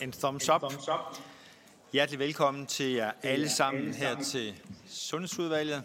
En 0.00 0.12
thumbs 0.12 0.48
up. 0.48 0.62
Hjertelig 1.92 2.18
velkommen 2.18 2.66
til 2.66 2.90
jer 2.90 3.12
alle 3.22 3.48
sammen 3.48 3.94
her 3.94 4.22
til 4.22 4.54
Sundhedsudvalget. 4.88 5.82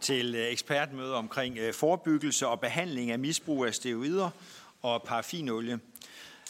Til 0.00 0.34
øh, 0.34 0.46
ekspertmøde 0.46 1.14
omkring 1.14 1.58
øh, 1.58 1.74
forebyggelse 1.74 2.46
og 2.46 2.60
behandling 2.60 3.10
af 3.10 3.18
misbrug 3.18 3.66
af 3.66 3.74
steroider 3.74 4.30
og 4.82 5.02
paraffinolie. 5.02 5.80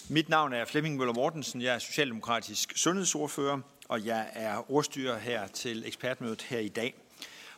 Mit 0.08 0.28
navn 0.28 0.52
er 0.52 0.64
Flemming 0.64 0.96
Møller 0.96 1.14
Mortensen. 1.14 1.62
Jeg 1.62 1.74
er 1.74 1.78
socialdemokratisk 1.78 2.72
sundhedsordfører, 2.76 3.60
og 3.88 4.06
jeg 4.06 4.30
er 4.32 4.70
ordstyrer 4.72 5.18
her 5.18 5.46
til 5.46 5.86
ekspertmødet 5.86 6.42
her 6.42 6.58
i 6.58 6.68
dag. 6.68 6.94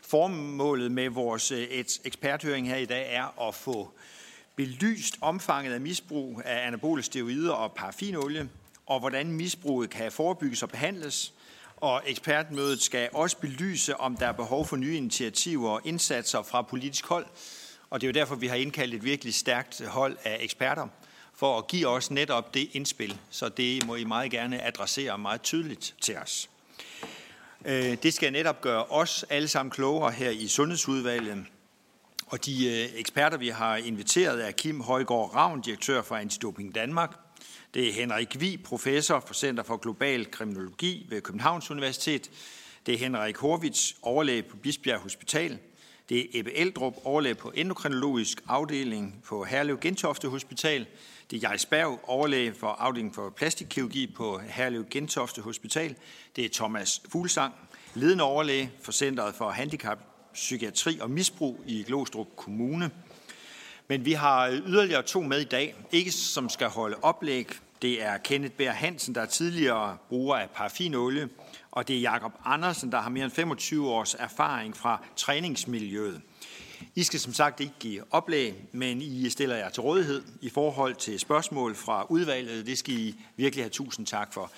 Formålet 0.03 0.93
med 0.93 1.09
vores 1.09 1.53
øh, 1.53 1.69
eksperthøring 2.05 2.69
her 2.69 2.77
i 2.77 2.87
dag 2.87 3.15
er 3.15 3.49
at 3.49 3.55
få 3.55 3.93
belyst 4.59 5.19
omfanget 5.21 5.73
af 5.73 5.81
misbrug 5.81 6.43
af 6.45 6.67
anabole 6.67 7.03
steroider 7.03 7.53
og 7.53 7.73
paraffinolie, 7.73 8.49
og 8.87 9.01
hvordan 9.01 9.33
misbruget 9.33 9.91
kan 9.91 10.13
forebygges 10.13 10.63
og 10.63 10.69
behandles. 10.69 11.33
Og 11.77 12.03
ekspertmødet 12.07 12.83
skal 12.83 13.09
også 13.13 13.37
belyse, 13.37 13.97
om 13.97 14.17
der 14.17 14.27
er 14.27 14.33
behov 14.33 14.67
for 14.67 14.77
nye 14.77 14.97
initiativer 14.97 15.71
og 15.71 15.81
indsatser 15.85 16.43
fra 16.43 16.63
politisk 16.63 17.07
hold. 17.07 17.27
Og 17.91 18.01
det 18.01 18.07
er 18.07 18.09
jo 18.09 18.21
derfor, 18.21 18.35
vi 18.35 18.47
har 18.47 18.57
indkaldt 18.57 18.95
et 18.95 19.05
virkelig 19.05 19.35
stærkt 19.35 19.87
hold 19.87 20.17
af 20.25 20.37
eksperter 20.41 20.89
for 21.35 21.59
at 21.59 21.67
give 21.67 21.89
os 21.89 22.11
netop 22.11 22.55
det 22.55 22.69
indspil. 22.73 23.19
Så 23.31 23.49
det 23.49 23.87
må 23.87 23.95
I 23.95 24.05
meget 24.05 24.31
gerne 24.31 24.63
adressere 24.63 25.19
meget 25.19 25.43
tydeligt 25.43 25.95
til 26.01 26.17
os. 26.17 26.51
Øh, 27.65 27.97
det 28.03 28.15
skal 28.15 28.33
netop 28.33 28.61
gøre 28.61 28.85
os 28.85 29.25
alle 29.31 29.49
sammen 29.49 29.71
klogere 29.71 30.11
her 30.11 30.31
i 30.31 30.49
Sundhedsudvalget. 30.49 31.47
Og 32.31 32.45
de 32.47 32.67
øh, 32.67 33.01
eksperter, 33.01 33.37
vi 33.37 33.49
har 33.49 33.77
inviteret, 33.77 34.47
er 34.47 34.51
Kim 34.51 34.81
Højgaard 34.81 35.35
Ravn, 35.35 35.61
direktør 35.61 36.03
for 36.03 36.17
Antidoping 36.17 36.75
Danmark. 36.75 37.19
Det 37.75 37.89
er 37.89 37.93
Henrik 37.93 38.41
Vi, 38.41 38.57
professor 38.65 39.21
for 39.27 39.35
Center 39.35 39.63
for 39.63 39.77
Global 39.77 40.31
Kriminologi 40.31 41.07
ved 41.11 41.21
Københavns 41.21 41.71
Universitet. 41.71 42.31
Det 42.87 42.95
er 42.95 42.99
Henrik 42.99 43.37
Horvits, 43.37 43.97
overlæge 44.03 44.43
på 44.43 44.57
Bisbjerg 44.57 45.01
Hospital. 45.01 45.59
Det 46.09 46.21
er 46.21 46.25
Ebbe 46.33 46.55
Eldrup, 46.55 46.95
overlæge 47.05 47.35
på 47.35 47.53
endokrinologisk 47.55 48.43
afdeling 48.49 49.23
på 49.27 49.45
Herlev 49.45 49.79
Gentofte 49.81 50.29
Hospital. 50.29 50.87
Det 51.31 51.45
er 51.45 51.49
Jais 51.49 51.67
Berg, 51.67 52.01
overlæge 52.03 52.55
for 52.55 52.69
afdelingen 52.69 53.15
for 53.15 53.31
plastikkirurgi 53.31 54.07
på 54.17 54.39
Herlev 54.39 54.85
Gentofte 54.91 55.43
Hospital. 55.43 55.97
Det 56.37 56.45
er 56.45 56.49
Thomas 56.53 57.03
Fuglsang, 57.09 57.55
ledende 57.95 58.25
overlæge 58.25 58.71
for 58.83 58.93
Centeret 58.93 59.35
for 59.35 59.51
Handicap 59.51 59.99
Psykiatri 60.39 60.99
og 61.01 61.11
Misbrug 61.11 61.61
i 61.67 61.83
Glostrup 61.83 62.37
Kommune. 62.37 62.91
Men 63.89 64.05
vi 64.05 64.13
har 64.13 64.51
yderligere 64.67 65.03
to 65.03 65.23
med 65.23 65.41
i 65.41 65.45
dag, 65.45 65.75
ikke 65.93 66.13
som 66.13 66.49
skal 66.49 66.69
holde 66.69 66.97
oplæg. 67.03 67.49
Det 67.83 68.03
er 68.03 68.19
Kenneth 68.19 68.55
Bær 68.55 68.71
Hansen, 68.71 69.15
der 69.15 69.21
er 69.21 69.27
tidligere 69.27 69.97
bruger 70.09 70.37
af 70.37 70.51
paraffinolie, 70.51 71.29
og 71.71 71.89
det 71.89 71.97
er 71.97 72.01
Jakob 72.01 72.33
Andersen, 72.45 72.93
der 72.93 73.01
har 73.01 73.11
mere 73.11 73.25
end 73.25 73.33
25 73.33 73.91
års 73.91 74.15
erfaring 74.15 74.77
fra 74.77 75.05
træningsmiljøet. 75.17 76.21
I 76.95 77.03
skal 77.03 77.21
som 77.21 77.33
sagt 77.33 77.61
ikke 77.61 77.75
give 77.81 78.03
oplæg, 78.11 78.55
men 78.73 79.03
I 79.03 79.31
stiller 79.31 79.57
jer 79.57 79.69
til 79.69 79.83
rådighed 79.83 80.23
i 80.41 80.51
forhold 80.51 80.95
til 80.95 81.19
spørgsmål 81.19 81.75
fra 81.75 82.07
udvalget. 82.09 82.67
Det 82.67 82.79
skal 82.79 82.95
I 82.95 83.15
virkelig 83.37 83.65
have 83.65 83.71
tusind 83.71 84.07
tak 84.07 84.33
for. 84.33 84.51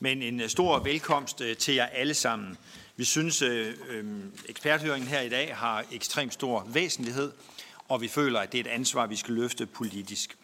Men 0.00 0.22
en 0.22 0.48
stor 0.48 0.78
velkomst 0.78 1.40
øh, 1.40 1.56
til 1.56 1.74
jer 1.74 1.86
alle 1.86 2.14
sammen. 2.14 2.56
Vi 2.98 3.04
synes, 3.04 3.42
at 3.42 3.50
øh, 3.50 3.74
øhm, 3.88 4.32
eksperthøringen 4.48 5.08
her 5.08 5.20
i 5.20 5.28
dag 5.28 5.56
har 5.56 5.84
ekstremt 5.92 6.32
stor 6.32 6.66
væsentlighed, 6.72 7.32
og 7.88 8.00
vi 8.00 8.08
føler, 8.08 8.40
at 8.40 8.52
det 8.52 8.58
er 8.58 8.64
et 8.64 8.70
ansvar, 8.70 9.06
vi 9.06 9.16
skal 9.16 9.34
løfte 9.34 9.66
politisk. 9.66 10.36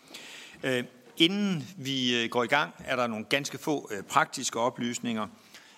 Øh, 0.62 0.84
inden 1.16 1.68
vi 1.76 2.22
øh, 2.22 2.30
går 2.30 2.44
i 2.44 2.46
gang, 2.46 2.74
er 2.78 2.96
der 2.96 3.06
nogle 3.06 3.24
ganske 3.24 3.58
få 3.58 3.90
øh, 3.92 4.02
praktiske 4.02 4.60
oplysninger. 4.60 5.26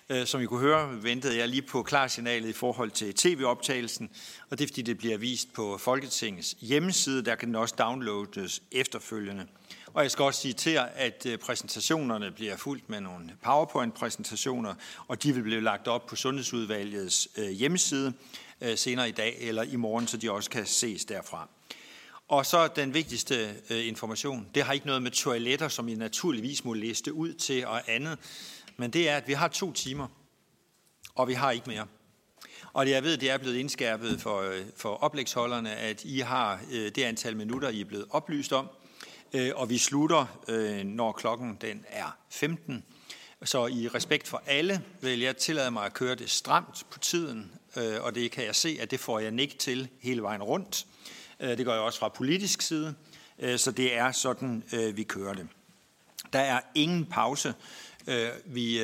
Øh, 0.09 0.25
som 0.25 0.41
I 0.41 0.45
kunne 0.45 0.59
høre, 0.59 1.03
ventede 1.03 1.37
jeg 1.37 1.47
lige 1.47 1.61
på 1.61 1.83
klarsignalet 1.83 2.49
i 2.49 2.53
forhold 2.53 2.91
til 2.91 3.13
tv-optagelsen, 3.13 4.09
og 4.49 4.59
det 4.59 4.63
er 4.63 4.67
fordi, 4.67 4.81
det 4.81 4.97
bliver 4.97 5.17
vist 5.17 5.53
på 5.53 5.77
Folketingets 5.77 6.55
hjemmeside. 6.59 7.25
Der 7.25 7.35
kan 7.35 7.47
den 7.47 7.55
også 7.55 7.75
downloades 7.77 8.61
efterfølgende. 8.71 9.47
Og 9.97 10.03
jeg 10.03 10.11
skal 10.11 10.23
også 10.23 10.41
sige 10.41 10.53
til 10.53 10.71
jer, 10.71 10.83
at 10.83 11.25
øh, 11.25 11.37
præsentationerne 11.37 12.31
bliver 12.31 12.57
fuldt 12.57 12.89
med 12.89 13.01
nogle 13.01 13.31
PowerPoint-præsentationer, 13.41 14.73
og 15.07 15.23
de 15.23 15.33
vil 15.33 15.41
blive 15.41 15.61
lagt 15.61 15.87
op 15.87 16.05
på 16.05 16.15
Sundhedsudvalgets 16.15 17.27
øh, 17.37 17.49
hjemmeside 17.49 18.13
øh, 18.61 18.77
senere 18.77 19.09
i 19.09 19.11
dag 19.11 19.37
eller 19.39 19.63
i 19.63 19.75
morgen, 19.75 20.07
så 20.07 20.17
de 20.17 20.31
også 20.31 20.49
kan 20.49 20.65
ses 20.65 21.05
derfra. 21.05 21.49
Og 22.27 22.45
så 22.45 22.67
den 22.67 22.93
vigtigste 22.93 23.55
information, 23.87 24.47
det 24.55 24.63
har 24.63 24.73
ikke 24.73 24.85
noget 24.85 25.01
med 25.01 25.11
toiletter, 25.11 25.67
som 25.67 25.87
I 25.87 25.95
naturligvis 25.95 26.65
må 26.65 26.73
læse 26.73 27.13
ud 27.13 27.33
til 27.33 27.67
og 27.67 27.81
andet, 27.87 28.17
men 28.77 28.91
det 28.91 29.09
er, 29.09 29.17
at 29.17 29.27
vi 29.27 29.33
har 29.33 29.47
to 29.47 29.73
timer, 29.73 30.07
og 31.15 31.27
vi 31.27 31.33
har 31.33 31.51
ikke 31.51 31.69
mere. 31.69 31.87
Og 32.73 32.89
jeg 32.89 33.03
ved, 33.03 33.17
det 33.17 33.29
er 33.29 33.37
blevet 33.37 33.55
indskærpet 33.55 34.21
for, 34.21 34.53
for 34.75 34.89
oplægsholderne, 34.89 35.75
at 35.75 36.03
I 36.03 36.19
har 36.19 36.59
det 36.71 36.97
antal 36.97 37.37
minutter, 37.37 37.69
I 37.69 37.81
er 37.81 37.85
blevet 37.85 38.05
oplyst 38.09 38.53
om. 38.53 38.69
Øh, 39.33 39.51
og 39.55 39.69
vi 39.69 39.77
slutter, 39.77 40.25
øh, 40.47 40.83
når 40.83 41.11
klokken 41.11 41.57
den 41.61 41.85
er 41.87 42.17
15. 42.29 42.83
Så 43.43 43.65
i 43.67 43.87
respekt 43.87 44.27
for 44.27 44.43
alle 44.45 44.81
vil 45.01 45.19
jeg 45.19 45.37
tillade 45.37 45.71
mig 45.71 45.85
at 45.85 45.93
køre 45.93 46.15
det 46.15 46.29
stramt 46.29 46.85
på 46.91 46.99
tiden, 46.99 47.51
øh, 47.77 48.03
og 48.03 48.15
det 48.15 48.31
kan 48.31 48.45
jeg 48.45 48.55
se, 48.55 48.77
at 48.81 48.91
det 48.91 48.99
får 48.99 49.19
jeg 49.19 49.31
nik 49.31 49.59
til 49.59 49.89
hele 50.01 50.21
vejen 50.21 50.43
rundt. 50.43 50.85
Det 51.39 51.65
gør 51.65 51.73
jeg 51.73 51.81
også 51.81 51.99
fra 51.99 52.09
politisk 52.09 52.61
side, 52.61 52.95
så 53.57 53.71
det 53.71 53.97
er 53.97 54.11
sådan, 54.11 54.63
vi 54.95 55.03
kører 55.03 55.33
det. 55.33 55.47
Der 56.33 56.39
er 56.39 56.59
ingen 56.75 57.05
pause. 57.05 57.53
Vi, 58.45 58.79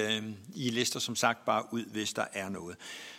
I 0.56 0.70
lister 0.70 1.00
som 1.00 1.16
sagt 1.16 1.46
bare 1.46 1.64
ud, 1.72 1.86
hvis 1.86 2.14
der 2.14 2.25
er 2.34 2.50
noget. 2.50 2.78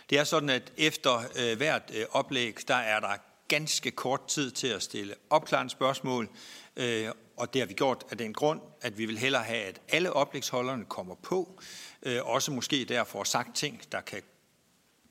Det 0.09 0.19
er 0.19 0.23
sådan, 0.23 0.49
at 0.49 0.73
efter 0.77 1.55
hvert 1.55 1.91
oplæg, 2.11 2.57
der 2.67 2.75
er 2.75 2.99
der 2.99 3.17
ganske 3.47 3.91
kort 3.91 4.27
tid 4.27 4.51
til 4.51 4.67
at 4.67 4.83
stille 4.83 5.15
opklarende 5.29 5.71
spørgsmål. 5.71 6.29
Øh, 6.75 7.09
og 7.37 7.53
det 7.53 7.61
har 7.61 7.67
vi 7.67 7.73
gjort 7.73 8.05
af 8.11 8.17
den 8.17 8.33
grund, 8.33 8.61
at 8.81 8.97
vi 8.97 9.05
vil 9.05 9.17
hellere 9.17 9.43
have, 9.43 9.63
at 9.63 9.81
alle 9.89 10.13
oplægsholderne 10.13 10.85
kommer 10.85 11.15
på, 11.15 11.61
øh, 12.03 12.25
også 12.25 12.51
måske 12.51 12.85
derfor 12.85 13.23
sagt 13.23 13.55
ting, 13.55 13.81
der 13.91 14.01
kan 14.01 14.21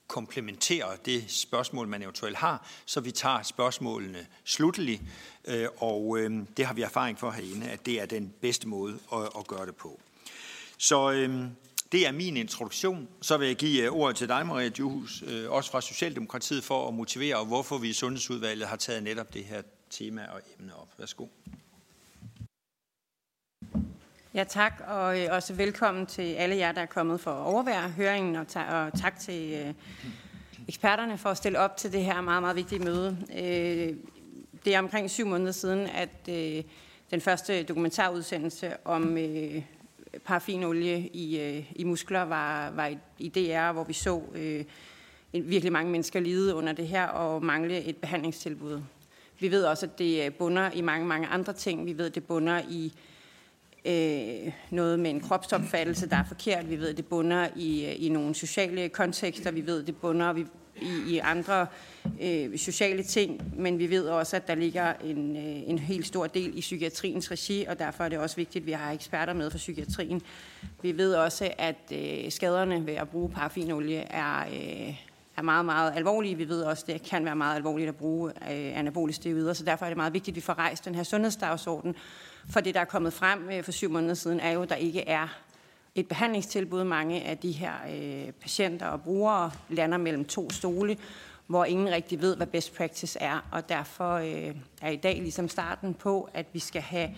komplementere 0.07 0.97
det 1.05 1.31
spørgsmål, 1.31 1.89
man 1.89 2.03
eventuelt 2.03 2.37
har, 2.37 2.69
så 2.87 3.01
vi 3.01 3.11
tager 3.11 3.43
spørgsmålene 3.43 4.27
slutteligt, 4.45 5.03
øh, 5.45 5.69
og 5.77 6.19
øh, 6.19 6.33
det 6.57 6.67
har 6.67 6.75
vi 6.75 6.83
erfaring 6.83 7.19
for 7.19 7.31
herinde, 7.31 7.71
at 7.71 7.87
det 7.87 8.01
er 8.01 8.07
den 8.07 8.35
bedste 8.41 8.69
måde 8.69 8.99
at 9.39 9.47
gøre 9.47 9.67
det 9.67 9.77
på. 9.77 10.01
Så 10.79 11.13
øh, 11.13 11.47
det 11.95 12.07
er 12.07 12.13
min 12.13 12.37
introduktion. 12.37 13.09
Så 13.21 13.37
vil 13.37 13.47
jeg 13.47 13.57
give 13.57 13.91
uh, 13.91 13.99
ordet 13.99 14.17
til 14.17 14.29
dig, 14.29 14.47
Maria 14.47 14.71
Juhus, 14.79 15.23
uh, 15.23 15.53
også 15.53 15.71
fra 15.71 15.81
Socialdemokratiet, 15.81 16.65
for 16.65 16.89
at 16.89 16.95
motivere, 16.95 17.45
hvorfor 17.45 17.79
vi 17.79 17.89
i 17.89 17.93
Sundhedsudvalget 17.93 18.69
har 18.69 18.77
taget 18.77 19.03
netop 19.03 19.35
det 19.35 19.45
her 19.45 19.63
tema 19.91 20.27
og 20.27 20.41
emne 20.59 20.77
op. 20.77 20.89
Værsgo. 20.99 21.27
Ja, 24.35 24.45
tak, 24.45 24.83
og 24.87 25.19
uh, 25.19 25.25
også 25.31 25.55
velkommen 25.55 26.07
til 26.07 26.23
alle 26.23 26.57
jer, 26.57 26.73
der 26.73 26.81
er 26.81 26.87
kommet 26.87 27.21
for 27.21 27.31
at 27.31 27.47
overvære 27.47 27.91
høringen, 27.91 28.37
og, 28.37 28.49
ta- 28.49 28.85
og 28.85 29.01
tak 29.01 29.19
til 29.19 29.75
eksperterne 30.69 31.19
for 31.19 31.29
at 31.29 31.37
stille 31.37 31.59
op 31.59 31.77
til 31.77 31.93
det 31.93 32.05
her 32.05 32.21
meget, 32.21 32.43
meget 32.43 32.57
vigtige 32.57 32.79
møde. 32.79 33.19
Det 34.65 34.75
er 34.75 34.79
omkring 34.79 35.11
syv 35.11 35.27
måneder 35.27 35.53
siden, 35.53 35.87
at 35.87 36.27
den 37.11 37.21
første 37.21 37.63
dokumentarudsendelse 37.63 38.87
om 38.87 39.19
øh, 39.19 39.63
paraffinolie 40.25 41.09
i, 41.09 41.41
øh, 41.41 41.73
i 41.77 41.85
muskler 41.85 42.23
var, 42.23 42.71
var 42.71 42.87
i, 42.87 42.99
i 43.19 43.29
DR, 43.29 43.73
hvor 43.73 43.85
vi 43.85 43.93
så 43.93 44.23
øh, 44.35 44.65
virkelig 45.33 45.73
mange 45.73 45.93
mennesker 45.93 46.21
lide 46.21 46.55
under 46.55 46.73
det 46.73 46.89
her 46.89 47.07
og 47.07 47.45
mangle 47.45 47.85
et 47.85 47.97
behandlingstilbud. 47.97 48.83
Vi 49.41 49.51
ved 49.51 49.65
også, 49.65 49.87
at 49.87 49.99
det 49.99 50.25
øh, 50.25 50.33
bunder 50.33 50.71
i 50.71 50.81
mange, 50.81 51.07
mange 51.07 51.27
andre 51.27 51.53
ting. 51.53 51.87
Vi 51.87 51.99
ved, 51.99 52.07
at 52.07 52.15
det 52.15 52.25
bunder 52.25 52.61
i 52.69 52.93
øh, 53.85 54.53
noget 54.71 55.01
med 55.01 55.11
en 55.11 55.21
kropsopfattelse, 55.21 56.09
der 56.09 56.17
er 56.17 56.25
forkert. 56.25 56.71
Vi 56.71 56.77
ved, 56.77 56.89
at 56.89 56.97
det 56.97 57.07
bunder 57.07 57.49
i, 57.57 57.87
øh, 57.87 58.05
i 58.05 58.09
nogle 58.09 58.35
sociale 58.35 58.89
kontekster. 58.89 59.51
Vi 59.51 59.67
ved, 59.67 59.81
at 59.81 59.87
det 59.87 59.97
bunder 59.97 60.33
i, 60.81 61.15
i 61.15 61.19
andre 61.19 61.67
øh, 62.21 62.59
sociale 62.59 63.03
ting. 63.03 63.53
Men 63.57 63.79
vi 63.79 63.91
ved 63.91 64.09
også, 64.09 64.37
at 64.37 64.49
der 64.49 64.55
ligger 64.55 64.93
en, 65.05 65.37
øh, 65.37 65.69
en 65.71 65.79
helt 65.79 66.07
stor 66.07 66.27
del 66.27 66.59
i 66.59 66.61
psykiatriens 66.61 67.31
regi, 67.31 67.65
og 67.69 67.79
derfor 67.79 68.05
er 68.05 68.09
det 68.09 68.19
også 68.19 68.37
vigtigt, 68.37 68.63
at 68.63 68.67
vi 68.67 68.73
har 68.73 68.93
eksperter 68.93 69.33
med 69.33 69.51
for 69.51 69.59
psykiatrien. 69.59 70.23
Vi 70.83 70.97
ved 70.97 71.15
også, 71.15 71.51
at 71.59 71.93
øh, 71.93 72.33
skaderne 72.33 72.87
ved 72.87 72.95
at 72.95 73.09
bruge 73.09 73.31
paraffinolie 73.31 73.99
er... 73.99 74.41
Øh, 74.41 74.95
er 75.37 75.43
meget, 75.43 75.65
meget 75.65 75.93
alvorlige. 75.97 76.37
Vi 76.37 76.49
ved 76.49 76.63
også, 76.63 76.85
at 76.89 76.93
det 76.93 77.11
kan 77.11 77.25
være 77.25 77.37
meget 77.37 77.57
alvorligt 77.57 77.89
at 77.89 77.97
bruge 77.97 78.31
øh, 78.31 78.79
anabole 78.79 79.13
steroider, 79.13 79.53
så 79.53 79.65
derfor 79.65 79.85
er 79.85 79.91
det 79.91 79.97
meget 79.97 80.13
vigtigt, 80.13 80.33
at 80.33 80.37
vi 80.37 80.41
får 80.41 80.59
rejst 80.59 80.85
den 80.85 80.95
her 80.95 81.03
sundhedsdagsorden. 81.03 81.95
For 82.51 82.61
det, 82.61 82.75
der 82.75 82.81
er 82.81 82.85
kommet 82.85 83.13
frem 83.13 83.51
øh, 83.53 83.63
for 83.63 83.73
syv 83.73 83.91
måneder 83.91 84.15
siden, 84.15 84.41
er 84.41 84.51
jo, 84.51 84.63
at 84.63 84.69
der 84.69 84.75
ikke 84.75 85.09
er 85.09 85.29
et 85.95 86.09
behandlingstilbud. 86.09 86.85
Mange 86.85 87.23
af 87.23 87.39
de 87.39 87.53
her 87.53 87.73
øh, 87.95 88.33
patienter 88.33 88.87
og 88.87 89.03
brugere 89.03 89.51
lander 89.69 89.99
mellem 89.99 90.25
to 90.25 90.51
stole, 90.51 90.97
hvor 91.47 91.65
ingen 91.65 91.91
rigtig 91.91 92.21
ved, 92.21 92.37
hvad 92.37 92.47
best 92.47 92.77
practice 92.77 93.19
er. 93.21 93.49
Og 93.51 93.69
derfor 93.69 94.15
øh, 94.15 94.55
er 94.83 94.91
i 94.91 94.97
dag 94.97 95.17
ligesom 95.17 95.49
starten 95.49 95.95
på, 95.95 96.29
at 96.35 96.47
vi 96.53 96.59
skal 96.59 96.83
have 96.83 97.11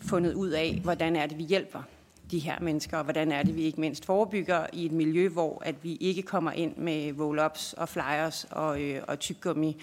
fundet 0.00 0.34
ud 0.34 0.48
af, 0.48 0.80
hvordan 0.82 1.16
er 1.16 1.26
det, 1.26 1.38
vi 1.38 1.44
hjælper 1.44 1.82
de 2.30 2.38
her 2.38 2.60
mennesker, 2.60 2.98
og 2.98 3.04
hvordan 3.04 3.32
er 3.32 3.42
det, 3.42 3.56
vi 3.56 3.62
ikke 3.62 3.80
mindst 3.80 4.04
forebygger 4.04 4.66
i 4.72 4.86
et 4.86 4.92
miljø, 4.92 5.28
hvor 5.28 5.62
at 5.64 5.74
vi 5.82 5.96
ikke 6.00 6.22
kommer 6.22 6.52
ind 6.52 6.76
med 6.76 7.12
roll-ups 7.12 7.74
og 7.76 7.88
flyers 7.88 8.46
og, 8.50 8.82
øh, 8.82 9.02
og 9.08 9.18
tyggegummi. 9.18 9.82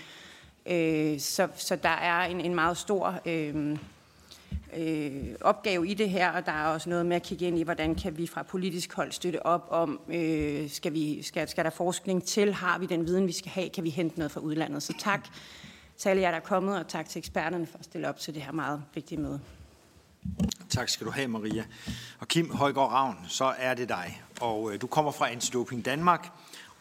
Øh, 0.66 1.20
så, 1.20 1.48
så 1.56 1.76
der 1.76 1.90
er 1.90 2.26
en, 2.26 2.42
en 2.42 2.56
meget 2.56 2.78
stor 2.78 3.20
øh, 3.26 3.78
øh, 4.78 5.36
opgave 5.42 5.88
i 5.88 5.94
det 5.94 6.10
her, 6.10 6.32
og 6.32 6.46
der 6.46 6.52
er 6.52 6.66
også 6.66 6.90
noget 6.90 7.06
med 7.06 7.16
at 7.16 7.24
kigge 7.24 7.48
ind 7.48 7.60
i, 7.60 7.64
hvordan 7.64 7.96
kan 7.96 8.18
vi 8.18 8.28
fra 8.28 8.44
politisk 8.44 8.94
hold 8.94 9.12
støtte 9.12 9.46
op 9.46 9.68
om, 9.70 10.00
øh, 10.10 10.70
skal, 10.70 10.94
vi, 10.94 11.24
skal, 11.24 11.50
skal 11.50 11.64
der 11.64 11.70
forskning 11.70 12.24
til, 12.24 12.54
har 12.54 12.78
vi 12.80 12.86
den 12.86 13.08
viden, 13.08 13.28
vi 13.28 13.32
skal 13.32 13.52
have, 13.52 13.70
kan 13.70 13.84
vi 13.84 13.90
hente 13.90 14.18
noget 14.18 14.32
fra 14.32 14.40
udlandet. 14.40 14.84
Så 14.84 14.94
tak 15.00 15.28
til 15.98 16.10
alle 16.10 16.22
jer, 16.22 16.32
der 16.32 16.38
er 16.38 16.42
kommet, 16.42 16.80
og 16.80 16.88
tak 16.88 17.10
til 17.10 17.20
eksperterne 17.20 17.66
for 17.66 17.78
at 17.78 17.86
stille 17.86 18.10
op 18.10 18.20
til 18.20 18.34
det 18.34 18.42
her 18.42 18.52
meget 18.52 18.84
vigtige 18.94 19.22
møde. 19.22 19.40
Tak 20.70 20.90
skal 20.90 21.08
du 21.08 21.12
have, 21.12 21.28
Maria. 21.28 21.64
Og 22.20 22.28
Kim 22.28 22.52
Højgaard 22.52 22.92
Ravn, 22.92 23.18
så 23.28 23.54
er 23.58 23.74
det 23.74 23.90
dig. 23.90 24.22
Og 24.42 24.74
øh, 24.74 24.82
du 24.82 24.88
kommer 24.88 25.12
fra 25.12 25.32
Antidoping 25.32 25.86
Danmark, 25.86 26.32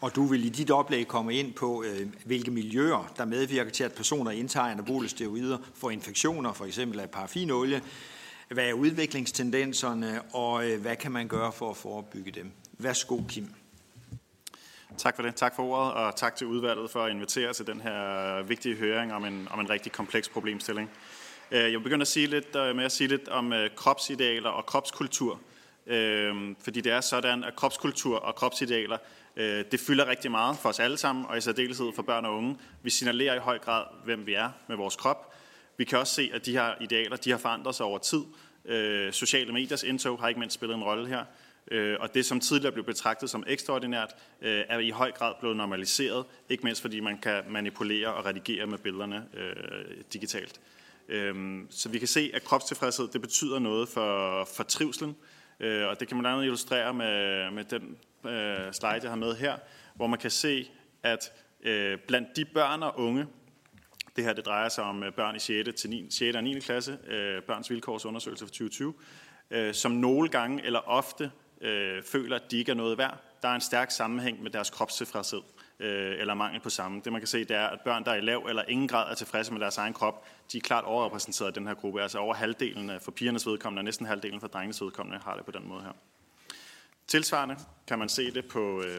og 0.01 0.15
du 0.15 0.25
vil 0.25 0.45
i 0.45 0.49
dit 0.49 0.71
oplæg 0.71 1.07
komme 1.07 1.33
ind 1.33 1.53
på, 1.53 1.83
øh, 1.83 2.07
hvilke 2.25 2.51
miljøer, 2.51 3.13
der 3.17 3.25
medvirker 3.25 3.71
til, 3.71 3.83
at 3.83 3.93
personer 3.93 4.31
indtager 4.31 4.67
anabole 4.67 5.09
steroider 5.09 5.57
får 5.75 5.91
infektioner, 5.91 6.53
for 6.53 6.65
eksempel 6.65 6.99
af 6.99 7.09
paraffinolie. 7.09 7.81
Hvad 8.49 8.69
er 8.69 8.73
udviklingstendenserne, 8.73 10.21
og 10.33 10.69
øh, 10.69 10.81
hvad 10.81 10.95
kan 10.95 11.11
man 11.11 11.27
gøre 11.27 11.51
for 11.51 11.69
at 11.69 11.77
forebygge 11.77 12.31
dem? 12.31 12.51
Værsgo, 12.77 13.21
Kim. 13.29 13.53
Tak 14.97 15.15
for 15.15 15.23
det. 15.23 15.35
Tak 15.35 15.55
for 15.55 15.63
ordet, 15.63 15.93
og 15.93 16.15
tak 16.15 16.35
til 16.35 16.47
udvalget 16.47 16.91
for 16.91 17.03
at 17.03 17.11
invitere 17.11 17.53
til 17.53 17.67
den 17.67 17.81
her 17.81 18.43
vigtige 18.43 18.75
høring 18.75 19.13
om 19.13 19.25
en, 19.25 19.47
om 19.51 19.59
en 19.59 19.69
rigtig 19.69 19.91
kompleks 19.91 20.29
problemstilling. 20.29 20.89
Øh, 21.51 21.59
jeg 21.59 21.71
vil 21.71 21.79
begynde 21.83 22.01
at 22.01 22.07
sige 22.07 22.27
lidt, 22.27 22.53
med 22.53 22.83
at 22.83 22.91
sige 22.91 23.07
lidt 23.07 23.27
om 23.27 23.53
kropsidealer 23.75 24.49
og 24.49 24.65
kropskultur. 24.65 25.39
Fordi 26.59 26.81
det 26.81 26.91
er 26.91 27.01
sådan, 27.01 27.43
at 27.43 27.55
kropskultur 27.55 28.17
og 28.17 28.35
kropsidealer, 28.35 28.97
Øh, 29.37 29.65
det 29.71 29.79
fylder 29.79 30.07
rigtig 30.07 30.31
meget 30.31 30.57
for 30.57 30.69
os 30.69 30.79
alle 30.79 30.97
sammen, 30.97 31.25
og 31.25 31.37
i 31.37 31.41
særdeleshed 31.41 31.93
for 31.95 32.01
børn 32.01 32.25
og 32.25 32.37
unge. 32.37 32.57
Vi 32.83 32.89
signalerer 32.89 33.35
i 33.35 33.39
høj 33.39 33.59
grad, 33.59 33.83
hvem 34.05 34.25
vi 34.25 34.33
er 34.33 34.49
med 34.67 34.75
vores 34.75 34.95
krop. 34.95 35.33
Vi 35.77 35.83
kan 35.83 35.99
også 35.99 36.13
se, 36.13 36.31
at 36.33 36.45
de 36.45 36.51
her 36.51 36.73
idealer 36.81 37.15
de 37.15 37.31
har 37.31 37.37
forandret 37.37 37.75
sig 37.75 37.85
over 37.85 37.97
tid. 37.97 38.21
Øh, 38.65 39.13
sociale 39.13 39.53
mediers 39.53 39.83
indtog 39.83 40.19
har 40.19 40.27
ikke 40.27 40.39
mindst 40.39 40.53
spillet 40.53 40.75
en 40.75 40.83
rolle 40.83 41.07
her. 41.07 41.23
Øh, 41.71 41.97
og 41.99 42.13
det, 42.13 42.25
som 42.25 42.39
tidligere 42.39 42.71
blev 42.71 42.85
betragtet 42.85 43.29
som 43.29 43.43
ekstraordinært, 43.47 44.15
er 44.41 44.79
i 44.79 44.89
høj 44.89 45.11
grad 45.11 45.33
blevet 45.39 45.57
normaliseret, 45.57 46.25
ikke 46.49 46.63
mindst 46.63 46.81
fordi 46.81 46.99
man 46.99 47.17
kan 47.17 47.43
manipulere 47.49 48.13
og 48.13 48.25
redigere 48.25 48.67
med 48.67 48.77
billederne 48.77 49.25
digitalt. 50.13 50.59
Øhm, 51.09 51.67
så 51.69 51.89
vi 51.89 51.99
kan 51.99 52.07
se, 52.07 52.31
at 52.33 52.43
kropstilfredshed 52.43 53.07
det 53.07 53.21
betyder 53.21 53.59
noget 53.59 53.89
for, 53.89 54.43
for 54.55 54.63
trivselen, 54.63 55.15
øh, 55.59 55.87
og 55.87 55.99
det 55.99 56.07
kan 56.07 56.17
man 56.17 56.21
blandt 56.21 56.35
andet 56.35 56.45
illustrere 56.45 56.93
med, 56.93 57.51
med 57.51 57.63
den 57.63 57.97
øh, 58.25 58.73
slide, 58.73 58.99
jeg 59.03 59.11
har 59.11 59.15
med 59.15 59.35
her, 59.35 59.57
hvor 59.95 60.07
man 60.07 60.19
kan 60.19 60.31
se, 60.31 60.71
at 61.03 61.31
øh, 61.61 61.97
blandt 62.07 62.35
de 62.35 62.45
børn 62.45 62.83
og 62.83 62.99
unge, 62.99 63.27
det 64.15 64.23
her 64.23 64.33
det 64.33 64.45
drejer 64.45 64.69
sig 64.69 64.83
om 64.83 65.03
øh, 65.03 65.13
børn 65.13 65.35
i 65.35 65.39
6. 65.39 65.81
Til 65.81 65.89
9, 65.89 66.07
6. 66.11 66.35
og 66.35 66.43
9. 66.43 66.59
klasse, 66.59 66.97
øh, 67.07 67.41
børns 67.41 67.69
vilkårsundersøgelse 67.69 68.45
for 68.45 68.49
2020, 68.49 68.93
øh, 69.51 69.73
som 69.73 69.91
nogle 69.91 70.29
gange 70.29 70.65
eller 70.65 70.79
ofte 70.79 71.31
føler, 72.03 72.35
at 72.35 72.51
de 72.51 72.57
ikke 72.57 72.71
er 72.71 72.75
noget 72.75 72.97
værd. 72.97 73.17
Der 73.41 73.47
er 73.47 73.55
en 73.55 73.61
stærk 73.61 73.91
sammenhæng 73.91 74.43
med 74.43 74.51
deres 74.51 74.69
kropstilfredshed 74.69 75.41
øh, 75.79 76.19
eller 76.19 76.33
mangel 76.33 76.61
på 76.61 76.69
samme. 76.69 77.01
Det 77.03 77.11
man 77.11 77.21
kan 77.21 77.27
se, 77.27 77.39
det 77.39 77.51
er, 77.51 77.67
at 77.67 77.79
børn, 77.81 78.05
der 78.05 78.11
er 78.11 78.15
i 78.15 78.21
lav 78.21 78.45
eller 78.49 78.63
ingen 78.67 78.87
grad 78.87 79.11
er 79.11 79.15
tilfredse 79.15 79.53
med 79.53 79.61
deres 79.61 79.77
egen 79.77 79.93
krop, 79.93 80.25
de 80.51 80.57
er 80.57 80.61
klart 80.61 80.83
overrepræsenteret 80.83 81.51
i 81.51 81.59
den 81.59 81.67
her 81.67 81.73
gruppe. 81.73 82.01
Altså 82.01 82.19
over 82.19 82.33
halvdelen 82.33 82.91
for 83.01 83.11
pigernes 83.11 83.47
vedkommende, 83.47 83.79
og 83.79 83.83
næsten 83.83 84.05
halvdelen 84.05 84.39
for 84.39 84.47
drengenes 84.47 84.81
vedkommende, 84.81 85.19
har 85.23 85.35
det 85.35 85.45
på 85.45 85.51
den 85.51 85.67
måde 85.67 85.81
her. 85.81 85.91
Tilsvarende 87.07 87.55
kan 87.87 87.99
man 87.99 88.09
se 88.09 88.31
det 88.31 88.45
på 88.45 88.81
øh, 88.81 88.97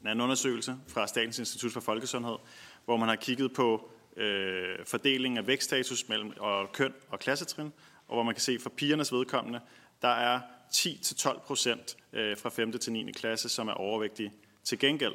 en 0.00 0.06
anden 0.06 0.20
undersøgelse 0.20 0.76
fra 0.88 1.06
Statens 1.06 1.38
Institut 1.38 1.72
for 1.72 1.80
Folkesundhed, 1.80 2.36
hvor 2.84 2.96
man 2.96 3.08
har 3.08 3.16
kigget 3.16 3.52
på 3.52 3.90
øh, 4.16 4.84
fordelingen 4.84 5.38
af 5.38 5.46
vækststatus 5.46 6.08
mellem 6.08 6.32
og 6.36 6.72
køn 6.72 6.94
og 7.08 7.18
klassetrin, 7.18 7.72
og 8.08 8.14
hvor 8.14 8.22
man 8.22 8.34
kan 8.34 8.40
se 8.40 8.58
for 8.58 8.70
pigernes 8.70 9.12
vedkommende, 9.12 9.60
der 10.02 10.08
er 10.08 10.40
10-12 10.72 11.46
procent 11.46 11.96
øh, 12.12 12.36
fra 12.36 12.48
5. 12.48 12.78
til 12.78 12.92
9. 12.92 13.12
klasse, 13.12 13.48
som 13.48 13.68
er 13.68 13.72
overvægtige. 13.72 14.32
Til 14.64 14.78
gengæld 14.78 15.14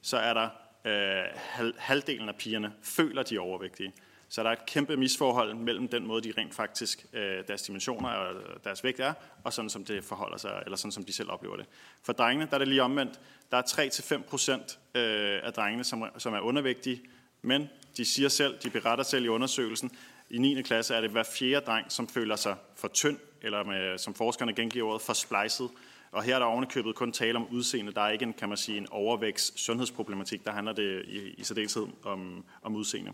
så 0.00 0.16
er 0.16 0.34
der 0.34 0.48
øh, 0.84 1.72
halvdelen 1.78 2.28
af 2.28 2.36
pigerne 2.36 2.72
føler, 2.82 3.22
de 3.22 3.36
er 3.36 3.40
overvægtige. 3.40 3.92
Så 4.32 4.42
der 4.42 4.48
er 4.48 4.52
et 4.52 4.66
kæmpe 4.66 4.96
misforhold 4.96 5.54
mellem 5.54 5.88
den 5.88 6.06
måde, 6.06 6.22
de 6.22 6.32
rent 6.38 6.54
faktisk, 6.54 7.06
øh, 7.12 7.44
deres 7.48 7.62
dimensioner 7.62 8.08
og 8.08 8.34
øh, 8.34 8.56
deres 8.64 8.84
vægt 8.84 9.00
er, 9.00 9.12
og 9.44 9.52
sådan 9.52 9.70
som 9.70 9.84
det 9.84 10.04
forholder 10.04 10.36
sig, 10.36 10.62
eller 10.64 10.76
sådan 10.76 10.92
som 10.92 11.04
de 11.04 11.12
selv 11.12 11.30
oplever 11.30 11.56
det. 11.56 11.66
For 12.02 12.12
drengene, 12.12 12.46
der 12.50 12.54
er 12.54 12.58
det 12.58 12.68
lige 12.68 12.82
omvendt. 12.82 13.20
Der 13.50 13.56
er 13.56 13.62
3-5 13.62 14.22
procent 14.22 14.78
øh, 14.94 15.40
af 15.42 15.52
drengene, 15.52 15.84
som, 15.84 16.04
som 16.18 16.34
er 16.34 16.40
undervægtige, 16.40 17.02
men 17.42 17.68
de 17.96 18.04
siger 18.04 18.28
selv, 18.28 18.58
de 18.62 18.70
beretter 18.70 19.04
selv 19.04 19.24
i 19.24 19.28
undersøgelsen, 19.28 19.90
i 20.30 20.38
9. 20.38 20.62
klasse 20.62 20.94
er 20.94 21.00
det 21.00 21.10
hver 21.10 21.22
fjerde 21.22 21.66
dreng, 21.66 21.92
som 21.92 22.08
føler 22.08 22.36
sig 22.36 22.56
for 22.76 22.88
tynd, 22.88 23.18
eller 23.42 23.64
med, 23.64 23.98
som 23.98 24.14
forskerne 24.14 24.54
gengiver 24.54 24.88
ordet, 24.88 25.02
for 25.02 25.12
splicet. 25.12 25.70
Og 26.12 26.22
her 26.22 26.34
er 26.34 26.38
der 26.38 26.46
ovenikøbet 26.46 26.94
kun 26.94 27.12
tale 27.12 27.38
om 27.38 27.46
udseende. 27.50 27.92
Der 27.92 28.00
er 28.00 28.10
ikke 28.10 28.22
en, 28.22 28.32
kan 28.32 28.48
man 28.48 28.58
sige, 28.58 28.78
en 28.78 28.86
overvækst 28.90 29.58
sundhedsproblematik. 29.58 30.44
Der 30.44 30.52
handler 30.52 30.72
det 30.72 31.02
i, 31.06 31.18
i 31.18 31.44
særdeleshed 31.44 31.86
om, 32.04 32.44
om 32.62 32.76
udseende. 32.76 33.12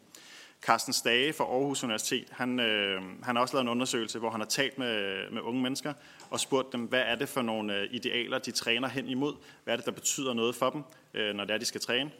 Carsten 0.63 0.93
Stage 0.93 1.33
fra 1.33 1.45
Aarhus 1.45 1.85
Universitet, 1.85 2.27
han, 2.31 2.61
øh, 2.61 3.03
han 3.23 3.37
har 3.37 3.43
også 3.43 3.55
lavet 3.55 3.65
en 3.65 3.69
undersøgelse, 3.69 4.19
hvor 4.19 4.31
han 4.31 4.41
har 4.41 4.47
talt 4.47 4.79
med, 4.79 5.31
med 5.31 5.43
unge 5.43 5.63
mennesker 5.63 5.93
og 6.31 6.41
spurgt 6.41 6.73
dem, 6.73 6.81
hvad 6.81 7.01
er 7.01 7.15
det 7.15 7.29
for 7.29 7.43
nogle 7.43 7.77
øh, 7.77 7.89
idealer, 7.91 8.39
de 8.39 8.51
træner 8.51 8.89
hen 8.89 9.09
imod? 9.09 9.35
Hvad 9.65 9.75
er 9.75 9.77
det, 9.77 9.87
der 9.87 9.93
betyder 9.93 10.35
noget 10.35 10.55
for 10.55 10.71
dem, 10.71 10.83
øh, 11.15 11.35
når 11.35 11.45
det 11.45 11.55
er, 11.55 11.59
de 11.59 11.65
skal 11.65 11.81
træne? 11.81 12.11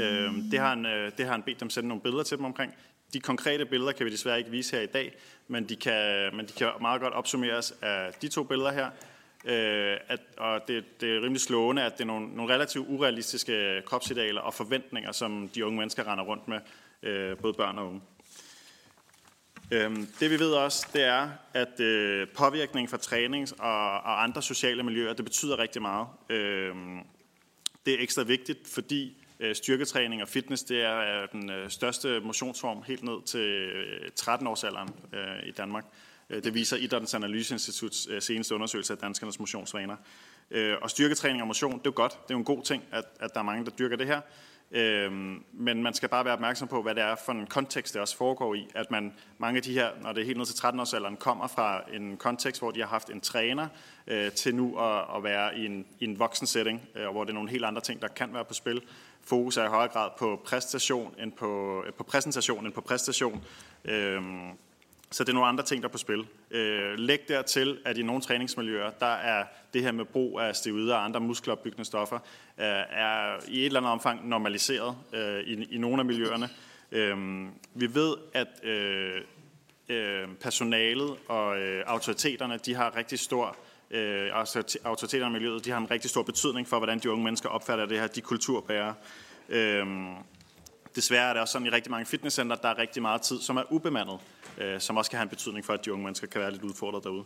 Øh, 0.00 0.32
det, 0.50 0.58
har 0.58 0.68
han, 0.68 0.86
øh, 0.86 1.12
det 1.18 1.24
har 1.24 1.32
han 1.32 1.42
bedt 1.42 1.60
dem 1.60 1.70
sende 1.70 1.88
nogle 1.88 2.02
billeder 2.02 2.24
til 2.24 2.36
dem 2.36 2.44
omkring. 2.44 2.74
De 3.12 3.20
konkrete 3.20 3.64
billeder 3.64 3.92
kan 3.92 4.06
vi 4.06 4.10
desværre 4.10 4.38
ikke 4.38 4.50
vise 4.50 4.76
her 4.76 4.82
i 4.82 4.86
dag, 4.86 5.14
men 5.48 5.68
de 5.68 5.76
kan, 5.76 6.36
men 6.36 6.46
de 6.46 6.52
kan 6.52 6.68
meget 6.80 7.00
godt 7.00 7.14
opsummeres 7.14 7.74
af 7.82 8.12
de 8.22 8.28
to 8.28 8.42
billeder 8.42 8.72
her. 8.72 8.90
Øh, 9.44 9.96
at, 10.08 10.20
og 10.36 10.60
det, 10.68 11.00
det 11.00 11.16
er 11.16 11.22
rimelig 11.22 11.40
slående, 11.40 11.82
at 11.82 11.92
det 11.92 12.00
er 12.00 12.06
nogle, 12.06 12.28
nogle 12.36 12.54
relativt 12.54 12.88
urealistiske 12.88 13.82
kropsidealer 13.86 14.40
og 14.40 14.54
forventninger, 14.54 15.12
som 15.12 15.50
de 15.54 15.66
unge 15.66 15.78
mennesker 15.78 16.12
render 16.12 16.24
rundt 16.24 16.48
med, 16.48 16.58
øh, 17.04 17.36
både 17.36 17.54
børn 17.54 17.78
og 17.78 17.86
unge. 17.86 18.00
Øh, 19.70 19.96
det 20.20 20.30
vi 20.30 20.38
ved 20.38 20.52
også, 20.52 20.86
det 20.92 21.02
er, 21.02 21.30
at 21.54 21.80
øh, 21.80 22.28
påvirkning 22.28 22.90
fra 22.90 22.96
trænings- 22.96 23.52
og, 23.58 23.90
og 23.90 24.22
andre 24.22 24.42
sociale 24.42 24.82
miljøer, 24.82 25.12
det 25.12 25.24
betyder 25.24 25.58
rigtig 25.58 25.82
meget. 25.82 26.06
Øh, 26.30 26.74
det 27.86 27.94
er 27.94 28.02
ekstra 28.02 28.22
vigtigt, 28.22 28.68
fordi 28.68 29.24
øh, 29.40 29.54
styrketræning 29.54 30.22
og 30.22 30.28
fitness, 30.28 30.62
det 30.62 30.82
er 30.82 31.26
den 31.32 31.50
øh, 31.50 31.70
største 31.70 32.20
motionsform 32.20 32.82
helt 32.86 33.02
ned 33.02 33.22
til 33.26 33.40
øh, 33.40 34.10
13-årsalderen 34.20 35.16
øh, 35.16 35.48
i 35.48 35.50
Danmark. 35.50 35.84
Øh, 36.30 36.44
det 36.44 36.54
viser 36.54 36.76
Idrættens 36.76 37.14
Analyseinstituts 37.14 38.08
øh, 38.10 38.22
seneste 38.22 38.54
undersøgelse 38.54 38.92
af 38.92 38.98
danskernes 38.98 39.38
motionsvaner. 39.38 39.96
Og 40.82 40.90
styrketræning 40.90 41.42
og 41.42 41.46
motion, 41.46 41.72
det 41.72 41.78
er 41.78 41.82
jo 41.86 41.92
godt. 41.96 42.12
Det 42.12 42.30
er 42.30 42.34
jo 42.34 42.38
en 42.38 42.44
god 42.44 42.62
ting, 42.62 42.82
at, 42.92 43.04
at 43.20 43.30
der 43.34 43.40
er 43.40 43.44
mange, 43.44 43.64
der 43.64 43.70
dyrker 43.70 43.96
det 43.96 44.06
her. 44.06 44.20
Øhm, 44.70 45.44
men 45.52 45.82
man 45.82 45.94
skal 45.94 46.08
bare 46.08 46.24
være 46.24 46.34
opmærksom 46.34 46.68
på, 46.68 46.82
hvad 46.82 46.94
det 46.94 47.02
er 47.02 47.14
for 47.24 47.32
en 47.32 47.46
kontekst, 47.46 47.94
det 47.94 48.02
også 48.02 48.16
foregår 48.16 48.54
i. 48.54 48.68
At 48.74 48.90
man, 48.90 49.12
mange 49.38 49.56
af 49.56 49.62
de 49.62 49.72
her, 49.72 49.90
når 50.02 50.12
det 50.12 50.20
er 50.20 50.26
helt 50.26 50.38
ned 50.38 50.46
til 50.46 50.66
13-årsalderen, 50.66 51.16
kommer 51.16 51.46
fra 51.46 51.82
en 51.92 52.16
kontekst, 52.16 52.60
hvor 52.60 52.70
de 52.70 52.80
har 52.80 52.86
haft 52.86 53.10
en 53.10 53.20
træner, 53.20 53.68
øh, 54.06 54.32
til 54.32 54.54
nu 54.54 54.78
at, 54.78 55.04
at 55.16 55.24
være 55.24 55.58
i 55.58 55.66
en, 55.66 55.86
i 56.00 56.04
en 56.04 56.18
voksen 56.18 56.46
setting, 56.46 56.82
øh, 56.94 57.06
og 57.06 57.12
hvor 57.12 57.24
det 57.24 57.30
er 57.30 57.34
nogle 57.34 57.50
helt 57.50 57.64
andre 57.64 57.82
ting, 57.82 58.02
der 58.02 58.08
kan 58.08 58.34
være 58.34 58.44
på 58.44 58.54
spil. 58.54 58.82
Fokus 59.22 59.56
er 59.56 59.64
i 59.64 59.68
højere 59.68 59.92
grad 59.92 60.10
på 60.18 60.40
præstation 60.44 61.14
end 61.18 61.32
på, 61.32 61.82
øh, 61.86 61.92
på 61.92 62.02
præsentation 62.02 62.66
end 62.66 62.72
på 62.72 62.80
præstation. 62.80 63.44
Øhm, 63.84 64.50
så 65.14 65.24
det 65.24 65.28
er 65.28 65.34
nogle 65.34 65.48
andre 65.48 65.64
ting, 65.64 65.82
der 65.82 65.88
er 65.88 65.92
på 65.92 65.98
spil. 65.98 66.26
Øh, 66.50 66.98
læg 66.98 67.28
dertil, 67.28 67.78
at 67.84 67.98
i 67.98 68.02
nogle 68.02 68.22
træningsmiljøer, 68.22 68.90
der 68.90 69.06
er 69.06 69.44
det 69.74 69.82
her 69.82 69.92
med 69.92 70.04
brug 70.04 70.40
af 70.40 70.56
steroider 70.56 70.94
og 70.94 71.04
andre 71.04 71.20
muskelopbyggende 71.20 71.84
stoffer, 71.84 72.16
øh, 72.58 72.64
er 72.90 73.36
i 73.48 73.60
et 73.60 73.66
eller 73.66 73.80
andet 73.80 73.92
omfang 73.92 74.28
normaliseret 74.28 74.96
øh, 75.12 75.40
i, 75.40 75.74
i 75.74 75.78
nogle 75.78 75.98
af 76.00 76.04
miljøerne. 76.04 76.48
Øh, 76.92 77.16
vi 77.74 77.94
ved, 77.94 78.14
at 78.32 78.46
øh, 78.62 79.20
øh, 79.88 80.28
personalet 80.40 81.16
og 81.28 81.58
øh, 81.58 81.84
autoriteterne, 81.86 82.58
de 82.66 82.74
har 82.74 82.96
rigtig 82.96 83.18
stor 83.18 83.56
øh, 83.90 84.38
altså, 84.38 84.78
autoriteterne 84.84 85.30
i 85.30 85.32
miljøet, 85.32 85.64
de 85.64 85.70
har 85.70 85.78
en 85.78 85.90
rigtig 85.90 86.10
stor 86.10 86.22
betydning 86.22 86.68
for, 86.68 86.78
hvordan 86.78 86.98
de 86.98 87.10
unge 87.10 87.24
mennesker 87.24 87.48
opfatter 87.48 87.86
det 87.86 88.00
her, 88.00 88.06
de 88.06 88.20
kulturbærere. 88.20 88.94
Øh, 89.48 89.86
desværre 90.96 91.28
er 91.28 91.32
det 91.32 91.42
også 91.42 91.52
sådan 91.52 91.66
i 91.66 91.70
rigtig 91.70 91.90
mange 91.90 92.06
fitnesscenter, 92.06 92.56
der 92.56 92.68
er 92.68 92.78
rigtig 92.78 93.02
meget 93.02 93.22
tid, 93.22 93.40
som 93.40 93.56
er 93.56 93.72
ubemandet 93.72 94.18
øh, 94.58 94.80
som 94.80 94.96
også 94.96 95.10
kan 95.10 95.18
have 95.18 95.22
en 95.22 95.28
betydning 95.28 95.64
for, 95.64 95.72
at 95.72 95.84
de 95.84 95.92
unge 95.92 96.04
mennesker 96.04 96.26
kan 96.26 96.40
være 96.40 96.50
lidt 96.50 96.62
udfordret 96.62 97.04
derude. 97.04 97.24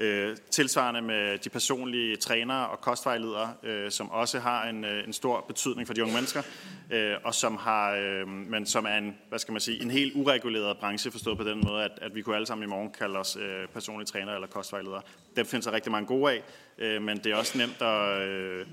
Øh, 0.00 0.36
tilsvarende 0.50 1.02
med 1.02 1.38
de 1.38 1.50
personlige 1.50 2.16
trænere 2.16 2.68
og 2.68 2.80
kostvejledere, 2.80 3.54
øh, 3.62 3.90
som 3.90 4.10
også 4.10 4.38
har 4.38 4.68
en, 4.68 4.84
øh, 4.84 5.04
en 5.04 5.12
stor 5.12 5.44
betydning 5.48 5.86
for 5.86 5.94
de 5.94 6.02
unge 6.02 6.14
mennesker, 6.14 6.42
øh, 6.90 7.14
og 7.24 7.34
som 7.34 7.56
har, 7.56 7.94
øh, 7.94 8.28
men 8.28 8.66
som 8.66 8.84
er 8.84 8.98
en, 8.98 9.16
hvad 9.28 9.38
skal 9.38 9.52
man 9.52 9.60
sige, 9.60 9.82
en 9.82 9.90
helt 9.90 10.12
ureguleret 10.14 10.78
branche, 10.78 11.10
forstået 11.10 11.38
på 11.38 11.44
den 11.44 11.64
måde, 11.64 11.84
at, 11.84 11.90
at 12.02 12.14
vi 12.14 12.22
kunne 12.22 12.34
alle 12.36 12.46
sammen 12.46 12.68
i 12.68 12.70
morgen 12.70 12.90
kalde 12.98 13.18
os 13.18 13.36
øh, 13.36 13.68
personlige 13.68 14.06
trænere 14.06 14.34
eller 14.34 14.48
kostvejledere. 14.48 15.02
Dem 15.36 15.46
findes 15.46 15.66
der 15.66 15.72
rigtig 15.72 15.92
mange 15.92 16.06
gode 16.06 16.32
af, 16.32 16.42
øh, 16.78 17.02
men 17.02 17.18
det 17.18 17.26
er 17.32 17.36
også 17.36 17.58
nemt 17.58 17.82
at... 17.82 18.28
Øh, 18.28 18.66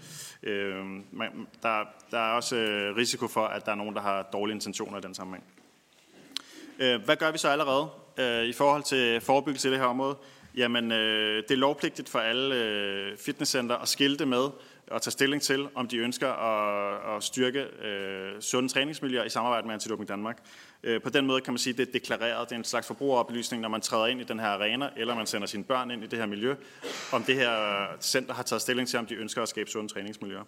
øh, 0.43 0.85
man, 1.11 1.47
der, 1.63 1.83
der 2.11 2.19
er 2.19 2.31
også 2.31 2.55
øh, 2.55 2.95
risiko 2.95 3.27
for, 3.27 3.45
at 3.45 3.65
der 3.65 3.71
er 3.71 3.75
nogen, 3.75 3.95
der 3.95 4.01
har 4.01 4.21
dårlige 4.33 4.55
intentioner 4.55 4.97
i 4.97 5.01
den 5.01 5.13
sammenhæng. 5.13 5.43
Øh, 6.79 7.01
hvad 7.05 7.15
gør 7.15 7.31
vi 7.31 7.37
så 7.37 7.49
allerede 7.49 7.87
øh, 8.17 8.45
i 8.45 8.53
forhold 8.53 8.83
til 8.83 9.21
forebyggelse 9.21 9.67
i 9.67 9.71
det 9.71 9.79
her 9.79 9.85
område? 9.85 10.15
Jamen, 10.57 10.91
øh, 10.91 11.43
det 11.43 11.51
er 11.51 11.55
lovpligtigt 11.55 12.09
for 12.09 12.19
alle 12.19 13.17
fitnesscenter 13.17 13.75
at 13.75 13.87
skilte 13.87 14.25
med 14.25 14.49
og 14.91 15.01
tage 15.01 15.11
stilling 15.11 15.41
til, 15.41 15.67
om 15.75 15.87
de 15.87 15.97
ønsker 15.97 16.29
at, 16.29 17.15
at 17.15 17.23
styrke 17.23 17.59
øh, 17.59 18.41
sunde 18.41 18.69
træningsmiljøer 18.69 19.23
i 19.23 19.29
samarbejde 19.29 19.67
med 19.67 19.73
Antidoping 19.73 20.09
Danmark. 20.09 20.37
Øh, 20.83 21.01
på 21.01 21.09
den 21.09 21.25
måde 21.25 21.41
kan 21.41 21.53
man 21.53 21.57
sige, 21.57 21.71
at 21.71 21.77
det 21.77 21.87
er 21.87 21.91
deklareret. 21.91 22.49
Det 22.49 22.55
er 22.55 22.59
en 22.59 22.63
slags 22.63 22.87
forbrugeroplysning, 22.87 23.61
når 23.61 23.69
man 23.69 23.81
træder 23.81 24.05
ind 24.05 24.21
i 24.21 24.23
den 24.23 24.39
her 24.39 24.47
arena, 24.47 24.89
eller 24.97 25.15
man 25.15 25.27
sender 25.27 25.47
sine 25.47 25.63
børn 25.63 25.91
ind 25.91 26.03
i 26.03 26.07
det 26.07 26.19
her 26.19 26.25
miljø, 26.25 26.55
om 27.11 27.23
det 27.23 27.35
her 27.35 27.85
center 28.01 28.33
har 28.33 28.43
taget 28.43 28.61
stilling 28.61 28.87
til, 28.87 28.99
om 28.99 29.05
de 29.05 29.15
ønsker 29.15 29.41
at 29.41 29.49
skabe 29.49 29.69
sunde 29.69 29.93
træningsmiljøer. 29.93 30.43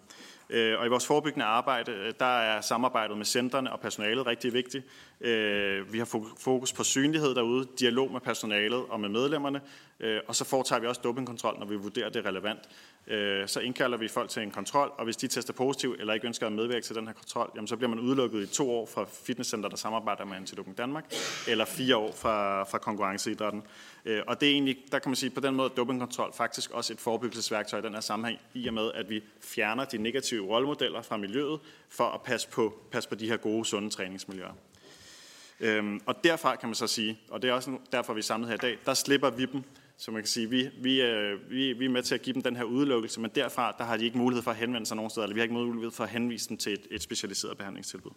Øh, 0.50 0.78
og 0.78 0.86
i 0.86 0.88
vores 0.88 1.06
forebyggende 1.06 1.46
arbejde, 1.46 1.92
øh, 1.92 2.12
der 2.18 2.38
er 2.38 2.60
samarbejdet 2.60 3.16
med 3.16 3.24
centrene 3.24 3.72
og 3.72 3.80
personalet 3.80 4.26
rigtig 4.26 4.52
vigtigt. 4.52 4.84
Øh, 5.20 5.92
vi 5.92 5.98
har 5.98 6.08
fokus 6.38 6.72
på 6.72 6.84
synlighed 6.84 7.34
derude, 7.34 7.68
dialog 7.78 8.12
med 8.12 8.20
personalet 8.20 8.82
og 8.88 9.00
med 9.00 9.08
medlemmerne, 9.08 9.60
Øh, 10.00 10.20
og 10.28 10.36
så 10.36 10.44
foretager 10.44 10.80
vi 10.80 10.86
også 10.86 11.00
dopingkontrol, 11.04 11.58
når 11.58 11.66
vi 11.66 11.76
vurderer 11.76 12.08
det 12.08 12.24
relevant. 12.24 12.60
Øh, 13.06 13.48
så 13.48 13.60
indkalder 13.60 13.98
vi 13.98 14.08
folk 14.08 14.30
til 14.30 14.42
en 14.42 14.50
kontrol, 14.50 14.92
og 14.98 15.04
hvis 15.04 15.16
de 15.16 15.28
tester 15.28 15.52
positiv 15.52 15.96
eller 15.98 16.14
ikke 16.14 16.26
ønsker 16.26 16.46
at 16.46 16.52
medvirke 16.52 16.86
til 16.86 16.96
den 16.96 17.06
her 17.06 17.14
kontrol, 17.14 17.52
jamen 17.54 17.68
så 17.68 17.76
bliver 17.76 17.90
man 17.90 18.00
udelukket 18.00 18.42
i 18.42 18.46
to 18.46 18.70
år 18.70 18.86
fra 18.86 19.06
fitnesscenter, 19.24 19.68
der 19.68 19.76
samarbejder 19.76 20.24
med 20.24 20.36
Antidoping 20.36 20.78
Danmark, 20.78 21.04
eller 21.48 21.64
fire 21.64 21.96
år 21.96 22.12
fra, 22.12 22.64
fra 22.64 22.78
konkurrenceidrætten. 22.78 23.62
Øh, 24.04 24.22
og 24.26 24.40
det 24.40 24.48
er 24.48 24.52
egentlig, 24.52 24.76
der 24.92 24.98
kan 24.98 25.10
man 25.10 25.16
sige, 25.16 25.30
på 25.30 25.40
den 25.40 25.54
måde 25.54 25.72
dopingkontrol 25.76 26.32
faktisk 26.32 26.70
også 26.70 26.92
et 26.92 27.00
forebyggelsesværktøj 27.00 27.78
i 27.78 27.82
den 27.82 27.94
her 27.94 28.00
sammenhæng, 28.00 28.40
i 28.54 28.68
og 28.68 28.74
med, 28.74 28.90
at 28.94 29.10
vi 29.10 29.22
fjerner 29.40 29.84
de 29.84 29.98
negative 29.98 30.46
rollemodeller 30.46 31.02
fra 31.02 31.16
miljøet, 31.16 31.60
for 31.88 32.04
at 32.04 32.22
passe 32.22 32.48
på, 32.48 32.74
passe 32.90 33.08
på 33.08 33.14
de 33.14 33.28
her 33.28 33.36
gode, 33.36 33.64
sunde 33.64 33.90
træningsmiljøer. 33.90 34.52
Øhm, 35.60 36.00
og 36.06 36.24
derfra 36.24 36.56
kan 36.56 36.68
man 36.68 36.74
så 36.74 36.86
sige, 36.86 37.20
og 37.28 37.42
det 37.42 37.50
er 37.50 37.54
også 37.54 37.78
derfor, 37.92 38.12
vi 38.12 38.18
er 38.18 38.22
samlet 38.22 38.48
her 38.48 38.54
i 38.54 38.58
dag, 38.58 38.78
der 38.86 38.94
slipper 38.94 39.30
vi 39.30 39.44
dem, 39.44 39.62
så 40.00 40.10
man 40.10 40.22
kan 40.22 40.28
sige, 40.28 40.50
vi, 40.50 40.70
vi, 40.80 41.02
øh, 41.02 41.50
vi, 41.50 41.72
vi 41.72 41.84
er 41.84 41.88
med 41.88 42.02
til 42.02 42.14
at 42.14 42.22
give 42.22 42.34
dem 42.34 42.42
den 42.42 42.56
her 42.56 42.64
udelukkelse, 42.64 43.20
men 43.20 43.30
derfra 43.34 43.74
der 43.78 43.84
har 43.84 43.96
de 43.96 44.04
ikke 44.04 44.18
mulighed 44.18 44.42
for 44.42 44.50
at 44.50 44.56
henvende 44.56 44.86
sig 44.86 44.96
nogen 44.96 45.10
steder, 45.10 45.24
eller 45.24 45.34
vi 45.34 45.40
har 45.40 45.42
ikke 45.42 45.54
mulighed 45.54 45.90
for 45.90 46.04
at 46.04 46.10
henvise 46.10 46.48
dem 46.48 46.56
til 46.56 46.72
et, 46.72 46.86
et 46.90 47.02
specialiseret 47.02 47.58
behandlingstilbud. 47.58 48.10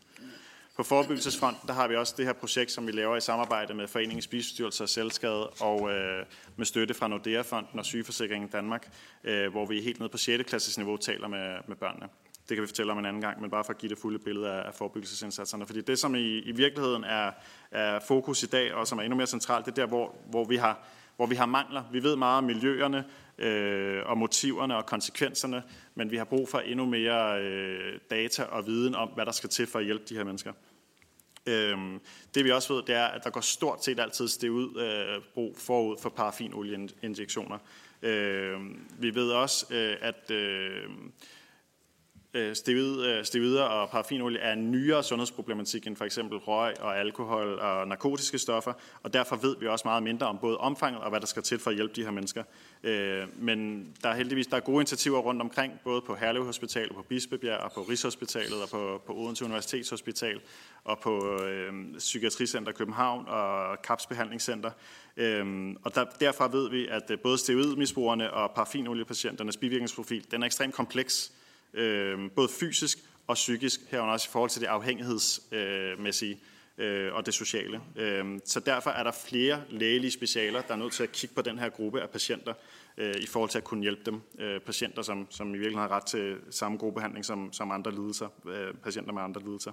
På 0.76 0.84
forebyggelsesfronten, 0.84 1.68
der 1.68 1.74
har 1.74 1.88
vi 1.88 1.96
også 1.96 2.14
det 2.18 2.26
her 2.26 2.34
projekt, 2.34 2.72
som 2.72 2.88
vi 2.88 2.92
laver 2.92 3.18
i 3.18 3.22
samarbejde 3.22 3.74
med 3.74 3.88
Foreningen 3.88 4.22
Spisestyrelse 4.22 4.84
og 4.84 4.90
Selskade 4.90 5.48
og 5.50 5.92
øh, 5.92 6.26
med 6.56 6.66
støtte 6.66 6.94
fra 6.94 7.08
Nordea-fonden 7.08 7.80
og 7.80 7.86
Sygeforsikringen 7.86 8.50
Danmark, 8.50 8.94
øh, 9.24 9.52
hvor 9.52 9.66
vi 9.66 9.82
helt 9.82 10.00
ned 10.00 10.10
på 10.10 10.18
6. 10.18 10.44
klasses 10.50 10.78
niveau 10.78 10.98
taler 10.98 11.28
med, 11.28 11.58
med 11.68 11.76
børnene. 11.76 12.08
Det 12.50 12.58
kan 12.58 12.62
vi 12.62 12.68
fortælle 12.68 12.92
om 12.92 13.00
en 13.00 13.06
anden 13.06 13.22
gang, 13.22 13.42
men 13.42 13.50
bare 13.50 13.64
for 13.64 13.74
at 13.74 13.78
give 13.78 13.90
det 13.90 13.98
fulde 13.98 14.20
billede 14.20 14.50
af, 14.50 14.68
af 14.68 14.74
forebyggelsesindsatserne. 14.74 15.66
Fordi 15.66 15.82
det, 15.82 16.00
som 16.00 16.16
i, 16.16 16.40
i 16.40 16.52
virkeligheden 16.52 17.04
er, 17.04 17.32
er 17.72 18.00
fokus 18.08 18.44
i 18.44 18.48
dag, 18.48 18.74
og 18.74 18.88
som 18.88 18.98
er 18.98 19.04
endnu 19.04 19.18
mere 19.18 19.28
centralt, 19.28 19.66
det 19.66 19.72
er 19.72 19.76
der, 19.76 19.86
hvor, 19.86 20.16
hvor 20.30 20.46
vi 20.46 20.56
har 20.56 20.88
hvor 21.22 21.28
vi 21.28 21.36
har 21.36 21.46
mangler. 21.46 21.84
Vi 21.92 22.04
ved 22.04 22.16
meget 22.16 22.38
om 22.38 22.44
miljøerne 22.44 23.06
øh, 23.38 24.02
og 24.06 24.18
motiverne 24.18 24.78
og 24.78 24.86
konsekvenserne, 24.86 25.64
men 25.96 26.12
vi 26.12 26.18
har 26.18 26.24
brug 26.24 26.50
for 26.50 26.60
endnu 26.60 26.86
mere 26.86 27.42
øh, 27.42 28.00
data 28.10 28.44
og 28.44 28.68
viden 28.68 28.96
om, 28.96 29.10
hvad 29.10 29.26
der 29.26 29.32
skal 29.32 29.50
til 29.50 29.68
for 29.68 29.80
at 29.80 29.86
hjælpe 29.86 30.06
de 30.10 30.16
her 30.16 30.24
mennesker. 30.24 30.54
Øhm, 31.46 32.00
det 32.36 32.46
vi 32.46 32.52
også 32.52 32.74
ved, 32.74 32.84
det 32.84 32.96
er, 32.96 33.06
at 33.06 33.24
der 33.24 33.30
går 33.30 33.42
stort 33.42 33.84
set 33.84 34.00
altid 34.00 34.50
ud 34.50 34.82
øh, 34.82 35.24
brug 35.34 35.58
forud 35.58 35.98
for 36.02 36.10
parafinolieinjektioner. 36.10 37.58
Øh, 38.02 38.60
vi 39.00 39.16
ved 39.16 39.32
også, 39.32 39.66
øh, 39.76 39.98
at 40.02 40.32
øh, 40.32 40.84
Øh, 42.34 42.56
steroider 42.56 43.66
øh, 43.66 43.82
og 43.82 43.90
parafinolie 43.90 44.40
er 44.40 44.54
en 44.54 44.72
nyere 44.72 45.04
sundhedsproblematik 45.04 45.88
end 45.88 45.96
for 45.96 46.06
eksempel 46.06 46.38
røg 46.38 46.82
og 46.82 47.00
alkohol 47.00 47.60
og 47.60 47.88
narkotiske 47.88 48.40
stoffer, 48.40 48.74
og 49.04 49.14
derfor 49.14 49.36
ved 49.36 49.56
vi 49.60 49.68
også 49.68 49.88
meget 49.88 50.04
mindre 50.04 50.28
om 50.28 50.38
både 50.38 50.58
omfanget 50.58 51.02
og 51.02 51.10
hvad 51.10 51.20
der 51.20 51.26
skal 51.26 51.44
til 51.44 51.60
for 51.60 51.70
at 51.70 51.76
hjælpe 51.76 51.94
de 51.96 52.04
her 52.04 52.12
mennesker. 52.12 52.44
Øh, 52.84 53.24
men 53.38 53.88
der 54.04 54.10
er 54.10 54.16
heldigvis 54.16 54.48
der 54.48 54.58
er 54.58 54.62
gode 54.62 54.76
initiativer 54.76 55.20
rundt 55.20 55.42
omkring, 55.42 55.74
både 55.84 56.02
på 56.02 56.16
Herlev 56.16 56.46
Hospital, 56.46 56.94
på 56.94 57.02
Bispebjerg 57.02 57.60
og 57.60 57.72
på 57.72 57.82
Rigshospitalet 57.82 58.64
og 58.64 58.70
på, 58.70 59.02
på 59.06 59.14
Odense 59.14 59.46
Universitetshospital 59.46 60.40
og 60.84 61.00
på 61.00 61.42
øh, 61.44 61.74
Psykiatricenter 61.98 62.72
København 62.72 63.28
og 63.28 63.78
CAPS 63.84 64.06
Behandlingscenter. 64.06 64.72
Øhm, 65.18 65.78
og 65.84 65.96
der, 65.96 66.06
derfra 66.20 66.48
ved 66.48 66.70
vi, 66.70 66.88
at 66.88 67.12
øh, 67.12 67.20
både 67.20 67.38
steroidmisbrugerne 67.38 68.34
og 68.34 68.52
parafinoliepatienternes 68.52 69.58
bivirkningsprofil, 69.58 70.32
den 70.32 70.42
er 70.42 70.46
ekstremt 70.46 70.74
kompleks 70.74 71.32
øh, 71.74 72.32
både 72.36 72.50
fysisk 72.60 72.98
og 73.28 73.36
psykisk, 73.36 73.80
herunder 73.92 74.14
også 74.14 74.28
i 74.30 74.32
forhold 74.32 74.50
til 74.50 74.62
det 74.62 74.68
afhængighedsmæssige 74.68 76.40
øh, 76.78 77.14
og 77.14 77.26
det 77.26 77.34
sociale. 77.34 77.82
Øh, 77.96 78.40
så 78.46 78.60
derfor 78.60 78.90
er 78.90 79.04
der 79.04 79.12
flere 79.12 79.64
lægelige 79.70 80.12
specialer, 80.12 80.62
der 80.62 80.74
er 80.74 80.78
nødt 80.78 80.94
til 80.94 81.04
at 81.04 81.12
kigge 81.12 81.36
på 81.36 81.42
den 81.42 81.60
her 81.60 81.70
gruppe 81.70 82.02
af 82.02 82.10
patienter, 82.10 82.54
øh, 82.98 83.16
i 83.20 83.26
forhold 83.26 83.50
til 83.50 83.58
at 83.58 83.64
kunne 83.64 83.82
hjælpe 83.82 84.02
dem. 84.06 84.22
Øh, 84.40 84.60
patienter, 84.60 85.02
som, 85.02 85.28
som 85.30 85.48
i 85.48 85.52
virkeligheden 85.52 85.90
har 85.90 85.98
ret 85.98 86.06
til 86.06 86.38
samme 86.50 86.78
gruppebehandling 86.78 87.26
som, 87.26 87.54
som 87.54 87.72
andre 87.72 87.92
lidelser, 87.92 88.28
øh, 88.48 88.74
patienter 88.74 89.14
med 89.14 89.22
andre 89.22 89.42
lidelser. 89.42 89.72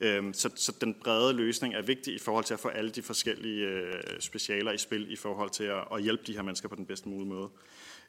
Øh, 0.00 0.34
så, 0.34 0.50
så 0.56 0.72
den 0.80 0.94
brede 1.04 1.32
løsning 1.32 1.74
er 1.74 1.82
vigtig 1.82 2.14
i 2.14 2.18
forhold 2.18 2.44
til 2.44 2.54
at 2.54 2.60
få 2.60 2.68
alle 2.68 2.90
de 2.90 3.02
forskellige 3.02 3.66
øh, 3.66 4.20
specialer 4.20 4.72
i 4.72 4.78
spil 4.78 5.12
i 5.12 5.16
forhold 5.16 5.50
til 5.50 5.64
at, 5.64 5.84
at 5.94 6.02
hjælpe 6.02 6.22
de 6.26 6.34
her 6.34 6.42
mennesker 6.42 6.68
på 6.68 6.76
den 6.76 6.86
bedste 6.86 7.08
mulige 7.08 7.28
måde. 7.28 7.48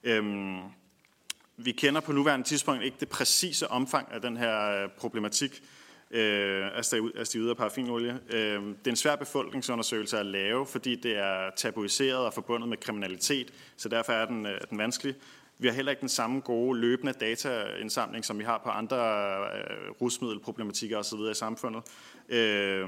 Øh, 0.04 0.24
vi 1.58 1.72
kender 1.72 2.02
på 2.02 2.12
nuværende 2.12 2.48
tidspunkt 2.48 2.84
ikke 2.84 2.98
det 3.00 3.10
præcise 3.10 3.72
omfang 3.72 4.12
af 4.12 4.22
den 4.22 4.38
her 4.38 4.84
øh, 4.84 4.90
problematik 4.90 5.64
øh, 6.12 6.68
af 6.76 6.86
stivet 7.28 7.50
af 7.50 7.58
parafinolie. 7.58 8.20
Øh, 8.30 8.62
det 8.62 8.88
er 8.88 8.90
en 8.90 8.96
svær 8.96 9.16
befolkningsundersøgelse 9.16 10.20
at 10.20 10.26
lave, 10.26 10.66
fordi 10.66 10.96
det 10.96 11.18
er 11.18 11.50
tabuiseret 11.56 12.18
og 12.18 12.34
forbundet 12.34 12.70
med 12.70 12.78
kriminalitet, 12.78 13.54
så 13.78 13.90
derfor 13.90 14.14
er 14.14 14.26
den, 14.26 14.46
øh, 14.46 14.62
den 14.70 14.78
vanskelig. 14.78 15.16
Vi 15.58 15.68
har 15.68 15.76
heller 15.76 15.92
ikke 15.92 16.02
den 16.02 16.10
samme 16.10 16.40
gode 16.40 16.80
løbende 16.80 17.14
dataindsamling, 17.14 18.26
som 18.26 18.40
vi 18.40 18.44
har 18.44 18.62
på 18.64 18.70
andre 18.70 18.98
øh, 18.98 19.92
rusmiddelproblematikker 20.02 20.98
osv. 20.98 21.20
i 21.32 21.34
samfundet. 21.34 21.84
Øh, 22.30 22.88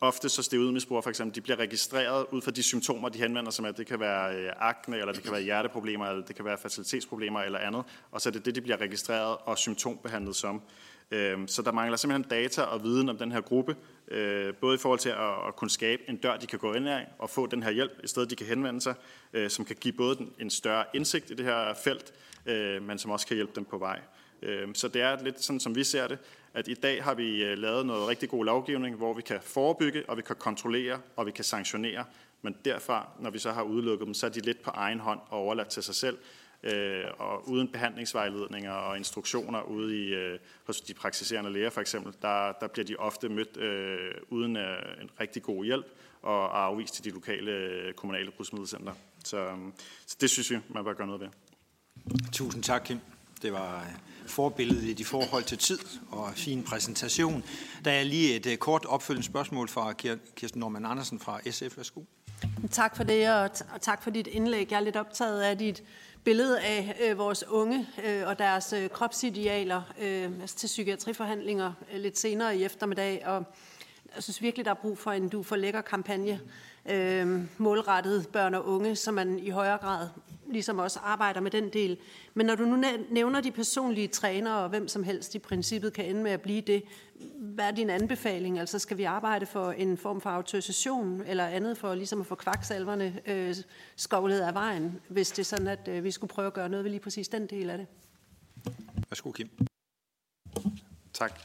ofte 0.00 0.28
så 0.28 0.42
steroidmisbrugere 0.42 1.02
for 1.02 1.10
eksempel, 1.10 1.34
de 1.34 1.40
bliver 1.40 1.56
registreret 1.56 2.26
ud 2.32 2.42
fra 2.42 2.50
de 2.50 2.62
symptomer, 2.62 3.08
de 3.08 3.18
henvender 3.18 3.50
sig 3.50 3.62
med. 3.62 3.72
Det 3.72 3.86
kan 3.86 4.00
være 4.00 4.36
øh, 4.36 4.52
akne, 4.56 4.98
eller 4.98 5.12
det 5.12 5.22
kan 5.22 5.32
være 5.32 5.42
hjerteproblemer, 5.42 6.06
eller 6.06 6.26
det 6.26 6.36
kan 6.36 6.44
være 6.44 6.58
facilitetsproblemer 6.58 7.40
eller 7.40 7.58
andet. 7.58 7.84
Og 8.10 8.20
så 8.20 8.28
er 8.28 8.32
det 8.32 8.44
det, 8.44 8.54
de 8.54 8.60
bliver 8.60 8.80
registreret 8.80 9.36
og 9.44 9.58
symptombehandlet 9.58 10.36
som. 10.36 10.62
Øhm, 11.10 11.48
så 11.48 11.62
der 11.62 11.72
mangler 11.72 11.96
simpelthen 11.96 12.30
data 12.30 12.62
og 12.62 12.82
viden 12.82 13.08
om 13.08 13.18
den 13.18 13.32
her 13.32 13.40
gruppe, 13.40 13.76
øh, 14.08 14.54
både 14.54 14.74
i 14.74 14.78
forhold 14.78 14.98
til 14.98 15.08
at 15.08 15.56
kunne 15.56 15.70
skabe 15.70 16.02
en 16.08 16.16
dør, 16.16 16.36
de 16.36 16.46
kan 16.46 16.58
gå 16.58 16.72
ind 16.72 16.88
af 16.88 17.06
og 17.18 17.30
få 17.30 17.46
den 17.46 17.62
her 17.62 17.70
hjælp, 17.70 17.92
i 18.04 18.06
stedet 18.06 18.30
de 18.30 18.36
kan 18.36 18.46
henvende 18.46 18.80
sig, 18.80 18.94
øh, 19.32 19.50
som 19.50 19.64
kan 19.64 19.76
give 19.80 19.94
både 19.94 20.26
en 20.40 20.50
større 20.50 20.84
indsigt 20.94 21.30
i 21.30 21.34
det 21.34 21.44
her 21.44 21.74
felt, 21.74 22.12
øh, 22.46 22.82
men 22.82 22.98
som 22.98 23.10
også 23.10 23.26
kan 23.26 23.34
hjælpe 23.34 23.52
dem 23.56 23.64
på 23.64 23.78
vej. 23.78 24.00
Øhm, 24.42 24.74
så 24.74 24.88
det 24.88 25.02
er 25.02 25.22
lidt 25.22 25.44
sådan, 25.44 25.60
som 25.60 25.76
vi 25.76 25.84
ser 25.84 26.08
det, 26.08 26.18
at 26.54 26.68
i 26.68 26.74
dag 26.74 27.04
har 27.04 27.14
vi 27.14 27.44
øh, 27.44 27.58
lavet 27.58 27.86
noget 27.86 28.08
rigtig 28.08 28.28
god 28.28 28.44
lovgivning, 28.44 28.96
hvor 28.96 29.14
vi 29.14 29.22
kan 29.22 29.38
forebygge, 29.42 30.04
og 30.08 30.16
vi 30.16 30.22
kan 30.22 30.36
kontrollere, 30.36 31.00
og 31.16 31.26
vi 31.26 31.30
kan 31.30 31.44
sanktionere. 31.44 32.04
Men 32.42 32.56
derfra, 32.64 33.08
når 33.20 33.30
vi 33.30 33.38
så 33.38 33.50
har 33.52 33.62
udelukket 33.62 34.06
dem, 34.06 34.14
så 34.14 34.26
er 34.26 34.30
de 34.30 34.40
lidt 34.40 34.62
på 34.62 34.70
egen 34.70 35.00
hånd 35.00 35.20
og 35.30 35.38
overladt 35.38 35.68
til 35.68 35.82
sig 35.82 35.94
selv, 35.94 36.18
øh, 36.62 37.04
og 37.18 37.48
uden 37.48 37.68
behandlingsvejledninger 37.68 38.72
og 38.72 38.96
instruktioner 38.96 39.62
ude 39.62 40.06
i, 40.06 40.08
øh, 40.08 40.38
hos 40.66 40.80
de 40.80 40.94
praktiserende 40.94 41.52
læger 41.52 41.70
for 41.70 41.80
eksempel, 41.80 42.14
der, 42.22 42.52
der 42.52 42.66
bliver 42.66 42.86
de 42.86 42.96
ofte 42.96 43.28
mødt 43.28 43.56
øh, 43.56 44.14
uden 44.28 44.56
øh, 44.56 45.02
en 45.02 45.10
rigtig 45.20 45.42
god 45.42 45.64
hjælp 45.64 45.86
og 46.22 46.64
afvist 46.64 46.94
til 46.94 47.04
de 47.04 47.10
lokale 47.10 47.50
øh, 47.50 47.94
kommunale 47.94 48.30
rusmiddelcenter. 48.40 48.92
Så, 49.24 49.36
øh, 49.36 49.56
så 50.06 50.16
det 50.20 50.30
synes 50.30 50.50
vi, 50.50 50.58
man 50.68 50.84
bør 50.84 50.92
gøre 50.92 51.06
noget 51.06 51.20
ved. 51.20 51.28
Tusind 52.32 52.62
tak, 52.62 52.82
Kim. 52.84 52.98
Det 53.42 53.52
var 53.52 53.80
øh, 53.80 53.92
forbilledet 54.28 55.00
i 55.00 55.04
forhold 55.04 55.44
til 55.44 55.58
tid 55.58 55.78
og 56.10 56.32
fin 56.34 56.62
præsentation. 56.62 57.44
Der 57.84 57.90
er 57.90 58.02
lige 58.02 58.36
et 58.36 58.46
øh, 58.46 58.56
kort 58.56 58.84
opfølgende 58.84 59.26
spørgsmål 59.26 59.68
fra 59.68 59.92
Kirsten 60.36 60.60
Norman 60.60 60.86
Andersen 60.86 61.20
fra 61.20 61.40
SF. 61.50 61.76
Værsgo. 61.76 62.00
Tak 62.70 62.96
for 62.96 63.04
det, 63.04 63.30
og, 63.30 63.50
og 63.74 63.80
tak 63.80 64.02
for 64.02 64.10
dit 64.10 64.26
indlæg. 64.26 64.70
Jeg 64.70 64.76
er 64.76 64.80
lidt 64.80 64.96
optaget 64.96 65.40
af 65.42 65.58
dit 65.58 65.82
billede 66.24 66.60
af 66.60 66.96
øh, 67.08 67.18
vores 67.18 67.44
unge 67.48 67.86
øh, 68.04 68.26
og 68.26 68.38
deres 68.38 68.72
øh, 68.72 68.90
kropsidealer 68.90 69.82
øh, 70.00 70.30
altså 70.40 70.56
til 70.56 70.66
psykiatriforhandlinger 70.66 71.72
øh, 71.92 72.00
lidt 72.00 72.18
senere 72.18 72.56
i 72.56 72.64
eftermiddag. 72.64 73.26
Og 73.26 73.44
jeg 74.14 74.22
synes 74.22 74.42
virkelig, 74.42 74.64
der 74.64 74.70
er 74.70 74.74
brug 74.82 74.98
for 74.98 75.12
en 75.12 75.28
du 75.28 75.42
for 75.42 75.56
lækker 75.56 75.80
kampagne, 75.80 76.40
øh, 76.90 77.42
målrettet 77.58 78.28
børn 78.32 78.54
og 78.54 78.66
unge, 78.66 78.96
så 78.96 79.12
man 79.12 79.38
i 79.38 79.50
højere 79.50 79.78
grad 79.78 80.08
ligesom 80.50 80.78
også 80.78 80.98
arbejder 81.02 81.40
med 81.40 81.50
den 81.50 81.68
del. 81.68 81.98
Men 82.34 82.46
når 82.46 82.54
du 82.54 82.64
nu 82.64 82.84
nævner 83.10 83.40
de 83.40 83.50
personlige 83.50 84.08
trænere, 84.08 84.62
og 84.62 84.68
hvem 84.68 84.88
som 84.88 85.02
helst 85.02 85.34
i 85.34 85.38
princippet 85.38 85.92
kan 85.92 86.04
ende 86.04 86.22
med 86.22 86.30
at 86.30 86.40
blive 86.40 86.60
det, 86.60 86.82
hvad 87.38 87.64
er 87.64 87.70
din 87.70 87.90
anbefaling? 87.90 88.58
Altså 88.58 88.78
skal 88.78 88.98
vi 88.98 89.04
arbejde 89.04 89.46
for 89.46 89.72
en 89.72 89.98
form 89.98 90.20
for 90.20 90.30
autorisation 90.30 91.22
eller 91.26 91.46
andet 91.46 91.78
for 91.78 91.94
ligesom 91.94 92.20
at 92.20 92.26
få 92.26 92.34
kvaksalverne 92.34 93.20
øh, 93.26 93.56
skovlet 93.96 94.40
af 94.40 94.54
vejen, 94.54 95.00
hvis 95.08 95.30
det 95.30 95.38
er 95.38 95.44
sådan, 95.44 95.66
at 95.66 95.88
øh, 95.88 96.04
vi 96.04 96.10
skulle 96.10 96.28
prøve 96.28 96.46
at 96.46 96.54
gøre 96.54 96.68
noget 96.68 96.84
ved 96.84 96.90
lige 96.90 97.00
præcis 97.00 97.28
den 97.28 97.46
del 97.46 97.70
af 97.70 97.78
det? 97.78 97.86
Værsgo, 99.10 99.30
Kim. 99.30 99.50
Tak. 101.12 101.40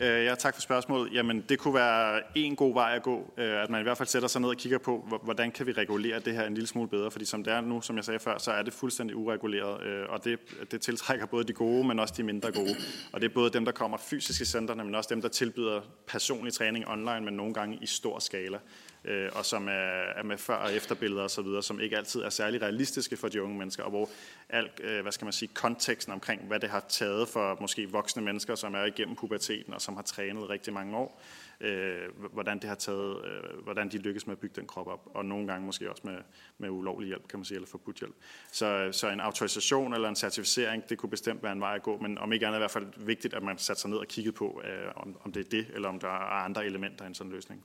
Øh, 0.00 0.24
ja, 0.24 0.34
tak 0.34 0.54
for 0.54 0.60
spørgsmålet. 0.60 1.14
Jamen, 1.14 1.44
det 1.48 1.58
kunne 1.58 1.74
være 1.74 2.22
en 2.34 2.56
god 2.56 2.74
vej 2.74 2.92
at 2.96 3.02
gå, 3.02 3.32
øh, 3.36 3.62
at 3.62 3.70
man 3.70 3.80
i 3.80 3.82
hvert 3.82 3.96
fald 3.96 4.08
sætter 4.08 4.28
sig 4.28 4.40
ned 4.40 4.48
og 4.48 4.56
kigger 4.56 4.78
på, 4.78 5.20
hvordan 5.22 5.50
kan 5.50 5.66
vi 5.66 5.72
regulere 5.72 6.18
det 6.18 6.34
her 6.34 6.46
en 6.46 6.54
lille 6.54 6.66
smule 6.66 6.88
bedre, 6.88 7.10
fordi 7.10 7.24
som 7.24 7.44
det 7.44 7.52
er 7.52 7.60
nu, 7.60 7.80
som 7.80 7.96
jeg 7.96 8.04
sagde 8.04 8.20
før, 8.20 8.38
så 8.38 8.50
er 8.50 8.62
det 8.62 8.72
fuldstændig 8.72 9.16
ureguleret, 9.16 9.82
øh, 9.82 10.04
og 10.08 10.24
det, 10.24 10.38
det 10.70 10.80
tiltrækker 10.80 11.26
både 11.26 11.44
de 11.44 11.52
gode, 11.52 11.86
men 11.86 11.98
også 11.98 12.14
de 12.16 12.22
mindre 12.22 12.52
gode. 12.52 12.76
Og 13.12 13.20
det 13.20 13.30
er 13.30 13.34
både 13.34 13.50
dem, 13.50 13.64
der 13.64 13.72
kommer 13.72 13.96
fysisk 13.96 14.40
i 14.40 14.44
centrene, 14.44 14.84
men 14.84 14.94
også 14.94 15.14
dem, 15.14 15.22
der 15.22 15.28
tilbyder 15.28 15.80
personlig 16.06 16.52
træning 16.52 16.88
online, 16.88 17.20
men 17.20 17.34
nogle 17.34 17.54
gange 17.54 17.78
i 17.82 17.86
stor 17.86 18.18
skala 18.18 18.58
øh, 19.06 19.30
og 19.32 19.44
som 19.44 19.68
er, 19.68 19.72
er 20.16 20.22
med 20.22 20.38
før- 20.38 20.54
og 20.54 20.74
efterbilleder 20.74 21.22
osv., 21.22 21.46
som 21.62 21.80
ikke 21.80 21.96
altid 21.96 22.22
er 22.22 22.30
særlig 22.30 22.62
realistiske 22.62 23.16
for 23.16 23.28
de 23.28 23.42
unge 23.42 23.58
mennesker, 23.58 23.82
og 23.82 23.90
hvor 23.90 24.08
alt, 24.48 24.80
øh, 24.84 25.02
hvad 25.02 25.12
skal 25.12 25.24
man 25.24 25.32
sige, 25.32 25.50
konteksten 25.54 26.12
omkring, 26.12 26.42
hvad 26.42 26.60
det 26.60 26.70
har 26.70 26.84
taget 26.88 27.28
for 27.28 27.56
måske 27.60 27.90
voksne 27.90 28.22
mennesker, 28.22 28.54
som 28.54 28.74
er 28.74 28.84
igennem 28.84 29.16
puberteten 29.16 29.74
og 29.74 29.80
som 29.80 29.94
har 29.94 30.02
trænet 30.02 30.50
rigtig 30.50 30.72
mange 30.72 30.96
år, 30.96 31.22
øh, 31.60 31.98
hvordan 32.32 32.58
det 32.58 32.68
har 32.68 32.76
taget, 32.76 33.24
øh, 33.24 33.62
hvordan 33.62 33.88
de 33.88 33.98
lykkes 33.98 34.26
med 34.26 34.32
at 34.32 34.38
bygge 34.38 34.54
den 34.60 34.66
krop 34.66 34.86
op, 34.86 35.08
og 35.14 35.24
nogle 35.24 35.46
gange 35.46 35.66
måske 35.66 35.90
også 35.90 36.02
med, 36.04 36.18
med 36.58 36.70
ulovlig 36.70 37.06
hjælp, 37.06 37.28
kan 37.28 37.38
man 37.38 37.44
sige, 37.44 37.56
eller 37.56 37.68
forbudt 37.68 37.96
hjælp. 37.96 38.14
Så, 38.52 38.88
så 38.92 39.08
en 39.08 39.20
autorisation 39.20 39.94
eller 39.94 40.08
en 40.08 40.16
certificering, 40.16 40.88
det 40.88 40.98
kunne 40.98 41.10
bestemt 41.10 41.42
være 41.42 41.52
en 41.52 41.60
vej 41.60 41.74
at 41.74 41.82
gå, 41.82 41.98
men 41.98 42.18
om 42.18 42.32
ikke 42.32 42.46
andet 42.46 42.56
er 42.56 42.60
i 42.60 42.64
hvert 42.64 42.70
fald 42.70 42.86
vigtigt, 42.96 43.34
at 43.34 43.42
man 43.42 43.58
sætter 43.58 43.80
sig 43.80 43.90
ned 43.90 43.98
og 43.98 44.06
kigger 44.06 44.32
på, 44.32 44.62
øh, 44.64 44.92
om, 44.96 45.16
om 45.24 45.32
det 45.32 45.46
er 45.46 45.50
det, 45.50 45.66
eller 45.74 45.88
om 45.88 45.98
der 45.98 46.08
er 46.08 46.44
andre 46.44 46.66
elementer 46.66 47.04
i 47.04 47.08
en 47.08 47.14
sådan 47.14 47.32
løsning. 47.32 47.64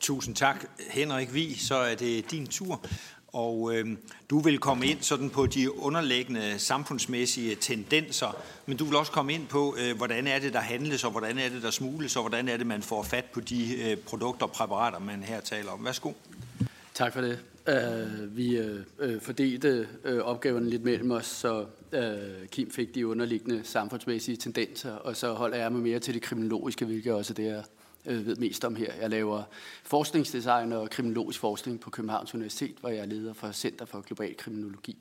Tusind 0.00 0.34
tak, 0.34 0.64
Henrik 0.90 1.34
Vi. 1.34 1.54
Så 1.54 1.74
er 1.74 1.94
det 1.94 2.30
din 2.30 2.46
tur. 2.46 2.86
Og 3.32 3.74
øh, 3.74 3.86
du 4.30 4.38
vil 4.38 4.58
komme 4.58 4.86
ind 4.86 5.02
sådan 5.02 5.30
på 5.30 5.46
de 5.46 5.78
underliggende 5.78 6.58
samfundsmæssige 6.58 7.54
tendenser, 7.54 8.42
men 8.66 8.76
du 8.76 8.84
vil 8.84 8.96
også 8.96 9.12
komme 9.12 9.32
ind 9.32 9.46
på, 9.46 9.76
øh, 9.78 9.96
hvordan 9.96 10.26
er 10.26 10.38
det, 10.38 10.52
der 10.52 10.60
handles, 10.60 11.04
og 11.04 11.10
hvordan 11.10 11.38
er 11.38 11.48
det, 11.48 11.62
der 11.62 11.70
smugles, 11.70 12.16
og 12.16 12.22
hvordan 12.22 12.48
er 12.48 12.56
det, 12.56 12.66
man 12.66 12.82
får 12.82 13.02
fat 13.02 13.24
på 13.24 13.40
de 13.40 13.82
øh, 13.82 13.96
produkter 13.96 14.46
og 14.46 14.52
præparater, 14.52 14.98
man 14.98 15.22
her 15.22 15.40
taler 15.40 15.70
om. 15.70 15.84
Værsgo. 15.84 16.12
Tak 16.94 17.12
for 17.12 17.20
det. 17.20 17.38
Uh, 17.68 18.36
vi 18.36 18.60
uh, 18.60 19.20
fordelte 19.20 19.88
uh, 20.04 20.18
opgaverne 20.18 20.70
lidt 20.70 20.84
mellem 20.84 21.10
os, 21.10 21.26
så 21.26 21.66
uh, 21.92 22.46
Kim 22.50 22.70
fik 22.70 22.94
de 22.94 23.06
underliggende 23.06 23.60
samfundsmæssige 23.64 24.36
tendenser, 24.36 24.92
og 24.92 25.16
så 25.16 25.32
holder 25.32 25.56
jeg 25.56 25.72
mig 25.72 25.82
mere 25.82 25.98
til 25.98 26.14
det 26.14 26.22
kriminologiske, 26.22 26.84
hvilket 26.84 27.12
også 27.12 27.32
det 27.32 27.48
er 27.48 27.62
øh, 28.06 28.26
ved 28.26 28.36
mest 28.36 28.64
om 28.64 28.76
her. 28.76 28.92
Jeg 29.00 29.10
laver 29.10 29.42
forskningsdesign 29.82 30.72
og 30.72 30.90
kriminologisk 30.90 31.40
forskning 31.40 31.80
på 31.80 31.90
Københavns 31.90 32.34
Universitet, 32.34 32.76
hvor 32.80 32.88
jeg 32.88 32.98
er 32.98 33.06
leder 33.06 33.32
for 33.32 33.52
Center 33.52 33.84
for 33.84 34.00
Global 34.00 34.36
Kriminologi. 34.36 34.96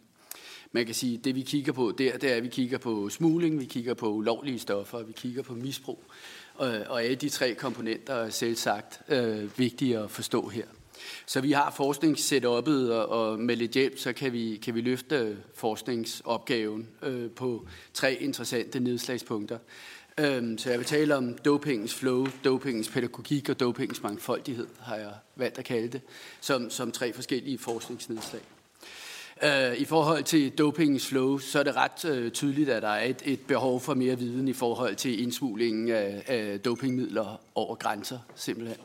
Man 0.71 0.85
kan 0.85 0.95
sige, 0.95 1.17
at 1.17 1.25
det 1.25 1.35
vi 1.35 1.41
kigger 1.41 1.71
på 1.71 1.93
der, 1.97 2.17
det 2.17 2.31
er, 2.31 2.35
at 2.35 2.43
vi 2.43 2.47
kigger 2.47 2.77
på 2.77 3.09
smugling, 3.09 3.59
vi 3.59 3.65
kigger 3.65 3.93
på 3.93 4.11
ulovlige 4.11 4.59
stoffer, 4.59 5.03
vi 5.03 5.13
kigger 5.13 5.41
på 5.41 5.53
misbrug. 5.53 6.03
Og, 6.55 6.67
og 6.87 7.03
alle 7.03 7.15
de 7.15 7.29
tre 7.29 7.53
komponenter 7.53 8.13
er 8.13 8.29
selv 8.29 8.55
sagt 8.55 9.01
øh, 9.09 9.59
vigtige 9.59 9.99
at 9.99 10.11
forstå 10.11 10.47
her. 10.47 10.65
Så 11.25 11.41
vi 11.41 11.51
har 11.51 11.71
forskningssetup'et, 11.71 12.91
og, 12.91 13.09
og 13.09 13.39
med 13.39 13.55
lidt 13.55 13.71
hjælp, 13.71 13.97
så 13.97 14.13
kan 14.13 14.33
vi, 14.33 14.59
kan 14.63 14.75
vi 14.75 14.81
løfte 14.81 15.37
forskningsopgaven 15.55 16.87
øh, 17.03 17.31
på 17.31 17.67
tre 17.93 18.13
interessante 18.13 18.79
nedslagspunkter. 18.79 19.57
Øhm, 20.19 20.58
så 20.58 20.69
jeg 20.69 20.80
vil 20.80 20.88
tale 20.88 21.15
om 21.15 21.38
dopingens 21.38 21.95
flow, 21.95 22.27
dopingens 22.43 22.89
pædagogik 22.89 23.49
og 23.49 23.60
dopingens 23.60 24.03
mangfoldighed, 24.03 24.67
har 24.80 24.95
jeg 24.95 25.12
valgt 25.36 25.58
at 25.58 25.65
kalde 25.65 25.88
det, 25.88 26.01
som, 26.41 26.69
som 26.69 26.91
tre 26.91 27.13
forskellige 27.13 27.58
forskningsnedslag. 27.58 28.41
Øh, 29.43 29.77
I 29.77 29.86
forhold 29.86 30.23
til 30.23 30.51
dopingens 30.51 31.08
flow, 31.08 31.38
så 31.38 31.60
er 31.60 31.63
det 31.63 31.75
ret 31.75 32.06
øh, 32.06 32.32
tydeligt, 32.32 32.69
at 32.69 32.82
der 32.82 32.89
er 32.89 33.06
et, 33.06 33.21
et 33.25 33.39
behov 33.39 33.80
for 33.80 33.93
mere 33.93 34.17
viden 34.17 34.47
i 34.47 34.53
forhold 34.53 34.95
til 34.95 35.21
indsmuglingen 35.21 35.89
af, 35.89 36.23
af 36.27 36.60
dopingmidler 36.60 37.41
over 37.56 37.75
grænser, 37.75 38.19
simpelthen. 38.36 38.77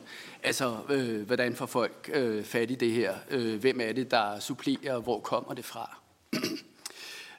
Altså, 0.43 0.77
øh, 0.89 1.21
hvordan 1.21 1.55
får 1.55 1.65
folk 1.65 2.09
øh, 2.13 2.43
fat 2.43 2.71
i 2.71 2.75
det 2.75 2.91
her? 2.91 3.13
Øh, 3.31 3.59
hvem 3.59 3.81
er 3.81 3.91
det, 3.91 4.11
der 4.11 4.39
supplerer? 4.39 4.99
Hvor 4.99 5.19
kommer 5.19 5.53
det 5.53 5.65
fra? 5.65 5.97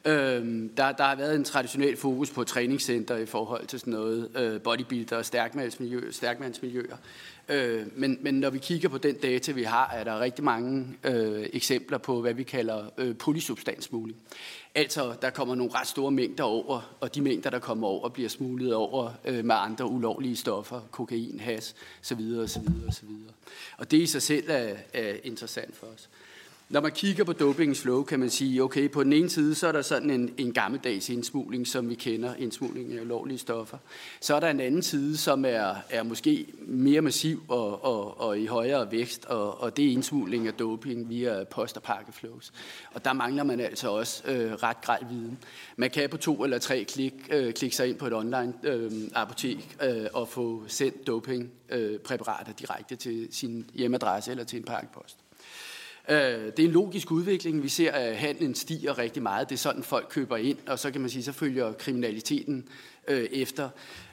Øhm, 0.06 0.68
der, 0.76 0.92
der 0.92 1.04
har 1.04 1.16
været 1.16 1.34
en 1.34 1.44
traditionel 1.44 1.96
fokus 1.96 2.30
på 2.30 2.44
træningscenter 2.44 3.16
i 3.16 3.26
forhold 3.26 3.66
til 3.66 3.80
sådan 3.80 3.92
noget 3.92 4.30
øh, 4.36 4.60
bodybuilder 4.60 5.16
og 5.16 5.24
stærkmandsmiljø, 5.24 6.10
stærkmandsmiljøer. 6.10 6.96
Øh, 7.48 7.86
men, 7.96 8.18
men 8.20 8.34
når 8.34 8.50
vi 8.50 8.58
kigger 8.58 8.88
på 8.88 8.98
den 8.98 9.14
data, 9.14 9.52
vi 9.52 9.62
har, 9.62 9.90
er 9.90 10.04
der 10.04 10.20
rigtig 10.20 10.44
mange 10.44 10.86
øh, 11.04 11.46
eksempler 11.52 11.98
på, 11.98 12.20
hvad 12.20 12.34
vi 12.34 12.42
kalder 12.42 12.84
øh, 12.98 13.16
polysubstanssmugling. 13.16 14.18
Altså, 14.74 15.14
der 15.22 15.30
kommer 15.30 15.54
nogle 15.54 15.72
ret 15.74 15.86
store 15.86 16.10
mængder 16.10 16.44
over, 16.44 16.96
og 17.00 17.14
de 17.14 17.20
mængder, 17.20 17.50
der 17.50 17.58
kommer 17.58 17.86
over, 17.86 18.08
bliver 18.08 18.28
smuglet 18.28 18.74
over 18.74 19.10
øh, 19.24 19.44
med 19.44 19.54
andre 19.58 19.86
ulovlige 19.86 20.36
stoffer, 20.36 20.80
kokain, 20.90 21.40
has, 21.40 21.74
så 22.02 22.14
videre, 22.14 22.48
så 22.48 22.60
videre, 22.60 22.92
så 22.92 23.06
videre. 23.06 23.32
Og 23.76 23.90
det 23.90 23.96
i 23.96 24.06
sig 24.06 24.22
selv 24.22 24.44
er, 24.48 24.74
er 24.94 25.14
interessant 25.24 25.76
for 25.76 25.86
os. 25.86 26.08
Når 26.68 26.80
man 26.80 26.92
kigger 26.92 27.24
på 27.24 27.32
dopingens 27.32 27.80
flow, 27.80 28.02
kan 28.02 28.20
man 28.20 28.30
sige, 28.30 28.62
okay, 28.62 28.90
på 28.90 29.04
den 29.04 29.12
ene 29.12 29.30
side, 29.30 29.54
så 29.54 29.66
er 29.66 29.72
der 29.72 29.82
sådan 29.82 30.10
en, 30.10 30.34
en 30.38 30.52
gammeldags 30.52 31.08
indsmugling, 31.08 31.66
som 31.66 31.88
vi 31.88 31.94
kender, 31.94 32.34
indsmugling 32.34 32.98
af 32.98 33.00
ulovlige 33.00 33.38
stoffer. 33.38 33.78
Så 34.20 34.34
er 34.34 34.40
der 34.40 34.50
en 34.50 34.60
anden 34.60 34.82
side, 34.82 35.16
som 35.16 35.44
er, 35.44 35.74
er 35.90 36.02
måske 36.02 36.46
mere 36.66 37.00
massiv 37.00 37.42
og, 37.48 37.84
og, 37.84 38.20
og 38.20 38.38
i 38.38 38.46
højere 38.46 38.92
vækst, 38.92 39.24
og, 39.24 39.60
og 39.60 39.76
det 39.76 39.86
er 39.86 39.90
indsmugling 39.90 40.46
af 40.46 40.54
doping 40.54 41.08
via 41.08 41.44
post- 41.44 41.76
og 41.76 41.82
pakkeflows. 41.82 42.52
Og 42.94 43.04
der 43.04 43.12
mangler 43.12 43.42
man 43.42 43.60
altså 43.60 43.90
også 43.90 44.22
øh, 44.26 44.52
ret 44.52 44.80
grej 44.80 44.98
viden. 45.10 45.38
Man 45.76 45.90
kan 45.90 46.10
på 46.10 46.16
to 46.16 46.44
eller 46.44 46.58
tre 46.58 46.84
klik 46.84 47.14
øh, 47.30 47.52
klikke 47.52 47.76
sig 47.76 47.88
ind 47.88 47.96
på 47.96 48.06
et 48.06 48.14
online 48.14 48.52
øh, 48.62 48.92
apotek 49.14 49.76
øh, 49.82 50.06
og 50.12 50.28
få 50.28 50.62
sendt 50.66 51.06
dopingpræparater 51.06 52.52
øh, 52.52 52.58
direkte 52.58 52.96
til 52.96 53.28
sin 53.30 53.70
hjemmeadresse 53.74 54.30
eller 54.30 54.44
til 54.44 54.58
en 54.58 54.64
pakkepost. 54.64 55.23
Øh, 56.08 56.16
det 56.16 56.58
er 56.58 56.64
en 56.64 56.70
logisk 56.70 57.10
udvikling. 57.10 57.62
Vi 57.62 57.68
ser, 57.68 57.92
at 57.92 58.16
handlen 58.16 58.54
stiger 58.54 58.98
rigtig 58.98 59.22
meget. 59.22 59.48
Det 59.48 59.54
er 59.54 59.58
sådan, 59.58 59.82
folk 59.82 60.06
køber 60.10 60.36
ind, 60.36 60.58
og 60.66 60.78
så 60.78 60.90
kan 60.90 61.00
man 61.00 61.10
sige, 61.10 61.22
så 61.22 61.32
følger 61.32 61.72
kriminaliteten 61.72 62.68
øh, 63.08 63.24
efter. 63.32 63.68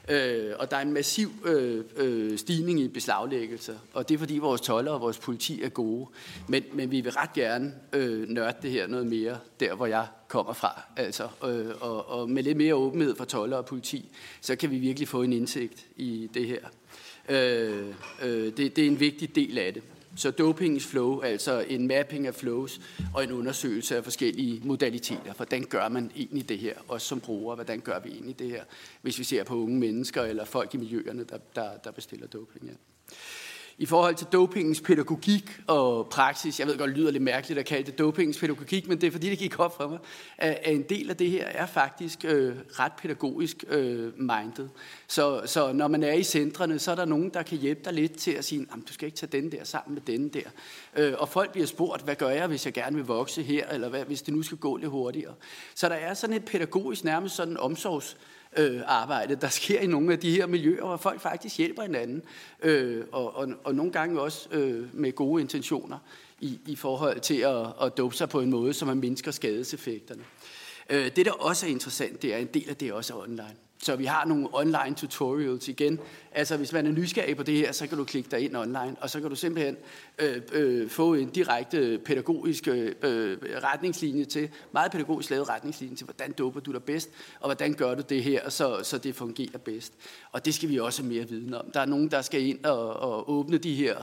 Øh, 0.08 0.52
og 0.58 0.70
der 0.70 0.76
er 0.76 0.80
en 0.80 0.92
massiv 0.92 1.30
øh, 1.44 1.84
øh, 1.96 2.38
stigning 2.38 2.80
i 2.80 2.88
beslaglæggelser, 2.88 3.74
og 3.92 4.08
det 4.08 4.14
er 4.14 4.18
fordi 4.18 4.38
vores 4.38 4.60
toller 4.60 4.92
og 4.92 5.00
vores 5.00 5.18
politi 5.18 5.62
er 5.62 5.68
gode. 5.68 6.06
Men, 6.48 6.62
men 6.72 6.90
vi 6.90 7.00
vil 7.00 7.12
ret 7.12 7.32
gerne 7.32 7.74
øh, 7.92 8.28
nørde 8.28 8.56
det 8.62 8.70
her 8.70 8.86
noget 8.86 9.06
mere, 9.06 9.38
der 9.60 9.74
hvor 9.74 9.86
jeg 9.86 10.06
kommer 10.28 10.52
fra. 10.52 10.82
Altså, 10.96 11.28
øh, 11.44 11.66
og, 11.80 12.08
og 12.08 12.30
med 12.30 12.42
lidt 12.42 12.56
mere 12.56 12.74
åbenhed 12.74 13.16
for 13.16 13.24
toller 13.24 13.56
og 13.56 13.66
politi, 13.66 14.08
så 14.40 14.56
kan 14.56 14.70
vi 14.70 14.78
virkelig 14.78 15.08
få 15.08 15.22
en 15.22 15.32
indsigt 15.32 15.86
i 15.96 16.30
det 16.34 16.46
her. 16.46 16.60
Øh, 17.28 17.86
øh, 18.22 18.56
det, 18.56 18.76
det 18.76 18.78
er 18.78 18.86
en 18.86 19.00
vigtig 19.00 19.34
del 19.34 19.58
af 19.58 19.74
det. 19.74 19.82
Så 20.16 20.30
dopingens 20.30 20.86
flow, 20.86 21.20
altså 21.20 21.64
en 21.68 21.86
mapping 21.86 22.26
af 22.26 22.34
flows 22.34 22.80
og 23.14 23.24
en 23.24 23.32
undersøgelse 23.32 23.96
af 23.96 24.04
forskellige 24.04 24.60
modaliteter. 24.64 25.32
Hvordan 25.32 25.64
gør 25.64 25.88
man 25.88 26.10
egentlig 26.16 26.48
det 26.48 26.58
her, 26.58 26.74
også 26.88 27.06
som 27.06 27.20
bruger? 27.20 27.54
Hvordan 27.54 27.80
gør 27.80 28.00
vi 28.00 28.10
egentlig 28.10 28.38
det 28.38 28.50
her, 28.50 28.64
hvis 29.02 29.18
vi 29.18 29.24
ser 29.24 29.44
på 29.44 29.56
unge 29.56 29.78
mennesker 29.78 30.22
eller 30.22 30.44
folk 30.44 30.74
i 30.74 30.76
miljøerne, 30.76 31.24
der, 31.24 31.38
der, 31.54 31.76
der 31.76 31.90
bestiller 31.90 32.26
doping? 32.26 32.66
Ja 32.66 32.72
i 33.82 33.86
forhold 33.86 34.14
til 34.14 34.26
dopingens 34.32 34.80
pædagogik 34.80 35.60
og 35.66 36.08
praksis. 36.10 36.60
Jeg 36.60 36.66
ved 36.66 36.78
godt, 36.78 36.88
det 36.88 36.98
lyder 36.98 37.10
lidt 37.10 37.22
mærkeligt 37.22 37.60
at 37.60 37.66
kalde 37.66 37.90
det 37.90 37.98
dopingens 37.98 38.38
pædagogik, 38.38 38.88
men 38.88 39.00
det 39.00 39.06
er 39.06 39.10
fordi, 39.10 39.30
det 39.30 39.38
gik 39.38 39.58
op 39.58 39.76
for 39.76 39.88
mig, 39.88 39.98
at 40.38 40.58
en 40.64 40.82
del 40.82 41.10
af 41.10 41.16
det 41.16 41.30
her 41.30 41.44
er 41.44 41.66
faktisk 41.66 42.24
øh, 42.24 42.54
ret 42.70 42.92
pædagogisk 42.92 43.64
øh, 43.68 44.20
minded. 44.20 44.68
Så, 45.06 45.42
så 45.46 45.72
når 45.72 45.88
man 45.88 46.02
er 46.02 46.12
i 46.12 46.22
centrene, 46.22 46.78
så 46.78 46.90
er 46.90 46.94
der 46.94 47.04
nogen, 47.04 47.30
der 47.34 47.42
kan 47.42 47.58
hjælpe 47.58 47.80
dig 47.84 47.92
lidt 47.92 48.18
til 48.18 48.30
at 48.30 48.44
sige, 48.44 48.66
du 48.88 48.92
skal 48.92 49.06
ikke 49.06 49.18
tage 49.18 49.42
den 49.42 49.52
der 49.52 49.64
sammen 49.64 49.94
med 49.94 50.02
den 50.02 50.28
der. 50.28 50.50
Øh, 50.96 51.14
og 51.18 51.28
folk 51.28 51.52
bliver 51.52 51.66
spurgt, 51.66 52.02
hvad 52.02 52.14
gør 52.14 52.30
jeg, 52.30 52.46
hvis 52.46 52.66
jeg 52.66 52.74
gerne 52.74 52.96
vil 52.96 53.04
vokse 53.04 53.42
her, 53.42 53.68
eller 53.68 53.88
hvad, 53.88 54.04
hvis 54.04 54.22
det 54.22 54.34
nu 54.34 54.42
skal 54.42 54.58
gå 54.58 54.76
lidt 54.76 54.90
hurtigere. 54.90 55.34
Så 55.74 55.88
der 55.88 55.94
er 55.94 56.14
sådan 56.14 56.36
et 56.36 56.44
pædagogisk, 56.44 57.04
nærmest 57.04 57.36
sådan 57.36 57.56
omsorgs 57.56 58.16
øh, 58.56 58.80
arbejde, 58.86 59.34
der 59.34 59.48
sker 59.48 59.80
i 59.80 59.86
nogle 59.86 60.12
af 60.12 60.18
de 60.18 60.30
her 60.30 60.46
miljøer, 60.46 60.84
hvor 60.84 60.96
folk 60.96 61.20
faktisk 61.20 61.58
hjælper 61.58 61.82
hinanden, 61.82 62.22
øh, 62.62 63.04
og, 63.12 63.36
og, 63.36 63.48
og 63.64 63.74
nogle 63.74 63.92
gange 63.92 64.20
også 64.20 64.48
øh, 64.50 64.86
med 64.92 65.12
gode 65.12 65.42
intentioner 65.42 65.98
i, 66.40 66.58
i 66.66 66.76
forhold 66.76 67.20
til 67.20 67.40
at, 67.40 67.66
at 67.82 67.96
dope 67.96 68.16
sig 68.16 68.28
på 68.28 68.40
en 68.40 68.50
måde, 68.50 68.74
så 68.74 68.84
man 68.84 68.98
mindsker 68.98 69.30
skadeseffekterne. 69.30 70.22
Øh, 70.90 71.16
det, 71.16 71.26
der 71.26 71.32
også 71.32 71.66
er 71.66 71.70
interessant, 71.70 72.22
det 72.22 72.34
er 72.34 72.38
en 72.38 72.46
del 72.46 72.68
af 72.68 72.76
det 72.76 72.92
også 72.92 73.18
online. 73.18 73.56
Så 73.82 73.96
vi 73.96 74.04
har 74.04 74.24
nogle 74.24 74.48
online 74.52 74.94
tutorials 74.96 75.68
igen. 75.68 75.98
Altså 76.32 76.56
hvis 76.56 76.72
man 76.72 76.86
er 76.86 76.90
nysgerrig 76.90 77.36
på 77.36 77.42
det 77.42 77.54
her, 77.54 77.72
så 77.72 77.86
kan 77.86 77.98
du 77.98 78.04
klikke 78.04 78.30
dig 78.30 78.40
ind 78.40 78.56
online, 78.56 78.96
og 79.00 79.10
så 79.10 79.20
kan 79.20 79.30
du 79.30 79.36
simpelthen 79.36 79.76
øh, 80.18 80.42
øh, 80.52 80.90
få 80.90 81.14
en 81.14 81.30
direkte 81.30 82.00
pædagogisk 82.04 82.68
øh, 82.68 82.92
øh 83.02 83.38
retningslinje 83.42 84.24
til, 84.24 84.48
meget 84.72 84.92
pædagogisk 84.92 85.30
lavet 85.30 85.48
retningslinje 85.48 85.96
til, 85.96 86.04
hvordan 86.04 86.32
doper 86.32 86.60
du 86.60 86.72
dig 86.72 86.82
bedst, 86.82 87.10
og 87.40 87.48
hvordan 87.48 87.74
gør 87.74 87.94
du 87.94 88.02
det 88.08 88.22
her, 88.22 88.50
så, 88.50 88.80
så 88.82 88.98
det 88.98 89.14
fungerer 89.14 89.58
bedst. 89.58 89.92
Og 90.32 90.44
det 90.44 90.54
skal 90.54 90.68
vi 90.68 90.78
også 90.78 91.02
have 91.02 91.12
mere 91.12 91.28
viden 91.28 91.54
om. 91.54 91.70
Der 91.74 91.80
er 91.80 91.86
nogen, 91.86 92.10
der 92.10 92.22
skal 92.22 92.42
ind 92.42 92.64
og, 92.64 92.92
og 92.92 93.30
åbne 93.30 93.58
de 93.58 93.74
her 93.74 93.96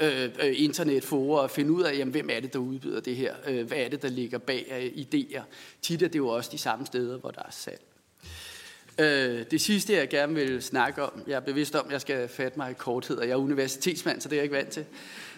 øh, 0.00 0.24
øh 0.24 0.62
internetforer 0.62 1.42
og 1.42 1.50
finde 1.50 1.72
ud 1.72 1.82
af, 1.82 1.98
jamen, 1.98 2.12
hvem 2.12 2.30
er 2.30 2.40
det, 2.40 2.52
der 2.52 2.58
udbyder 2.58 3.00
det 3.00 3.16
her? 3.16 3.34
Øh, 3.46 3.66
hvad 3.66 3.78
er 3.78 3.88
det, 3.88 4.02
der 4.02 4.08
ligger 4.08 4.38
bag 4.38 4.66
af 4.70 4.92
idéer? 4.94 5.42
Tit 5.82 6.02
er 6.02 6.08
det 6.08 6.18
jo 6.18 6.28
også 6.28 6.50
de 6.52 6.58
samme 6.58 6.86
steder, 6.86 7.18
hvor 7.18 7.30
der 7.30 7.42
er 7.42 7.50
salg. 7.50 7.80
Øh, 8.98 9.44
det 9.50 9.60
sidste, 9.60 9.92
jeg 9.92 10.08
gerne 10.08 10.34
vil 10.34 10.62
snakke 10.62 11.02
om, 11.02 11.22
jeg 11.26 11.34
er 11.34 11.40
bevidst 11.40 11.74
om, 11.74 11.86
at 11.86 11.92
jeg 11.92 12.00
skal 12.00 12.28
fatte 12.28 12.58
mig 12.58 12.70
i 12.70 12.74
korthed, 12.74 13.16
og 13.16 13.26
jeg 13.26 13.32
er 13.32 13.36
universitetsmand, 13.36 14.20
så 14.20 14.28
det 14.28 14.36
er 14.36 14.38
jeg 14.38 14.44
ikke 14.44 14.56
vant 14.56 14.68
til. 14.68 14.84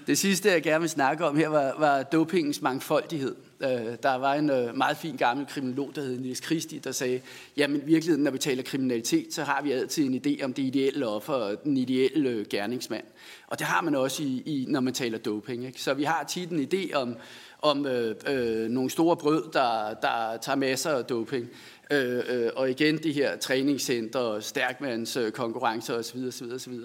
Det 0.07 0.19
sidste, 0.19 0.51
jeg 0.51 0.63
gerne 0.63 0.81
vil 0.81 0.91
snakke 0.91 1.25
om 1.25 1.37
her, 1.37 1.49
var, 1.49 1.75
var 1.79 2.03
dopingens 2.03 2.63
mangfoldighed. 2.63 3.35
Øh, 3.61 3.97
der 4.03 4.15
var 4.15 4.35
en 4.35 4.51
øh, 4.51 4.77
meget 4.77 4.97
fin 4.97 5.17
gammel 5.17 5.47
kriminolog, 5.47 5.91
der 5.95 6.03
hed 6.03 6.19
Niels 6.19 6.45
Christi, 6.45 6.79
der 6.79 6.93
sagde, 6.93 7.21
jamen 7.57 7.77
i 7.77 7.85
virkeligheden, 7.85 8.25
når 8.25 8.31
vi 8.31 8.39
taler 8.39 8.63
kriminalitet, 8.63 9.35
så 9.35 9.45
har 9.45 9.63
vi 9.63 9.73
altid 9.73 10.05
en 10.05 10.23
idé 10.27 10.45
om 10.45 10.53
det 10.53 10.63
ideelle 10.63 11.07
offer 11.07 11.33
og 11.33 11.65
den 11.65 11.77
ideelle 11.77 12.31
øh, 12.31 12.47
gerningsmand. 12.51 13.05
Og 13.47 13.59
det 13.59 13.67
har 13.67 13.83
man 13.83 13.95
også, 13.95 14.23
i, 14.23 14.43
i, 14.47 14.67
når 14.69 14.81
man 14.81 14.95
taler 14.95 15.19
doping. 15.19 15.67
Ikke? 15.67 15.83
Så 15.83 15.95
vi 15.95 16.05
har 16.05 16.25
tit 16.25 16.51
en 16.51 16.69
idé 16.73 16.95
om, 16.95 17.17
om 17.63 17.87
øh, 17.87 18.15
øh, 18.29 18.71
nogle 18.71 18.91
store 18.91 19.17
brød, 19.17 19.45
der, 19.53 19.95
der 19.95 20.37
tager 20.43 20.57
masser 20.57 20.91
af 20.91 21.05
doping. 21.05 21.49
Øh, 21.91 22.23
øh, 22.29 22.51
og 22.57 22.71
igen 22.71 22.99
de 22.99 23.13
her 23.13 23.37
træningscenter, 23.37 24.41
stærkmandskonkurrencer 24.41 25.27
øh, 25.27 25.33
konkurrencer 25.33 25.95
osv. 25.95 26.19
osv., 26.29 26.53
osv. 26.53 26.81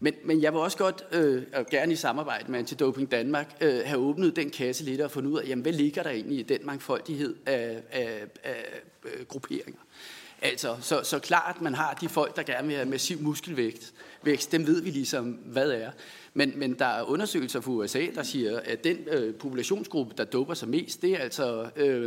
Men, 0.00 0.14
men 0.24 0.42
jeg 0.42 0.52
vil 0.52 0.60
også 0.60 0.78
godt, 0.78 1.04
øh, 1.12 1.42
og 1.54 1.66
gerne 1.66 1.92
i 1.92 1.96
samarbejde 1.96 2.50
med 2.50 2.58
Antidoping 2.58 3.10
Danmark, 3.10 3.56
øh, 3.60 3.80
have 3.84 4.00
åbnet 4.00 4.36
den 4.36 4.50
kasse 4.50 4.84
lidt 4.84 5.00
og 5.00 5.10
fundet 5.10 5.30
ud 5.30 5.38
af, 5.38 5.48
jamen, 5.48 5.62
hvad 5.62 5.72
ligger 5.72 6.02
der 6.02 6.10
egentlig 6.10 6.38
i 6.38 6.42
den 6.42 6.58
mangfoldighed 6.62 7.36
af, 7.46 7.82
af, 7.90 8.24
af 8.44 8.80
øh, 9.04 9.26
grupperinger. 9.26 9.80
Altså, 10.42 10.76
så, 10.80 11.02
så 11.02 11.18
klart, 11.18 11.60
man 11.60 11.74
har 11.74 11.98
de 12.00 12.08
folk, 12.08 12.36
der 12.36 12.42
gerne 12.42 12.68
vil 12.68 12.76
have 12.76 12.88
massiv 12.88 13.20
muskelvægt. 13.20 13.92
Vækst, 14.22 14.52
dem 14.52 14.66
ved 14.66 14.82
vi 14.82 14.90
ligesom, 14.90 15.24
hvad 15.30 15.70
er. 15.70 15.90
Men, 16.38 16.52
men 16.56 16.78
der 16.78 16.86
er 16.86 17.02
undersøgelser 17.02 17.60
fra 17.60 17.70
USA, 17.70 18.06
der 18.14 18.22
siger, 18.22 18.60
at 18.64 18.84
den 18.84 18.96
øh, 19.10 19.34
populationsgruppe, 19.34 20.14
der 20.16 20.24
doper 20.24 20.54
sig 20.54 20.68
mest, 20.68 21.02
det 21.02 21.12
er 21.12 21.18
altså 21.18 21.70
øh, 21.76 22.04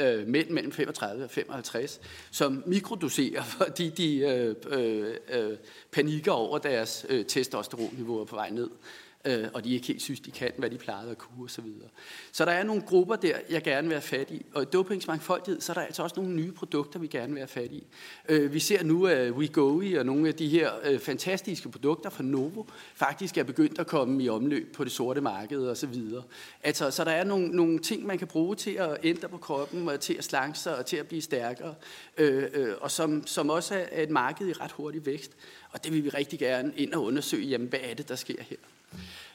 øh, 0.00 0.26
mænd 0.26 0.50
mellem 0.50 0.72
35 0.72 1.24
og 1.24 1.30
55, 1.30 2.00
som 2.30 2.62
mikrodoserer, 2.66 3.42
fordi 3.58 3.88
de 3.88 4.18
øh, 4.18 4.54
øh, 4.66 5.14
øh, 5.32 5.56
panikker 5.92 6.32
over 6.32 6.58
deres 6.58 7.06
øh, 7.08 7.24
testosteronniveauer 7.24 8.24
på 8.24 8.36
vej 8.36 8.50
ned. 8.50 8.68
øh, 8.70 9.01
øh, 9.24 9.48
og 9.54 9.64
de 9.64 9.74
ikke 9.74 9.86
helt 9.86 10.02
synes, 10.02 10.20
de 10.20 10.30
kan, 10.30 10.52
hvad 10.58 10.70
de 10.70 10.78
plejede 10.78 11.10
at 11.10 11.18
kunne 11.18 11.44
osv. 11.44 11.64
Så, 11.64 11.88
så 12.32 12.44
der 12.44 12.52
er 12.52 12.62
nogle 12.62 12.82
grupper 12.82 13.16
der, 13.16 13.36
jeg 13.50 13.62
gerne 13.62 13.88
vil 13.88 13.94
have 13.94 14.02
fat 14.02 14.30
i. 14.30 14.46
Og 14.54 14.62
i 14.62 14.64
dopingsmangfoldighed, 14.64 15.60
så 15.60 15.72
er 15.72 15.74
der 15.74 15.80
altså 15.80 16.02
også 16.02 16.16
nogle 16.20 16.34
nye 16.34 16.52
produkter, 16.52 16.98
vi 16.98 17.06
gerne 17.06 17.32
vil 17.32 17.40
have 17.40 17.48
fat 17.48 17.72
i. 17.72 17.86
Øh, 18.28 18.52
vi 18.52 18.60
ser 18.60 18.84
nu, 18.84 19.06
at 19.06 19.30
WeGoE 19.30 19.98
og 19.98 20.06
nogle 20.06 20.28
af 20.28 20.34
de 20.34 20.48
her 20.48 20.72
øh, 20.84 20.98
fantastiske 20.98 21.68
produkter 21.68 22.10
fra 22.10 22.22
Novo 22.22 22.64
faktisk 22.94 23.38
er 23.38 23.42
begyndt 23.42 23.78
at 23.78 23.86
komme 23.86 24.22
i 24.22 24.28
omløb 24.28 24.74
på 24.74 24.84
det 24.84 24.92
sorte 24.92 25.20
marked 25.20 25.60
og 25.60 25.76
så 25.76 25.86
videre. 25.86 26.22
Altså, 26.62 26.90
så 26.90 27.04
der 27.04 27.10
er 27.10 27.24
nogle, 27.24 27.48
nogle 27.48 27.78
ting, 27.78 28.06
man 28.06 28.18
kan 28.18 28.26
bruge 28.28 28.56
til 28.56 28.70
at 28.70 28.96
ændre 29.02 29.28
på 29.28 29.38
kroppen, 29.38 29.88
og 29.88 30.00
til 30.00 30.14
at 30.14 30.24
slanke 30.24 30.58
sig 30.58 30.76
og 30.76 30.86
til 30.86 30.96
at 30.96 31.06
blive 31.06 31.22
stærkere, 31.22 31.74
øh, 32.18 32.44
øh, 32.54 32.74
og 32.80 32.90
som, 32.90 33.26
som 33.26 33.50
også 33.50 33.86
er 33.92 34.02
et 34.02 34.10
marked 34.10 34.48
i 34.48 34.52
ret 34.52 34.72
hurtig 34.72 35.06
vækst. 35.06 35.32
Og 35.70 35.84
det 35.84 35.92
vil 35.92 36.04
vi 36.04 36.08
rigtig 36.08 36.38
gerne 36.38 36.72
ind 36.76 36.92
og 36.92 37.04
undersøge, 37.04 37.46
jamen, 37.46 37.68
hvad 37.68 37.80
er 37.82 37.94
det, 37.94 38.08
der 38.08 38.16
sker 38.16 38.42
her. 38.42 38.56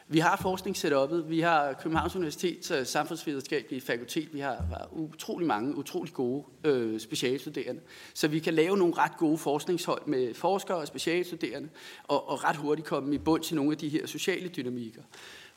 Vi 0.09 0.19
har 0.19 0.37
forskningssetuppet, 0.41 1.29
Vi 1.29 1.39
har 1.39 1.73
Københavns 1.73 2.15
Universitets 2.15 2.71
øh, 2.71 2.85
samfundsvidenskabelige 2.85 3.81
fakultet. 3.81 4.33
Vi 4.33 4.39
har, 4.39 4.55
har 4.55 4.89
utrolig 4.91 5.47
mange, 5.47 5.75
utrolig 5.75 6.13
gode 6.13 6.43
øh, 6.63 6.99
specialstuderende. 6.99 7.81
Så 8.13 8.27
vi 8.27 8.39
kan 8.39 8.53
lave 8.53 8.77
nogle 8.77 8.93
ret 8.97 9.17
gode 9.17 9.37
forskningshold 9.37 10.01
med 10.05 10.33
forskere 10.33 10.77
og 10.77 10.87
specialstuderende, 10.87 11.69
og, 12.03 12.29
og 12.29 12.43
ret 12.43 12.55
hurtigt 12.55 12.87
komme 12.87 13.15
i 13.15 13.17
bund 13.17 13.43
til 13.43 13.55
nogle 13.55 13.71
af 13.71 13.77
de 13.77 13.89
her 13.89 14.05
sociale 14.05 14.47
dynamikker. 14.47 15.01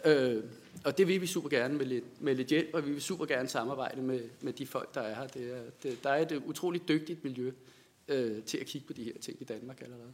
Øh, 0.04 0.44
og 0.84 0.98
det 0.98 1.08
vil 1.08 1.20
vi 1.20 1.26
super 1.26 1.48
gerne 1.48 1.74
med 1.74 1.86
lidt, 1.86 2.22
med 2.22 2.34
lidt 2.34 2.48
hjælp, 2.48 2.68
og 2.74 2.86
vi 2.86 2.92
vil 2.92 3.02
super 3.02 3.26
gerne 3.26 3.48
samarbejde 3.48 4.02
med, 4.02 4.20
med 4.40 4.52
de 4.52 4.66
folk, 4.66 4.94
der 4.94 5.00
er 5.00 5.14
her. 5.14 5.26
Det 5.26 5.56
er, 5.56 5.62
det, 5.82 6.04
der 6.04 6.10
er 6.10 6.22
et 6.22 6.32
øh, 6.32 6.42
utroligt 6.46 6.88
dygtigt 6.88 7.24
miljø 7.24 7.52
øh, 8.08 8.42
til 8.42 8.58
at 8.58 8.66
kigge 8.66 8.86
på 8.86 8.92
de 8.92 9.04
her 9.04 9.18
ting 9.20 9.36
i 9.40 9.44
Danmark 9.44 9.82
allerede. 9.82 10.12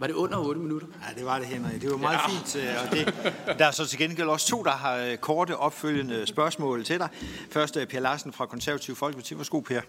Var 0.00 0.06
det 0.06 0.14
under 0.14 0.38
8 0.38 0.60
minutter? 0.60 0.86
Ja, 1.08 1.18
det 1.20 1.26
var 1.26 1.38
det, 1.38 1.46
Henrik. 1.46 1.82
Det 1.82 1.90
var 1.90 1.96
meget 1.96 2.18
ja. 2.18 2.28
fint. 2.28 2.56
Øh, 2.56 2.74
og 2.84 2.96
det, 2.96 3.58
der 3.58 3.66
er 3.66 3.70
så 3.70 3.86
til 3.86 3.98
gengæld 3.98 4.28
også 4.28 4.46
to, 4.46 4.62
der 4.62 4.70
har 4.70 4.96
øh, 4.96 5.16
korte 5.16 5.56
opfølgende 5.56 6.26
spørgsmål 6.26 6.84
til 6.84 6.98
dig. 6.98 7.08
Først 7.50 7.76
er 7.76 7.84
Per 7.84 8.00
Larsen 8.00 8.32
fra 8.32 8.46
Konservativ 8.46 8.94
Folkeparti. 8.94 9.36
Værsgo, 9.36 9.60
Per. 9.60 9.80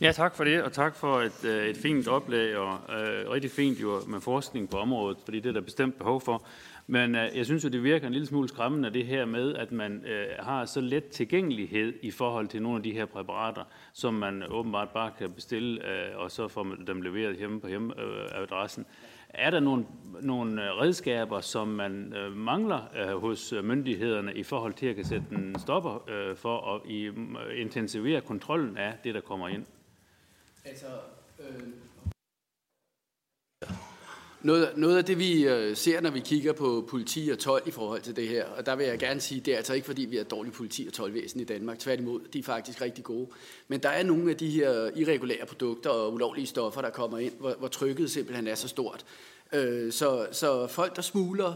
Ja, 0.00 0.12
tak 0.12 0.36
for 0.36 0.44
det, 0.44 0.62
og 0.62 0.72
tak 0.72 0.96
for 0.96 1.20
et, 1.20 1.44
øh, 1.44 1.66
et 1.66 1.76
fint 1.76 2.08
oplæg, 2.08 2.56
og 2.56 2.72
øh, 2.72 3.30
rigtig 3.30 3.50
fint 3.50 3.80
jo 3.80 4.00
med 4.06 4.20
forskning 4.20 4.70
på 4.70 4.76
området, 4.76 5.18
fordi 5.24 5.40
det 5.40 5.48
er 5.48 5.52
der 5.52 5.60
bestemt 5.60 5.98
behov 5.98 6.20
for. 6.20 6.44
Men 6.86 7.14
øh, 7.14 7.36
jeg 7.36 7.44
synes 7.46 7.64
jo, 7.64 7.68
det 7.68 7.82
virker 7.82 8.06
en 8.06 8.12
lille 8.12 8.26
smule 8.26 8.48
skræmmende, 8.48 8.90
det 8.90 9.06
her 9.06 9.24
med, 9.24 9.54
at 9.54 9.72
man 9.72 10.04
øh, 10.06 10.26
har 10.40 10.64
så 10.64 10.80
let 10.80 11.04
tilgængelighed 11.04 11.92
i 12.02 12.10
forhold 12.10 12.48
til 12.48 12.62
nogle 12.62 12.76
af 12.76 12.82
de 12.82 12.92
her 12.92 13.06
præparater, 13.06 13.64
som 13.92 14.14
man 14.14 14.42
åbenbart 14.48 14.88
bare 14.88 15.10
kan 15.18 15.30
bestille, 15.32 15.88
øh, 15.88 16.16
og 16.16 16.30
så 16.30 16.48
får 16.48 16.62
man 16.62 16.86
dem 16.86 17.02
leveret 17.02 17.36
hjemme 17.36 17.60
på 17.60 17.68
hjemmeadressen. 17.68 18.86
Øh, 18.88 19.11
er 19.34 19.50
der 19.50 19.60
nogle, 19.60 19.86
nogle 20.20 20.64
øh, 20.64 20.78
redskaber, 20.78 21.40
som 21.40 21.68
man 21.68 22.12
øh, 22.12 22.32
mangler 22.32 22.88
øh, 22.96 23.20
hos 23.20 23.52
øh, 23.52 23.64
myndighederne 23.64 24.34
i 24.34 24.42
forhold 24.42 24.74
til 24.74 24.86
at 24.86 24.96
kan 24.96 25.04
sætte 25.04 25.26
en 25.32 25.58
stopper 25.58 26.10
øh, 26.10 26.36
for 26.36 26.74
at 26.74 26.90
i, 26.90 27.02
øh, 27.02 27.14
intensivere 27.60 28.20
kontrollen 28.20 28.76
af 28.76 28.94
det, 29.04 29.14
der 29.14 29.20
kommer 29.20 29.48
ind? 29.48 29.66
Altså, 30.64 30.86
øh, 31.38 31.62
noget, 34.42 34.72
noget 34.76 34.98
af 34.98 35.04
det, 35.04 35.18
vi 35.18 35.44
øh, 35.44 35.76
ser, 35.76 36.00
når 36.00 36.10
vi 36.10 36.20
kigger 36.20 36.52
på 36.52 36.86
politi 36.88 37.28
og 37.32 37.38
12 37.38 37.68
i 37.68 37.70
forhold 37.70 38.00
til 38.00 38.16
det 38.16 38.28
her, 38.28 38.44
og 38.44 38.66
der 38.66 38.76
vil 38.76 38.86
jeg 38.86 38.98
gerne 38.98 39.20
sige, 39.20 39.40
det 39.40 39.52
er 39.52 39.56
altså 39.56 39.74
ikke, 39.74 39.86
fordi 39.86 40.02
vi 40.02 40.16
har 40.16 40.24
dårlig 40.24 40.52
politi 40.52 40.86
og 40.86 40.92
12 40.92 41.16
i 41.16 41.44
Danmark. 41.44 41.78
Tværtimod, 41.78 42.20
de 42.32 42.38
er 42.38 42.42
faktisk 42.42 42.80
rigtig 42.80 43.04
gode. 43.04 43.28
Men 43.68 43.80
der 43.80 43.88
er 43.88 44.02
nogle 44.02 44.30
af 44.30 44.36
de 44.36 44.50
her 44.50 44.90
irregulære 44.96 45.46
produkter 45.46 45.90
og 45.90 46.12
ulovlige 46.12 46.46
stoffer, 46.46 46.80
der 46.80 46.90
kommer 46.90 47.18
ind, 47.18 47.32
hvor, 47.38 47.54
hvor 47.58 47.68
trykket 47.68 48.10
simpelthen 48.10 48.46
er 48.46 48.54
så 48.54 48.68
stort. 48.68 49.04
Øh, 49.52 49.92
så, 49.92 50.26
så 50.32 50.66
folk, 50.66 50.96
der 50.96 51.02
smugler 51.02 51.54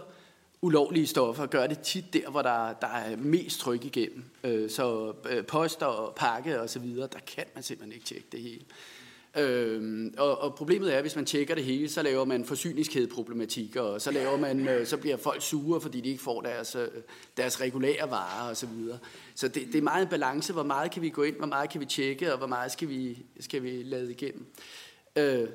ulovlige 0.63 1.07
stoffer, 1.07 1.47
gør 1.47 1.67
det 1.67 1.79
tit 1.79 2.13
der, 2.13 2.31
hvor 2.31 2.43
der, 2.43 2.73
der 2.73 2.87
er 2.87 3.17
mest 3.17 3.61
tryk 3.61 3.85
igennem. 3.85 4.25
Øh, 4.45 4.71
så 4.71 5.13
øh, 5.31 5.45
poster 5.45 5.87
og 5.87 6.15
pakke 6.15 6.61
og 6.61 6.71
så 6.71 6.79
videre, 6.79 7.09
der 7.13 7.19
kan 7.27 7.45
man 7.55 7.63
simpelthen 7.63 7.93
ikke 7.93 8.07
tjekke 8.07 8.27
det 8.33 8.41
hele. 8.41 8.63
Øhm, 9.39 10.15
og, 10.19 10.41
og 10.41 10.55
problemet 10.55 10.93
er, 10.93 10.97
at 10.97 11.03
hvis 11.03 11.17
man 11.17 11.25
tjekker 11.25 11.55
det 11.55 11.65
hele, 11.65 11.89
så 11.89 12.03
laver 12.03 12.25
man 12.25 12.45
forsyningskædeproblematikker, 12.45 13.81
og 13.81 14.01
så, 14.01 14.11
laver 14.11 14.37
man, 14.37 14.69
øh, 14.69 14.87
så 14.87 14.97
bliver 14.97 15.17
folk 15.17 15.43
sure, 15.43 15.81
fordi 15.81 16.01
de 16.01 16.09
ikke 16.09 16.23
får 16.23 16.41
deres, 16.41 16.75
øh, 16.75 16.89
deres 17.37 17.61
regulære 17.61 18.11
varer 18.11 18.51
osv. 18.51 18.55
Så, 18.55 18.67
videre. 18.67 18.99
så 19.35 19.49
det, 19.49 19.67
det 19.67 19.75
er 19.75 19.83
meget 19.83 20.03
en 20.03 20.09
balance, 20.09 20.53
hvor 20.53 20.63
meget 20.63 20.91
kan 20.91 21.03
vi 21.03 21.09
gå 21.09 21.23
ind, 21.23 21.37
hvor 21.37 21.47
meget 21.47 21.71
kan 21.71 21.81
vi 21.81 21.87
tjekke, 21.87 22.33
og 22.33 22.39
hvor 22.39 22.47
meget 22.47 22.73
skal 22.73 22.89
vi, 22.89 23.19
skal 23.41 23.63
vi 23.63 23.83
lade 23.83 24.11
igennem. 24.11 24.47
Øh, 25.17 25.49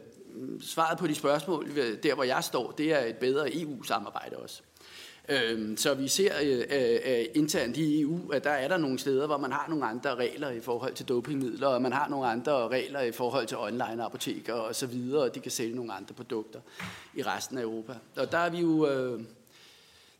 svaret 0.62 0.98
på 0.98 1.08
de 1.08 1.16
spørgsmål, 1.16 1.76
der 2.04 2.16
hvor 2.16 2.24
jeg 2.24 2.44
står, 2.44 2.72
det 2.72 2.94
er 2.94 3.06
et 3.06 3.16
bedre 3.16 3.62
EU-samarbejde 3.62 4.38
også. 4.38 4.62
Øhm, 5.30 5.78
så 5.78 5.94
vi 5.94 6.08
ser 6.08 6.34
øh, 6.42 6.64
øh, 6.70 7.00
øh, 7.06 7.26
internt 7.36 7.78
i 7.78 8.02
EU, 8.02 8.32
at 8.32 8.44
der 8.44 8.50
er 8.50 8.68
der 8.68 8.78
nogle 8.78 9.00
steder, 9.00 9.28
hvor 9.28 9.38
man 9.38 9.52
har 9.52 9.66
nogle 9.70 9.86
andre 9.86 10.16
regler 10.16 10.50
i 10.50 10.60
forhold 10.60 10.94
til 10.94 11.06
dopingmidler, 11.06 11.68
og 11.68 11.82
man 11.82 11.94
har 11.94 12.10
nogle 12.10 12.28
andre 12.28 12.68
regler 12.68 13.02
i 13.02 13.12
forhold 13.12 13.48
til 13.48 13.58
online-apoteker 13.58 14.54
og 14.54 14.76
så 14.76 14.88
videre, 14.88 15.24
og 15.24 15.36
de 15.36 15.40
kan 15.40 15.52
sælge 15.52 15.76
nogle 15.76 15.94
andre 15.94 16.14
produkter 16.14 16.60
i 17.14 17.24
resten 17.24 17.58
af 17.58 17.62
Europa. 17.62 17.94
Og 18.16 18.32
der 18.32 18.38
er 18.38 18.50
vi 18.50 18.58
jo... 18.58 18.88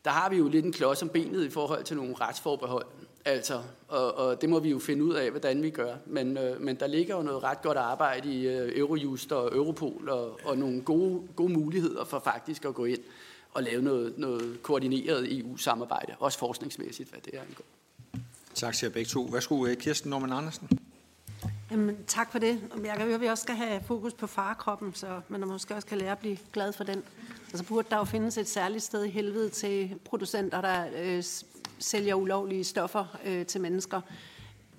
Der 0.04 0.10
har 0.10 0.30
vi 0.30 0.36
jo 0.36 0.48
lidt 0.48 0.64
en 0.64 0.72
klods 0.72 1.02
om 1.02 1.08
benet 1.08 1.44
i 1.44 1.50
forhold 1.50 1.84
til 1.84 1.96
nogle 1.96 2.14
retsforbehold. 2.20 2.86
Altså, 3.24 3.62
og, 3.88 4.14
og 4.14 4.40
det 4.40 4.48
må 4.48 4.60
vi 4.60 4.70
jo 4.70 4.78
finde 4.78 5.04
ud 5.04 5.14
af, 5.14 5.30
hvordan 5.30 5.62
vi 5.62 5.70
gør. 5.70 5.94
Men, 6.06 6.38
øh, 6.38 6.60
men 6.60 6.76
der 6.76 6.86
ligger 6.86 7.16
jo 7.16 7.22
noget 7.22 7.42
ret 7.42 7.62
godt 7.62 7.78
arbejde 7.78 8.32
i 8.32 8.46
øh, 8.46 8.78
Eurojust 8.78 9.32
og 9.32 9.56
Europol, 9.56 10.08
og, 10.08 10.40
og 10.44 10.58
nogle 10.58 10.82
gode, 10.82 11.22
gode 11.36 11.52
muligheder 11.52 12.04
for 12.04 12.18
faktisk 12.18 12.64
at 12.64 12.74
gå 12.74 12.84
ind 12.84 13.00
og 13.54 13.62
lave 13.62 13.82
noget, 13.82 14.18
noget 14.18 14.62
koordineret 14.62 15.38
EU-samarbejde, 15.38 16.14
også 16.18 16.38
forskningsmæssigt, 16.38 17.10
hvad 17.10 17.20
det 17.20 17.34
er 17.34 17.40
angår. 17.40 17.64
Tak 18.54 18.74
til 18.74 18.86
jer 18.86 18.92
begge 18.92 19.08
to. 19.08 19.28
Værsgo, 19.32 19.66
øh, 19.66 19.76
Kirsten 19.76 20.10
Norman 20.10 20.32
Andersen. 20.32 20.68
Jamen, 21.70 21.96
tak 22.06 22.32
for 22.32 22.38
det. 22.38 22.60
Jeg 22.84 22.96
kan 22.96 23.04
høre, 23.04 23.14
at 23.14 23.20
vi 23.20 23.26
også 23.26 23.42
skal 23.42 23.54
have 23.54 23.82
fokus 23.86 24.12
på 24.14 24.26
farkroppen, 24.26 24.94
så 24.94 25.20
man 25.28 25.40
måske 25.40 25.74
også 25.74 25.88
kan 25.88 25.98
lære 25.98 26.12
at 26.12 26.18
blive 26.18 26.38
glad 26.52 26.72
for 26.72 26.84
den. 26.84 27.02
Og 27.52 27.58
så 27.58 27.64
burde 27.64 27.88
der 27.90 27.96
jo 27.96 28.04
findes 28.04 28.38
et 28.38 28.48
særligt 28.48 28.84
sted 28.84 29.04
i 29.04 29.10
helvede 29.10 29.48
til 29.48 29.94
producenter, 30.04 30.60
der 30.60 30.86
øh, 30.96 31.24
sælger 31.78 32.14
ulovlige 32.14 32.64
stoffer 32.64 33.18
øh, 33.24 33.46
til 33.46 33.60
mennesker. 33.60 34.00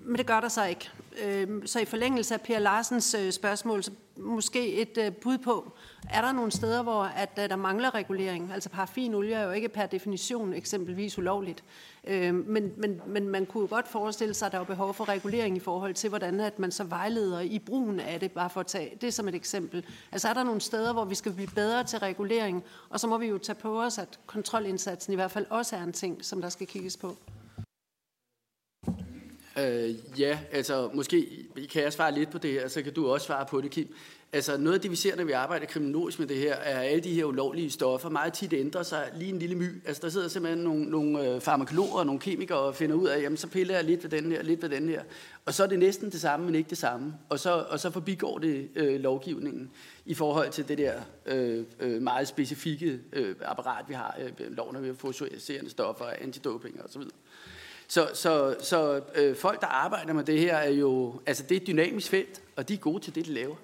Men 0.00 0.18
det 0.18 0.26
gør 0.26 0.40
der 0.40 0.48
så 0.48 0.64
ikke. 0.64 0.90
Øh, 1.24 1.62
så 1.66 1.80
i 1.80 1.84
forlængelse 1.84 2.34
af 2.34 2.40
Per 2.40 2.58
Larsens 2.58 3.14
øh, 3.14 3.32
spørgsmål, 3.32 3.82
så 3.82 3.90
måske 4.16 4.74
et 4.74 4.98
øh, 4.98 5.12
bud 5.12 5.38
på, 5.38 5.72
er 6.10 6.22
der 6.22 6.32
nogle 6.32 6.52
steder, 6.52 6.82
hvor 6.82 7.02
at, 7.02 7.38
øh, 7.42 7.48
der 7.48 7.56
mangler 7.56 7.94
regulering? 7.94 8.52
Altså 8.52 8.68
parafinolie 8.68 9.34
er 9.34 9.44
jo 9.44 9.50
ikke 9.50 9.68
per 9.68 9.86
definition 9.86 10.54
eksempelvis 10.54 11.18
ulovligt. 11.18 11.64
Øhm, 12.06 12.44
men, 12.48 12.72
men, 12.76 13.00
men 13.06 13.28
man 13.28 13.46
kunne 13.46 13.60
jo 13.60 13.66
godt 13.70 13.88
forestille 13.88 14.34
sig, 14.34 14.46
at 14.46 14.52
der 14.52 14.60
er 14.60 14.64
behov 14.64 14.94
for 14.94 15.08
regulering 15.08 15.56
i 15.56 15.60
forhold 15.60 15.94
til, 15.94 16.08
hvordan 16.08 16.40
at 16.40 16.58
man 16.58 16.72
så 16.72 16.84
vejleder 16.84 17.40
i 17.40 17.58
brugen 17.58 18.00
af 18.00 18.20
det, 18.20 18.32
bare 18.32 18.50
for 18.50 18.60
at 18.60 18.66
tage 18.66 18.98
det 19.00 19.14
som 19.14 19.28
et 19.28 19.34
eksempel. 19.34 19.84
Altså 20.12 20.28
er 20.28 20.34
der 20.34 20.44
nogle 20.44 20.60
steder, 20.60 20.92
hvor 20.92 21.04
vi 21.04 21.14
skal 21.14 21.32
blive 21.32 21.50
bedre 21.54 21.84
til 21.84 21.98
regulering, 21.98 22.64
og 22.90 23.00
så 23.00 23.06
må 23.06 23.18
vi 23.18 23.26
jo 23.26 23.38
tage 23.38 23.56
på 23.56 23.82
os, 23.82 23.98
at 23.98 24.18
kontrolindsatsen 24.26 25.12
i 25.12 25.16
hvert 25.16 25.30
fald 25.30 25.46
også 25.50 25.76
er 25.76 25.82
en 25.82 25.92
ting, 25.92 26.24
som 26.24 26.42
der 26.42 26.48
skal 26.48 26.66
kigges 26.66 26.96
på. 26.96 27.16
Øh, 29.58 30.20
ja, 30.20 30.38
altså 30.52 30.90
måske 30.94 31.46
kan 31.72 31.82
jeg 31.82 31.92
svare 31.92 32.14
lidt 32.14 32.30
på 32.30 32.38
det 32.38 32.52
her, 32.52 32.68
så 32.68 32.82
kan 32.82 32.92
du 32.92 33.08
også 33.08 33.26
svare 33.26 33.46
på 33.46 33.60
det, 33.60 33.70
Kim. 33.70 33.94
Altså 34.32 34.56
noget 34.56 34.74
af 34.74 34.80
det, 34.80 34.90
vi 34.90 34.96
ser, 34.96 35.16
når 35.16 35.24
vi 35.24 35.32
arbejder 35.32 35.66
kriminologisk 35.66 36.18
med 36.18 36.26
det 36.26 36.36
her, 36.36 36.54
er 36.54 36.80
alle 36.80 37.04
de 37.04 37.14
her 37.14 37.24
ulovlige 37.24 37.70
stoffer. 37.70 38.08
Meget 38.08 38.32
tit 38.32 38.52
ændrer 38.52 38.82
sig 38.82 39.10
lige 39.16 39.32
en 39.32 39.38
lille 39.38 39.56
my. 39.56 39.86
Altså 39.86 40.02
der 40.02 40.08
sidder 40.08 40.28
simpelthen 40.28 40.64
nogle, 40.64 40.84
nogle 40.84 41.28
øh, 41.28 41.40
farmakologer 41.40 41.98
og 41.98 42.06
nogle 42.06 42.20
kemikere 42.20 42.58
og 42.58 42.74
finder 42.74 42.96
ud 42.96 43.06
af, 43.06 43.22
jamen 43.22 43.36
så 43.36 43.48
piller 43.48 43.74
jeg 43.74 43.84
lidt 43.84 44.02
ved 44.02 44.10
den 44.10 44.32
her, 44.32 44.42
lidt 44.42 44.62
ved 44.62 44.68
den 44.68 44.88
her. 44.88 45.02
Og 45.44 45.54
så 45.54 45.62
er 45.62 45.66
det 45.66 45.78
næsten 45.78 46.10
det 46.10 46.20
samme, 46.20 46.46
men 46.46 46.54
ikke 46.54 46.70
det 46.70 46.78
samme. 46.78 47.14
Og 47.28 47.38
så, 47.38 47.66
og 47.68 47.80
så 47.80 47.90
forbigår 47.90 48.38
det 48.38 48.68
øh, 48.74 49.00
lovgivningen 49.00 49.70
i 50.06 50.14
forhold 50.14 50.50
til 50.50 50.68
det 50.68 50.78
der 50.78 51.00
øh, 51.26 51.64
øh, 51.80 52.02
meget 52.02 52.28
specifikke 52.28 53.00
øh, 53.12 53.34
apparat, 53.44 53.84
vi 53.88 53.94
har. 53.94 54.16
Øh, 54.20 54.56
loven 54.56 54.76
om 54.76 54.96
fosforiserende 54.96 55.70
stoffer, 55.70 56.04
antidoping 56.20 56.82
og 56.82 56.90
så 56.90 56.98
videre. 56.98 57.16
Så, 57.94 58.08
så, 58.14 58.56
så 58.60 59.00
øh, 59.14 59.36
folk, 59.36 59.60
der 59.60 59.66
arbejder 59.66 60.12
med 60.12 60.24
det 60.24 60.40
her, 60.40 60.56
er 60.56 60.70
jo, 60.70 61.20
altså 61.26 61.42
det 61.42 61.56
er 61.56 61.60
et 61.60 61.66
dynamisk 61.66 62.10
felt, 62.10 62.42
og 62.56 62.68
de 62.68 62.74
er 62.74 62.78
gode 62.78 63.04
til 63.04 63.14
det, 63.14 63.26
de 63.26 63.32
laver. 63.32 63.56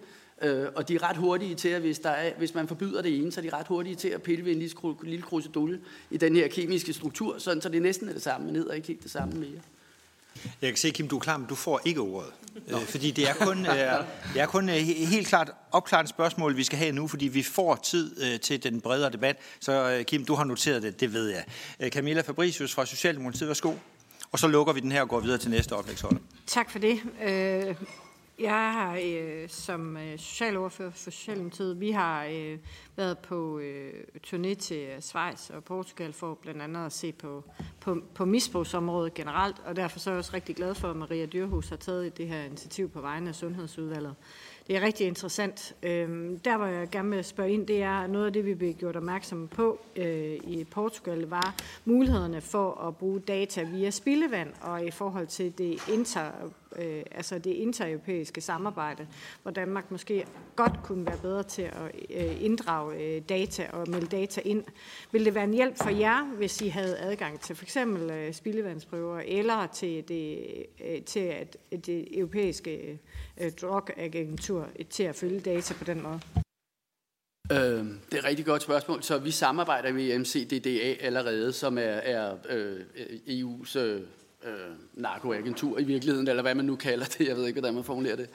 Øh, 0.42 0.66
og 0.74 0.88
de 0.88 0.94
er 0.94 1.02
ret 1.02 1.16
hurtige 1.16 1.54
til, 1.54 1.68
at 1.68 1.80
hvis, 1.80 1.98
der 1.98 2.10
er, 2.10 2.32
hvis 2.38 2.54
man 2.54 2.68
forbyder 2.68 3.02
det 3.02 3.18
ene, 3.18 3.32
så 3.32 3.40
er 3.40 3.42
de 3.42 3.50
ret 3.56 3.66
hurtige 3.66 3.94
til 3.94 4.08
at 4.08 4.22
pille 4.22 4.44
ved 4.44 4.52
en 4.52 4.58
lille, 4.58 4.76
lille 5.02 5.22
krusedulle 5.22 5.80
i 6.10 6.16
den 6.16 6.36
her 6.36 6.48
kemiske 6.48 6.92
struktur, 6.92 7.38
sådan, 7.38 7.62
så 7.62 7.68
det 7.68 7.76
er 7.76 7.82
næsten 7.82 8.08
det 8.08 8.22
samme, 8.22 8.52
men 8.52 8.68
og 8.68 8.76
ikke 8.76 8.88
helt 8.88 9.02
det 9.02 9.10
samme 9.10 9.34
mere. 9.34 9.60
Jeg 10.62 10.70
kan 10.70 10.76
se, 10.76 10.90
Kim, 10.90 11.08
du 11.08 11.16
er 11.16 11.20
klar, 11.20 11.36
men 11.36 11.46
du 11.46 11.54
får 11.54 11.80
ikke 11.84 12.00
ordet. 12.00 12.32
Øh, 12.68 12.80
fordi 12.80 13.10
det 13.10 13.28
er 13.28 13.34
kun, 13.34 13.58
øh, 13.66 13.76
det 14.34 14.40
er 14.40 14.46
kun 14.46 14.68
øh, 14.68 14.74
helt 14.74 15.26
klart 15.26 15.50
opklarende 15.72 16.08
spørgsmål, 16.08 16.56
vi 16.56 16.64
skal 16.64 16.78
have 16.78 16.92
nu, 16.92 17.08
fordi 17.08 17.28
vi 17.28 17.42
får 17.42 17.76
tid 17.76 18.22
øh, 18.22 18.40
til 18.40 18.62
den 18.62 18.80
bredere 18.80 19.12
debat. 19.12 19.36
Så 19.60 19.90
øh, 19.90 20.04
Kim, 20.04 20.24
du 20.24 20.34
har 20.34 20.44
noteret 20.44 20.82
det, 20.82 21.00
det 21.00 21.12
ved 21.12 21.28
jeg. 21.28 21.44
Øh, 21.80 21.90
Camilla 21.90 22.20
Fabricius 22.20 22.74
fra 22.74 22.86
Socialdemokratiet, 22.86 23.48
værsgo. 23.48 23.72
Og 24.32 24.38
så 24.38 24.48
lukker 24.48 24.72
vi 24.72 24.80
den 24.80 24.92
her 24.92 25.02
og 25.02 25.08
går 25.08 25.20
videre 25.20 25.38
til 25.38 25.50
næste 25.50 25.72
oplægsholder. 25.72 26.20
Tak 26.46 26.70
for 26.70 26.78
det. 26.78 27.00
Øh, 27.22 27.74
jeg 28.40 28.72
har 28.72 29.00
øh, 29.04 29.48
som 29.48 29.96
øh, 29.96 30.18
socialordfører 30.18 30.90
for 30.90 31.10
Socialdemokratiet, 31.10 31.80
vi 31.80 31.90
har 31.90 32.24
øh, 32.24 32.58
været 32.96 33.18
på 33.18 33.58
øh, 33.58 33.92
turné 34.26 34.54
til 34.54 34.88
Schweiz 35.00 35.50
og 35.50 35.64
Portugal 35.64 36.12
for 36.12 36.34
blandt 36.34 36.62
andet 36.62 36.86
at 36.86 36.92
se 36.92 37.12
på, 37.12 37.44
på, 37.80 37.96
på 38.14 38.24
misbrugsområdet 38.24 39.14
generelt, 39.14 39.56
og 39.64 39.76
derfor 39.76 39.98
så 39.98 40.10
er 40.10 40.14
jeg 40.14 40.18
også 40.18 40.34
rigtig 40.34 40.56
glad 40.56 40.74
for, 40.74 40.90
at 40.90 40.96
Maria 40.96 41.26
Dyrhus 41.26 41.68
har 41.68 41.76
taget 41.76 42.18
det 42.18 42.28
her 42.28 42.42
initiativ 42.42 42.90
på 42.90 43.00
vegne 43.00 43.28
af 43.28 43.34
Sundhedsudvalget. 43.34 44.14
Det 44.70 44.76
er 44.76 44.82
rigtig 44.82 45.06
interessant. 45.06 45.74
Øhm, 45.82 46.38
der, 46.38 46.56
hvor 46.56 46.66
jeg 46.66 46.88
gerne 46.90 47.10
vil 47.10 47.24
spørge 47.24 47.50
ind, 47.50 47.66
det 47.66 47.82
er 47.82 48.06
noget 48.06 48.26
af 48.26 48.32
det, 48.32 48.46
vi 48.46 48.54
blev 48.54 48.74
gjort 48.74 48.96
opmærksom 48.96 49.48
på 49.48 49.80
øh, 49.96 50.34
i 50.34 50.66
Portugal, 50.70 51.20
var 51.26 51.54
mulighederne 51.84 52.40
for 52.40 52.86
at 52.88 52.96
bruge 52.96 53.20
data 53.20 53.62
via 53.62 53.90
spildevand, 53.90 54.48
og 54.60 54.84
i 54.86 54.90
forhold 54.90 55.26
til 55.26 55.58
det 55.58 55.88
inter, 55.92 56.30
øh, 56.78 57.02
altså 57.10 57.38
det 57.38 57.50
intereuropæiske 57.50 58.40
samarbejde, 58.40 59.06
hvor 59.42 59.50
Danmark 59.50 59.90
måske 59.90 60.26
godt 60.56 60.82
kunne 60.84 61.06
være 61.06 61.18
bedre 61.22 61.42
til 61.42 61.62
at 61.62 61.94
øh, 62.10 62.44
inddrage 62.44 62.96
øh, 62.96 63.22
data 63.28 63.66
og 63.72 63.88
melde 63.88 64.06
data 64.06 64.40
ind. 64.44 64.64
Vil 65.12 65.24
det 65.24 65.34
være 65.34 65.44
en 65.44 65.54
hjælp 65.54 65.76
for 65.76 65.90
jer, 65.90 66.24
hvis 66.24 66.60
I 66.60 66.68
havde 66.68 66.98
adgang 66.98 67.40
til 67.40 67.56
for 67.56 67.64
eksempel 67.64 68.10
øh, 68.10 68.34
spildevandsprøver, 68.34 69.20
eller 69.24 69.66
til, 69.66 70.08
det, 70.08 70.38
øh, 70.84 71.02
til 71.02 71.20
at 71.20 71.56
øh, 71.72 71.78
det 71.78 72.18
europæiske 72.18 73.00
øh, 73.40 73.52
drogagentur 73.52 74.68
til 74.90 75.02
at 75.02 75.16
følge 75.16 75.40
data 75.40 75.74
på 75.74 75.84
den 75.84 76.02
måde? 76.02 76.20
Øh, 77.52 77.58
det 77.58 78.14
er 78.14 78.18
et 78.18 78.24
rigtig 78.24 78.46
godt 78.46 78.62
spørgsmål. 78.62 79.02
Så 79.02 79.18
vi 79.18 79.30
samarbejder 79.30 79.92
med 79.92 80.18
MCDDA 80.18 80.94
allerede, 81.00 81.52
som 81.52 81.78
er, 81.78 81.82
er 81.82 82.36
øh, 82.48 82.80
EU's 83.26 83.78
øh, 83.78 84.00
øh, 84.44 84.52
narkoagentur 84.94 85.78
i 85.78 85.84
virkeligheden, 85.84 86.28
eller 86.28 86.42
hvad 86.42 86.54
man 86.54 86.64
nu 86.64 86.76
kalder 86.76 87.06
det. 87.18 87.28
Jeg 87.28 87.36
ved 87.36 87.46
ikke, 87.46 87.60
hvordan 87.60 87.74
man 87.74 87.84
formulerer 87.84 88.16
det. 88.16 88.28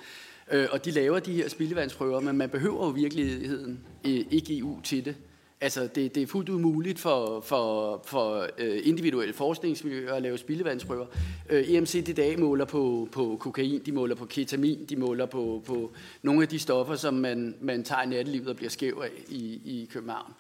Øh, 0.52 0.68
og 0.72 0.86
de 0.86 0.92
laver 0.92 1.20
de 1.20 1.34
her 1.34 1.50
spildevandsprøver, 1.50 2.20
men 2.20 2.38
man 2.38 2.50
behøver 2.50 2.86
jo 2.86 2.92
virkeligheden 2.92 3.80
ikke 4.04 4.58
EU 4.58 4.82
til 4.82 5.06
det. 5.06 5.16
Altså, 5.62 5.88
det, 5.88 6.16
det 6.16 6.24
er 6.24 6.28
fuldt 6.28 6.50
ud 6.50 6.60
muligt 6.60 7.00
for, 7.00 7.42
for, 7.42 8.02
for 8.06 8.48
øh, 8.58 8.80
individuelle 8.84 9.34
forskningsmiljøer 9.34 10.14
at 10.14 10.22
lave 10.22 10.38
spildevandsprøver. 10.38 11.06
Øh, 11.50 12.16
dag 12.18 12.40
måler 12.40 12.66
på, 12.66 13.10
på 13.12 13.38
kokain, 13.40 13.82
de 13.86 13.92
måler 13.92 14.16
på 14.16 14.26
ketamin, 14.26 14.86
de 14.86 14.96
måler 14.96 15.26
på, 15.26 15.64
på 15.66 15.92
nogle 16.22 16.42
af 16.42 16.48
de 16.48 16.60
stoffer, 16.60 16.96
som 16.96 17.14
man, 17.14 17.56
man 17.62 17.84
tager 17.84 18.02
i 18.02 18.06
nattelivet 18.06 18.48
og 18.48 18.56
bliver 18.56 18.70
skæv 18.70 19.02
af 19.04 19.10
i, 19.28 19.62
i 19.66 19.90
København. 19.92 20.34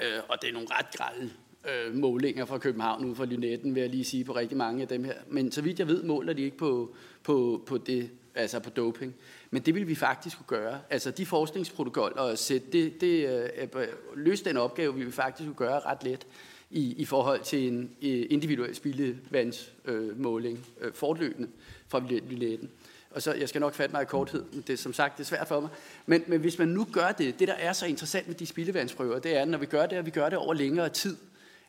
Øh, 0.00 0.20
og 0.28 0.36
det 0.42 0.48
er 0.48 0.52
nogle 0.52 0.68
ret 0.70 0.86
grælde 0.96 1.30
øh, 1.68 1.94
målinger 1.94 2.44
fra 2.44 2.58
København 2.58 3.04
ude 3.04 3.14
fra 3.14 3.24
Lynetten, 3.24 3.74
vil 3.74 3.80
jeg 3.80 3.90
lige 3.90 4.04
sige 4.04 4.24
på 4.24 4.32
rigtig 4.36 4.58
mange 4.58 4.82
af 4.82 4.88
dem 4.88 5.04
her. 5.04 5.14
Men 5.28 5.52
så 5.52 5.62
vidt 5.62 5.78
jeg 5.78 5.88
ved, 5.88 6.02
måler 6.02 6.32
de 6.32 6.42
ikke 6.42 6.56
på, 6.56 6.94
på, 7.22 7.62
på 7.66 7.78
det, 7.78 8.10
altså 8.34 8.60
på 8.60 8.70
doping. 8.70 9.14
Men 9.50 9.62
det 9.62 9.74
vil 9.74 9.88
vi 9.88 9.94
faktisk 9.94 10.36
kunne 10.36 10.60
gøre. 10.60 10.80
Altså 10.90 11.10
de 11.10 11.26
forskningsprotokoller 11.26 12.22
og 12.22 12.38
sætte, 12.38 12.66
det, 12.72 13.00
det, 13.00 13.28
øh, 13.28 13.82
øh 13.82 13.86
løse 14.14 14.44
den 14.44 14.56
opgave, 14.56 14.94
vi 14.94 15.04
vil 15.04 15.12
faktisk 15.12 15.46
kunne 15.46 15.68
gøre 15.68 15.80
ret 15.80 16.04
let 16.04 16.26
i, 16.70 16.94
i 16.98 17.04
forhold 17.04 17.40
til 17.40 17.68
en 17.68 17.90
øh, 18.02 18.26
individuel 18.30 18.74
spildevandsmåling 18.74 20.66
øh, 20.80 20.86
øh, 20.86 20.94
fortløbende 20.94 21.48
fra 21.88 22.02
Lynetten. 22.30 22.70
Og 23.10 23.22
så, 23.22 23.32
jeg 23.32 23.48
skal 23.48 23.60
nok 23.60 23.74
fatte 23.74 23.92
mig 23.92 24.02
i 24.02 24.04
korthed, 24.04 24.44
men 24.52 24.64
det 24.66 24.72
er 24.72 24.76
som 24.76 24.92
sagt 24.92 25.18
det 25.18 25.24
er 25.24 25.26
svært 25.26 25.48
for 25.48 25.60
mig. 25.60 25.70
Men, 26.06 26.24
men 26.26 26.40
hvis 26.40 26.58
man 26.58 26.68
nu 26.68 26.86
gør 26.92 27.12
det, 27.12 27.38
det 27.38 27.48
der 27.48 27.54
er 27.54 27.72
så 27.72 27.86
interessant 27.86 28.28
med 28.28 28.34
de 28.34 28.46
spildevandsprøver, 28.46 29.18
det 29.18 29.36
er, 29.36 29.44
når 29.44 29.58
vi 29.58 29.66
gør 29.66 29.86
det, 29.86 29.96
at 29.96 30.06
vi 30.06 30.10
gør 30.10 30.28
det 30.28 30.38
over 30.38 30.54
længere 30.54 30.88
tid. 30.88 31.16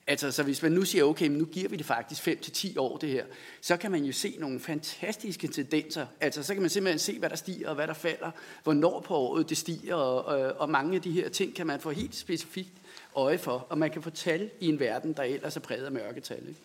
Altså, 0.07 0.31
så 0.31 0.43
hvis 0.43 0.61
man 0.61 0.71
nu 0.71 0.85
siger, 0.85 1.03
okay, 1.03 1.27
men 1.27 1.37
nu 1.37 1.45
giver 1.45 1.69
vi 1.69 1.75
det 1.75 1.85
faktisk 1.85 2.27
5-10 2.27 2.73
år, 2.77 2.97
det 2.97 3.09
her, 3.09 3.25
så 3.61 3.77
kan 3.77 3.91
man 3.91 4.03
jo 4.03 4.11
se 4.11 4.35
nogle 4.39 4.59
fantastiske 4.59 5.47
tendenser. 5.47 6.05
Altså, 6.21 6.43
så 6.43 6.53
kan 6.53 6.61
man 6.61 6.69
simpelthen 6.69 6.99
se, 6.99 7.19
hvad 7.19 7.29
der 7.29 7.35
stiger 7.35 7.69
og 7.69 7.75
hvad 7.75 7.87
der 7.87 7.93
falder, 7.93 8.31
hvornår 8.63 9.01
på 9.01 9.15
året 9.15 9.49
det 9.49 9.57
stiger, 9.57 9.95
og, 9.95 10.25
og, 10.25 10.53
og 10.59 10.69
mange 10.69 10.95
af 10.95 11.01
de 11.01 11.11
her 11.11 11.29
ting 11.29 11.55
kan 11.55 11.67
man 11.67 11.79
få 11.79 11.91
helt 11.91 12.15
specifikt 12.15 12.73
øje 13.15 13.37
for, 13.37 13.67
og 13.69 13.77
man 13.77 13.91
kan 13.91 14.01
få 14.01 14.09
tal 14.09 14.49
i 14.59 14.67
en 14.67 14.79
verden, 14.79 15.13
der 15.13 15.23
ellers 15.23 15.55
er 15.55 15.59
præget 15.59 15.85
af 15.85 15.91
mørketal. 15.91 16.47
Ikke? 16.47 16.59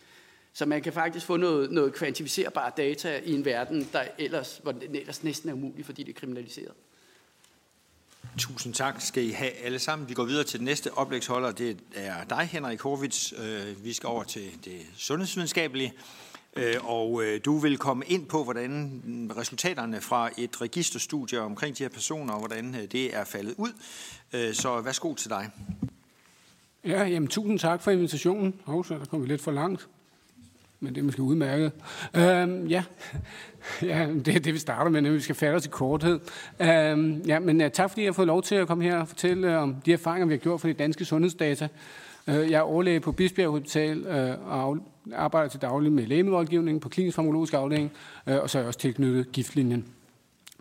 Så 0.53 0.65
man 0.65 0.81
kan 0.81 0.93
faktisk 0.93 1.25
få 1.25 1.37
noget, 1.37 1.71
noget 1.71 1.93
kvantificerbart 1.93 2.77
data 2.77 3.21
i 3.23 3.33
en 3.33 3.45
verden, 3.45 3.89
der 3.93 4.03
ellers, 4.17 4.59
hvor 4.63 4.71
det 4.71 4.95
ellers 4.95 5.23
næsten 5.23 5.49
er 5.49 5.53
umuligt, 5.53 5.85
fordi 5.85 6.03
det 6.03 6.15
er 6.15 6.19
kriminaliseret. 6.19 6.73
Tusind 8.37 8.73
tak 8.73 9.01
skal 9.01 9.23
I 9.23 9.31
have 9.31 9.51
alle 9.51 9.79
sammen. 9.79 10.09
Vi 10.09 10.13
går 10.13 10.23
videre 10.23 10.43
til 10.43 10.59
den 10.59 10.65
næste 10.65 10.97
oplægsholder. 10.97 11.51
Det 11.51 11.77
er 11.95 12.23
dig, 12.23 12.49
Henrik 12.51 12.81
Horvits. 12.81 13.33
Øh, 13.37 13.85
vi 13.85 13.93
skal 13.93 14.07
over 14.07 14.23
til 14.23 14.65
det 14.65 14.81
sundhedsvidenskabelige. 14.97 15.93
Øh, 16.55 16.75
og 16.83 17.23
øh, 17.23 17.41
du 17.45 17.57
vil 17.57 17.77
komme 17.77 18.05
ind 18.05 18.25
på, 18.25 18.43
hvordan 18.43 19.01
resultaterne 19.37 20.01
fra 20.01 20.29
et 20.37 20.61
registerstudie 20.61 21.41
omkring 21.41 21.77
de 21.77 21.83
her 21.83 21.89
personer, 21.89 22.33
og 22.33 22.39
hvordan 22.39 22.73
det 22.91 23.15
er 23.15 23.23
faldet 23.23 23.55
ud. 23.57 23.71
Så 24.53 24.81
værsgo 24.81 25.13
til 25.13 25.29
dig. 25.29 25.49
Ja, 26.85 27.03
jamen, 27.03 27.27
tusind 27.27 27.59
tak 27.59 27.81
for 27.81 27.91
invitationen. 27.91 28.61
Hov, 28.63 28.85
så 28.85 28.93
der 28.93 29.05
kom 29.05 29.21
vi 29.21 29.27
lidt 29.27 29.41
for 29.41 29.51
langt 29.51 29.87
men 30.79 30.95
det 30.95 31.01
er 31.01 31.05
måske 31.05 31.21
udmærket. 31.21 31.71
Øhm, 32.15 32.67
ja. 32.67 32.83
ja, 33.81 34.07
det 34.25 34.35
er 34.35 34.39
det, 34.39 34.53
vi 34.53 34.59
starter 34.59 34.91
med, 34.91 35.01
når 35.01 35.11
vi 35.11 35.19
skal 35.19 35.35
fatte 35.35 35.55
os 35.55 35.65
i 35.65 35.69
korthed. 35.69 36.19
Øhm, 36.59 37.21
ja, 37.27 37.39
men 37.39 37.61
uh, 37.61 37.67
tak 37.73 37.89
fordi 37.89 38.01
jeg 38.01 38.07
har 38.07 38.13
fået 38.13 38.27
lov 38.27 38.43
til 38.43 38.55
at 38.55 38.67
komme 38.67 38.83
her 38.83 38.97
og 38.97 39.07
fortælle 39.07 39.47
uh, 39.47 39.63
om 39.63 39.75
de 39.85 39.93
erfaringer, 39.93 40.27
vi 40.27 40.33
har 40.33 40.37
gjort 40.39 40.61
for 40.61 40.67
de 40.67 40.73
danske 40.73 41.05
sundhedsdata. 41.05 41.67
Uh, 42.27 42.33
jeg 42.33 42.51
er 42.51 42.61
overlæge 42.61 42.99
på 42.99 43.11
Bisbjerg 43.11 43.51
Hospital 43.51 44.07
uh, 44.07 44.51
og 44.51 44.77
arbejder 45.13 45.49
til 45.49 45.61
daglig 45.61 45.91
med 45.91 46.05
lægemiddelgivning 46.05 46.81
på 46.81 46.89
klinisk 46.89 47.15
farmakologisk 47.15 47.53
afdeling, 47.53 47.91
uh, 48.27 48.33
og 48.35 48.49
så 48.49 48.57
er 48.57 48.61
jeg 48.61 48.67
også 48.67 48.79
tilknyttet 48.79 49.31
giftlinjen. 49.31 49.85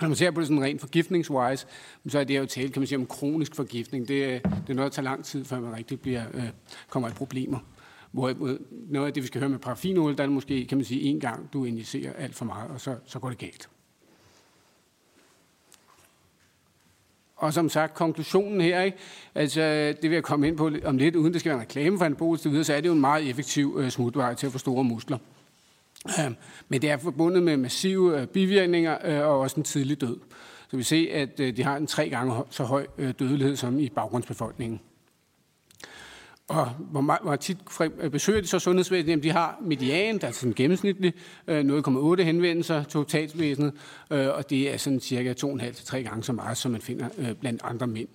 Når 0.01 0.09
man 0.09 0.17
ser 0.17 0.31
på 0.31 0.41
det 0.41 0.49
sådan 0.49 0.63
rent 0.63 0.81
forgiftningswise, 0.81 1.67
så 2.09 2.19
er 2.19 2.25
det 2.25 2.39
jo 2.39 2.47
tale, 2.47 2.69
kan 2.69 2.81
man 2.81 2.87
sige, 2.87 2.99
om 2.99 3.07
kronisk 3.07 3.55
forgiftning. 3.55 4.09
Det, 4.09 4.43
det 4.45 4.71
er 4.71 4.75
noget, 4.75 4.93
der 4.93 4.95
tager 4.95 5.05
lang 5.05 5.25
tid, 5.25 5.45
før 5.45 5.61
man 5.61 5.77
rigtig 5.77 6.01
bliver, 6.01 6.23
øh, 6.35 6.49
kommer 6.89 7.09
i 7.09 7.13
problemer. 7.13 7.59
Hvor 8.11 8.57
noget 8.89 9.07
af 9.07 9.13
det, 9.13 9.23
vi 9.23 9.27
skal 9.27 9.41
høre 9.41 9.51
med 9.51 9.59
paraffinolie, 9.59 10.17
der 10.17 10.23
er 10.23 10.27
det 10.27 10.35
måske, 10.35 10.65
kan 10.65 10.79
man 10.79 10.85
sige, 10.85 11.03
en 11.03 11.21
gang, 11.21 11.53
du 11.53 11.65
injicerer 11.65 12.13
alt 12.13 12.35
for 12.35 12.45
meget, 12.45 12.71
og 12.71 12.81
så, 12.81 12.97
så 13.07 13.19
går 13.19 13.29
det 13.29 13.39
galt. 13.39 13.69
Og 17.37 17.55
som 17.55 17.69
sagt, 17.69 17.95
konklusionen 17.95 18.61
her, 18.61 18.83
ikke? 18.83 18.99
Altså, 19.35 19.61
det 20.03 20.03
vil 20.03 20.13
jeg 20.13 20.23
komme 20.23 20.49
ind 20.49 20.57
på 20.57 20.71
om 20.85 20.99
lidt, 20.99 21.17
uden 21.17 21.33
det 21.33 21.41
skal 21.41 21.51
være 21.51 21.57
en 21.57 21.63
reklame 21.63 21.99
for 21.99 22.05
en 22.05 22.39
videre, 22.45 22.65
så 22.65 22.75
er 22.75 22.81
det 22.81 22.89
jo 22.89 22.93
en 22.93 23.01
meget 23.01 23.31
effektiv 23.31 23.75
uh, 23.77 23.89
smutvej 23.89 24.35
til 24.35 24.47
at 24.47 24.53
få 24.53 24.59
store 24.59 24.85
muskler. 24.85 25.19
Øh, 26.07 26.33
men 26.69 26.83
det 26.83 26.91
er 26.91 26.97
forbundet 26.97 27.43
med 27.43 27.57
massive 27.57 28.21
øh, 28.21 28.27
bivirkninger 28.27 28.99
øh, 29.05 29.29
og 29.29 29.41
også 29.41 29.57
en 29.57 29.63
tidlig 29.63 30.01
død. 30.01 30.19
Så 30.71 30.77
vi 30.77 30.83
ser, 30.83 31.23
at 31.23 31.41
øh, 31.41 31.57
de 31.57 31.63
har 31.63 31.77
en 31.77 31.87
tre 31.87 32.09
gange 32.09 32.35
så 32.51 32.65
høj 32.65 32.87
øh, 32.99 33.15
dødelighed 33.19 33.57
som 33.57 33.79
i 33.79 33.89
baggrundsbefolkningen. 33.89 34.81
Og 36.49 36.67
hvor, 36.67 37.01
meget, 37.01 37.21
hvor 37.23 37.37
tit 37.37 37.59
øh, 38.01 38.11
besøger 38.11 38.41
de 38.41 38.47
så 38.47 38.59
sundhedsvæsenet? 38.59 39.11
Jamen, 39.11 39.23
de 39.23 39.31
har 39.31 39.59
median, 39.63 40.19
der 40.19 40.27
er 40.27 40.33
sådan 40.33 40.53
gennemsnitlig 40.53 41.15
øh, 41.47 41.61
0,8 41.61 42.23
henvendelser 42.23 42.85
til 42.85 42.99
hospitalsvæsenet, 42.99 43.73
øh, 44.11 44.29
og 44.29 44.51
det 44.51 44.73
er 44.73 44.77
sådan 44.77 45.01
cirka 45.01 45.35
2,5-3 45.45 45.97
gange 45.97 46.23
så 46.25 46.33
meget, 46.33 46.57
som 46.57 46.73
man 46.73 46.81
finder 46.81 47.35
blandt 47.41 47.61
andre 47.65 47.87
mænd. 47.87 48.09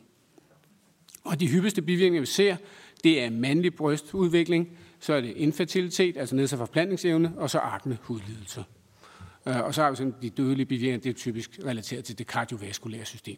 Og 1.24 1.40
de 1.40 1.48
hyppigste 1.48 1.82
bivirkninger, 1.82 2.20
vi 2.20 2.26
ser, 2.26 2.56
det 3.04 3.24
er 3.24 3.30
mandlig 3.30 3.76
brystudvikling, 3.76 4.70
så 5.00 5.14
er 5.14 5.22
det 5.22 5.34
infertilitet, 5.36 6.18
altså 6.18 6.36
nedsat 6.36 6.60
forplantningsevne, 6.60 7.34
og 7.38 7.50
så 7.50 7.60
akne 7.60 7.98
hudlidelser. 8.02 8.64
Og 9.46 9.74
så 9.74 9.84
har 9.84 9.90
vi 9.90 9.96
sådan 9.96 10.14
de 10.22 10.30
dødelige 10.30 10.66
bivirkninger, 10.66 11.00
det 11.00 11.10
er 11.10 11.14
typisk 11.14 11.60
relateret 11.66 12.06
til 12.06 12.18
det 12.18 12.28
kardiovaskulære 12.28 13.06
system. 13.06 13.38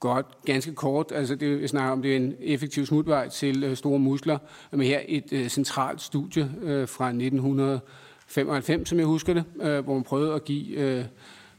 Godt, 0.00 0.26
ganske 0.44 0.74
kort, 0.74 1.12
altså 1.14 1.34
det 1.34 1.60
jeg 1.60 1.68
snakker 1.68 1.92
om, 1.92 2.02
det 2.02 2.12
er 2.12 2.16
en 2.16 2.34
effektiv 2.40 2.86
smutvej 2.86 3.28
til 3.28 3.64
øh, 3.64 3.76
store 3.76 3.98
muskler. 3.98 4.38
Men 4.70 4.80
her 4.80 5.00
et 5.08 5.32
øh, 5.32 5.48
centralt 5.48 6.00
studie 6.00 6.50
øh, 6.62 6.88
fra 6.88 7.08
1995, 7.08 8.88
som 8.88 8.98
jeg 8.98 9.06
husker 9.06 9.34
det, 9.34 9.44
øh, 9.60 9.84
hvor 9.84 9.94
man 9.94 10.02
prøvede 10.02 10.34
at 10.34 10.44
give 10.44 10.76
øh, 10.76 11.04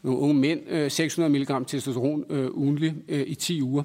nogle 0.04 0.20
unge 0.20 0.36
mænd 0.36 0.62
øh, 0.70 0.92
600 0.92 1.40
mg 1.40 1.68
testosteron 1.68 2.26
øh, 2.30 2.52
ugenligt 2.52 2.96
øh, 3.08 3.24
i 3.28 3.36
10 3.36 3.62
uger 3.62 3.84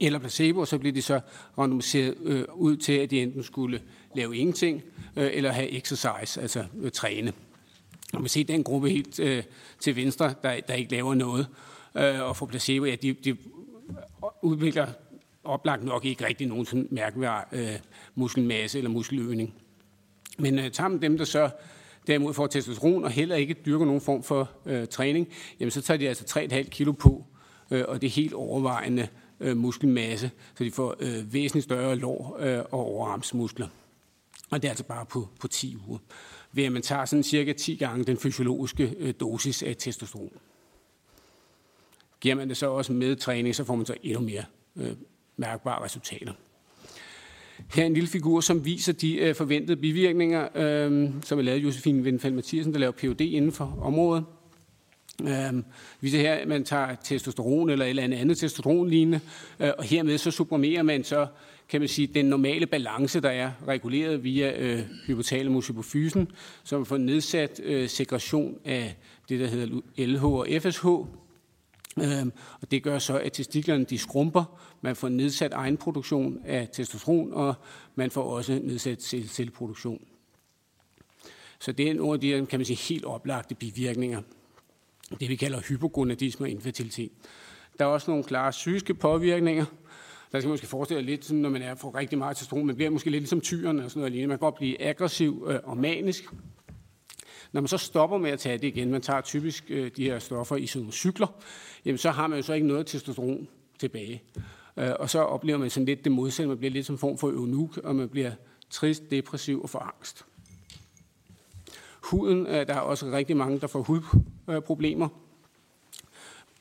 eller 0.00 0.18
placebo, 0.18 0.60
og 0.60 0.68
så 0.68 0.78
blev 0.78 0.92
de 0.92 1.02
så 1.02 1.20
randomiseret 1.58 2.14
øh, 2.24 2.44
ud 2.54 2.76
til, 2.76 2.92
at 2.92 3.10
de 3.10 3.22
enten 3.22 3.42
skulle 3.42 3.80
lave 4.14 4.36
ingenting, 4.36 4.82
øh, 5.16 5.30
eller 5.32 5.52
have 5.52 5.70
exercise, 5.70 6.40
altså 6.40 6.64
øh, 6.80 6.90
træne. 6.90 7.32
Og 8.12 8.20
man 8.20 8.28
ser 8.28 8.44
den 8.44 8.64
gruppe 8.64 8.90
helt 8.90 9.20
øh, 9.20 9.42
til 9.80 9.96
venstre, 9.96 10.34
der, 10.42 10.60
der 10.68 10.74
ikke 10.74 10.92
laver 10.92 11.14
noget, 11.14 11.46
øh, 11.96 12.22
og 12.22 12.36
for 12.36 12.46
placebo, 12.46 12.84
ja, 12.84 12.94
de, 12.94 13.12
de 13.12 13.36
udvikler 14.42 14.86
oplagt 15.44 15.84
nok 15.84 16.04
ikke 16.04 16.26
rigtig 16.26 16.46
nogen 16.46 16.66
sådan 16.66 16.88
mærkeværd 16.90 17.48
øh, 17.52 17.78
muskelmasse 18.14 18.78
eller 18.78 18.90
muskeløgning. 18.90 19.54
Men 20.38 20.58
øh, 20.58 20.70
tager 20.70 20.88
man 20.88 21.02
dem, 21.02 21.18
der 21.18 21.24
så 21.24 21.50
derimod 22.06 22.34
får 22.34 22.46
testosteron 22.46 23.04
og 23.04 23.10
heller 23.10 23.36
ikke 23.36 23.56
dyrker 23.66 23.86
nogen 23.86 24.00
form 24.00 24.22
for 24.22 24.50
øh, 24.66 24.86
træning, 24.86 25.28
jamen 25.60 25.70
så 25.70 25.82
tager 25.82 25.98
de 25.98 26.08
altså 26.08 26.40
3,5 26.40 26.62
kilo 26.62 26.92
på, 26.92 27.24
øh, 27.70 27.84
og 27.88 28.00
det 28.00 28.06
er 28.06 28.10
helt 28.10 28.34
overvejende 28.34 29.08
øh, 29.40 29.56
muskelmasse, 29.56 30.30
så 30.54 30.64
de 30.64 30.70
får 30.70 30.96
øh, 31.00 31.32
væsentligt 31.32 31.64
større 31.64 31.96
lår 31.96 32.36
øh, 32.40 32.58
og 32.58 32.80
overarmsmuskler. 32.80 33.68
Og 34.50 34.62
det 34.62 34.68
er 34.68 34.70
altså 34.70 34.84
bare 34.84 35.06
på, 35.06 35.28
på 35.40 35.48
10 35.48 35.76
uger. 35.88 35.98
Ved 36.52 36.64
at 36.64 36.72
man 36.72 36.82
tager 36.82 37.04
sådan 37.04 37.22
cirka 37.22 37.52
10 37.52 37.76
gange 37.76 38.04
den 38.04 38.16
fysiologiske 38.16 38.94
øh, 38.98 39.14
dosis 39.20 39.62
af 39.62 39.76
testosteron. 39.76 40.32
Giver 42.20 42.34
man 42.34 42.48
det 42.48 42.56
så 42.56 42.70
også 42.70 42.92
med 42.92 43.16
træning, 43.16 43.54
så 43.54 43.64
får 43.64 43.76
man 43.76 43.86
så 43.86 43.94
endnu 44.02 44.20
mere 44.20 44.44
øh, 44.76 44.92
mærkbare 45.36 45.84
resultater. 45.84 46.32
Her 47.74 47.82
er 47.82 47.86
en 47.86 47.94
lille 47.94 48.08
figur, 48.08 48.40
som 48.40 48.64
viser 48.64 48.92
de 48.92 49.16
øh, 49.16 49.34
forventede 49.34 49.76
bivirkninger, 49.76 50.48
øh, 50.54 51.10
som 51.22 51.38
er 51.38 51.42
lavet 51.42 51.62
Josefine 51.62 52.02
Windfeldt 52.02 52.36
Mathiasen, 52.36 52.72
der 52.72 52.78
laver 52.78 52.92
Ph.D. 52.92 53.20
inden 53.20 53.52
for 53.52 53.78
området. 53.82 54.24
Øh, 55.22 55.62
vi 56.00 56.10
ser 56.10 56.20
her, 56.20 56.34
at 56.34 56.48
man 56.48 56.64
tager 56.64 56.94
testosteron 57.04 57.70
eller 57.70 57.84
et 57.84 57.90
eller 57.90 58.02
andet, 58.02 58.18
andet 58.18 58.38
testosteronlignende, 58.38 59.20
øh, 59.60 59.70
og 59.78 59.84
hermed 59.84 60.18
så 60.18 60.30
supprimerer 60.30 60.82
man 60.82 61.04
så, 61.04 61.26
kan 61.68 61.80
man 61.80 61.88
sige, 61.88 62.06
den 62.06 62.26
normale 62.26 62.66
balance, 62.66 63.20
der 63.20 63.30
er 63.30 63.50
reguleret 63.68 64.24
via 64.24 64.52
øh, 64.58 64.80
hypotalamus 65.06 65.68
hypofysen, 65.68 66.28
som 66.64 66.86
får 66.86 66.96
nedsat 66.96 67.60
øh, 67.64 67.88
sekretion 67.88 68.58
af 68.64 68.96
det, 69.28 69.40
der 69.40 69.46
hedder 69.46 69.80
LH 69.98 70.24
og 70.24 70.46
FSH, 70.60 70.86
Øhm, 72.02 72.32
og 72.60 72.70
det 72.70 72.82
gør 72.82 72.98
så, 72.98 73.18
at 73.18 73.32
testiklerne 73.32 73.84
de 73.84 73.98
skrumper, 73.98 74.58
man 74.80 74.96
får 74.96 75.08
nedsat 75.08 75.52
egenproduktion 75.52 76.40
af 76.44 76.68
testosteron, 76.72 77.32
og 77.32 77.54
man 77.94 78.10
får 78.10 78.22
også 78.22 78.60
nedsat 78.62 79.02
celleproduktion. 79.02 80.00
Så 81.58 81.72
det 81.72 81.90
er 81.90 81.94
nogle 81.94 82.14
af 82.14 82.20
de 82.20 82.46
kan 82.50 82.58
man 82.58 82.64
sige, 82.66 82.76
helt 82.76 83.04
oplagte 83.04 83.54
bivirkninger 83.54 84.22
det, 85.20 85.28
vi 85.28 85.36
kalder 85.36 85.60
hypogonadisme 85.60 86.46
og 86.46 86.50
infertilitet. 86.50 87.10
Der 87.78 87.84
er 87.84 87.88
også 87.88 88.10
nogle 88.10 88.24
klare 88.24 88.50
psykiske 88.50 88.94
påvirkninger. 88.94 89.64
Der 90.32 90.40
skal 90.40 90.48
man 90.48 90.52
måske 90.52 90.66
forestille 90.66 91.02
lidt, 91.02 91.24
sådan, 91.24 91.42
når 91.42 91.48
man 91.48 91.62
er 91.62 91.74
for 91.74 91.94
rigtig 91.94 92.18
meget 92.18 92.36
testosteron. 92.36 92.66
Man 92.66 92.76
bliver 92.76 92.90
måske 92.90 93.10
lidt 93.10 93.20
ligesom 93.20 93.40
tyren 93.40 93.78
og 93.78 93.90
sådan 93.90 94.00
noget 94.00 94.12
lignende. 94.12 94.28
Man 94.28 94.38
kan 94.38 94.46
godt 94.46 94.54
blive 94.54 94.82
aggressiv 94.82 95.46
øh, 95.48 95.58
og 95.64 95.76
manisk. 95.76 96.24
Når 97.56 97.60
man 97.60 97.68
så 97.68 97.78
stopper 97.78 98.18
med 98.18 98.30
at 98.30 98.38
tage 98.38 98.58
det 98.58 98.66
igen, 98.66 98.90
man 98.90 99.02
tager 99.02 99.20
typisk 99.20 99.64
øh, 99.68 99.90
de 99.96 100.04
her 100.04 100.18
stoffer 100.18 100.56
i 100.56 100.66
sådan 100.66 100.92
cykler, 100.92 101.26
jamen 101.84 101.98
så 101.98 102.10
har 102.10 102.26
man 102.26 102.38
jo 102.38 102.42
så 102.42 102.52
ikke 102.52 102.66
noget 102.66 102.86
testosteron 102.86 103.48
tilbage. 103.78 104.22
Øh, 104.76 104.90
og 105.00 105.10
så 105.10 105.18
oplever 105.18 105.58
man 105.58 105.70
sådan 105.70 105.86
lidt 105.86 106.04
det 106.04 106.12
modsatte. 106.12 106.48
Man 106.48 106.58
bliver 106.58 106.70
lidt 106.70 106.86
som 106.86 106.94
en 106.94 106.98
form 106.98 107.18
for 107.18 107.28
eunuk, 107.28 107.76
og 107.76 107.96
man 107.96 108.08
bliver 108.08 108.32
trist, 108.70 109.10
depressiv 109.10 109.62
og 109.62 109.70
får 109.70 109.78
angst. 109.78 110.24
Huden, 112.00 112.46
øh, 112.46 112.66
der 112.66 112.74
er 112.74 112.80
også 112.80 113.06
rigtig 113.06 113.36
mange, 113.36 113.60
der 113.60 113.66
får 113.66 113.82
hudproblemer. 113.82 115.08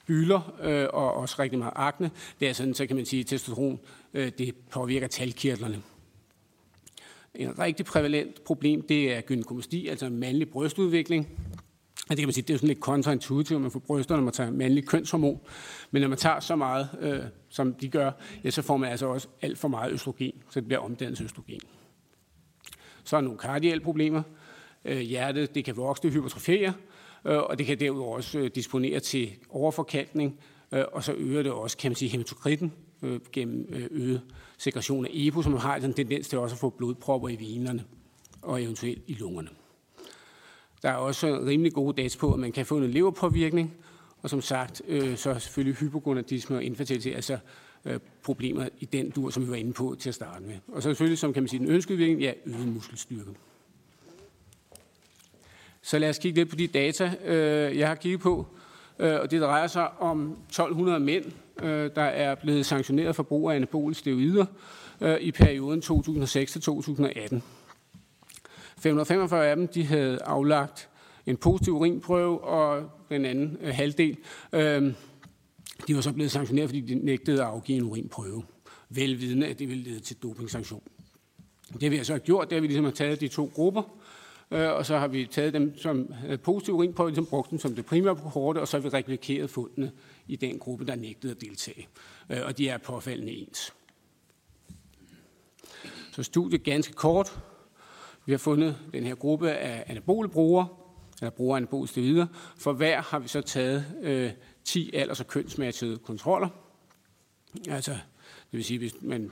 Bylder 0.08 0.56
øh, 0.64 0.88
og 0.94 1.14
også 1.14 1.36
rigtig 1.40 1.60
meget 1.60 1.74
akne. 1.76 2.12
Det 2.40 2.50
er 2.50 2.54
sådan, 2.54 2.74
så 2.74 2.88
kan 2.88 2.96
man 2.96 3.06
sige, 3.06 3.20
at 3.20 3.28
testosteron 3.28 3.80
øh, 4.14 4.32
det 4.38 4.56
påvirker 4.56 5.08
talkirtlerne. 5.08 5.84
En 7.36 7.60
rigtig 7.60 7.86
prævalent 7.86 8.44
problem, 8.44 8.82
det 8.82 9.14
er 9.14 9.22
gynekomastia, 9.22 9.90
altså 9.90 10.10
mandlig 10.10 10.50
brystudvikling. 10.50 11.28
Og 12.10 12.10
det 12.10 12.18
kan 12.18 12.28
man 12.28 12.34
sige, 12.34 12.44
det 12.48 12.54
er 12.54 12.58
sådan 12.58 12.68
lidt 12.68 12.80
kontraintuitivt, 12.80 13.62
man 13.62 13.72
får 13.72 13.80
bryster, 13.80 14.16
når 14.16 14.24
man 14.24 14.34
tager 14.34 14.52
mandlig 14.52 14.88
kønshormon. 14.88 15.40
Men 15.92 16.02
når 16.02 16.10
man 16.10 16.18
tager 16.18 16.40
så 16.40 16.56
meget, 16.56 16.90
øh, 17.00 17.20
som 17.50 17.74
de 17.74 17.88
gør, 17.90 18.12
ja, 18.44 18.50
så 18.50 18.62
får 18.62 18.78
man 18.78 18.92
altså 18.92 19.06
også 19.06 19.28
alt 19.42 19.58
for 19.58 19.68
meget 19.68 19.94
østrogen, 19.94 20.34
så 20.50 20.60
det 20.60 20.68
bliver 20.68 20.80
omdannet 20.80 21.18
til 21.18 21.24
østrogen. 21.24 21.60
Så 23.04 23.16
er 23.16 23.22
der 23.22 23.26
nogle 23.26 23.40
kardielle 23.40 23.84
problemer 23.84 24.24
øh, 24.86 25.00
hjertet, 25.00 25.56
det 25.56 25.66
kan 25.66 25.78
vokse, 25.78 26.04
det 26.04 26.12
hypertrofere, 26.12 26.74
øh, 27.26 27.38
og 27.38 27.58
det 27.58 27.66
kan 27.66 27.80
derudover 27.80 28.16
også 28.16 28.40
øh, 28.40 28.52
disponere 28.56 29.00
til 29.00 29.32
overforkalkning, 29.50 30.40
øh, 30.72 30.84
og 30.92 31.04
så 31.04 31.14
øger 31.14 31.44
det 31.44 31.52
også, 31.52 31.78
kan 31.78 31.92
man 31.92 31.96
sige, 31.96 32.10
hematokritten 32.10 32.74
øh, 33.06 33.20
gennem 33.32 33.68
øh, 33.70 33.88
øget 33.92 34.22
sekretion 34.58 35.06
af 35.06 35.10
EPO, 35.14 35.42
som 35.42 35.54
har 35.54 35.76
en 35.76 35.94
tendens 35.94 36.28
til 36.28 36.40
også 36.40 36.54
at 36.54 36.60
få 36.60 36.70
blodpropper 36.70 37.30
i 37.30 37.36
venerne 37.40 37.84
og 38.42 38.64
eventuelt 38.64 39.04
i 39.08 39.14
lungerne. 39.14 39.50
Der 40.82 40.90
er 40.90 40.96
også 40.96 41.40
rimelig 41.46 41.74
gode 41.74 42.02
data 42.02 42.18
på, 42.20 42.34
at 42.34 42.40
man 42.40 42.52
kan 42.52 42.66
få 42.66 42.78
en 42.78 42.92
leverpåvirkning, 42.92 43.74
og 44.22 44.30
som 44.30 44.42
sagt, 44.42 44.82
øh, 44.88 45.18
så 45.18 45.30
er 45.30 45.40
selvfølgelig 45.40 45.76
hypogonadisme 45.76 46.56
og 46.56 46.64
infertilitet, 46.64 47.16
altså 47.16 47.38
øh, 47.86 48.00
problemer 48.24 48.68
i 48.80 48.86
den 48.86 49.10
dur, 49.10 49.30
som 49.30 49.46
vi 49.46 49.50
var 49.50 49.56
inde 49.56 49.74
på 49.74 49.96
til 50.00 50.10
at 50.10 50.16
starte 50.16 50.44
med. 50.44 50.56
Og 50.68 50.84
så 50.84 50.90
selvfølgelig, 50.90 51.18
som 51.18 51.34
kan 51.34 51.44
man 51.44 51.48
sige, 51.48 51.60
den 51.60 51.70
ønskede 51.70 51.98
virkning, 51.98 52.22
ja, 52.22 52.34
øget 52.46 52.68
muskelstyrke. 52.68 53.32
Så 55.82 56.00
lad 56.00 56.10
os 56.10 56.18
kigge 56.18 56.40
lidt 56.40 56.50
på 56.50 56.56
de 56.56 56.68
data, 56.68 57.16
øh, 57.26 57.78
jeg 57.78 57.88
har 57.88 57.96
kigget 57.96 58.22
på. 58.22 58.48
Øh, 59.00 59.20
og 59.20 59.32
det 59.32 59.42
drejer 59.42 59.68
sig 59.68 60.02
om 60.02 60.38
1200 60.50 61.00
mænd, 61.00 61.26
øh, 61.64 61.90
der 61.96 62.02
er 62.02 62.36
blevet 62.36 62.66
sanktioneret 62.66 63.16
for 63.16 63.24
brug 63.24 63.52
af 63.52 63.56
anaboliske 63.56 64.00
steroider 64.00 64.46
øh, 65.02 65.18
i 65.22 65.32
perioden 65.32 65.82
2006 65.82 66.52
til 66.52 66.62
2018. 66.62 67.44
545 68.78 69.48
af 69.48 69.56
dem 69.56 69.68
de 69.68 69.86
havde 69.86 70.20
aflagt 70.24 70.90
en 71.26 71.38
positiv 71.38 71.74
urinprøve, 71.74 72.44
og 72.44 72.90
den 73.10 73.26
anden 73.26 73.58
øh, 73.62 73.74
halvdel 73.74 74.18
øh, 74.54 74.94
de 75.88 75.96
var 75.96 76.02
så 76.02 76.12
blevet 76.12 76.32
sanktioneret, 76.32 76.70
fordi 76.70 76.82
de 76.82 76.96
nægtede 76.96 77.42
at 77.42 77.48
afgive 77.48 77.78
en 77.78 77.84
urinprøve, 77.84 78.44
velvidende, 78.90 79.48
at 79.48 79.60
det 79.60 79.70
ville 79.70 79.84
lede 79.84 80.00
til 80.00 80.16
dopingsanktion. 80.24 80.82
Det 81.82 81.92
vi 81.92 81.98
altså 81.98 82.14
har 82.14 82.20
så 82.20 82.24
gjort, 82.24 82.50
det 82.50 82.56
er, 82.56 82.58
at 82.58 82.64
vi 82.64 82.68
ligesom 82.68 82.86
har 82.86 82.92
taget 82.92 83.22
de 83.22 83.28
to 83.28 83.52
grupper, 83.54 83.84
Øh, 84.52 84.72
og 84.72 84.86
så 84.86 84.98
har 84.98 85.08
vi 85.08 85.26
taget 85.26 85.54
dem 85.54 85.78
som 85.78 86.14
positive 86.44 86.76
urinprøver, 86.76 87.10
ligesom 87.10 87.26
brugt 87.26 87.52
dem 87.52 87.60
som 87.60 87.76
det 87.76 87.86
primære 87.86 88.16
kohorte, 88.16 88.60
og 88.60 88.68
så 88.68 88.78
har 88.78 88.82
vi 88.82 88.90
replikeret 88.90 89.50
fundene 89.50 89.92
i 90.28 90.36
den 90.36 90.60
gruppe, 90.60 90.86
der 90.86 90.96
nægtede 90.96 91.32
at 91.32 91.42
deltage. 91.42 91.88
Øh, 92.30 92.40
og 92.46 92.58
de 92.58 92.70
er 92.70 92.78
påfaldende 92.78 93.32
ens. 93.32 93.74
Så 96.12 96.24
studiet 96.24 96.64
ganske 96.64 96.94
kort. 96.94 97.40
Vi 98.26 98.34
har 98.34 98.38
fundet 98.38 98.78
den 98.94 99.04
her 99.04 99.16
gruppe 99.16 99.52
af 99.52 99.84
anabole 99.88 100.30
brugere, 100.30 100.68
eller 101.22 101.30
brugere 101.32 101.58
anaboliske 101.58 102.02
videre. 102.02 102.28
For 102.58 102.74
hver 102.74 103.02
har 103.02 103.20
vi 103.20 103.28
så 103.28 103.42
taget 103.42 103.86
øh, 104.02 104.32
10 104.64 104.92
alders- 104.96 105.20
og 105.20 105.28
kønsmatchede 105.28 105.98
kontroller. 105.98 106.50
Altså, 107.70 107.92
det 107.92 108.58
vil 108.58 108.64
sige, 108.64 108.78
hvis 108.78 108.96
man 109.02 109.32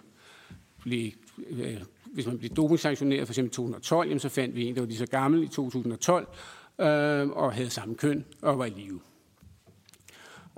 bliver 0.80 1.12
øh, 1.50 1.82
hvis 2.14 2.28
man 2.28 2.38
bliver 2.38 2.54
dopingsanktioneret, 2.54 3.28
for 3.28 3.32
eksempel 3.32 3.50
i 3.50 3.54
2012, 3.54 4.08
jamen, 4.08 4.20
så 4.20 4.30
fandt 4.30 4.56
vi 4.56 4.66
en, 4.66 4.76
der 4.76 4.82
var 4.82 4.88
lige 4.88 4.98
så 4.98 5.06
gammel 5.06 5.44
i 5.44 5.48
2012, 5.48 6.28
øh, 6.80 7.30
og 7.30 7.54
havde 7.54 7.70
samme 7.70 7.96
køn 7.96 8.26
og 8.42 8.60
var 8.60 8.66
i 8.66 8.70
live. 8.70 9.00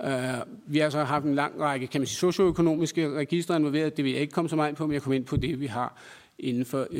Uh, 0.04 0.10
vi 0.66 0.78
har 0.78 0.90
så 0.90 1.04
haft 1.04 1.24
en 1.24 1.34
lang 1.34 1.60
række 1.60 1.86
kan 1.86 2.00
man 2.00 2.06
sige, 2.06 2.16
socioøkonomiske 2.16 3.10
registre 3.10 3.56
involveret. 3.56 3.96
Det 3.96 4.04
vil 4.04 4.12
jeg 4.12 4.20
ikke 4.20 4.32
komme 4.32 4.48
så 4.48 4.56
meget 4.56 4.68
ind 4.68 4.76
på, 4.76 4.86
men 4.86 4.94
jeg 4.94 5.02
kommer 5.02 5.16
ind 5.16 5.24
på 5.24 5.36
det, 5.36 5.60
vi 5.60 5.66
har 5.66 6.02
inden 6.38 6.64
for 6.64 6.86
uh, 6.90 6.98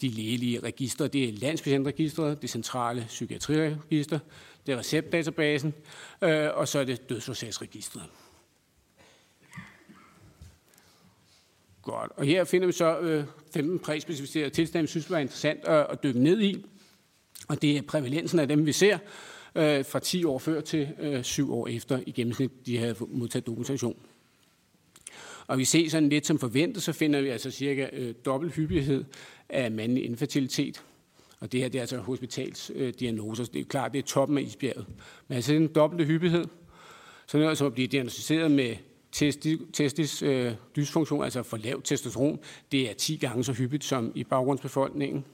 de 0.00 0.08
lægelige 0.08 0.60
registre. 0.60 1.08
Det 1.08 1.28
er 1.28 1.32
landspatientregistret, 1.32 2.42
det 2.42 2.50
centrale 2.50 3.04
psykiatriregister, 3.08 4.18
det 4.66 4.72
er 4.72 4.78
receptdatabasen, 4.78 5.74
øh, 6.22 6.48
og 6.54 6.68
så 6.68 6.78
er 6.78 6.84
det 6.84 7.08
dødsårsagsregistret. 7.08 8.02
Godt. 11.82 12.12
Og 12.16 12.24
her 12.24 12.44
finder 12.44 12.66
vi 12.66 12.72
så 12.72 12.98
øh, 12.98 13.24
15 13.54 13.78
præspecificerede 13.78 14.50
tilstande, 14.50 14.88
synes 14.88 15.10
var 15.10 15.18
interessant 15.18 15.64
at, 15.64 15.86
at 15.90 16.02
dykke 16.02 16.20
ned 16.20 16.40
i. 16.40 16.64
Og 17.48 17.62
det 17.62 17.76
er 17.76 17.82
prævalensen 17.82 18.38
af 18.38 18.48
dem, 18.48 18.66
vi 18.66 18.72
ser 18.72 18.98
øh, 19.54 19.84
fra 19.84 19.98
10 19.98 20.24
år 20.24 20.38
før 20.38 20.60
til 20.60 20.88
øh, 21.00 21.22
7 21.22 21.52
år 21.52 21.68
efter 21.68 22.00
i 22.06 22.10
gennemsnit, 22.10 22.66
de 22.66 22.78
havde 22.78 22.96
modtaget 23.08 23.46
dokumentation. 23.46 23.96
Og 25.46 25.58
vi 25.58 25.64
ser 25.64 25.90
sådan 25.90 26.08
lidt 26.08 26.26
som 26.26 26.38
forventet, 26.38 26.82
så 26.82 26.92
finder 26.92 27.20
vi 27.20 27.28
altså 27.28 27.50
cirka 27.50 27.88
øh, 27.92 28.14
dobbelt 28.24 28.54
hyppighed 28.54 29.04
af 29.48 29.70
mandlig 29.70 30.04
infertilitet. 30.04 30.82
Og 31.40 31.52
det 31.52 31.60
her 31.60 31.68
det 31.68 31.78
er 31.78 31.82
altså 31.82 31.98
hospitalsdiagnoser. 31.98 33.44
Det 33.44 33.60
er 33.60 33.64
klart, 33.64 33.92
det 33.92 33.98
er 33.98 34.02
toppen 34.02 34.38
af 34.38 34.42
isbjerget. 34.42 34.86
Men 35.28 35.36
altså 35.36 35.54
en 35.54 35.66
dobbelt 35.66 36.06
hyppighed. 36.06 36.44
Så 37.26 37.38
noget 37.38 37.46
som 37.46 37.48
altså 37.48 37.66
at 37.66 37.74
blive 37.74 37.88
diagnostiseret 37.88 38.50
med 38.50 38.76
testis, 39.14 39.60
testis 39.72 40.22
øh, 40.22 40.52
dysfunktion, 40.76 41.24
altså 41.24 41.42
for 41.42 41.56
lavt 41.56 41.84
testosteron, 41.84 42.38
det 42.72 42.90
er 42.90 42.94
10 42.94 43.16
gange 43.16 43.44
så 43.44 43.52
hyppigt 43.52 43.84
som 43.84 44.12
i 44.14 44.24
baggrundsbefolkningen. 44.24 45.24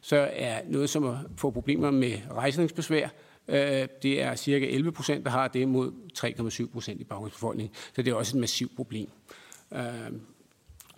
Så 0.00 0.30
er 0.32 0.62
noget 0.66 0.90
som 0.90 1.04
at 1.04 1.16
få 1.36 1.50
problemer 1.50 1.90
med 1.90 2.18
rejsningsbesvær, 2.30 3.08
øh, 3.48 3.88
det 4.02 4.22
er 4.22 4.34
cirka 4.34 4.66
11 4.66 4.92
procent, 4.92 5.24
der 5.24 5.30
har 5.30 5.48
det 5.48 5.68
mod 5.68 5.92
3,7 6.18 6.72
procent 6.72 7.00
i 7.00 7.04
baggrundsbefolkningen. 7.04 7.74
Så 7.94 8.02
det 8.02 8.10
er 8.10 8.14
også 8.14 8.36
et 8.36 8.40
massivt 8.40 8.76
problem. 8.76 9.10
Øh, 9.74 9.80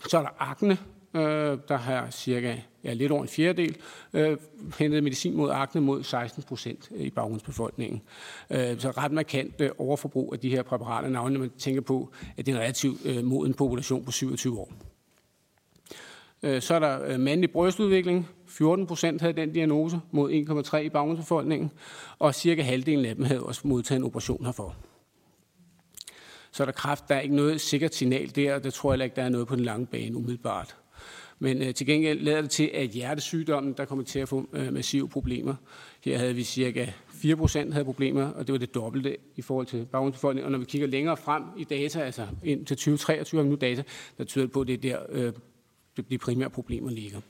så 0.08 0.18
er 0.18 0.22
der 0.22 0.36
akne, 0.38 0.78
øh, 1.14 1.58
der 1.68 1.76
har 1.76 2.10
cirka 2.10 2.56
ja, 2.84 2.92
lidt 2.92 3.12
over 3.12 3.22
en 3.22 3.28
fjerdedel 3.28 3.76
øh, 4.12 4.36
hentet 4.78 5.02
medicin 5.02 5.36
mod 5.36 5.50
akne 5.50 5.80
mod 5.80 6.02
16 6.02 6.42
procent 6.42 6.88
øh, 6.94 7.00
i 7.00 7.10
baggrundsbefolkningen. 7.10 8.02
Øh, 8.50 8.80
så 8.80 8.90
ret 8.90 9.12
markant 9.12 9.60
øh, 9.60 9.70
overforbrug 9.78 10.32
af 10.32 10.40
de 10.40 10.50
her 10.50 10.62
præparater, 10.62 11.08
navnlig 11.08 11.38
når 11.38 11.40
man 11.40 11.50
tænker 11.58 11.80
på, 11.80 12.12
at 12.36 12.46
det 12.46 12.52
er 12.52 12.56
en 12.56 12.62
relativt 12.62 13.06
øh, 13.06 13.24
moden 13.24 13.54
population 13.54 14.04
på 14.04 14.12
27 14.12 14.58
år. 14.58 14.72
Øh, 16.42 16.62
så 16.62 16.74
er 16.74 16.78
der 16.78 17.04
øh, 17.04 17.20
mandlig 17.20 17.50
brystudvikling. 17.50 18.28
14 18.46 18.86
procent 18.86 19.20
havde 19.20 19.32
den 19.32 19.52
diagnose 19.52 20.00
mod 20.10 20.32
1,3 20.72 20.76
i 20.76 20.88
baggrundsbefolkningen, 20.88 21.70
og 22.18 22.34
cirka 22.34 22.62
halvdelen 22.62 23.04
af 23.04 23.14
dem 23.14 23.24
havde 23.24 23.42
også 23.42 23.60
modtaget 23.64 23.98
en 23.98 24.04
operation 24.04 24.44
herfor. 24.44 24.74
Så 26.52 26.62
er 26.62 26.64
der 26.64 26.72
kraft. 26.72 27.08
Der 27.08 27.14
er 27.14 27.20
ikke 27.20 27.36
noget 27.36 27.60
sikkert 27.60 27.94
signal 27.94 28.36
der, 28.36 28.54
og 28.54 28.64
det 28.64 28.74
tror 28.74 28.94
jeg 28.94 29.04
ikke, 29.04 29.16
der 29.16 29.22
er 29.22 29.28
noget 29.28 29.46
på 29.46 29.56
den 29.56 29.64
lange 29.64 29.86
bane 29.86 30.16
umiddelbart. 30.16 30.76
Men 31.42 31.62
øh, 31.62 31.74
til 31.74 31.86
gengæld 31.86 32.20
lader 32.20 32.40
det 32.40 32.50
til, 32.50 32.70
at 32.74 32.88
hjertesygdommen, 32.88 33.72
der 33.72 33.84
kommer 33.84 34.04
til 34.04 34.18
at 34.18 34.28
få 34.28 34.48
øh, 34.52 34.72
massive 34.72 35.08
problemer. 35.08 35.54
Her 36.04 36.18
havde 36.18 36.34
vi 36.34 36.42
cirka 36.42 36.86
4 37.08 37.36
procent 37.36 37.72
havde 37.72 37.84
problemer, 37.84 38.24
og 38.24 38.46
det 38.46 38.52
var 38.52 38.58
det 38.58 38.74
dobbelte 38.74 39.16
i 39.36 39.42
forhold 39.42 39.66
til 39.66 39.86
baggrundsbefolkningen. 39.92 40.44
Og 40.44 40.52
når 40.52 40.58
vi 40.58 40.64
kigger 40.64 40.88
længere 40.88 41.16
frem 41.16 41.42
i 41.58 41.64
data, 41.64 42.00
altså 42.00 42.26
ind 42.44 42.66
til 42.66 42.76
2023 42.76 43.38
har 43.38 43.42
vi 43.42 43.50
nu 43.50 43.56
data, 43.56 43.82
der 44.18 44.24
tyder 44.24 44.46
på, 44.46 44.60
at 44.60 44.66
det 44.66 44.74
er 44.74 44.78
der, 44.78 44.98
øh, 45.08 45.32
de 46.10 46.18
primære 46.18 46.50
problemer 46.50 46.90
ligger. 46.90 47.20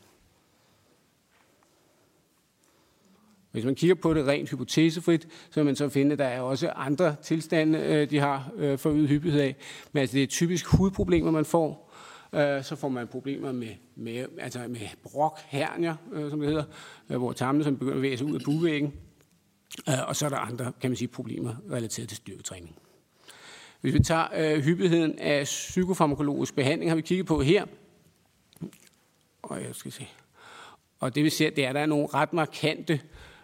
Hvis 3.52 3.64
man 3.64 3.74
kigger 3.74 3.94
på 3.94 4.14
det 4.14 4.26
rent 4.26 4.50
hypotesefrit, 4.50 5.28
så 5.50 5.60
vil 5.60 5.64
man 5.64 5.76
så 5.76 5.88
finde, 5.88 6.12
at 6.12 6.18
der 6.18 6.24
er 6.24 6.40
også 6.40 6.68
andre 6.68 7.16
tilstande, 7.22 7.78
øh, 7.78 8.10
de 8.10 8.18
har 8.18 8.52
øh, 8.56 8.78
forøget 8.78 9.08
hyppighed 9.08 9.40
af. 9.40 9.56
Men 9.92 10.00
altså, 10.00 10.14
det 10.16 10.22
er 10.22 10.26
typisk 10.26 10.66
hudproblemer, 10.66 11.30
man 11.30 11.44
får. 11.44 11.91
Øh, 12.32 12.64
så 12.64 12.76
får 12.76 12.88
man 12.88 13.08
problemer 13.08 13.52
med, 13.52 13.74
med, 13.96 14.26
altså 14.38 14.68
med 14.68 14.80
brok, 15.02 15.38
hernier, 15.46 15.96
øh, 16.12 16.30
som 16.30 16.40
det 16.40 16.48
hedder, 16.48 16.64
øh, 17.10 17.18
hvor 17.18 17.32
tarmene 17.32 17.64
som 17.64 17.76
begynder 17.76 17.92
at 17.92 17.96
bevæge 17.96 18.16
sig 18.16 18.26
ud 18.26 18.34
af 18.34 18.40
buvæggen. 18.44 18.92
Øh, 19.88 20.08
og 20.08 20.16
så 20.16 20.24
er 20.26 20.30
der 20.30 20.36
andre, 20.36 20.72
kan 20.80 20.90
man 20.90 20.96
sige, 20.96 21.08
problemer 21.08 21.54
relateret 21.70 22.08
til 22.08 22.16
styrketræning. 22.16 22.76
Hvis 23.80 23.94
vi 23.94 24.00
tager 24.00 24.26
øh, 24.36 24.60
hyppigheden 24.60 25.18
af 25.18 25.44
psykofarmakologisk 25.44 26.54
behandling, 26.54 26.90
har 26.90 26.96
vi 26.96 27.02
kigget 27.02 27.26
på 27.26 27.42
her. 27.42 27.64
Og 29.42 29.62
jeg 29.62 29.74
skal 29.74 29.92
se. 29.92 30.06
Og 31.00 31.14
det 31.14 31.24
vi 31.24 31.30
ser, 31.30 31.50
det 31.50 31.64
er, 31.64 31.72
der 31.72 31.80
er 31.80 31.86
nogle 31.86 32.06
ret 32.06 32.32
markante 32.32 33.00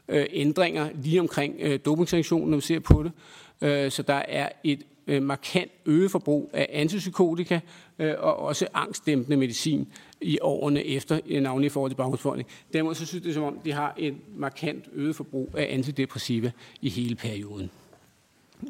øh, 0.09 0.27
ændringer 0.31 0.91
lige 0.95 1.21
omkring 1.21 1.57
øh, 1.59 1.81
dopingsanktionen, 1.85 2.51
når 2.51 2.57
vi 2.57 2.63
ser 2.63 2.81
på 2.81 3.03
det. 3.03 3.13
Øh, 3.61 3.91
så 3.91 4.03
der 4.03 4.15
er 4.15 4.49
et 4.65 4.83
øh, 5.09 5.23
markant 5.23 5.71
øget 5.87 6.11
forbrug 6.11 6.51
af 6.53 6.69
antipsykotika 6.73 7.61
øh, 7.99 8.15
og 8.19 8.37
også 8.37 8.67
angstdæmpende 8.75 9.37
medicin 9.37 9.89
i 10.21 10.39
årene 10.41 10.85
efter, 10.85 11.21
øh, 11.27 11.43
navnlig 11.43 11.67
i 11.67 11.69
forhold 11.69 11.91
til 11.91 11.97
baggrundsforholdning. 11.97 12.49
Derimod 12.73 12.95
så 12.95 13.07
synes 13.07 13.25
det 13.25 13.35
som 13.35 13.43
om, 13.43 13.59
de 13.65 13.73
har 13.73 13.95
et 13.99 14.15
markant 14.37 14.85
øget 14.93 15.17
forbrug 15.17 15.55
af 15.57 15.69
antidepressiva 15.71 16.51
i 16.83 16.89
hele 16.89 17.15
perioden. 17.15 17.71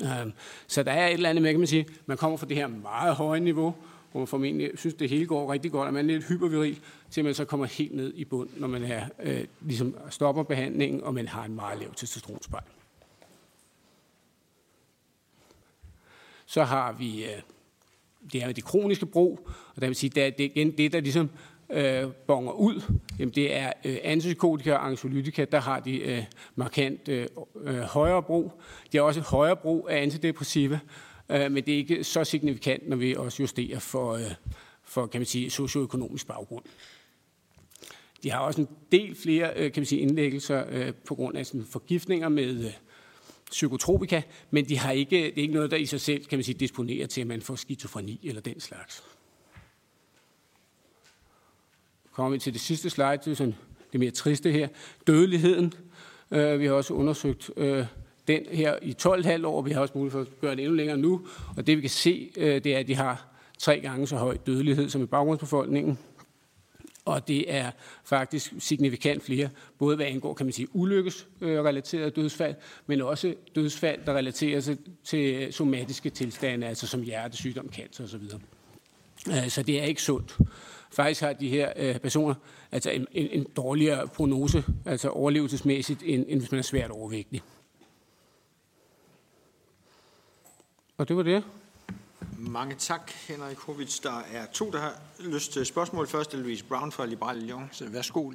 Øh, 0.03 0.33
så 0.67 0.83
der 0.83 0.93
er 0.93 1.07
et 1.07 1.13
eller 1.13 1.31
andet 1.31 1.43
med, 1.43 1.51
kan 1.51 1.61
man 1.61 1.67
sige, 1.67 1.87
man 2.07 2.17
kommer 2.17 2.37
fra 2.37 2.47
det 2.47 2.57
her 2.57 2.67
meget 2.67 3.15
høje 3.15 3.41
niveau, 3.41 3.75
hvor 4.13 4.21
man 4.21 4.27
formentlig 4.27 4.71
synes, 4.75 4.95
det 4.95 5.09
hele 5.09 5.27
går 5.27 5.53
rigtig 5.53 5.73
godt, 5.73 5.87
og 5.87 5.95
man 5.95 6.11
er 6.11 6.15
lidt 6.15 6.29
hyperviril, 6.29 6.79
til 7.11 7.25
man 7.25 7.35
så 7.35 7.45
kommer 7.45 7.67
helt 7.67 7.95
ned 7.95 8.13
i 8.15 8.25
bund, 8.25 8.49
når 8.57 8.69
man 8.69 8.85
er, 8.85 9.05
øh, 9.23 9.45
ligesom 9.61 9.95
stopper 10.11 10.43
behandlingen, 10.43 11.03
og 11.03 11.15
man 11.15 11.29
har 11.29 11.45
en 11.45 11.55
meget 11.55 11.79
lav 11.79 11.95
testosteronspejl. 11.95 12.65
Så 16.49 16.65
har 16.65 16.93
vi 16.93 17.25
øh, 17.25 17.41
det 18.33 18.43
er 18.43 18.53
det 18.53 18.65
kroniske 18.65 19.07
brug, 19.07 19.49
og 19.75 19.81
der 19.81 19.87
vil 19.87 19.97
sige, 19.97 20.11
det 20.11 20.23
er 20.23 20.31
det 20.31 20.45
igen 20.45 20.71
det, 20.71 20.93
der 20.93 21.01
ligesom 21.01 21.31
øh, 21.71 22.11
bonger 22.27 22.53
ud. 22.53 22.83
Jamen, 23.19 23.35
det 23.35 23.57
er 23.57 23.73
øh, 23.85 23.97
antipsykotika 24.03 24.73
og 24.73 24.87
anxiolytika, 24.87 25.45
der 25.45 25.61
har 25.61 25.81
de 25.81 25.99
øh, 25.99 26.25
markant 26.55 27.09
øh, 27.09 27.27
øh 27.65 27.79
højere 27.79 28.23
brug. 28.23 28.53
Det 28.93 28.99
er 28.99 29.03
også 29.03 29.21
et 29.21 29.27
højere 29.27 29.57
brug 29.57 29.89
af 29.91 30.03
antidepressiva, 30.03 30.79
øh, 31.29 31.53
men 31.53 31.67
det 31.67 31.75
er 31.75 31.79
ikke 31.79 32.05
så 32.05 32.25
signifikant, 32.25 32.89
når 32.89 32.97
vi 32.97 33.15
også 33.15 33.43
justerer 33.43 33.79
for, 33.79 34.13
øh, 34.13 34.35
for 34.83 35.07
kan 35.07 35.21
man 35.21 35.27
sige, 35.27 35.51
socioøkonomisk 35.51 36.27
baggrund. 36.27 36.65
De 38.23 38.31
har 38.31 38.41
også 38.41 38.61
en 38.61 38.69
del 38.93 39.15
flere 39.15 39.53
øh, 39.57 39.73
kan 39.73 39.81
man 39.81 39.87
sige, 39.87 40.01
indlæggelser 40.01 40.65
øh, 40.71 40.93
på 41.07 41.15
grund 41.15 41.39
af 41.39 41.47
sådan, 41.47 41.67
forgiftninger 41.71 42.29
med 42.29 42.65
øh, 42.65 42.73
psykotropika, 43.51 44.23
men 44.51 44.65
de 44.69 44.79
har 44.79 44.93
ikke, 44.93 45.17
det 45.17 45.39
er 45.39 45.43
ikke 45.43 45.55
noget, 45.55 45.71
der 45.71 45.77
i 45.77 45.87
sig 45.87 46.01
selv 46.01 46.25
kan 46.25 46.39
man 46.39 46.45
sige, 46.45 46.59
disponerer 46.59 47.07
til, 47.07 47.21
at 47.21 47.27
man 47.27 47.43
får 47.43 47.55
skizofreni 47.55 48.21
eller 48.25 48.41
den 48.41 48.61
slags. 48.61 49.05
Kommer 52.13 52.31
vi 52.31 52.39
til 52.39 52.53
det 52.53 52.61
sidste 52.61 52.91
slide, 52.91 53.19
det 53.25 53.27
er 53.27 53.35
sådan 53.35 53.55
det 53.93 54.01
mere 54.01 54.11
triste 54.11 54.53
her. 54.53 54.69
Dødeligheden. 55.07 55.75
Øh, 56.31 56.61
vi 56.61 56.67
har 56.67 56.73
også 56.73 56.95
undersøgt 56.95 57.51
øh, 57.57 57.87
den 58.29 58.47
her 58.51 58.79
i 58.83 58.95
12,5 59.03 59.47
år. 59.47 59.63
Vi 59.63 59.71
har 59.71 59.81
også 59.81 59.99
mulighed 59.99 60.25
for 60.25 60.33
at 60.33 60.41
gøre 60.41 60.57
det 60.57 60.65
endnu 60.65 60.77
længere 60.77 60.97
nu. 60.97 61.27
Og 61.57 61.67
det 61.67 61.77
vi 61.77 61.81
kan 61.81 61.91
se, 61.91 62.31
øh, 62.37 62.65
det 62.65 62.75
er, 62.75 62.79
at 62.79 62.87
de 62.89 62.95
har 62.95 63.27
tre 63.59 63.81
gange 63.81 64.07
så 64.07 64.17
høj 64.17 64.37
dødelighed 64.47 64.89
som 64.89 65.03
i 65.03 65.07
baggrundsbefolkningen 65.07 65.99
og 67.09 67.29
det 67.29 67.55
er 67.55 67.71
faktisk 68.05 68.53
signifikant 68.59 69.23
flere, 69.23 69.51
både 69.79 69.97
hvad 69.97 70.07
angår, 70.07 70.35
kan 70.35 70.47
man 70.47 70.53
sige, 70.53 70.69
ulykkesrelaterede 70.77 72.11
dødsfald, 72.11 72.55
men 72.87 73.03
også 73.03 73.35
dødsfald, 73.55 74.01
der 74.07 74.15
relaterer 74.15 74.61
sig 74.61 74.77
til 75.05 75.53
somatiske 75.53 76.11
tilstande, 76.11 76.67
altså 76.67 76.87
som 76.87 77.03
hjertesygdom, 77.03 77.73
cancer 77.73 78.05
osv. 78.05 78.23
Øh, 79.29 79.49
så 79.49 79.63
det 79.63 79.81
er 79.81 79.85
ikke 79.85 80.03
sundt. 80.03 80.39
Faktisk 80.91 81.21
har 81.21 81.33
de 81.33 81.49
her 81.49 81.73
øh, 81.77 81.99
personer 81.99 82.35
altså 82.73 82.91
en, 82.91 83.07
en, 83.13 83.29
en 83.31 83.47
dårligere 83.57 84.09
prognose, 84.09 84.65
altså 84.87 85.09
overlevelsesmæssigt, 85.09 86.03
end, 86.05 86.25
end 86.29 86.41
hvis 86.41 86.51
man 86.51 86.59
er 86.59 86.63
svært 86.63 86.91
overvægtig. 86.91 87.43
Og 90.99 91.09
det 91.09 91.17
var 91.17 91.23
det. 91.23 91.45
Mange 92.39 92.75
tak, 92.75 93.11
Henrik 93.11 93.57
Hovits. 93.57 94.01
Der 94.01 94.23
er 94.33 94.47
to, 94.47 94.71
der 94.71 94.79
har 94.79 94.95
lyst 95.21 95.53
til 95.53 95.67
spørgsmål. 95.67 96.07
Først 96.07 96.35
er 96.35 96.39
Louise 96.39 96.65
Brown 96.65 96.93
fra 96.93 97.07
Liberale 97.07 97.41
Alliance. 97.41 97.93
Værsgo. 97.93 98.33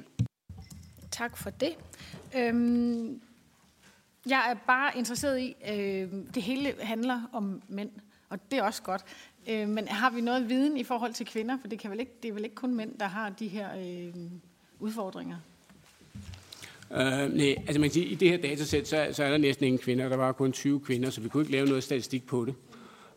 Tak 1.10 1.36
for 1.36 1.50
det. 1.50 1.76
Øhm, 2.36 3.20
jeg 4.26 4.50
er 4.50 4.54
bare 4.66 4.98
interesseret 4.98 5.40
i, 5.40 5.56
øh, 5.70 6.08
det 6.34 6.42
hele 6.42 6.74
handler 6.80 7.20
om 7.32 7.62
mænd, 7.68 7.90
og 8.28 8.50
det 8.50 8.58
er 8.58 8.62
også 8.62 8.82
godt. 8.82 9.04
Øh, 9.48 9.68
men 9.68 9.88
har 9.88 10.10
vi 10.10 10.20
noget 10.20 10.48
viden 10.48 10.76
i 10.76 10.84
forhold 10.84 11.14
til 11.14 11.26
kvinder? 11.26 11.58
For 11.60 11.68
det, 11.68 11.78
kan 11.78 11.90
vel 11.90 12.00
ikke, 12.00 12.12
det 12.22 12.28
er 12.28 12.32
vel 12.32 12.44
ikke 12.44 12.56
kun 12.56 12.74
mænd, 12.74 12.98
der 12.98 13.06
har 13.06 13.28
de 13.28 13.48
her 13.48 13.68
øh, 13.78 14.14
udfordringer? 14.80 15.36
Uh, 16.90 16.98
nej, 17.36 17.54
altså 17.66 17.80
man 17.80 17.82
kan 17.82 17.90
sige, 17.90 18.06
i 18.06 18.14
det 18.14 18.30
her 18.30 18.36
datasæt, 18.36 18.88
så, 18.88 19.08
så 19.12 19.24
er 19.24 19.30
der 19.30 19.38
næsten 19.38 19.66
ingen 19.66 19.78
kvinder. 19.78 20.08
Der 20.08 20.16
var 20.16 20.32
kun 20.32 20.52
20 20.52 20.80
kvinder, 20.80 21.10
så 21.10 21.20
vi 21.20 21.28
kunne 21.28 21.42
ikke 21.42 21.52
lave 21.52 21.66
noget 21.66 21.84
statistik 21.84 22.26
på 22.26 22.44
det. 22.44 22.54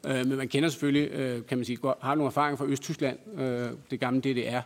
Øh, 0.05 0.25
men 0.25 0.37
man 0.37 0.47
kender 0.47 0.69
selvfølgelig, 0.69 1.11
øh, 1.11 1.45
kan 1.45 1.57
man 1.57 1.65
sige, 1.65 1.77
har 2.01 2.15
nogle 2.15 2.27
erfaringer 2.27 2.57
fra 2.57 2.65
Østtyskland, 2.65 3.41
øh, 3.41 3.69
det 3.91 3.99
gamle 3.99 4.21
DDR. 4.21 4.61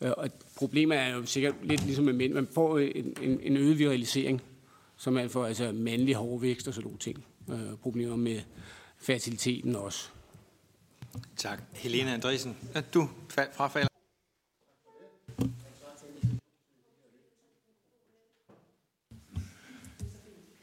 Øh, 0.00 0.10
og 0.16 0.28
problemet 0.56 0.98
er 0.98 1.14
jo 1.14 1.26
sikkert 1.26 1.54
lidt 1.62 1.84
ligesom 1.84 2.04
med 2.04 2.12
mænd. 2.12 2.32
Man 2.32 2.48
får 2.54 2.78
en, 2.78 3.14
en, 3.22 3.40
en 3.42 3.56
øget 3.56 3.78
viralisering, 3.78 4.42
så 4.96 5.10
man 5.10 5.30
får 5.30 5.46
altså 5.46 5.72
mandlig 5.72 6.14
hårvækst 6.14 6.68
og 6.68 6.74
sådan 6.74 6.84
nogle 6.84 6.98
ting. 6.98 7.24
Øh, 7.50 7.76
problemer 7.82 8.16
med 8.16 8.40
fertiliteten 8.98 9.76
også. 9.76 10.08
Tak. 11.36 11.62
Helena 11.72 12.14
Andresen, 12.14 12.56
du 12.94 13.08
frafalder. 13.52 13.91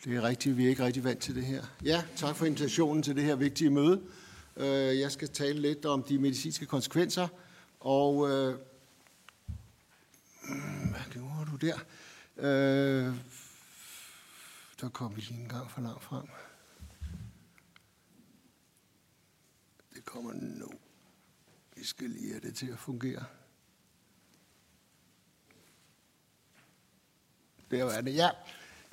Det 0.10 0.18
er 0.18 0.22
rigtigt, 0.22 0.58
vi 0.58 0.66
er 0.66 0.70
ikke 0.70 0.86
rigtig 0.86 1.04
vant 1.04 1.20
til 1.20 1.36
det 1.36 1.46
her. 1.46 1.66
Ja, 1.84 2.04
tak 2.16 2.36
for 2.36 2.46
invitationen 2.46 3.04
til 3.04 3.16
det 3.16 3.24
her 3.24 3.36
vigtige 3.36 3.70
møde. 3.70 4.02
Øh, 4.58 5.00
jeg 5.00 5.12
skal 5.12 5.30
tale 5.30 5.62
lidt 5.62 5.86
om 5.86 6.04
de 6.04 6.20
medicinske 6.20 6.66
konsekvenser, 6.66 7.28
og 7.80 8.30
øh, 8.30 8.56
mm, 10.44 10.90
hvad 10.90 11.02
gjorde 11.12 11.52
du 11.52 11.56
der? 11.56 11.78
Øh, 12.38 13.16
der 14.82 14.90
kom 14.90 15.16
vi 15.16 15.22
lige 15.22 15.42
en 15.42 15.50
gang 15.50 15.72
for 15.72 15.82
langt 15.82 16.04
frem. 16.04 16.28
Det 19.94 20.06
kommer 20.06 20.34
nu. 20.34 20.72
Vi 21.76 21.86
skal 21.86 22.10
lige 22.10 22.32
have 22.32 22.42
det 22.42 22.56
til 22.56 22.72
at 22.72 22.80
fungere. 22.80 23.26
Der 27.72 27.86
er 27.86 28.02
det, 28.02 28.16
ja. 28.16 28.30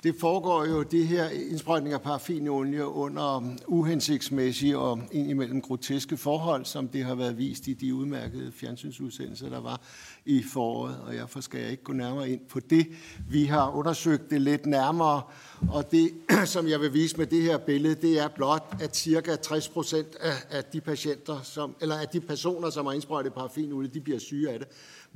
Det 0.03 0.15
foregår 0.19 0.65
jo, 0.65 0.83
det 0.83 1.07
her 1.07 1.29
indsprøjtning 1.29 1.93
af 1.93 2.01
paraffinolie 2.01 2.85
under 2.85 3.55
uhensigtsmæssige 3.67 4.77
og 4.77 5.01
indimellem 5.11 5.61
groteske 5.61 6.17
forhold, 6.17 6.65
som 6.65 6.87
det 6.87 7.03
har 7.03 7.15
været 7.15 7.37
vist 7.37 7.67
i 7.67 7.73
de 7.73 7.95
udmærkede 7.95 8.51
fjernsynsudsendelser, 8.51 9.49
der 9.49 9.61
var 9.61 9.81
i 10.25 10.43
foråret, 10.43 10.99
og 11.07 11.13
derfor 11.13 11.41
skal 11.41 11.61
jeg 11.61 11.71
ikke 11.71 11.83
gå 11.83 11.93
nærmere 11.93 12.29
ind 12.29 12.41
på 12.49 12.59
det. 12.59 12.87
Vi 13.29 13.45
har 13.45 13.71
undersøgt 13.71 14.29
det 14.29 14.41
lidt 14.41 14.65
nærmere, 14.65 15.21
og 15.71 15.91
det, 15.91 16.11
som 16.53 16.67
jeg 16.67 16.81
vil 16.81 16.93
vise 16.93 17.17
med 17.17 17.25
det 17.25 17.41
her 17.41 17.57
billede, 17.57 17.95
det 17.95 18.19
er 18.19 18.27
blot, 18.27 18.75
at 18.79 18.97
cirka 18.97 19.35
60 19.35 19.69
procent 19.69 20.15
af, 20.15 20.33
af 20.49 20.63
de 20.63 20.81
patienter, 20.81 21.41
som, 21.41 21.75
eller 21.81 21.95
af 21.95 22.07
de 22.07 22.21
personer, 22.21 22.69
som 22.69 22.85
har 22.85 22.93
indsprøjtet 22.93 23.33
paraffinolie, 23.33 23.89
de 23.89 24.01
bliver 24.01 24.19
syge 24.19 24.49
af 24.49 24.59
det 24.59 24.67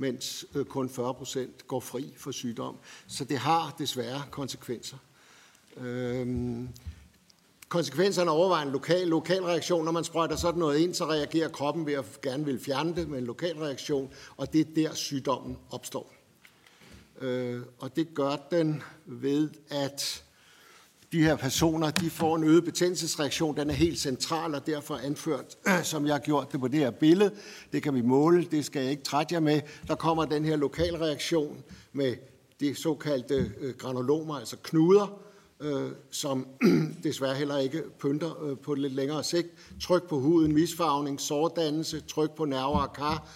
mens 0.02 0.46
øh, 0.56 0.66
kun 0.66 0.90
40 0.90 1.14
procent 1.14 1.68
går 1.68 1.80
fri 1.80 2.14
for 2.18 2.32
sygdom. 2.32 2.78
Så 3.08 3.26
det 3.26 3.38
har 3.38 3.76
desværre 3.78 4.24
konsekvenser. 4.32 4.98
Øhm, 5.78 6.70
konsekvenserne 7.70 8.32
overvejer 8.32 8.66
en 8.66 8.72
lokal, 8.72 9.08
lokal 9.08 9.44
reaktion. 9.44 9.86
Når 9.86 9.92
man 9.92 10.04
sprøjter 10.04 10.36
sådan 10.36 10.60
noget 10.60 10.80
ind, 10.80 10.94
så 10.94 11.06
reagerer 11.06 11.50
kroppen 11.50 11.86
ved 11.86 11.94
at 11.94 12.06
gerne 12.22 12.46
vil 12.46 12.60
fjerne 12.60 12.96
det 12.96 13.10
med 13.10 13.20
en 13.20 13.26
lokal 13.26 13.58
reaktion, 13.58 14.14
og 14.38 14.54
det 14.54 14.62
er 14.62 14.74
der 14.76 14.94
sygdommen 14.94 15.58
opstår. 15.72 16.14
Øh, 17.22 17.62
og 17.80 17.96
det 17.96 18.14
gør 18.14 18.36
den 18.52 18.84
ved, 19.06 19.50
at 19.70 20.24
de 21.12 21.24
her 21.24 21.36
personer 21.36 21.92
de 21.92 22.10
får 22.10 22.36
en 22.36 22.44
øget 22.44 22.64
betændelsesreaktion. 22.64 23.58
Den 23.58 23.70
er 23.70 23.74
helt 23.74 24.00
central 24.00 24.56
og 24.56 24.68
derfor 24.68 24.96
anført, 24.96 25.58
som 25.84 26.06
jeg 26.06 26.14
har 26.14 26.20
gjort 26.20 26.52
det 26.52 26.60
på 26.60 26.68
det 26.68 26.80
her 26.80 26.92
billede. 26.92 27.32
Det 27.74 27.84
kan 27.84 27.96
vi 27.96 28.02
måle, 28.02 28.48
det 28.52 28.66
skal 28.66 28.82
jeg 28.82 28.92
ikke 28.92 29.04
trætte 29.04 29.34
jer 29.34 29.40
med. 29.40 29.62
Der 29.88 29.96
kommer 29.96 30.26
den 30.26 30.46
her 30.46 30.56
lokalreaktion 30.56 31.64
med 31.94 32.16
de 32.60 32.76
såkaldte 32.76 33.52
øh, 33.60 33.74
granulomer, 33.78 34.36
altså 34.36 34.58
knuder, 34.64 35.22
øh, 35.60 35.92
som 36.12 36.48
desværre 37.04 37.36
heller 37.36 37.58
ikke 37.58 37.84
pynter 38.00 38.44
øh, 38.44 38.58
på 38.58 38.74
lidt 38.74 38.94
længere 38.94 39.24
sigt. 39.24 39.48
Tryk 39.82 40.10
på 40.10 40.20
huden, 40.20 40.54
misfarvning, 40.54 41.22
sårdannelse, 41.22 42.00
tryk 42.00 42.32
på 42.32 42.46
nerver 42.46 42.80
og 42.80 42.94
kar, 42.94 43.28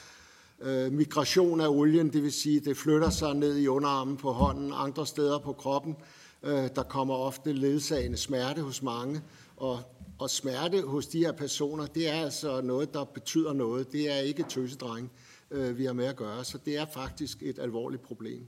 øh, 0.62 0.92
migration 0.92 1.62
af 1.62 1.68
olien, 1.68 2.14
det 2.14 2.24
vil 2.24 2.34
sige, 2.34 2.60
det 2.60 2.78
flytter 2.78 3.10
sig 3.10 3.34
ned 3.34 3.58
i 3.58 3.68
underarmen 3.68 4.18
på 4.18 4.32
hånden, 4.32 4.72
andre 4.76 5.08
steder 5.08 5.40
på 5.40 5.54
kroppen, 5.54 5.96
Øh, 5.96 6.25
Øh, 6.46 6.70
der 6.76 6.84
kommer 6.84 7.14
ofte 7.14 7.54
ledsagende 7.54 8.18
smerte 8.18 8.62
hos 8.62 8.82
mange, 8.82 9.22
og, 9.58 9.80
og 10.20 10.30
smerte 10.30 10.82
hos 10.82 11.08
de 11.08 11.20
her 11.20 11.32
personer, 11.32 11.86
det 11.86 12.10
er 12.10 12.24
altså 12.24 12.62
noget, 12.62 12.94
der 12.94 13.04
betyder 13.04 13.54
noget. 13.54 13.92
Det 13.92 14.12
er 14.12 14.18
ikke 14.18 14.44
tøsedreng, 14.44 15.12
øh, 15.52 15.78
vi 15.78 15.86
har 15.86 15.94
med 15.94 16.06
at 16.06 16.16
gøre, 16.16 16.44
så 16.44 16.58
det 16.66 16.78
er 16.78 16.86
faktisk 16.94 17.44
et 17.44 17.60
alvorligt 17.60 18.04
problem. 18.04 18.48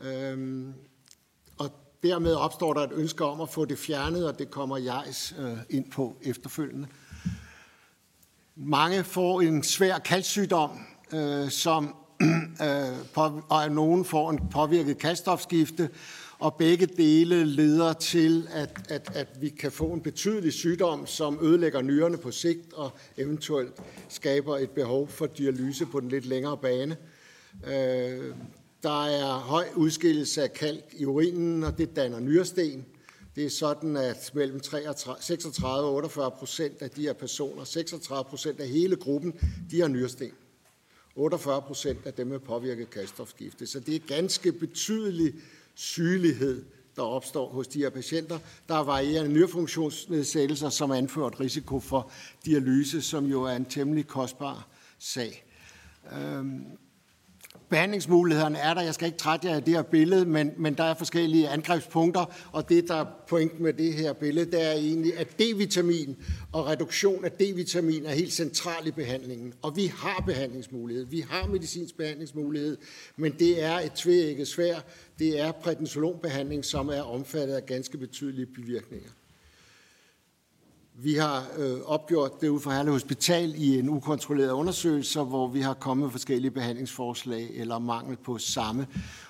Øhm, 0.00 0.74
og 1.58 1.70
dermed 2.02 2.34
opstår 2.34 2.74
der 2.74 2.80
et 2.80 2.92
ønske 2.92 3.24
om 3.24 3.40
at 3.40 3.48
få 3.48 3.64
det 3.64 3.78
fjernet, 3.78 4.26
og 4.28 4.38
det 4.38 4.50
kommer 4.50 4.76
jeg 4.76 5.04
øh, 5.38 5.58
ind 5.70 5.90
på 5.90 6.16
efterfølgende. 6.22 6.88
Mange 8.56 9.04
får 9.04 9.40
en 9.40 9.62
svær 9.62 9.98
kaldsygdom, 9.98 10.70
øh, 11.12 11.50
som 11.50 11.94
øh, 12.66 13.06
på, 13.14 13.42
og 13.48 13.70
nogen 13.70 14.04
får 14.04 14.30
en 14.30 14.48
påvirket 14.50 14.98
kaldstofskifte, 14.98 15.90
og 16.42 16.54
begge 16.54 16.86
dele 16.86 17.44
leder 17.44 17.92
til, 17.92 18.48
at, 18.50 18.70
at, 18.88 19.10
at 19.14 19.28
vi 19.40 19.48
kan 19.48 19.72
få 19.72 19.92
en 19.92 20.00
betydelig 20.00 20.52
sygdom, 20.52 21.06
som 21.06 21.38
ødelægger 21.42 21.82
nyrerne 21.82 22.18
på 22.18 22.30
sigt 22.30 22.72
og 22.72 22.90
eventuelt 23.16 23.72
skaber 24.08 24.58
et 24.58 24.70
behov 24.70 25.08
for 25.08 25.26
dialyse 25.26 25.86
på 25.86 26.00
den 26.00 26.08
lidt 26.08 26.26
længere 26.26 26.56
bane. 26.56 26.96
Øh, 27.66 28.34
der 28.82 29.04
er 29.04 29.38
høj 29.38 29.64
udskillelse 29.76 30.42
af 30.42 30.52
kalk 30.52 30.84
i 30.92 31.04
urinen, 31.04 31.64
og 31.64 31.78
det 31.78 31.96
danner 31.96 32.20
nyresten. 32.20 32.86
Det 33.36 33.44
er 33.44 33.50
sådan, 33.50 33.96
at 33.96 34.30
mellem 34.34 34.60
36 34.62 35.88
og 35.88 35.94
48 35.94 36.30
procent 36.30 36.82
af 36.82 36.90
de 36.90 37.02
her 37.02 37.12
personer, 37.12 37.64
36 37.64 38.24
procent 38.24 38.60
af 38.60 38.68
hele 38.68 38.96
gruppen, 38.96 39.34
de 39.70 39.80
har 39.80 39.88
nyresten. 39.88 40.30
48 41.14 41.62
procent 41.62 42.06
af 42.06 42.14
dem 42.14 42.32
er 42.32 42.38
påvirket 42.38 42.90
kaststofskifte. 42.90 43.66
Så 43.66 43.80
det 43.80 43.94
er 43.94 44.00
ganske 44.06 44.52
betydeligt 44.52 45.36
sygelighed, 45.74 46.64
der 46.96 47.02
opstår 47.02 47.48
hos 47.48 47.68
de 47.68 47.78
her 47.78 47.90
patienter. 47.90 48.38
Der 48.68 48.74
er 48.74 48.84
varierende 48.84 49.32
nyrefunktionsnedsættelser, 49.32 50.68
som 50.68 50.90
anført 50.90 51.40
risiko 51.40 51.80
for 51.80 52.10
dialyse, 52.44 53.02
som 53.02 53.26
jo 53.26 53.42
er 53.42 53.56
en 53.56 53.64
temmelig 53.64 54.06
kostbar 54.06 54.68
sag. 54.98 55.44
Øhm, 56.12 56.64
behandlingsmulighederne 57.72 58.58
er 58.58 58.74
der. 58.74 58.82
Jeg 58.82 58.94
skal 58.94 59.06
ikke 59.06 59.18
trætte 59.18 59.48
jer 59.48 59.56
af 59.56 59.62
det 59.62 59.74
her 59.74 59.82
billede, 59.82 60.26
men, 60.26 60.50
men 60.56 60.74
der 60.74 60.84
er 60.84 60.94
forskellige 60.94 61.48
angrebspunkter, 61.48 62.24
og 62.52 62.68
det, 62.68 62.88
der 62.88 62.94
er 62.94 63.04
pointen 63.28 63.62
med 63.62 63.72
det 63.72 63.94
her 63.94 64.12
billede, 64.12 64.50
det 64.50 64.66
er 64.66 64.72
egentlig, 64.72 65.18
at 65.18 65.28
D-vitamin 65.40 66.16
og 66.52 66.66
reduktion 66.66 67.24
af 67.24 67.30
D-vitamin 67.30 68.06
er 68.06 68.10
helt 68.10 68.32
central 68.32 68.86
i 68.86 68.90
behandlingen. 68.90 69.54
Og 69.62 69.76
vi 69.76 69.86
har 69.86 70.22
behandlingsmulighed. 70.26 71.06
Vi 71.06 71.20
har 71.20 71.46
medicinsk 71.46 71.96
behandlingsmulighed, 71.96 72.76
men 73.16 73.32
det 73.38 73.62
er 73.64 73.78
et 73.78 73.92
tvækket 73.92 74.48
svær. 74.48 74.74
Det 75.18 75.40
er 75.40 75.52
prednisolonbehandling, 75.52 76.64
som 76.64 76.88
er 76.88 77.02
omfattet 77.02 77.54
af 77.54 77.66
ganske 77.66 77.98
betydelige 77.98 78.46
bivirkninger. 78.46 79.10
Vi 81.04 81.14
har 81.14 81.46
øh, 81.58 81.80
opgjort 81.84 82.40
det 82.40 82.48
ud 82.48 82.60
fra 82.60 82.74
Herlev 82.74 82.92
Hospital 82.92 83.54
i 83.56 83.78
en 83.78 83.88
ukontrolleret 83.88 84.50
undersøgelse, 84.50 85.20
hvor 85.20 85.48
vi 85.48 85.60
har 85.60 85.74
kommet 85.74 86.04
med 86.04 86.10
forskellige 86.10 86.50
behandlingsforslag 86.50 87.50
eller 87.54 87.78
mangel 87.78 88.16
på 88.16 88.38
samme. 88.38 88.86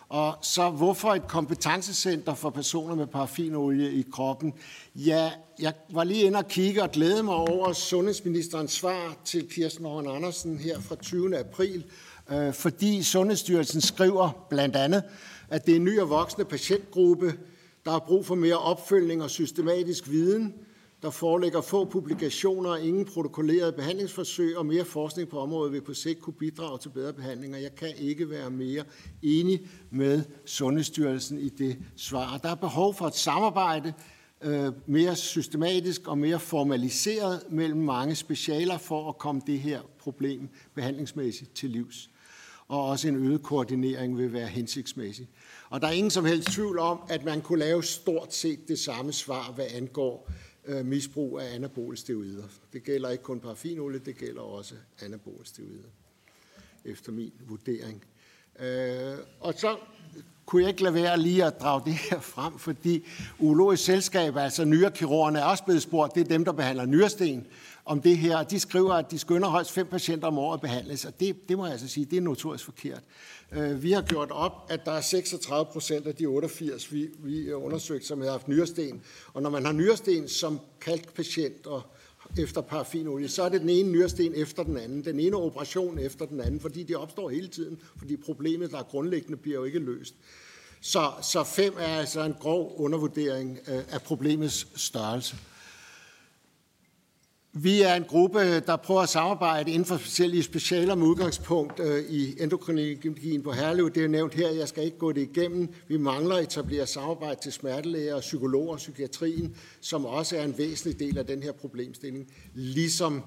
Og 0.08 0.34
så 0.42 0.70
hvorfor 0.70 1.14
et 1.14 1.28
kompetencecenter 1.28 2.34
for 2.34 2.50
personer 2.50 2.94
med 2.94 3.06
paraffinolie 3.06 3.92
i 3.92 4.04
kroppen? 4.12 4.54
Ja, 4.94 5.30
jeg 5.58 5.72
var 5.90 6.04
lige 6.04 6.22
inde 6.22 6.38
og 6.38 6.48
kigge 6.48 6.82
og 6.82 6.90
glæde 6.90 7.22
mig 7.22 7.34
over 7.34 7.72
sundhedsministerens 7.72 8.72
svar 8.72 9.16
til 9.24 9.48
Kirsten 9.50 9.84
Horn 9.84 10.06
Andersen 10.06 10.58
her 10.58 10.80
fra 10.80 10.94
20. 10.94 11.38
april, 11.38 11.84
øh, 12.32 12.52
fordi 12.52 13.02
Sundhedsstyrelsen 13.02 13.80
skriver 13.80 14.46
blandt 14.50 14.76
andet, 14.76 15.02
at 15.48 15.66
det 15.66 15.72
er 15.72 15.76
en 15.76 15.84
ny 15.84 16.00
og 16.00 16.10
voksende 16.10 16.44
patientgruppe, 16.44 17.34
der 17.84 17.90
har 17.90 18.04
brug 18.06 18.26
for 18.26 18.34
mere 18.34 18.58
opfølgning 18.58 19.22
og 19.22 19.30
systematisk 19.30 20.10
viden– 20.10 20.54
der 21.02 21.10
foreligger 21.10 21.60
få 21.60 21.84
publikationer 21.84 22.70
og 22.70 22.80
ingen 22.80 23.04
protokollerede 23.04 23.72
behandlingsforsøg, 23.72 24.58
og 24.58 24.66
mere 24.66 24.84
forskning 24.84 25.28
på 25.28 25.38
området 25.38 25.72
vil 25.72 25.80
på 25.80 25.94
sigt 25.94 26.20
kunne 26.20 26.34
bidrage 26.34 26.78
til 26.78 26.88
bedre 26.88 27.12
behandlinger. 27.12 27.58
jeg 27.58 27.74
kan 27.74 27.92
ikke 27.98 28.30
være 28.30 28.50
mere 28.50 28.84
enig 29.22 29.68
med 29.90 30.22
Sundhedsstyrelsen 30.44 31.38
i 31.38 31.48
det 31.48 31.78
svar. 31.96 32.38
Der 32.42 32.48
er 32.48 32.54
behov 32.54 32.94
for 32.94 33.06
et 33.06 33.14
samarbejde 33.14 33.92
øh, 34.42 34.72
mere 34.86 35.16
systematisk 35.16 36.08
og 36.08 36.18
mere 36.18 36.40
formaliseret 36.40 37.42
mellem 37.50 37.80
mange 37.80 38.14
specialer 38.14 38.78
for 38.78 39.08
at 39.08 39.18
komme 39.18 39.42
det 39.46 39.58
her 39.58 39.80
problem 39.98 40.48
behandlingsmæssigt 40.74 41.54
til 41.54 41.70
livs. 41.70 42.10
Og 42.68 42.88
også 42.88 43.08
en 43.08 43.16
øget 43.16 43.42
koordinering 43.42 44.18
vil 44.18 44.32
være 44.32 44.46
hensigtsmæssig. 44.46 45.28
Og 45.70 45.80
der 45.80 45.86
er 45.86 45.92
ingen 45.92 46.10
som 46.10 46.24
helst 46.24 46.48
tvivl 46.48 46.78
om, 46.78 47.00
at 47.08 47.24
man 47.24 47.40
kunne 47.40 47.58
lave 47.58 47.84
stort 47.84 48.34
set 48.34 48.68
det 48.68 48.78
samme 48.78 49.12
svar, 49.12 49.52
hvad 49.54 49.66
angår 49.74 50.30
øh, 50.66 50.86
misbrug 50.86 51.40
af 51.40 51.54
anabolsteroider. 51.54 52.44
Det 52.72 52.84
gælder 52.84 53.10
ikke 53.10 53.24
kun 53.24 53.40
paraffinolie, 53.40 53.98
det 53.98 54.16
gælder 54.16 54.40
også 54.40 54.74
anabolsteroider, 55.02 55.88
efter 56.84 57.12
min 57.12 57.32
vurdering. 57.48 58.04
Øh, 58.58 59.18
og 59.40 59.54
så 59.56 59.76
kunne 60.46 60.62
jeg 60.62 60.70
ikke 60.70 60.82
lade 60.82 60.94
være 60.94 61.18
lige 61.18 61.44
at 61.44 61.60
drage 61.60 61.82
det 61.84 61.92
her 61.92 62.20
frem, 62.20 62.58
fordi 62.58 63.06
urologisk 63.38 63.84
selskab, 63.84 64.36
altså 64.36 64.64
nyrekirurgerne, 64.64 65.38
er 65.38 65.44
også 65.44 65.64
blevet 65.64 65.82
spurgt, 65.82 66.14
det 66.14 66.20
er 66.20 66.24
dem, 66.24 66.44
der 66.44 66.52
behandler 66.52 66.86
nyresten, 66.86 67.46
om 67.84 68.00
det 68.00 68.18
her. 68.18 68.42
De 68.42 68.60
skriver, 68.60 68.92
at 68.94 69.10
de 69.10 69.18
skønner 69.18 69.48
højst 69.48 69.72
fem 69.72 69.86
patienter 69.86 70.28
om 70.28 70.38
året 70.38 70.60
behandles, 70.60 71.04
og 71.04 71.20
det, 71.20 71.48
det 71.48 71.56
må 71.56 71.64
jeg 71.64 71.72
altså 71.72 71.88
sige, 71.88 72.06
det 72.06 72.16
er 72.16 72.20
notorisk 72.20 72.64
forkert. 72.64 73.02
Øh, 73.52 73.82
vi 73.82 73.92
har 73.92 74.02
gjort 74.02 74.30
op, 74.30 74.52
at 74.68 74.84
der 74.84 74.92
er 74.92 75.00
36 75.00 75.72
procent 75.72 76.06
af 76.06 76.14
de 76.14 76.26
88, 76.26 76.92
vi, 76.92 77.08
vi 77.18 77.52
undersøgt, 77.52 78.06
som 78.06 78.20
har 78.20 78.30
haft 78.30 78.48
nyresten. 78.48 79.02
Og 79.34 79.42
når 79.42 79.50
man 79.50 79.64
har 79.64 79.72
nyresten 79.72 80.28
som 80.28 80.60
kalkpatient 80.80 81.66
og 81.66 81.82
efter 82.38 82.60
paraffinolie, 82.60 83.28
så 83.28 83.42
er 83.42 83.48
det 83.48 83.60
den 83.60 83.68
ene 83.68 83.90
nyresten 83.90 84.34
efter 84.34 84.62
den 84.62 84.76
anden, 84.76 85.04
den 85.04 85.20
ene 85.20 85.36
operation 85.36 85.98
efter 85.98 86.26
den 86.26 86.40
anden, 86.40 86.60
fordi 86.60 86.82
det 86.82 86.96
opstår 86.96 87.30
hele 87.30 87.48
tiden, 87.48 87.78
fordi 87.96 88.16
problemet, 88.16 88.70
der 88.70 88.78
er 88.78 88.82
grundlæggende, 88.82 89.36
bliver 89.36 89.58
jo 89.58 89.64
ikke 89.64 89.78
løst. 89.78 90.14
Så, 90.80 91.10
så 91.22 91.44
fem 91.44 91.74
er 91.78 91.98
altså 91.98 92.20
en 92.22 92.34
grov 92.40 92.74
undervurdering 92.76 93.58
af 93.66 94.02
problemets 94.02 94.66
størrelse. 94.76 95.36
Vi 97.54 97.82
er 97.82 97.94
en 97.94 98.04
gruppe, 98.04 98.60
der 98.60 98.76
prøver 98.76 99.00
at 99.00 99.08
samarbejde 99.08 99.70
inden 99.70 99.84
for 99.84 99.96
forskellige 99.96 100.42
specialer 100.42 100.94
med 100.94 101.06
udgangspunkt 101.06 101.80
øh, 101.80 102.04
i 102.10 102.42
endokrinologien 102.42 103.42
på 103.42 103.52
Herlev. 103.52 103.90
Det 103.90 104.04
er 104.04 104.08
nævnt 104.08 104.34
her, 104.34 104.50
jeg 104.50 104.68
skal 104.68 104.84
ikke 104.84 104.98
gå 104.98 105.12
det 105.12 105.20
igennem. 105.20 105.68
Vi 105.88 105.96
mangler 105.96 106.36
at 106.36 106.42
etablere 106.42 106.86
samarbejde 106.86 107.40
til 107.40 107.52
smertelæger 107.52 108.14
og 108.14 108.20
psykologer 108.20 108.72
og 108.72 108.76
psykiatrien, 108.76 109.56
som 109.80 110.06
også 110.06 110.36
er 110.36 110.44
en 110.44 110.58
væsentlig 110.58 111.00
del 111.00 111.18
af 111.18 111.26
den 111.26 111.42
her 111.42 111.52
problemstilling, 111.52 112.32
ligesom 112.54 113.22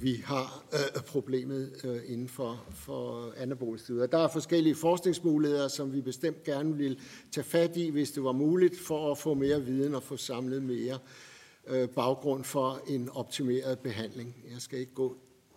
vi 0.00 0.22
har 0.24 0.64
øh, 0.72 1.02
problemet 1.02 1.72
øh, 1.84 1.98
inden 2.06 2.28
for, 2.28 2.64
for 2.74 3.32
anabolistider. 3.36 4.06
Der 4.06 4.18
er 4.18 4.28
forskellige 4.28 4.74
forskningsmuligheder, 4.74 5.68
som 5.68 5.92
vi 5.92 6.00
bestemt 6.00 6.44
gerne 6.44 6.76
vil 6.76 7.00
tage 7.32 7.44
fat 7.44 7.76
i, 7.76 7.90
hvis 7.90 8.10
det 8.10 8.24
var 8.24 8.32
muligt, 8.32 8.78
for 8.78 9.10
at 9.10 9.18
få 9.18 9.34
mere 9.34 9.62
viden 9.62 9.94
og 9.94 10.02
få 10.02 10.16
samlet 10.16 10.62
mere 10.62 10.94
øh, 10.94 11.29
Øh, 11.66 11.88
baggrund 11.88 12.44
for 12.44 12.80
en 12.88 13.08
optimeret 13.08 13.78
behandling. 13.78 14.36
Jeg 14.52 14.60
skal 14.60 14.78
ikke 14.78 14.94
gå 14.94 15.16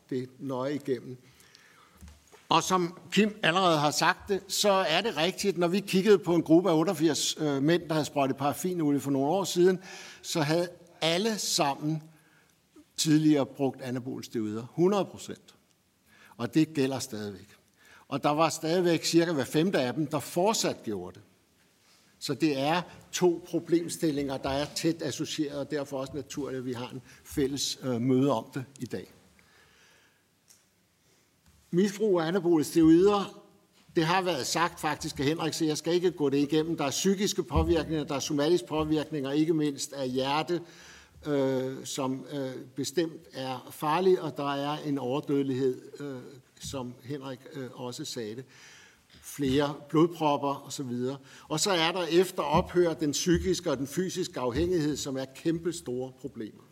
det 0.10 0.30
nøje 0.40 0.76
igennem. 0.76 1.18
Og 2.50 2.64
som 2.64 2.98
Kim 3.12 3.40
allerede 3.44 3.80
har 3.80 3.92
sagt 3.92 4.30
det, 4.30 4.42
så 4.48 4.70
er 4.72 5.02
det 5.02 5.18
rigtigt, 5.18 5.58
når 5.58 5.68
vi 5.68 5.80
kiggede 5.80 6.20
på 6.20 6.36
en 6.36 6.44
gruppe 6.44 6.70
af 6.70 6.76
88 6.76 7.36
øh, 7.40 7.64
mænd, 7.64 7.88
der 7.88 7.94
havde 7.94 8.06
sprøjtet 8.06 8.38
paraffinolie 8.38 9.00
for 9.00 9.12
nogle 9.12 9.28
år 9.28 9.44
siden, 9.44 9.80
så 10.22 10.42
havde 10.42 10.70
alle 11.02 11.38
sammen 11.38 12.04
tidligere 12.98 13.46
brugt 13.46 13.82
anabolsteroider. 13.82 14.64
100 14.64 15.06
procent. 15.06 15.56
Og 16.38 16.54
det 16.54 16.74
gælder 16.74 17.00
stadigvæk. 17.00 17.48
Og 18.08 18.24
der 18.24 18.30
var 18.30 18.50
stadigvæk 18.50 19.04
cirka 19.04 19.32
hver 19.32 19.44
femte 19.44 19.80
af 19.80 19.94
dem, 19.94 20.08
der 20.08 20.20
fortsat 20.20 20.84
gjorde 20.84 21.14
det. 21.16 21.24
Så 22.24 22.34
det 22.34 22.60
er 22.60 22.82
to 23.12 23.44
problemstillinger, 23.46 24.38
der 24.38 24.50
er 24.50 24.66
tæt 24.76 25.02
associeret, 25.02 25.60
og 25.60 25.72
derfor 25.72 25.98
også 25.98 26.14
naturligt, 26.16 26.60
at 26.60 26.66
vi 26.66 26.74
har 26.74 26.90
en 26.90 27.02
fælles 27.26 27.80
øh, 27.84 28.02
møde 28.02 28.32
om 28.32 28.46
det 28.54 28.66
i 28.80 28.86
dag. 28.86 29.14
Misbrug 31.72 32.20
af 32.20 32.28
anabole 32.28 32.64
steroider, 32.64 33.44
det 33.96 34.06
har 34.06 34.22
været 34.22 34.48
sagt 34.48 34.80
faktisk 34.80 35.20
af 35.20 35.26
Henrik, 35.26 35.54
så 35.54 35.66
jeg 35.66 35.78
skal 35.78 35.94
ikke 35.94 36.12
gå 36.12 36.30
det 36.30 36.38
igennem. 36.38 36.78
Der 36.78 36.86
er 36.86 36.90
psykiske 36.90 37.44
påvirkninger, 37.44 38.04
der 38.04 38.16
er 38.16 38.20
somatiske 38.20 38.68
påvirkninger, 38.68 39.32
ikke 39.32 39.54
mindst 39.54 39.94
af 39.94 40.10
hjerte, 40.10 40.62
øh, 41.28 41.86
som 41.86 42.26
øh, 42.34 42.56
bestemt 42.76 43.22
er 43.34 43.70
farlig, 43.72 44.22
og 44.22 44.38
der 44.38 44.54
er 44.54 44.78
en 44.78 44.98
overdødelighed, 44.98 45.82
øh, 46.00 46.18
som 46.60 46.94
Henrik 47.04 47.40
øh, 47.54 47.70
også 47.74 48.06
sagde 48.06 48.36
det 48.36 48.46
flere 49.36 49.76
blodpropper 49.90 50.64
osv. 50.68 50.92
Og 51.48 51.60
så 51.60 51.72
er 51.72 51.92
der 51.92 52.04
efter 52.04 52.44
ophør 52.44 52.94
den 52.94 53.12
psykiske 53.12 53.72
og 53.72 53.78
den 53.78 53.88
fysiske 53.88 54.40
afhængighed, 54.40 54.98
som 54.98 55.18
er 55.18 55.26
kæmpe 55.36 55.74
store 55.74 56.12
problemer. 56.22 56.64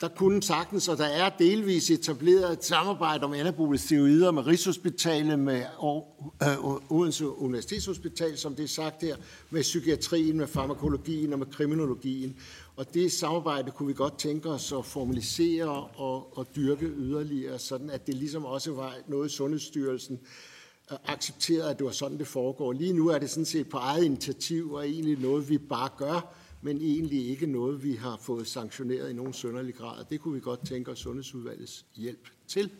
Der 0.00 0.08
kunne 0.08 0.42
sagtens, 0.42 0.88
og 0.88 0.98
der 0.98 1.04
er 1.04 1.30
delvis 1.38 1.90
etableret 1.90 2.52
et 2.52 2.64
samarbejde 2.64 3.24
om 3.24 3.32
anabolesteroider 3.32 4.30
med 4.30 4.46
Rigshospitalet, 4.46 5.38
med 5.38 5.62
øh, 6.42 6.92
Odense 6.92 7.28
Universitetshospital, 7.28 8.38
som 8.38 8.54
det 8.54 8.62
er 8.62 8.68
sagt 8.68 9.02
her, 9.02 9.16
med 9.50 9.62
psykiatrien, 9.62 10.36
med 10.36 10.46
farmakologien 10.46 11.32
og 11.32 11.38
med 11.38 11.46
kriminologien. 11.46 12.36
Og 12.76 12.94
det 12.94 13.12
samarbejde 13.12 13.70
kunne 13.70 13.86
vi 13.86 13.94
godt 13.94 14.18
tænke 14.18 14.50
os 14.50 14.72
at 14.72 14.84
formalisere 14.84 15.86
og, 15.96 16.38
og 16.38 16.46
dyrke 16.56 16.86
yderligere, 16.86 17.58
sådan 17.58 17.90
at 17.90 18.06
det 18.06 18.14
ligesom 18.14 18.44
også 18.44 18.72
var 18.72 18.94
noget, 19.08 19.30
Sundhedsstyrelsen 19.30 20.18
øh, 20.92 20.98
accepterede, 21.04 21.70
at 21.70 21.78
det 21.78 21.86
var 21.86 21.92
sådan, 21.92 22.18
det 22.18 22.26
foregår. 22.26 22.72
Lige 22.72 22.92
nu 22.92 23.08
er 23.08 23.18
det 23.18 23.30
sådan 23.30 23.44
set 23.44 23.68
på 23.68 23.76
eget 23.76 24.04
initiativ, 24.04 24.72
og 24.72 24.88
egentlig 24.88 25.18
noget, 25.18 25.50
vi 25.50 25.58
bare 25.58 25.88
gør, 25.96 26.34
men 26.62 26.80
egentlig 26.80 27.28
ikke 27.28 27.46
noget, 27.46 27.84
vi 27.84 27.92
har 27.92 28.16
fået 28.22 28.46
sanktioneret 28.46 29.10
i 29.10 29.12
nogen 29.12 29.32
sønderlig 29.32 29.74
grad. 29.74 30.04
Det 30.10 30.20
kunne 30.20 30.34
vi 30.34 30.40
godt 30.40 30.66
tænke 30.66 30.90
os 30.90 30.98
Sundhedsudvalgets 30.98 31.86
hjælp 31.94 32.28
til. 32.46 32.70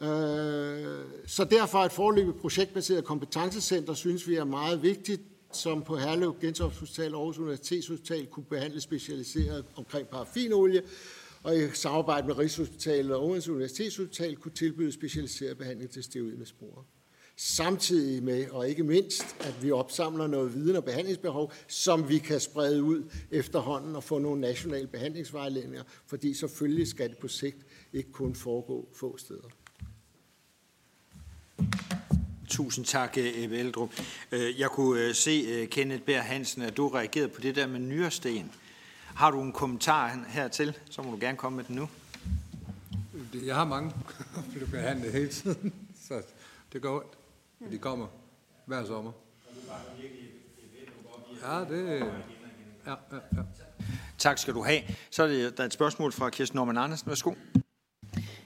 Øh, 0.00 1.04
så 1.26 1.46
derfor 1.50 1.78
et 1.78 1.92
forløbigt 1.92 2.36
projektbaseret 2.36 3.04
kompetencecenter 3.04 3.94
synes 3.94 4.28
vi 4.28 4.34
er 4.34 4.44
meget 4.44 4.82
vigtigt 4.82 5.22
som 5.56 5.82
på 5.82 5.96
Herlev 5.96 6.36
Gentofte 6.40 6.80
Hospital 6.80 7.14
og 7.14 7.20
Aarhus 7.20 7.38
Universitetshospital 7.38 8.26
kunne 8.26 8.44
behandle 8.44 8.80
specialiseret 8.80 9.64
omkring 9.76 10.08
paraffinolie, 10.08 10.82
og 11.42 11.58
i 11.58 11.70
samarbejde 11.74 12.26
med 12.26 12.38
Rigshospitalet 12.38 13.16
og 13.16 13.22
Aarhus 13.22 13.48
Universitetshospital 13.48 14.36
kunne 14.36 14.52
tilbyde 14.52 14.92
specialiseret 14.92 15.58
behandling 15.58 15.90
til 15.90 16.02
steroidmisbrugere. 16.02 16.84
Samtidig 17.36 18.22
med, 18.22 18.50
og 18.50 18.68
ikke 18.68 18.82
mindst, 18.82 19.36
at 19.40 19.62
vi 19.62 19.70
opsamler 19.70 20.26
noget 20.26 20.54
viden 20.54 20.76
og 20.76 20.84
behandlingsbehov, 20.84 21.52
som 21.68 22.08
vi 22.08 22.18
kan 22.18 22.40
sprede 22.40 22.82
ud 22.82 23.10
efterhånden 23.30 23.96
og 23.96 24.04
få 24.04 24.18
nogle 24.18 24.40
nationale 24.40 24.86
behandlingsvejledninger, 24.86 25.84
fordi 26.06 26.34
selvfølgelig 26.34 26.88
skal 26.88 27.10
det 27.10 27.18
på 27.18 27.28
sigt 27.28 27.56
ikke 27.92 28.12
kun 28.12 28.34
foregå 28.34 28.88
få 28.94 29.16
steder. 29.16 29.48
Tusind 32.48 32.84
tak, 32.84 33.18
Ebbe 33.18 33.58
Eldrup. 33.58 33.90
Øh, 34.32 34.60
jeg 34.60 34.70
kunne 34.70 35.02
øh, 35.02 35.14
se, 35.14 35.44
øh, 35.48 35.68
Kenneth 35.68 36.02
Bær 36.02 36.20
Hansen, 36.20 36.62
at 36.62 36.76
du 36.76 36.88
reagerede 36.88 37.28
på 37.28 37.40
det 37.40 37.56
der 37.56 37.66
med 37.66 37.80
nyresten. 37.80 38.50
Har 39.04 39.30
du 39.30 39.42
en 39.42 39.52
kommentar 39.52 40.24
hertil, 40.28 40.78
så 40.90 41.02
må 41.02 41.10
du 41.10 41.18
gerne 41.20 41.38
komme 41.38 41.56
med 41.56 41.64
den 41.64 41.76
nu. 41.76 41.88
Jeg 43.44 43.54
har 43.54 43.64
mange, 43.64 43.92
bliver 44.52 44.66
behandlet 44.66 45.12
hele 45.12 45.28
tiden, 45.28 45.74
så 46.08 46.22
det 46.72 46.82
går 46.82 46.96
ondt. 46.96 47.23
De 47.70 47.78
kommer 47.78 48.06
hver 48.66 48.86
sommer. 48.86 49.12
Ja, 51.42 51.60
det... 51.60 51.98
Ja, 52.86 52.94
ja, 53.12 53.18
ja. 53.36 53.42
Tak 54.18 54.38
skal 54.38 54.54
du 54.54 54.62
have. 54.62 54.80
Så 55.10 55.22
er 55.22 55.26
det, 55.26 55.56
der 55.56 55.62
er 55.62 55.66
et 55.66 55.72
spørgsmål 55.72 56.12
fra 56.12 56.30
Kirsten 56.30 56.56
Norman 56.56 56.78
Andersen. 56.78 57.08
Værsgo. 57.08 57.34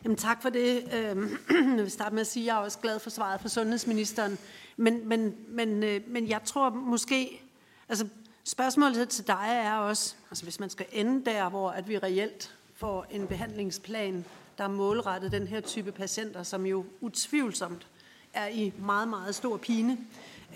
Jamen, 0.04 0.16
tak 0.16 0.42
for 0.42 0.48
det. 0.48 0.94
Øhm, 0.94 1.38
jeg 1.76 1.82
vil 1.82 1.90
starte 1.90 2.14
med 2.14 2.20
at 2.20 2.26
sige, 2.26 2.42
at 2.42 2.46
jeg 2.46 2.56
er 2.56 2.64
også 2.64 2.78
glad 2.78 2.98
for 2.98 3.10
svaret 3.10 3.40
fra 3.40 3.48
sundhedsministeren. 3.48 4.38
Men, 4.76 5.08
men, 5.08 5.34
men, 5.48 5.82
øh, 5.82 6.00
men 6.06 6.28
jeg 6.28 6.40
tror 6.44 6.70
måske, 6.70 7.42
altså 7.88 8.08
spørgsmålet 8.44 9.08
til 9.08 9.26
dig 9.26 9.46
er 9.48 9.76
også, 9.76 10.14
altså 10.30 10.44
hvis 10.44 10.60
man 10.60 10.70
skal 10.70 10.86
ende 10.92 11.30
der, 11.30 11.48
hvor 11.48 11.70
at 11.70 11.88
vi 11.88 11.98
reelt 11.98 12.54
får 12.74 13.06
en 13.10 13.26
behandlingsplan, 13.26 14.24
der 14.58 14.64
er 14.64 14.68
målrettet 14.68 15.32
den 15.32 15.48
her 15.48 15.60
type 15.60 15.92
patienter, 15.92 16.42
som 16.42 16.66
jo 16.66 16.84
utvivlsomt 17.00 17.86
er 18.34 18.48
i 18.48 18.72
meget, 18.78 19.08
meget 19.08 19.34
stor 19.34 19.56
pine. 19.56 19.98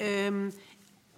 Øhm, 0.00 0.52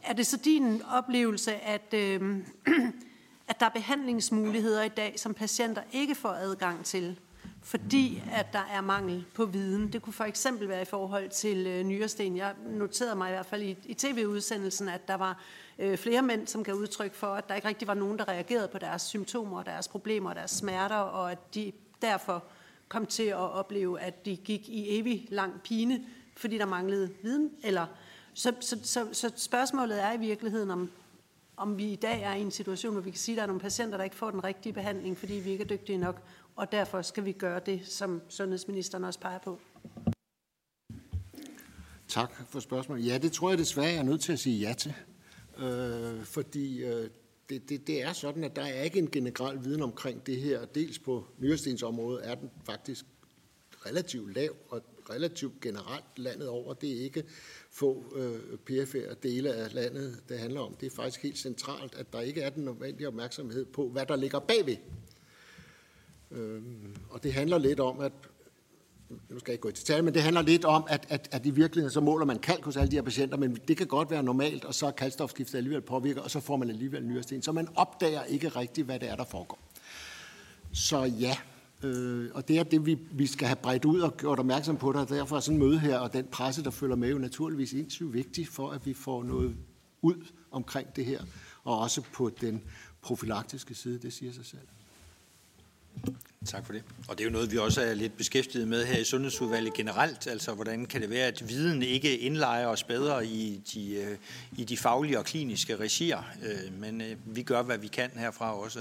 er 0.03 0.13
det 0.13 0.27
så 0.27 0.37
din 0.37 0.83
oplevelse, 0.83 1.55
at, 1.55 1.95
øhm, 1.95 2.45
at 3.49 3.61
der 3.61 3.67
er 3.67 3.71
behandlingsmuligheder 3.71 4.83
i 4.83 4.89
dag, 4.89 5.15
som 5.17 5.35
patienter 5.35 5.83
ikke 5.93 6.15
får 6.15 6.29
adgang 6.31 6.85
til? 6.85 7.17
fordi 7.65 8.23
at 8.33 8.53
der 8.53 8.69
er 8.73 8.81
mangel 8.81 9.25
på 9.35 9.45
viden. 9.45 9.93
Det 9.93 10.03
kunne 10.03 10.13
for 10.13 10.25
eksempel 10.25 10.69
være 10.69 10.83
i 10.83 10.85
forhold 10.85 11.29
til 11.29 11.67
øh, 11.67 11.85
nyresten. 11.85 12.37
Jeg 12.37 12.55
noterede 12.67 13.17
mig 13.17 13.29
i 13.29 13.33
hvert 13.33 13.47
fald 13.47 13.63
i, 13.63 13.77
i 13.87 13.95
tv-udsendelsen, 13.95 14.89
at 14.89 15.09
der 15.09 15.15
var 15.15 15.41
øh, 15.79 15.99
flere 15.99 16.23
mænd, 16.23 16.47
som 16.47 16.65
gav 16.65 16.75
udtryk 16.75 17.15
for, 17.15 17.27
at 17.27 17.49
der 17.49 17.55
ikke 17.55 17.69
rigtig 17.69 17.89
var 17.89 17.95
nogen, 17.95 18.19
der 18.19 18.29
reagerede 18.29 18.69
på 18.69 18.79
deres 18.79 19.03
symptomer, 19.03 19.63
deres 19.63 19.89
problemer 19.89 20.35
deres 20.35 20.51
smerter, 20.51 20.97
og 20.97 21.33
at 21.33 21.55
de 21.55 21.73
derfor 22.03 22.45
kom 22.89 23.07
til 23.07 23.23
at 23.23 23.35
opleve, 23.35 24.01
at 24.01 24.25
de 24.25 24.37
gik 24.37 24.69
i 24.69 24.99
evig 24.99 25.27
lang 25.31 25.61
pine, 25.63 26.01
fordi 26.37 26.59
der 26.59 26.67
manglede 26.67 27.11
viden. 27.23 27.51
Eller, 27.65 27.87
så, 28.35 28.55
så, 28.61 28.79
så, 28.83 29.07
så 29.13 29.33
spørgsmålet 29.37 30.03
er 30.03 30.13
i 30.13 30.19
virkeligheden, 30.19 30.71
om, 30.71 30.91
om 31.57 31.79
vi 31.79 31.93
i 31.93 31.97
dag 31.97 32.23
er 32.23 32.35
i 32.35 32.41
en 32.41 32.51
situation, 32.51 32.93
hvor 32.93 33.03
vi 33.03 33.11
kan 33.11 33.19
sige, 33.19 33.33
at 33.33 33.37
der 33.37 33.43
er 33.43 33.47
nogle 33.47 33.61
patienter, 33.61 33.97
der 33.97 34.05
ikke 34.05 34.17
får 34.17 34.31
den 34.31 34.45
rigtige 34.45 34.73
behandling, 34.73 35.19
fordi 35.19 35.35
vi 35.35 35.51
ikke 35.51 35.65
er 35.65 35.69
dygtige 35.69 35.99
nok 35.99 36.23
og 36.57 36.73
derfor 36.73 37.03
skal 37.03 37.25
vi 37.25 37.33
gøre 37.33 37.61
det, 37.67 37.87
som 37.87 38.23
sundhedsministeren 38.29 39.05
også 39.05 39.21
peger 39.21 39.39
på. 39.39 39.61
Tak 42.09 42.33
for 42.49 42.61
spørgsmålet. 42.61 43.07
Ja, 43.07 43.19
det 43.19 43.33
tror 43.33 43.51
jeg 43.51 43.59
desværre, 43.59 43.87
jeg 43.87 43.97
er 43.97 44.03
nødt 44.03 44.21
til 44.21 44.33
at 44.33 44.39
sige 44.39 44.69
ja 44.69 44.75
til. 44.75 44.95
Øh, 45.59 46.25
fordi 46.25 46.85
øh, 46.85 47.11
det, 47.49 47.69
det, 47.69 47.87
det 47.87 48.03
er 48.03 48.13
sådan, 48.13 48.45
at 48.45 48.57
der 48.57 48.63
er 48.63 48.83
ikke 48.83 48.99
en 48.99 49.11
generel 49.11 49.65
viden 49.65 49.83
omkring 49.83 50.27
det 50.27 50.41
her. 50.41 50.65
Dels 50.65 50.99
på 50.99 51.27
nyrestensområdet 51.39 52.31
er 52.31 52.35
den 52.35 52.51
faktisk 52.67 53.05
relativt 53.87 54.35
lav 54.35 54.57
og 54.69 54.83
relativt 55.11 55.61
generelt 55.61 56.19
landet 56.19 56.49
over. 56.49 56.75
Det 56.75 56.93
er 56.93 57.01
ikke 57.05 57.25
få 57.71 58.05
øh, 58.17 58.59
perifære 58.59 59.15
dele 59.23 59.55
af 59.55 59.75
landet, 59.75 60.23
det 60.29 60.39
handler 60.39 60.61
om. 60.61 60.75
Det 60.75 60.87
er 60.87 60.91
faktisk 60.91 61.23
helt 61.23 61.39
centralt, 61.39 61.95
at 61.95 62.13
der 62.13 62.21
ikke 62.21 62.41
er 62.41 62.51
den 62.51 62.65
nødvendige 62.65 63.09
opmærksomhed 63.09 63.65
på, 63.65 63.89
hvad 63.89 64.07
der 64.07 64.17
ligger 64.17 64.39
bagved 64.39 64.77
Øhm, 66.35 66.97
og 67.11 67.23
det 67.23 67.33
handler 67.33 67.59
lidt 67.59 67.81
om, 67.81 68.01
at 68.01 68.13
nu 69.09 69.39
skal 69.39 69.51
jeg 69.51 69.55
ikke 69.55 69.63
gå 69.63 69.69
i 69.69 69.73
detalje, 69.73 70.03
men 70.03 70.15
det 70.15 70.23
handler 70.23 70.43
lidt 70.43 70.65
om, 70.65 70.85
at, 70.89 71.07
at, 71.09 71.29
at 71.33 71.47
i 71.47 71.51
virkeligheden 71.51 71.93
så 71.93 72.01
måler 72.01 72.25
man 72.25 72.39
kalk 72.39 72.65
hos 72.65 72.77
alle 72.77 72.91
de 72.91 72.97
her 72.97 73.03
patienter, 73.03 73.37
men 73.37 73.59
det 73.69 73.77
kan 73.77 73.87
godt 73.87 74.11
være 74.11 74.23
normalt, 74.23 74.65
og 74.65 74.75
så 74.75 74.87
er 74.87 74.91
kalkstofskiftet 74.91 75.59
alligevel 75.59 75.81
påvirker, 75.81 76.23
og 76.23 76.31
så 76.31 76.41
får 76.41 76.57
man 76.57 76.71
alligevel 76.71 77.07
nyresten. 77.07 77.43
Så 77.43 77.53
man 77.53 77.69
opdager 77.75 78.25
ikke 78.25 78.49
rigtigt, 78.49 78.85
hvad 78.85 79.01
det 79.01 79.11
er, 79.11 79.17
der 79.17 79.25
foregår. 79.25 79.59
Så 80.73 81.03
ja, 81.03 81.37
Øh, 81.85 82.31
og 82.35 82.49
det 82.49 82.59
er 82.59 82.63
det, 82.63 82.87
vi, 82.87 82.99
vi 83.13 83.27
skal 83.27 83.47
have 83.47 83.57
bredt 83.57 83.85
ud 83.85 84.01
og 84.01 84.17
gjort 84.17 84.39
opmærksom 84.39 84.77
på 84.77 84.93
og 84.93 85.09
derfor 85.09 85.37
er 85.37 85.41
sådan 85.41 85.61
en 85.61 85.67
møde 85.67 85.79
her, 85.79 85.99
og 85.99 86.13
den 86.13 86.25
presse, 86.25 86.65
der 86.65 86.71
følger 86.71 86.97
med, 86.97 87.11
jo 87.11 87.19
naturligvis 87.19 87.73
indsygt 87.73 88.13
vigtig 88.13 88.49
for, 88.49 88.71
at 88.71 88.87
vi 88.87 88.95
får 88.95 89.23
noget 89.23 89.57
ud 90.03 90.27
omkring 90.51 90.97
det 90.97 91.05
her, 91.05 91.21
og 91.65 91.79
også 91.79 92.03
på 92.13 92.31
den 92.41 92.63
profilaktiske 93.03 93.75
side, 93.75 93.99
det 93.99 94.13
siger 94.13 94.33
sig 94.33 94.47
selv. 94.47 94.67
Tak 96.47 96.67
for 96.67 96.73
det. 96.73 96.83
Og 97.09 97.19
det 97.19 97.25
er 97.25 97.29
jo 97.29 97.33
noget, 97.33 97.53
vi 97.53 97.59
også 97.59 97.81
er 97.81 97.95
lidt 97.95 98.17
beskæftiget 98.17 98.69
med 98.69 98.85
her 98.85 98.99
i 98.99 99.05
Sundhedsudvalget 99.05 99.75
generelt. 99.75 100.27
Altså, 100.27 100.55
hvordan 100.55 100.87
kan 100.87 101.01
det 101.01 101.11
være, 101.11 101.27
at 101.27 101.49
viden 101.49 101.83
ikke 101.83 102.19
indlejer 102.19 102.67
os 102.67 102.85
bedre 102.85 103.27
i 103.27 103.63
de, 103.75 103.95
øh, 103.95 104.17
i 104.57 104.65
de 104.65 104.77
faglige 104.77 105.19
og 105.19 105.25
kliniske 105.25 105.77
regier? 105.77 106.23
Øh, 106.43 106.81
men 106.81 107.01
øh, 107.01 107.17
vi 107.27 107.43
gør, 107.43 107.63
hvad 107.63 107.79
vi 107.79 107.87
kan 107.87 108.11
herfra 108.15 108.59
også. 108.59 108.79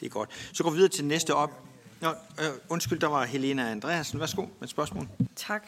Det 0.00 0.06
er 0.06 0.10
godt. 0.10 0.30
Så 0.52 0.62
går 0.62 0.70
vi 0.70 0.76
videre 0.76 0.90
til 0.90 1.04
næste 1.04 1.34
op. 1.34 1.71
Nå, 2.02 2.08
øh, 2.08 2.46
undskyld, 2.68 2.98
der 2.98 3.06
var 3.06 3.24
Helena 3.24 3.70
Andreasen. 3.70 4.20
Værsgo 4.20 4.42
med 4.42 4.62
et 4.62 4.68
spørgsmål. 4.68 5.08
Tak. 5.36 5.66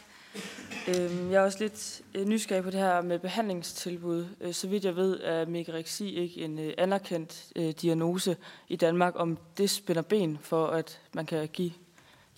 Øhm, 0.89 1.30
jeg 1.30 1.37
er 1.37 1.45
også 1.45 1.59
lidt 1.61 2.03
øh, 2.14 2.26
nysgerrig 2.26 2.64
på 2.64 2.70
det 2.70 2.80
her 2.80 3.03
med 3.03 3.18
behandlingstilbud. 3.18 4.26
Øh, 4.41 4.55
så 4.55 4.68
vidt 4.68 4.85
jeg 4.85 4.97
ved, 4.97 5.20
er 5.20 5.47
megareksi 5.47 6.14
ikke 6.14 6.45
en 6.45 6.59
øh, 6.59 6.72
anerkendt 6.78 7.53
diagnose 7.82 8.37
i 8.68 8.76
Danmark, 8.76 9.12
om 9.16 9.39
det 9.59 9.70
spænder 9.70 10.03
ben 10.03 10.39
for, 10.43 10.66
at 10.66 11.01
man 11.12 11.26
kan 11.26 11.49
give 11.49 11.68
de 11.68 11.74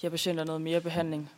her 0.03 0.11
patienter 0.11 0.45
noget 0.45 0.61
mere 0.61 0.81
behandling. 0.81 1.31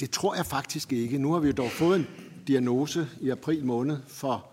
Det 0.00 0.10
tror 0.10 0.34
jeg 0.34 0.46
faktisk 0.46 0.92
ikke. 0.92 1.18
Nu 1.18 1.32
har 1.32 1.40
vi 1.40 1.46
jo 1.46 1.54
dog 1.54 1.70
fået 1.70 1.96
en 1.96 2.06
diagnose 2.46 3.08
i 3.20 3.30
april 3.30 3.64
måned 3.64 3.98
for 4.08 4.46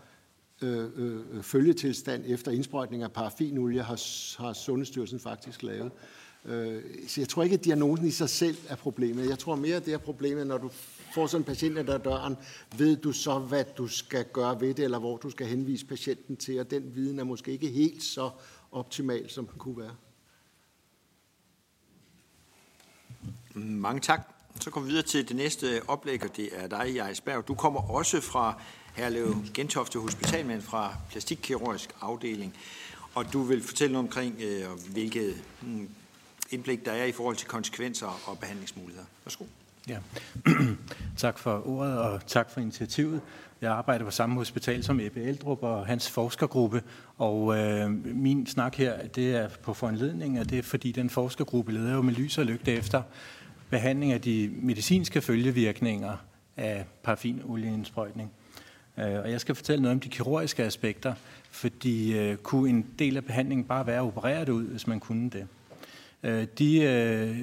øh, 0.62 0.90
øh, 0.96 1.44
følgetilstand 1.44 2.24
efter 2.28 2.52
indsprøjtning 2.52 3.04
af 3.04 3.12
paraffinolie, 3.12 3.82
har, 3.82 4.02
har 4.42 4.54
Sundhedsstyrelsen 4.54 5.20
faktisk 5.20 5.64
lavet. 5.64 5.92
Øh, 6.46 6.84
så 7.08 7.22
jeg 7.22 7.30
tror 7.30 7.44
ikke, 7.44 7.54
at 7.54 7.66
diagnosen 7.66 8.08
i 8.08 8.12
sig 8.12 8.30
selv 8.30 8.58
er 8.68 8.76
problemet. 8.76 9.30
Jeg 9.30 9.40
tror 9.40 9.56
mere, 9.56 9.76
at 9.76 9.86
det 9.86 9.94
er 9.94 9.98
problemet, 9.98 10.48
når 10.48 10.58
du 10.58 10.70
får 11.14 11.28
sådan 11.28 11.42
en 11.42 11.46
patient 11.46 11.76
der 11.76 11.98
døren, 11.98 12.38
ved 12.78 12.98
du 12.98 13.12
så, 13.12 13.40
hvad 13.40 13.64
du 13.78 13.88
skal 13.88 14.26
gøre 14.34 14.62
ved 14.62 14.74
det, 14.74 14.86
eller 14.86 15.00
hvor 15.00 15.18
du 15.18 15.30
skal 15.30 15.48
henvise 15.48 15.86
patienten 15.86 16.38
til, 16.38 16.60
og 16.60 16.72
den 16.72 16.96
viden 16.96 17.20
er 17.20 17.24
måske 17.24 17.52
ikke 17.52 17.68
helt 17.68 18.04
så 18.04 18.30
optimal, 18.72 19.30
som 19.30 19.48
den 19.48 19.60
kunne 19.60 19.78
være. 19.78 19.96
Mange 23.54 24.02
tak. 24.02 24.34
Så 24.60 24.70
går 24.70 24.82
vi 24.82 24.88
videre 24.88 25.04
til 25.04 25.28
det 25.28 25.36
næste 25.36 25.82
oplæg, 25.88 26.24
og 26.24 26.38
det 26.38 26.50
er 26.52 26.68
dig, 26.68 26.94
Jais 26.96 27.24
Du 27.48 27.56
kommer 27.56 27.92
også 27.92 28.22
fra 28.22 28.62
Herlev 28.98 29.36
Gentofte 29.54 30.00
Hospitalmand 30.00 30.62
fra 30.62 30.96
plastikkirurgisk 31.10 31.90
afdeling. 32.02 32.54
Og 33.16 33.34
du 33.34 33.42
vil 33.42 33.64
fortælle 33.64 33.94
noget 33.94 34.08
omkring, 34.08 34.36
øh, 34.42 34.66
mm, 35.62 35.90
indblik, 36.52 36.86
der 36.86 36.92
er 36.92 37.06
i 37.06 37.12
forhold 37.12 37.36
til 37.36 37.48
konsekvenser 37.48 38.22
og 38.26 38.40
behandlingsmuligheder. 38.40 39.06
Værsgo. 39.26 39.46
Ja. 39.88 39.98
tak 41.18 41.40
for 41.40 41.68
ordet, 41.68 42.00
og 42.00 42.28
tak 42.28 42.52
for 42.52 42.62
initiativet. 42.62 43.22
Jeg 43.62 43.72
arbejder 43.72 44.06
på 44.06 44.12
samme 44.12 44.36
hospital 44.36 44.84
som 44.84 45.00
Ebbe 45.00 45.24
Eldrup 45.24 45.64
og 45.64 45.86
hans 45.86 46.10
forskergruppe, 46.10 46.84
og 47.18 47.58
øh, 47.58 47.92
min 48.06 48.48
snak 48.48 48.76
her, 48.76 49.08
det 49.08 49.36
er 49.36 49.50
på 49.50 49.74
foranledning 49.74 50.38
af 50.38 50.48
det, 50.48 50.66
fordi 50.66 50.92
den 50.92 51.10
forskergruppe 51.10 51.72
leder 51.72 51.94
jo 51.94 52.02
med 52.02 52.14
lys 52.14 52.38
og 52.38 52.46
lygte 52.46 52.72
efter 52.72 53.02
behandling 53.70 54.12
af 54.12 54.22
de 54.22 54.54
medicinske 54.62 55.22
følgevirkninger 55.22 56.18
af 56.58 56.86
paraffinolieindsprøjtning. 57.04 58.32
Øh, 59.00 59.20
og 59.20 59.32
jeg 59.32 59.42
skal 59.42 59.56
fortælle 59.56 59.82
noget 59.82 59.96
om 59.96 60.00
de 60.00 60.10
kirurgiske 60.10 60.64
aspekter, 60.64 61.14
fordi 61.52 62.18
øh, 62.18 62.38
kunne 62.38 62.70
en 62.70 62.86
del 63.00 63.18
af 63.18 63.26
behandlingen 63.26 63.68
bare 63.68 63.88
være 63.88 64.02
opereret 64.02 64.50
ud, 64.50 64.64
hvis 64.64 64.88
man 64.88 65.00
kunne 65.00 65.30
det. 65.30 65.48
Øh, 66.24 66.48
de 66.58 66.82
øh, 66.82 67.38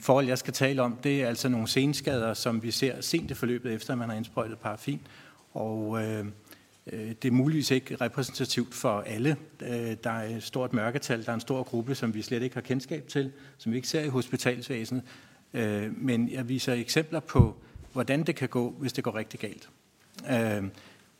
forhold, 0.00 0.26
jeg 0.26 0.38
skal 0.38 0.54
tale 0.54 0.82
om, 0.82 0.96
det 1.04 1.22
er 1.22 1.28
altså 1.28 1.48
nogle 1.48 1.68
senskader, 1.68 2.34
som 2.34 2.62
vi 2.62 2.70
ser 2.70 3.00
sent 3.00 3.30
i 3.30 3.34
forløbet, 3.34 3.72
efter 3.72 3.94
man 3.94 4.08
har 4.08 4.16
indsprøjtet 4.16 4.58
paraffin. 4.58 5.00
Og 5.52 6.02
øh, 6.02 6.24
øh 6.92 7.14
det 7.22 7.24
er 7.24 7.32
muligvis 7.32 7.70
ikke 7.70 7.96
repræsentativt 7.96 8.74
for 8.74 9.00
alle. 9.00 9.36
Øh, 9.62 9.96
der 10.04 10.10
er 10.10 10.36
et 10.36 10.42
stort 10.42 10.72
mørketal, 10.72 11.24
der 11.24 11.30
er 11.30 11.34
en 11.34 11.40
stor 11.40 11.62
gruppe, 11.62 11.94
som 11.94 12.14
vi 12.14 12.22
slet 12.22 12.42
ikke 12.42 12.56
har 12.56 12.62
kendskab 12.62 13.08
til, 13.08 13.32
som 13.58 13.72
vi 13.72 13.76
ikke 13.76 13.88
ser 13.88 14.00
i 14.00 14.08
hospitalsvæsenet. 14.08 15.02
Øh, 15.54 16.02
men 16.02 16.30
jeg 16.30 16.48
viser 16.48 16.72
eksempler 16.72 17.20
på, 17.20 17.56
hvordan 17.92 18.22
det 18.22 18.36
kan 18.36 18.48
gå, 18.48 18.70
hvis 18.70 18.92
det 18.92 19.04
går 19.04 19.14
rigtig 19.14 19.40
galt. 19.40 19.68
Øhm, 20.30 20.70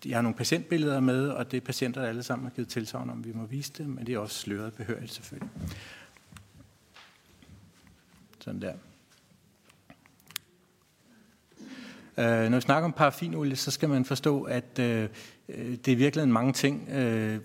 jeg 0.06 0.16
har 0.16 0.22
nogle 0.22 0.36
patientbilleder 0.36 1.00
med, 1.00 1.28
og 1.28 1.50
det 1.50 1.56
er 1.56 1.60
patienter, 1.60 2.00
der 2.00 2.08
alle 2.08 2.22
sammen 2.22 2.48
har 2.48 2.54
givet 2.54 2.68
tilsavn 2.68 3.10
om, 3.10 3.24
vi 3.24 3.32
må 3.32 3.46
vise 3.46 3.72
det, 3.78 3.86
men 3.86 4.06
det 4.06 4.14
er 4.14 4.18
også 4.18 4.34
sløret 4.34 4.72
behørigt 4.72 5.12
selvfølgelig. 5.12 5.50
Sådan 8.40 8.62
der. 8.62 8.74
Øh, 12.18 12.50
når 12.50 12.56
vi 12.56 12.60
snakker 12.60 12.84
om 12.84 12.92
paraffinolie, 12.92 13.56
så 13.56 13.70
skal 13.70 13.88
man 13.88 14.04
forstå, 14.04 14.42
at 14.42 14.78
øh, 14.78 15.08
øh 15.48 15.76
det 15.84 15.92
er 15.92 15.96
virkelig 15.96 16.28
mange 16.28 16.52
ting. 16.52 16.88
Øh, 16.88 17.40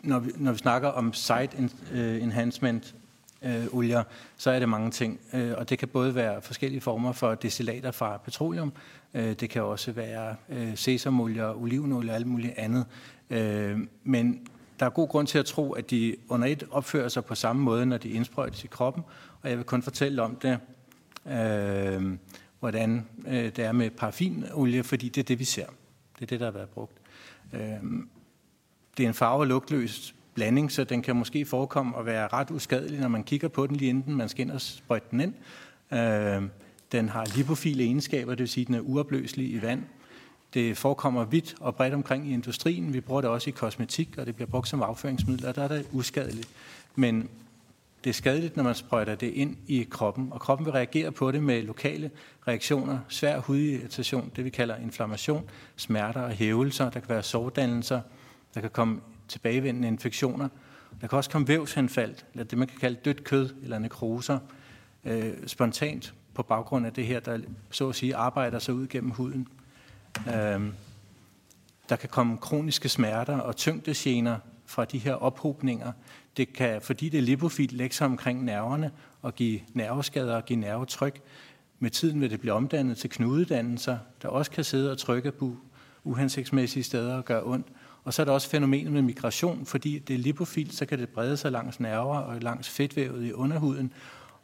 når, 0.00 0.18
vi, 0.18 0.30
når 0.36 0.52
vi 0.52 0.58
snakker 0.58 0.88
om 0.88 1.12
site 1.12 1.70
øh, 1.92 2.22
enhancement 2.22 2.94
øh, 3.42 3.66
olier, 3.72 4.02
så 4.36 4.50
er 4.50 4.58
det 4.58 4.68
mange 4.68 4.90
ting. 4.90 5.20
Øh, 5.32 5.52
og 5.56 5.70
det 5.70 5.78
kan 5.78 5.88
både 5.88 6.14
være 6.14 6.42
forskellige 6.42 6.80
former 6.80 7.12
for 7.12 7.34
destillater 7.34 7.90
fra 7.90 8.16
petroleum, 8.16 8.72
Øh, 9.14 9.32
det 9.32 9.50
kan 9.50 9.62
også 9.62 9.92
være 9.92 10.36
øh, 10.48 10.76
sesamolie, 10.76 11.54
olivenolie 11.54 12.10
og 12.10 12.14
alt 12.14 12.26
muligt 12.26 12.54
andet. 12.56 12.86
Øh, 13.30 13.78
men 14.04 14.46
der 14.80 14.86
er 14.86 14.90
god 14.90 15.08
grund 15.08 15.26
til 15.26 15.38
at 15.38 15.46
tro, 15.46 15.72
at 15.72 15.90
de 15.90 16.16
under 16.28 16.48
et 16.48 16.64
opfører 16.70 17.08
sig 17.08 17.24
på 17.24 17.34
samme 17.34 17.62
måde, 17.62 17.86
når 17.86 17.96
de 17.96 18.08
indsprøjtes 18.08 18.64
i 18.64 18.66
kroppen, 18.66 19.04
og 19.42 19.50
jeg 19.50 19.58
vil 19.58 19.64
kun 19.64 19.82
fortælle 19.82 20.22
om 20.22 20.36
det, 20.36 20.58
øh, 21.26 22.18
hvordan 22.60 23.06
det 23.26 23.58
er 23.58 23.72
med 23.72 23.90
paraffinolie, 23.90 24.84
fordi 24.84 25.08
det 25.08 25.20
er 25.20 25.24
det, 25.24 25.38
vi 25.38 25.44
ser. 25.44 25.66
Det 26.14 26.22
er 26.22 26.26
det, 26.26 26.40
der 26.40 26.46
har 26.46 26.52
været 26.52 26.68
brugt. 26.68 26.96
Øh, 27.52 27.60
det 28.96 29.04
er 29.04 29.08
en 29.08 29.14
farve- 29.14 29.40
og 29.40 29.46
lugtløs 29.46 30.14
blanding, 30.34 30.72
så 30.72 30.84
den 30.84 31.02
kan 31.02 31.16
måske 31.16 31.44
forekomme 31.44 31.98
at 31.98 32.06
være 32.06 32.28
ret 32.28 32.50
uskadelig, 32.50 33.00
når 33.00 33.08
man 33.08 33.24
kigger 33.24 33.48
på 33.48 33.66
den 33.66 33.76
lige 33.76 33.88
inden 33.88 34.14
man 34.14 34.28
skal 34.28 34.44
ind 34.44 34.50
og 34.50 34.60
sprøjte 34.60 35.06
den 35.10 35.20
ind. 35.20 35.34
Øh, 35.92 36.42
den 36.94 37.08
har 37.08 37.36
lipofile 37.36 37.84
egenskaber, 37.84 38.30
det 38.30 38.38
vil 38.38 38.48
sige, 38.48 38.62
at 38.62 38.66
den 38.66 38.74
er 38.74 38.80
uopløselig 38.80 39.50
i 39.50 39.62
vand. 39.62 39.82
Det 40.54 40.76
forekommer 40.76 41.24
vidt 41.24 41.54
og 41.60 41.74
bredt 41.74 41.94
omkring 41.94 42.28
i 42.28 42.32
industrien. 42.32 42.92
Vi 42.92 43.00
bruger 43.00 43.20
det 43.20 43.30
også 43.30 43.50
i 43.50 43.52
kosmetik, 43.56 44.18
og 44.18 44.26
det 44.26 44.34
bliver 44.34 44.48
brugt 44.48 44.68
som 44.68 44.82
afføringsmiddel, 44.82 45.46
og 45.46 45.54
der 45.56 45.62
er 45.62 45.68
det 45.68 45.86
uskadeligt. 45.92 46.48
Men 46.94 47.28
det 48.04 48.10
er 48.10 48.14
skadeligt, 48.14 48.56
når 48.56 48.64
man 48.64 48.74
sprøjter 48.74 49.14
det 49.14 49.26
ind 49.26 49.56
i 49.66 49.86
kroppen, 49.90 50.28
og 50.30 50.40
kroppen 50.40 50.64
vil 50.64 50.72
reagere 50.72 51.12
på 51.12 51.32
det 51.32 51.42
med 51.42 51.62
lokale 51.62 52.10
reaktioner, 52.48 52.98
svær 53.08 53.38
hudirritation, 53.38 54.32
det 54.36 54.44
vi 54.44 54.50
kalder 54.50 54.76
inflammation, 54.76 55.50
smerter 55.76 56.20
og 56.20 56.30
hævelser, 56.30 56.90
der 56.90 57.00
kan 57.00 57.08
være 57.08 57.22
sårdannelser, 57.22 58.00
der 58.54 58.60
kan 58.60 58.70
komme 58.70 59.00
tilbagevendende 59.28 59.88
infektioner, 59.88 60.48
der 61.00 61.06
kan 61.06 61.16
også 61.16 61.30
komme 61.30 61.48
vævshenfald, 61.48 62.14
eller 62.32 62.44
det 62.44 62.58
man 62.58 62.68
kan 62.68 62.78
kalde 62.78 63.00
dødt 63.04 63.24
kød 63.24 63.50
eller 63.62 63.78
nekroser, 63.78 64.38
øh, 65.04 65.32
spontant 65.46 66.14
på 66.34 66.42
baggrund 66.42 66.86
af 66.86 66.92
det 66.92 67.06
her, 67.06 67.20
der 67.20 67.38
så 67.70 67.88
at 67.88 67.94
sige 67.94 68.16
arbejder 68.16 68.58
sig 68.58 68.74
ud 68.74 68.86
gennem 68.86 69.10
huden. 69.10 69.48
Øhm, 70.34 70.72
der 71.88 71.96
kan 71.96 72.08
komme 72.08 72.36
kroniske 72.36 72.88
smerter 72.88 73.38
og 73.38 73.56
tyngdegener 73.56 74.38
fra 74.66 74.84
de 74.84 74.98
her 74.98 75.14
ophobninger. 75.14 75.92
Det 76.36 76.52
kan, 76.52 76.82
fordi 76.82 77.08
det 77.08 77.18
er 77.18 77.22
lipofilt, 77.22 77.72
lægge 77.72 77.94
sig 77.94 78.04
omkring 78.04 78.44
nerverne 78.44 78.90
og 79.22 79.34
give 79.34 79.60
nerveskader 79.72 80.36
og 80.36 80.44
give 80.44 80.58
nervetryk. 80.58 81.20
Med 81.78 81.90
tiden 81.90 82.20
vil 82.20 82.30
det 82.30 82.40
blive 82.40 82.52
omdannet 82.52 82.96
til 82.96 83.10
knudedannelser, 83.10 83.98
der 84.22 84.28
også 84.28 84.50
kan 84.50 84.64
sidde 84.64 84.90
og 84.90 84.98
trykke 84.98 85.32
på 85.32 85.56
uhensigtsmæssige 86.04 86.82
steder 86.82 87.16
og 87.16 87.24
gøre 87.24 87.42
ondt. 87.44 87.66
Og 88.04 88.14
så 88.14 88.22
er 88.22 88.24
der 88.26 88.32
også 88.32 88.48
fænomenet 88.48 88.92
med 88.92 89.02
migration, 89.02 89.66
fordi 89.66 89.98
det 89.98 90.14
er 90.14 90.18
lipofilt, 90.18 90.74
så 90.74 90.86
kan 90.86 90.98
det 90.98 91.08
brede 91.08 91.36
sig 91.36 91.52
langs 91.52 91.80
nerver 91.80 92.18
og 92.18 92.40
langs 92.40 92.68
fedtvævet 92.68 93.24
i 93.24 93.32
underhuden, 93.32 93.92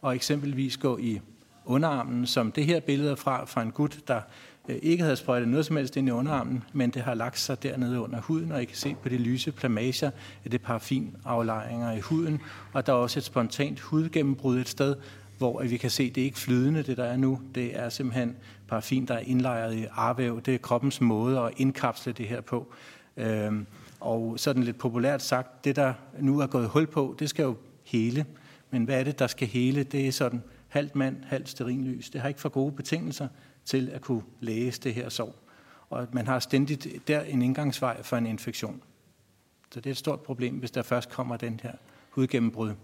og 0.02 0.14
eksempelvis 0.14 0.76
gå 0.76 0.98
i 0.98 1.20
underarmen, 1.64 2.26
som 2.26 2.52
det 2.52 2.66
her 2.66 2.80
billede 2.80 3.10
er 3.10 3.14
fra, 3.14 3.44
fra 3.44 3.62
en 3.62 3.70
gut, 3.70 3.98
der 4.08 4.20
øh, 4.68 4.76
ikke 4.82 5.02
havde 5.02 5.16
sprøjtet 5.16 5.48
noget 5.48 5.66
som 5.66 5.76
helst 5.76 5.96
ind 5.96 6.08
i 6.08 6.10
underarmen, 6.10 6.64
men 6.72 6.90
det 6.90 7.02
har 7.02 7.14
lagt 7.14 7.38
sig 7.38 7.62
dernede 7.62 8.00
under 8.00 8.20
huden, 8.20 8.52
og 8.52 8.62
I 8.62 8.64
kan 8.64 8.76
se 8.76 8.96
på 9.02 9.08
de 9.08 9.18
lyse 9.18 9.52
plamager, 9.52 10.10
at 10.44 10.52
det 10.52 10.54
er 10.54 10.64
parafinaflejringer 10.64 11.92
i 11.92 12.00
huden, 12.00 12.40
og 12.72 12.86
der 12.86 12.92
er 12.92 12.96
også 12.96 13.20
et 13.20 13.24
spontant 13.24 13.80
hudgennembrud 13.80 14.58
et 14.58 14.68
sted, 14.68 14.96
hvor 15.38 15.62
vi 15.62 15.76
kan 15.76 15.90
se, 15.90 16.02
at 16.02 16.14
det 16.14 16.20
er 16.20 16.24
ikke 16.24 16.38
flydende, 16.38 16.82
det 16.82 16.96
der 16.96 17.04
er 17.04 17.16
nu. 17.16 17.40
Det 17.54 17.78
er 17.78 17.88
simpelthen 17.88 18.36
paraffin, 18.68 19.06
der 19.06 19.14
er 19.14 19.18
indlejret 19.18 19.74
i 19.74 19.86
arvæv. 19.90 20.40
Det 20.40 20.54
er 20.54 20.58
kroppens 20.58 21.00
måde 21.00 21.40
at 21.40 21.52
indkapsle 21.56 22.12
det 22.12 22.26
her 22.26 22.40
på. 22.40 22.72
Øhm, 23.16 23.66
og 24.00 24.34
sådan 24.36 24.62
lidt 24.62 24.78
populært 24.78 25.22
sagt, 25.22 25.64
det 25.64 25.76
der 25.76 25.92
nu 26.18 26.40
er 26.40 26.46
gået 26.46 26.68
hul 26.68 26.86
på, 26.86 27.16
det 27.18 27.30
skal 27.30 27.42
jo 27.42 27.56
hele. 27.84 28.26
Men 28.70 28.84
hvad 28.84 29.00
er 29.00 29.04
det, 29.04 29.18
der 29.18 29.26
skal 29.26 29.48
hele? 29.48 29.82
Det 29.82 30.08
er 30.08 30.12
sådan 30.12 30.42
halvt 30.70 30.96
mand, 30.96 31.24
halvt 31.24 31.48
sterinlys. 31.48 32.10
Det 32.10 32.20
har 32.20 32.28
ikke 32.28 32.40
for 32.40 32.48
gode 32.48 32.72
betingelser 32.72 33.28
til 33.64 33.88
at 33.88 34.00
kunne 34.00 34.22
læse 34.40 34.80
det 34.80 34.94
her 34.94 35.08
sår. 35.08 35.34
Og 35.90 36.06
man 36.12 36.26
har 36.26 36.38
stændigt 36.38 37.08
der 37.08 37.20
en 37.20 37.42
indgangsvej 37.42 38.02
for 38.02 38.16
en 38.16 38.26
infektion. 38.26 38.82
Så 39.70 39.80
det 39.80 39.86
er 39.86 39.90
et 39.90 39.96
stort 39.96 40.20
problem, 40.20 40.54
hvis 40.54 40.70
der 40.70 40.82
først 40.82 41.10
kommer 41.10 41.36
den 41.36 41.60
her 41.62 41.72
hudgennembrud. 42.10 42.74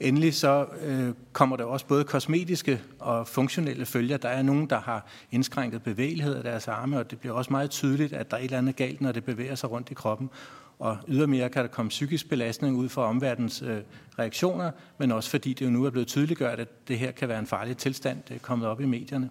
Endelig 0.00 0.34
så 0.34 0.66
øh, 0.80 1.14
kommer 1.32 1.56
der 1.56 1.64
også 1.64 1.86
både 1.86 2.04
kosmetiske 2.04 2.82
og 2.98 3.28
funktionelle 3.28 3.86
følger. 3.86 4.16
Der 4.16 4.28
er 4.28 4.42
nogen, 4.42 4.70
der 4.70 4.80
har 4.80 5.06
indskrænket 5.30 5.82
bevægelighed 5.82 6.34
af 6.34 6.42
deres 6.42 6.68
arme, 6.68 6.98
og 6.98 7.10
det 7.10 7.20
bliver 7.20 7.34
også 7.34 7.50
meget 7.50 7.70
tydeligt, 7.70 8.12
at 8.12 8.30
der 8.30 8.36
er 8.36 8.40
et 8.40 8.44
eller 8.44 8.58
andet 8.58 8.76
galt, 8.76 9.00
når 9.00 9.12
det 9.12 9.24
bevæger 9.24 9.54
sig 9.54 9.70
rundt 9.70 9.90
i 9.90 9.94
kroppen. 9.94 10.30
Og 10.78 10.98
ydermere 11.08 11.48
kan 11.48 11.62
der 11.62 11.68
komme 11.68 11.88
psykisk 11.88 12.28
belastning 12.28 12.76
ud 12.76 12.88
fra 12.88 13.02
omverdens 13.02 13.62
øh, 13.62 13.78
reaktioner, 14.18 14.70
men 14.98 15.12
også 15.12 15.30
fordi 15.30 15.52
det 15.52 15.64
jo 15.64 15.70
nu 15.70 15.84
er 15.84 15.90
blevet 15.90 16.08
tydeliggjort, 16.08 16.60
at 16.60 16.88
det 16.88 16.98
her 16.98 17.10
kan 17.10 17.28
være 17.28 17.38
en 17.38 17.46
farlig 17.46 17.76
tilstand. 17.76 18.18
Det 18.28 18.34
er 18.34 18.38
kommet 18.38 18.68
op 18.68 18.80
i 18.80 18.86
medierne. 18.86 19.30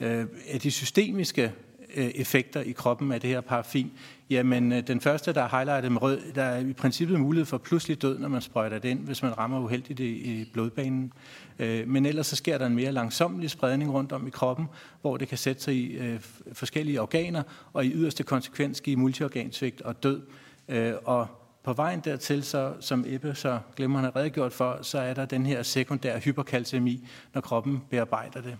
Øh, 0.00 0.26
er 0.48 0.58
de 0.58 0.70
systemiske 0.70 1.52
øh, 1.94 2.06
effekter 2.06 2.60
i 2.60 2.72
kroppen 2.72 3.12
af 3.12 3.20
det 3.20 3.30
her 3.30 3.40
paraffin, 3.40 3.92
jamen 4.30 4.72
øh, 4.72 4.86
den 4.86 5.00
første, 5.00 5.32
der 5.32 5.42
er 5.42 5.48
highlightet 5.48 5.92
med 5.92 6.02
rød, 6.02 6.20
der 6.34 6.42
er 6.42 6.58
i 6.58 6.72
princippet 6.72 7.20
mulighed 7.20 7.46
for 7.46 7.58
pludselig 7.58 8.02
død, 8.02 8.18
når 8.18 8.28
man 8.28 8.42
sprøjter 8.42 8.78
det 8.78 8.88
ind, 8.88 8.98
hvis 8.98 9.22
man 9.22 9.38
rammer 9.38 9.60
uheldigt 9.60 10.00
i, 10.00 10.10
i 10.10 10.50
blodbanen. 10.52 11.12
Øh, 11.58 11.88
men 11.88 12.06
ellers 12.06 12.26
så 12.26 12.36
sker 12.36 12.58
der 12.58 12.66
en 12.66 12.74
mere 12.74 12.92
langsomlig 12.92 13.50
spredning 13.50 13.92
rundt 13.92 14.12
om 14.12 14.26
i 14.26 14.30
kroppen, 14.30 14.66
hvor 15.00 15.16
det 15.16 15.28
kan 15.28 15.38
sætte 15.38 15.62
sig 15.62 15.74
i 15.74 15.92
øh, 15.92 16.20
forskellige 16.52 17.00
organer, 17.00 17.42
og 17.72 17.84
i 17.84 17.92
yderste 17.92 18.22
konsekvens 18.22 18.80
give 18.80 18.96
multiorgansvigt 18.96 19.82
og 19.82 20.02
død. 20.02 20.22
Øh, 20.68 20.94
og 21.04 21.26
på 21.62 21.72
vejen 21.72 22.00
dertil, 22.00 22.42
så, 22.42 22.74
som 22.80 23.04
Ebbe 23.06 23.34
så 23.34 23.58
glemmer 23.76 24.00
han 24.00 24.16
redegjort 24.16 24.52
for, 24.52 24.78
så 24.82 24.98
er 24.98 25.14
der 25.14 25.24
den 25.24 25.46
her 25.46 25.62
sekundære 25.62 26.18
hyperkalcemi, 26.18 27.08
når 27.34 27.40
kroppen 27.40 27.82
bearbejder 27.90 28.40
det. 28.40 28.56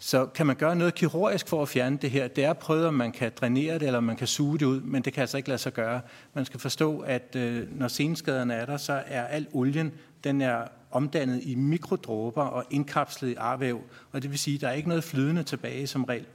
Så 0.00 0.26
kan 0.26 0.46
man 0.46 0.56
gøre 0.56 0.76
noget 0.76 0.94
kirurgisk 0.94 1.48
for 1.48 1.62
at 1.62 1.68
fjerne 1.68 1.96
det 1.96 2.10
her? 2.10 2.28
Det 2.28 2.44
er 2.44 2.52
prøvet, 2.52 2.86
om 2.86 2.94
man 2.94 3.12
kan 3.12 3.32
drænere 3.40 3.74
det, 3.74 3.82
eller 3.82 3.98
om 3.98 4.04
man 4.04 4.16
kan 4.16 4.26
suge 4.26 4.58
det 4.58 4.66
ud, 4.66 4.80
men 4.80 5.02
det 5.02 5.12
kan 5.12 5.20
altså 5.20 5.36
ikke 5.36 5.48
lade 5.48 5.58
sig 5.58 5.72
gøre. 5.72 6.00
Man 6.34 6.44
skal 6.44 6.60
forstå, 6.60 7.00
at 7.00 7.36
øh, 7.36 7.78
når 7.78 7.88
senskaderne 7.88 8.54
er 8.54 8.66
der, 8.66 8.76
så 8.76 9.02
er 9.06 9.24
al 9.24 9.46
olien, 9.52 9.92
den 10.24 10.40
er 10.40 10.64
omdannet 10.90 11.40
i 11.42 11.54
mikrodråber 11.54 12.42
og 12.42 12.64
indkapslet 12.70 13.28
i 13.28 13.34
arvæv, 13.34 13.80
og 14.12 14.22
det 14.22 14.30
vil 14.30 14.38
sige, 14.38 14.54
at 14.54 14.60
der 14.60 14.68
er 14.68 14.72
ikke 14.72 14.88
noget 14.88 15.04
flydende 15.04 15.42
tilbage 15.42 15.86
som 15.86 16.04
regel. 16.04 16.26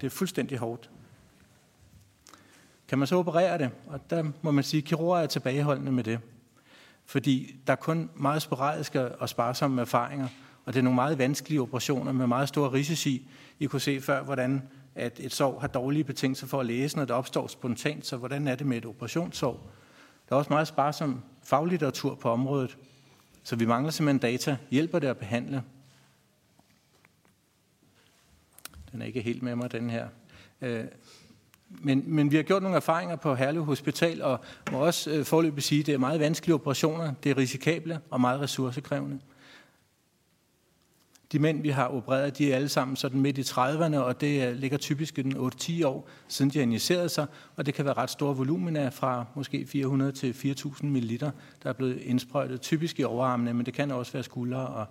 Det 0.00 0.06
er 0.06 0.10
fuldstændig 0.10 0.58
hårdt. 0.58 0.90
Kan 2.88 2.98
man 2.98 3.06
så 3.06 3.16
operere 3.16 3.58
det? 3.58 3.70
Og 3.86 4.10
der 4.10 4.24
må 4.42 4.50
man 4.50 4.64
sige, 4.64 4.78
at 4.78 4.84
kirurger 4.84 5.18
er 5.18 5.26
tilbageholdende 5.26 5.92
med 5.92 6.04
det. 6.04 6.20
Fordi 7.04 7.56
der 7.66 7.72
er 7.72 7.76
kun 7.76 8.10
meget 8.14 8.42
sporadiske 8.42 9.16
og 9.16 9.28
sparsomme 9.28 9.80
erfaringer, 9.80 10.28
og 10.64 10.72
det 10.72 10.78
er 10.78 10.82
nogle 10.82 10.94
meget 10.94 11.18
vanskelige 11.18 11.62
operationer 11.62 12.12
med 12.12 12.26
meget 12.26 12.48
store 12.48 12.72
risici. 12.72 13.28
I 13.58 13.66
kunne 13.66 13.80
se 13.80 14.00
før, 14.00 14.22
hvordan 14.22 14.62
at 14.94 15.20
et 15.20 15.32
sår 15.32 15.58
har 15.58 15.68
dårlige 15.68 16.04
betingelser 16.04 16.46
for 16.46 16.60
at 16.60 16.66
læse, 16.66 16.96
når 16.96 17.04
det 17.04 17.16
opstår 17.16 17.46
spontant, 17.46 18.06
så 18.06 18.16
hvordan 18.16 18.48
er 18.48 18.54
det 18.54 18.66
med 18.66 18.76
et 18.76 18.86
operationssår? 18.86 19.70
Der 20.28 20.34
er 20.34 20.38
også 20.38 20.52
meget 20.52 20.68
sparsom 20.68 21.22
faglitteratur 21.42 22.14
på 22.14 22.30
området, 22.30 22.78
så 23.42 23.56
vi 23.56 23.66
mangler 23.66 23.90
simpelthen 23.90 24.18
data. 24.18 24.56
Hjælper 24.70 24.98
det 24.98 25.06
at 25.06 25.16
behandle? 25.16 25.62
Den 28.92 29.02
er 29.02 29.06
ikke 29.06 29.20
helt 29.20 29.42
med 29.42 29.56
mig, 29.56 29.72
den 29.72 29.90
her. 29.90 30.08
Øh, 30.60 30.84
men, 31.70 32.04
men 32.06 32.30
vi 32.30 32.36
har 32.36 32.42
gjort 32.42 32.62
nogle 32.62 32.76
erfaringer 32.76 33.16
på 33.16 33.34
Herlev 33.34 33.64
Hospital, 33.64 34.22
og 34.22 34.40
må 34.72 34.78
også 34.78 35.10
øh, 35.10 35.24
forløbig 35.24 35.62
sige, 35.62 35.80
at 35.80 35.86
det 35.86 35.94
er 35.94 35.98
meget 35.98 36.20
vanskelige 36.20 36.54
operationer, 36.54 37.14
det 37.24 37.30
er 37.30 37.36
risikable 37.36 38.00
og 38.10 38.20
meget 38.20 38.40
ressourcekrævende. 38.40 39.18
De 41.32 41.38
mænd, 41.38 41.62
vi 41.62 41.68
har 41.68 41.86
opereret, 41.86 42.38
de 42.38 42.52
er 42.52 42.56
alle 42.56 42.68
sammen 42.68 42.96
sådan 42.96 43.20
midt 43.20 43.38
i 43.38 43.40
30'erne, 43.40 43.96
og 43.96 44.20
det 44.20 44.48
øh, 44.48 44.56
ligger 44.56 44.78
typisk 44.78 45.18
i 45.18 45.22
den 45.22 45.36
8-10 45.36 45.86
år, 45.86 46.08
siden 46.28 46.50
de 46.50 46.58
har 46.58 46.62
injiceret 46.62 47.10
sig, 47.10 47.26
og 47.56 47.66
det 47.66 47.74
kan 47.74 47.84
være 47.84 47.94
ret 47.94 48.10
store 48.10 48.36
volumina 48.36 48.88
fra 48.88 49.24
måske 49.34 49.66
400 49.66 50.12
til 50.12 50.32
4.000 50.32 50.86
ml, 50.86 51.18
der 51.18 51.32
er 51.62 51.72
blevet 51.72 52.00
indsprøjtet, 52.00 52.60
typisk 52.60 53.00
i 53.00 53.04
overarmene, 53.04 53.54
men 53.54 53.66
det 53.66 53.74
kan 53.74 53.90
også 53.90 54.12
være 54.12 54.22
skuldre 54.22 54.66
og 54.66 54.86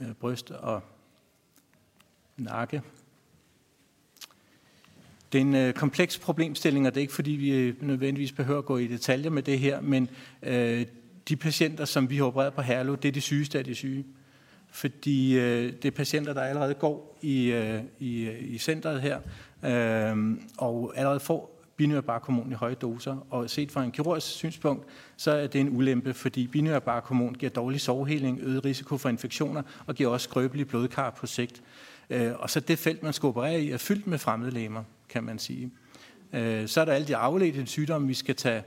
øh, 0.00 0.12
bryst 0.12 0.50
og 0.50 0.82
nakke. 2.36 2.82
Det 5.32 5.38
er 5.38 5.42
en 5.42 5.54
øh, 5.54 5.72
kompleks 5.74 6.18
problemstilling, 6.18 6.86
og 6.86 6.94
det 6.94 7.00
er 7.00 7.02
ikke 7.02 7.14
fordi, 7.14 7.30
vi 7.30 7.50
øh, 7.50 7.82
nødvendigvis 7.82 8.32
behøver 8.32 8.58
at 8.58 8.64
gå 8.64 8.76
i 8.76 8.86
detaljer 8.86 9.30
med 9.30 9.42
det 9.42 9.58
her, 9.58 9.80
men 9.80 10.08
øh, 10.42 10.86
de 11.28 11.36
patienter, 11.36 11.84
som 11.84 12.10
vi 12.10 12.16
har 12.16 12.24
opereret 12.24 12.54
på 12.54 12.62
Herlev, 12.62 12.96
det 12.96 13.08
er 13.08 13.12
de 13.12 13.20
sygeste 13.20 13.58
af 13.58 13.64
de 13.64 13.74
syge 13.74 14.04
fordi 14.70 15.38
øh, 15.38 15.72
det 15.72 15.84
er 15.84 15.90
patienter, 15.90 16.32
der 16.32 16.40
allerede 16.40 16.74
går 16.74 17.18
i, 17.22 17.52
øh, 17.52 17.80
i, 17.98 18.22
øh, 18.22 18.52
i 18.52 18.58
centret 18.58 19.00
her, 19.00 19.20
øh, 19.64 20.36
og 20.58 20.92
allerede 20.96 21.20
får 21.20 21.56
binyrbarkhormon 21.76 22.52
i 22.52 22.54
høje 22.54 22.74
doser. 22.74 23.26
Og 23.30 23.50
set 23.50 23.72
fra 23.72 23.84
en 23.84 23.90
kirurgisk 23.90 24.26
synspunkt, 24.26 24.86
så 25.16 25.30
er 25.30 25.46
det 25.46 25.60
en 25.60 25.76
ulempe, 25.76 26.14
fordi 26.14 26.46
binyrbarkhormon 26.46 27.34
giver 27.34 27.50
dårlig 27.50 27.80
sovheling, 27.80 28.38
øget 28.42 28.64
risiko 28.64 28.98
for 28.98 29.08
infektioner 29.08 29.62
og 29.86 29.94
giver 29.94 30.10
også 30.10 30.24
skrøbelige 30.24 30.64
blodkar 30.64 31.10
på 31.10 31.26
sigt. 31.26 31.62
Øh, 32.10 32.32
og 32.38 32.50
så 32.50 32.60
det 32.60 32.78
felt, 32.78 33.02
man 33.02 33.12
skal 33.12 33.26
operere 33.26 33.60
i, 33.60 33.70
er 33.70 33.76
fyldt 33.76 34.06
med 34.06 34.18
fremmede 34.18 34.50
lemmer 34.50 34.84
kan 35.10 35.24
man 35.24 35.38
sige. 35.38 35.70
Øh, 36.32 36.68
så 36.68 36.80
er 36.80 36.84
der 36.84 36.92
alle 36.92 37.08
de 37.08 37.16
afledte 37.16 37.66
sygdomme, 37.66 38.08
vi 38.08 38.14
skal 38.14 38.36
tage 38.36 38.62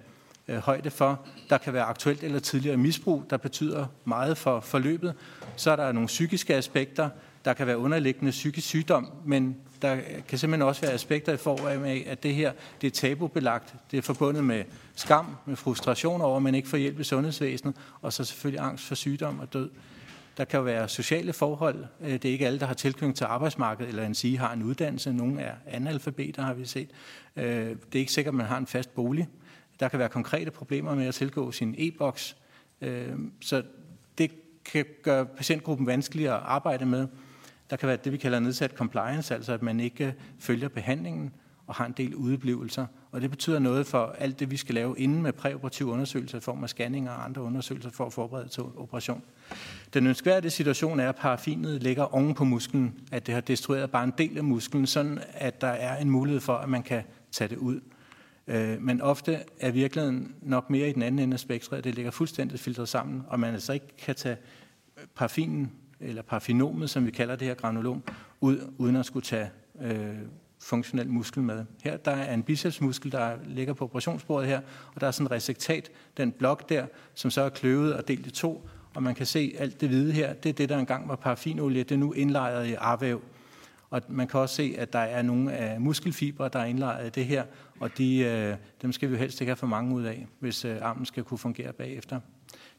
øh, 0.47 0.57
højde 0.57 0.91
for. 0.91 1.19
Der 1.49 1.57
kan 1.57 1.73
være 1.73 1.83
aktuelt 1.83 2.23
eller 2.23 2.39
tidligere 2.39 2.77
misbrug, 2.77 3.23
der 3.29 3.37
betyder 3.37 3.85
meget 4.05 4.37
for 4.37 4.59
forløbet. 4.59 5.13
Så 5.55 5.71
er 5.71 5.75
der 5.75 5.91
nogle 5.91 6.07
psykiske 6.07 6.55
aspekter. 6.55 7.09
Der 7.45 7.53
kan 7.53 7.67
være 7.67 7.77
underliggende 7.77 8.31
psykisk 8.31 8.67
sygdom, 8.67 9.11
men 9.25 9.57
der 9.81 9.97
kan 10.27 10.39
simpelthen 10.39 10.67
også 10.67 10.81
være 10.81 10.91
aspekter 10.91 11.33
i 11.33 11.37
form 11.37 11.83
af, 11.83 12.05
at 12.07 12.23
det 12.23 12.35
her 12.35 12.51
det 12.81 12.87
er 12.87 12.91
tabubelagt. 12.91 13.75
Det 13.91 13.97
er 13.97 14.01
forbundet 14.01 14.43
med 14.43 14.63
skam, 14.95 15.35
med 15.45 15.55
frustration 15.55 16.21
over, 16.21 16.35
at 16.35 16.43
man 16.43 16.55
ikke 16.55 16.67
får 16.67 16.77
hjælp 16.77 16.99
i 16.99 17.03
sundhedsvæsenet, 17.03 17.75
og 18.01 18.13
så 18.13 18.23
selvfølgelig 18.23 18.65
angst 18.65 18.85
for 18.85 18.95
sygdom 18.95 19.39
og 19.39 19.53
død. 19.53 19.69
Der 20.37 20.45
kan 20.45 20.65
være 20.65 20.89
sociale 20.89 21.33
forhold. 21.33 21.85
Øh, 22.01 22.13
det 22.13 22.25
er 22.25 22.31
ikke 22.31 22.45
alle, 22.45 22.59
der 22.59 22.65
har 22.65 22.73
tilknytning 22.73 23.15
til 23.15 23.25
arbejdsmarkedet, 23.25 23.89
eller 23.89 24.05
en 24.05 24.15
sige 24.15 24.37
har 24.37 24.53
en 24.53 24.63
uddannelse. 24.63 25.13
Nogle 25.13 25.41
er 25.41 25.53
analfabeter, 25.67 26.41
har 26.41 26.53
vi 26.53 26.65
set. 26.65 26.89
Øh, 27.35 27.45
det 27.45 27.95
er 27.95 27.99
ikke 27.99 28.11
sikkert, 28.11 28.31
at 28.31 28.37
man 28.37 28.45
har 28.45 28.57
en 28.57 28.67
fast 28.67 28.95
bolig. 28.95 29.27
Der 29.79 29.87
kan 29.89 29.99
være 29.99 30.09
konkrete 30.09 30.51
problemer 30.51 30.95
med 30.95 31.05
at 31.05 31.15
tilgå 31.15 31.51
sin 31.51 31.75
e-boks. 31.77 32.37
Øh, 32.81 33.13
så 33.41 33.63
det 34.17 34.31
kan 34.65 34.85
gøre 35.03 35.25
patientgruppen 35.25 35.87
vanskeligere 35.87 36.35
at 36.35 36.43
arbejde 36.45 36.85
med. 36.85 37.07
Der 37.69 37.75
kan 37.75 37.87
være 37.87 37.97
det, 37.97 38.11
vi 38.11 38.17
kalder 38.17 38.39
nedsat 38.39 38.71
compliance, 38.71 39.35
altså 39.35 39.53
at 39.53 39.61
man 39.61 39.79
ikke 39.79 40.13
følger 40.39 40.67
behandlingen 40.67 41.31
og 41.67 41.75
har 41.75 41.85
en 41.85 41.93
del 41.97 42.15
udeblivelser. 42.15 42.85
Og 43.11 43.21
det 43.21 43.29
betyder 43.29 43.59
noget 43.59 43.87
for 43.87 44.15
alt 44.17 44.39
det, 44.39 44.51
vi 44.51 44.57
skal 44.57 44.75
lave 44.75 44.99
inden 44.99 45.21
med 45.21 45.33
præoperative 45.33 45.89
undersøgelser 45.89 46.37
i 46.37 46.41
form 46.41 46.63
af 46.63 46.69
scanninger 46.69 47.11
og 47.11 47.25
andre 47.25 47.41
undersøgelser 47.41 47.89
for 47.89 48.05
at 48.05 48.13
forberede 48.13 48.47
til 48.47 48.63
operation. 48.63 49.23
Den 49.93 50.07
ønskværdige 50.07 50.51
situation 50.51 50.99
er, 50.99 51.09
at 51.09 51.15
paraffinet 51.15 51.83
ligger 51.83 52.03
oven 52.15 52.33
på 52.33 52.43
musklen, 52.43 52.99
at 53.11 53.27
det 53.27 53.33
har 53.33 53.41
destrueret 53.41 53.91
bare 53.91 54.03
en 54.03 54.13
del 54.17 54.37
af 54.37 54.43
musklen, 54.43 54.87
sådan 54.87 55.19
at 55.33 55.61
der 55.61 55.67
er 55.67 55.97
en 55.97 56.09
mulighed 56.09 56.41
for, 56.41 56.53
at 56.53 56.69
man 56.69 56.83
kan 56.83 57.03
tage 57.31 57.47
det 57.47 57.57
ud. 57.57 57.81
Øh, 58.47 58.81
men 58.81 59.01
ofte 59.01 59.39
er 59.59 59.71
virkeligheden 59.71 60.35
nok 60.41 60.69
mere 60.69 60.89
i 60.89 60.93
den 60.93 61.01
anden 61.01 61.19
ende 61.19 61.33
af 61.33 61.39
spektret. 61.39 61.83
Det 61.83 61.95
ligger 61.95 62.11
fuldstændig 62.11 62.59
filtret 62.59 62.89
sammen, 62.89 63.23
og 63.27 63.39
man 63.39 63.53
altså 63.53 63.73
ikke 63.73 63.97
kan 63.97 64.15
tage 64.15 64.37
parafinen, 65.15 65.71
eller 65.99 66.21
parafinomet, 66.21 66.89
som 66.89 67.05
vi 67.05 67.11
kalder 67.11 67.35
det 67.35 67.47
her 67.47 67.55
granulom, 67.55 68.03
ud, 68.41 68.71
uden 68.77 68.95
at 68.95 69.05
skulle 69.05 69.23
tage 69.23 69.49
øh, 69.81 70.15
funktionel 70.63 71.09
muskel 71.09 71.43
med. 71.43 71.65
Her 71.83 71.97
der 71.97 72.11
er 72.11 72.33
en 72.33 72.43
bicepsmuskel, 72.43 73.11
der 73.11 73.35
ligger 73.45 73.73
på 73.73 73.83
operationsbordet 73.83 74.49
her, 74.49 74.61
og 74.95 75.01
der 75.01 75.07
er 75.07 75.11
sådan 75.11 75.27
en 75.27 75.31
resektat, 75.31 75.91
den 76.17 76.31
blok 76.31 76.69
der, 76.69 76.85
som 77.13 77.31
så 77.31 77.41
er 77.41 77.49
kløvet 77.49 77.95
og 77.95 78.07
delt 78.07 78.27
i 78.27 78.31
to, 78.31 78.67
og 78.95 79.03
man 79.03 79.15
kan 79.15 79.25
se 79.25 79.55
alt 79.59 79.81
det 79.81 79.89
hvide 79.89 80.11
her, 80.11 80.33
det 80.33 80.49
er 80.49 80.53
det, 80.53 80.69
der 80.69 80.77
engang 80.77 81.09
var 81.09 81.15
paraffinolie, 81.15 81.83
det 81.83 81.91
er 81.91 81.99
nu 81.99 82.13
indlejret 82.13 82.67
i 82.67 82.73
arvæv. 82.73 83.21
Og 83.89 84.01
man 84.07 84.27
kan 84.27 84.39
også 84.39 84.55
se, 84.55 84.75
at 84.77 84.93
der 84.93 84.99
er 84.99 85.21
nogle 85.21 85.53
af 85.53 85.81
muskelfibre, 85.81 86.49
der 86.53 86.59
er 86.59 86.65
indlejret 86.65 87.07
i 87.07 87.09
det 87.09 87.25
her, 87.25 87.43
og 87.79 87.97
de, 87.97 88.17
øh, 88.17 88.55
dem 88.81 88.91
skal 88.91 89.09
vi 89.09 89.13
jo 89.13 89.19
helst 89.19 89.41
ikke 89.41 89.49
have 89.49 89.55
for 89.55 89.67
mange 89.67 89.95
ud 89.95 90.03
af, 90.03 90.27
hvis 90.39 90.65
øh, 90.65 90.77
armen 90.81 91.05
skal 91.05 91.23
kunne 91.23 91.37
fungere 91.37 91.73
bagefter. 91.73 92.19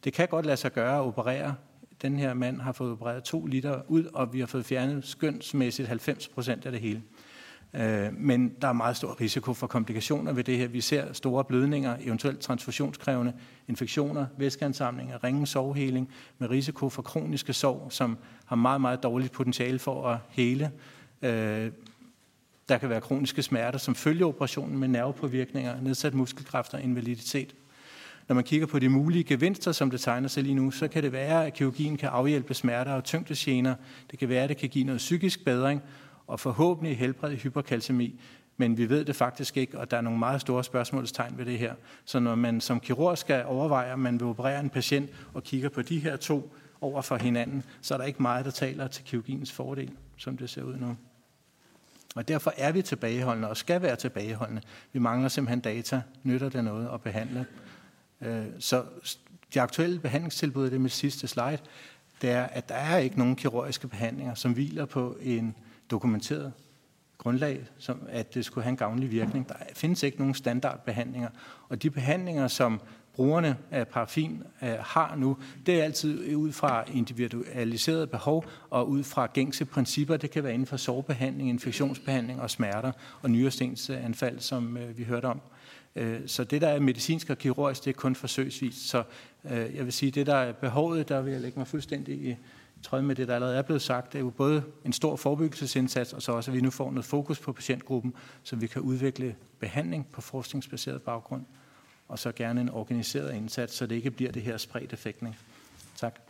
Det 0.04 0.12
kan 0.12 0.28
godt 0.28 0.46
lade 0.46 0.56
sig 0.56 0.72
gøre 0.72 0.96
at 0.96 1.00
operere. 1.00 1.54
Den 2.02 2.18
her 2.18 2.34
mand 2.34 2.60
har 2.60 2.72
fået 2.72 2.92
opereret 2.92 3.24
to 3.24 3.46
liter 3.46 3.82
ud, 3.88 4.04
og 4.04 4.32
vi 4.32 4.40
har 4.40 4.46
fået 4.46 4.66
fjernet 4.66 5.06
skønsmæssigt 5.06 5.88
90 5.88 6.28
procent 6.28 6.66
af 6.66 6.72
det 6.72 6.80
hele. 6.80 7.02
Øh, 7.74 8.08
men 8.12 8.52
der 8.62 8.68
er 8.68 8.72
meget 8.72 8.96
stor 8.96 9.20
risiko 9.20 9.54
for 9.54 9.66
komplikationer 9.66 10.32
ved 10.32 10.44
det 10.44 10.58
her. 10.58 10.68
Vi 10.68 10.80
ser 10.80 11.12
store 11.12 11.44
blødninger, 11.44 11.96
eventuelt 12.00 12.40
transfusionskrævende 12.40 13.32
infektioner, 13.68 14.26
væskeansamlinger, 14.38 15.24
ringen 15.24 15.46
sovheling 15.46 16.10
med 16.38 16.50
risiko 16.50 16.88
for 16.88 17.02
kroniske 17.02 17.52
sår, 17.52 17.88
som 17.90 18.18
har 18.46 18.56
meget, 18.56 18.80
meget 18.80 19.02
dårligt 19.02 19.32
potentiale 19.32 19.78
for 19.78 20.08
at 20.08 20.18
hele. 20.28 20.70
Øh, 21.22 21.70
der 22.68 22.78
kan 22.78 22.88
være 22.88 23.00
kroniske 23.00 23.42
smerter 23.42 23.78
som 23.78 23.94
følger 23.94 24.26
operationen 24.26 24.78
med 24.78 24.88
nervepåvirkninger, 24.88 25.80
nedsat 25.80 26.14
muskelkræfter 26.14 26.78
og 26.78 26.84
invaliditet. 26.84 27.54
Når 28.28 28.34
man 28.34 28.44
kigger 28.44 28.66
på 28.66 28.78
de 28.78 28.88
mulige 28.88 29.24
gevinster, 29.24 29.72
som 29.72 29.90
det 29.90 30.00
tegner 30.00 30.28
sig 30.28 30.42
lige 30.42 30.54
nu, 30.54 30.70
så 30.70 30.88
kan 30.88 31.02
det 31.02 31.12
være, 31.12 31.46
at 31.46 31.54
kirurgien 31.54 31.96
kan 31.96 32.08
afhjælpe 32.08 32.54
smerter 32.54 32.92
og 32.92 33.04
tyngdesgener. 33.04 33.74
Det 34.10 34.18
kan 34.18 34.28
være, 34.28 34.42
at 34.42 34.48
det 34.48 34.56
kan 34.56 34.68
give 34.68 34.84
noget 34.84 34.98
psykisk 34.98 35.44
bedring 35.44 35.82
og 36.26 36.40
forhåbentlig 36.40 36.98
helbrede 36.98 37.36
hyperkalcemi. 37.36 38.20
Men 38.56 38.78
vi 38.78 38.88
ved 38.88 39.04
det 39.04 39.16
faktisk 39.16 39.56
ikke, 39.56 39.78
og 39.78 39.90
der 39.90 39.96
er 39.96 40.00
nogle 40.00 40.18
meget 40.18 40.40
store 40.40 40.64
spørgsmålstegn 40.64 41.38
ved 41.38 41.44
det 41.44 41.58
her. 41.58 41.74
Så 42.04 42.20
når 42.20 42.34
man 42.34 42.60
som 42.60 42.80
kirurg 42.80 43.18
skal 43.18 43.44
overveje, 43.44 43.92
om 43.92 43.98
man 43.98 44.20
vil 44.20 44.26
operere 44.28 44.60
en 44.60 44.70
patient 44.70 45.10
og 45.34 45.42
kigger 45.42 45.68
på 45.68 45.82
de 45.82 45.98
her 45.98 46.16
to 46.16 46.52
over 46.80 47.02
for 47.02 47.16
hinanden, 47.16 47.62
så 47.80 47.94
er 47.94 47.98
der 47.98 48.04
ikke 48.04 48.22
meget, 48.22 48.44
der 48.44 48.50
taler 48.50 48.86
til 48.86 49.04
kirurgiens 49.04 49.52
fordel, 49.52 49.90
som 50.16 50.36
det 50.36 50.50
ser 50.50 50.62
ud 50.62 50.76
nu. 50.76 50.96
Og 52.14 52.28
derfor 52.28 52.52
er 52.56 52.72
vi 52.72 52.82
tilbageholdende 52.82 53.48
og 53.48 53.56
skal 53.56 53.82
være 53.82 53.96
tilbageholdende. 53.96 54.62
Vi 54.92 54.98
mangler 54.98 55.28
simpelthen 55.28 55.60
data. 55.60 56.02
Nytter 56.22 56.48
det 56.48 56.64
noget 56.64 56.88
at 56.94 57.00
behandle? 57.00 57.46
Øh, 58.20 58.44
så 58.58 58.84
de 59.54 59.60
aktuelle 59.60 59.98
behandlingstilbud, 60.00 60.64
det 60.64 60.74
er 60.74 60.78
mit 60.78 60.92
sidste 60.92 61.28
slide, 61.28 61.58
det 62.22 62.30
er, 62.30 62.42
at 62.42 62.68
der 62.68 62.74
er 62.74 62.98
ikke 62.98 63.18
nogen 63.18 63.36
kirurgiske 63.36 63.88
behandlinger, 63.88 64.34
som 64.34 64.52
hviler 64.52 64.84
på 64.84 65.16
en 65.20 65.54
dokumenteret 65.94 66.52
grundlag, 67.18 67.66
som 67.78 68.02
at 68.08 68.34
det 68.34 68.44
skulle 68.44 68.64
have 68.64 68.70
en 68.70 68.76
gavnlig 68.76 69.10
virkning. 69.10 69.48
Der 69.48 69.54
findes 69.74 70.02
ikke 70.02 70.18
nogen 70.18 70.34
standardbehandlinger, 70.34 71.28
og 71.68 71.82
de 71.82 71.90
behandlinger, 71.90 72.48
som 72.48 72.80
brugerne 73.14 73.56
af 73.70 73.88
paraffin 73.88 74.42
øh, 74.62 74.68
har 74.80 75.16
nu, 75.16 75.36
det 75.66 75.80
er 75.80 75.84
altid 75.84 76.36
ud 76.36 76.52
fra 76.52 76.84
individualiseret 76.92 78.10
behov 78.10 78.44
og 78.70 78.88
ud 78.88 79.02
fra 79.02 79.26
gængse 79.26 79.64
principper. 79.64 80.16
Det 80.16 80.30
kan 80.30 80.44
være 80.44 80.54
inden 80.54 80.66
for 80.66 80.76
sårbehandling, 80.76 81.48
infektionsbehandling 81.48 82.40
og 82.40 82.50
smerter 82.50 82.92
og 83.22 83.30
nyrestensanfald, 83.30 84.40
som 84.40 84.76
øh, 84.76 84.98
vi 84.98 85.04
hørte 85.04 85.26
om. 85.26 85.40
Øh, 85.96 86.20
så 86.26 86.44
det, 86.44 86.60
der 86.60 86.68
er 86.68 86.80
medicinsk 86.80 87.30
og 87.30 87.38
kirurgisk, 87.38 87.84
det 87.84 87.90
er 87.90 87.94
kun 87.94 88.14
forsøgsvis. 88.14 88.74
Så 88.74 89.02
øh, 89.44 89.76
jeg 89.76 89.84
vil 89.84 89.92
sige, 89.92 90.10
det, 90.10 90.26
der 90.26 90.36
er 90.36 90.52
behovet, 90.52 91.08
der 91.08 91.20
vil 91.22 91.32
jeg 91.32 91.40
lægge 91.40 91.58
mig 91.58 91.66
fuldstændig 91.66 92.14
i 92.14 92.36
tråd 92.84 93.02
med 93.02 93.14
det, 93.14 93.28
der 93.28 93.34
allerede 93.34 93.56
er 93.56 93.62
blevet 93.62 93.82
sagt, 93.82 94.12
det 94.12 94.18
er 94.18 94.22
jo 94.22 94.30
både 94.30 94.62
en 94.84 94.92
stor 94.92 95.16
forebyggelsesindsats, 95.16 96.12
og 96.12 96.22
så 96.22 96.32
også, 96.32 96.50
at 96.50 96.56
vi 96.56 96.60
nu 96.60 96.70
får 96.70 96.90
noget 96.90 97.04
fokus 97.04 97.38
på 97.38 97.52
patientgruppen, 97.52 98.14
så 98.42 98.56
vi 98.56 98.66
kan 98.66 98.82
udvikle 98.82 99.36
behandling 99.58 100.06
på 100.12 100.20
forskningsbaseret 100.20 101.02
baggrund 101.02 101.44
og 102.08 102.18
så 102.18 102.32
gerne 102.32 102.60
en 102.60 102.70
organiseret 102.70 103.34
indsats, 103.34 103.74
så 103.74 103.86
det 103.86 103.96
ikke 103.96 104.10
bliver 104.10 104.32
det 104.32 104.42
her 104.42 104.56
spredt 104.56 104.92
effektning. 104.92 105.38
Tak. 105.96 106.20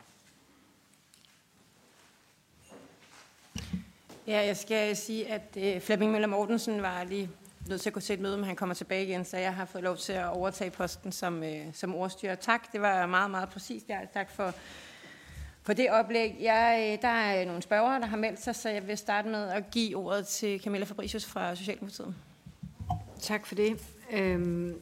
Ja, 4.26 4.46
jeg 4.46 4.57
skal 4.57 4.96
sige, 4.96 5.28
at 5.32 5.57
øh, 5.57 5.80
Flemming 5.80 6.12
Møller 6.12 6.28
Mortensen 6.28 6.82
var 6.82 7.05
lige 7.05 7.30
nødt 7.68 7.80
til 7.80 7.90
at 7.90 7.94
gå 7.94 8.00
til 8.00 8.14
et 8.14 8.20
møde, 8.20 8.36
men 8.36 8.46
han 8.46 8.57
kommer 8.57 8.74
tilbage 8.74 9.07
igen, 9.07 9.24
så 9.24 9.36
jeg 9.36 9.55
har 9.55 9.64
fået 9.64 9.84
lov 9.84 9.96
til 9.96 10.12
at 10.12 10.26
overtage 10.26 10.70
posten 10.70 11.12
som, 11.12 11.42
øh, 11.42 11.66
som 11.72 11.94
ordstyrer. 11.94 12.34
Tak, 12.34 12.72
det 12.72 12.80
var 12.80 13.07
meget, 13.07 13.30
meget 13.30 13.48
præcist. 13.48 13.88
Ja, 13.88 13.98
tak 14.14 14.30
for, 14.30 14.55
for 15.64 15.72
det 15.72 15.90
oplæg. 15.90 16.36
Jeg, 16.40 16.92
øh, 16.92 17.02
der 17.02 17.08
er 17.08 17.40
øh, 17.40 17.46
nogle 17.46 17.62
spørgere, 17.62 18.00
der 18.00 18.06
har 18.06 18.16
meldt 18.16 18.40
sig, 18.40 18.54
så 18.54 18.68
jeg 18.68 18.86
vil 18.88 18.98
starte 18.98 19.28
med 19.28 19.48
at 19.48 19.70
give 19.70 19.96
ordet 19.96 20.26
til 20.26 20.60
Camilla 20.60 20.86
Fabricius 20.86 21.24
fra 21.24 21.54
Socialdemokratiet. 21.54 22.14
Tak 23.20 23.46
for 23.46 23.54
det. 23.54 23.82
Øhm, 24.12 24.80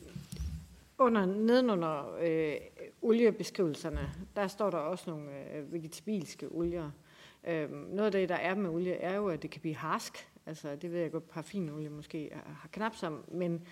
under, 0.99 1.27
nedenunder 1.27 2.17
øh, 2.21 2.55
oliebeskrivelserne, 3.03 4.11
der 4.37 4.47
står 4.47 4.71
der 4.71 4.79
også 4.79 5.11
nogle 5.11 5.31
øh, 5.55 5.73
vegetabilske 5.73 6.49
olier. 6.51 6.91
Øhm, 7.47 7.75
noget 7.75 8.07
af 8.07 8.13
det, 8.13 8.29
der 8.29 8.35
er 8.35 8.55
med 8.55 8.71
olie, 8.71 8.95
er 8.95 9.15
jo, 9.15 9.29
at 9.29 9.43
det 9.43 9.51
kan 9.51 9.61
blive 9.61 9.77
harsk. 9.77 10.29
Altså, 10.47 10.77
det 10.77 10.93
ved 10.93 11.01
jeg 11.01 11.11
godt, 11.11 11.31
parfinolie 11.31 11.89
måske 11.89 12.31
har 12.61 12.69
knap 12.73 12.97
som, 12.97 13.25
men, 13.29 13.63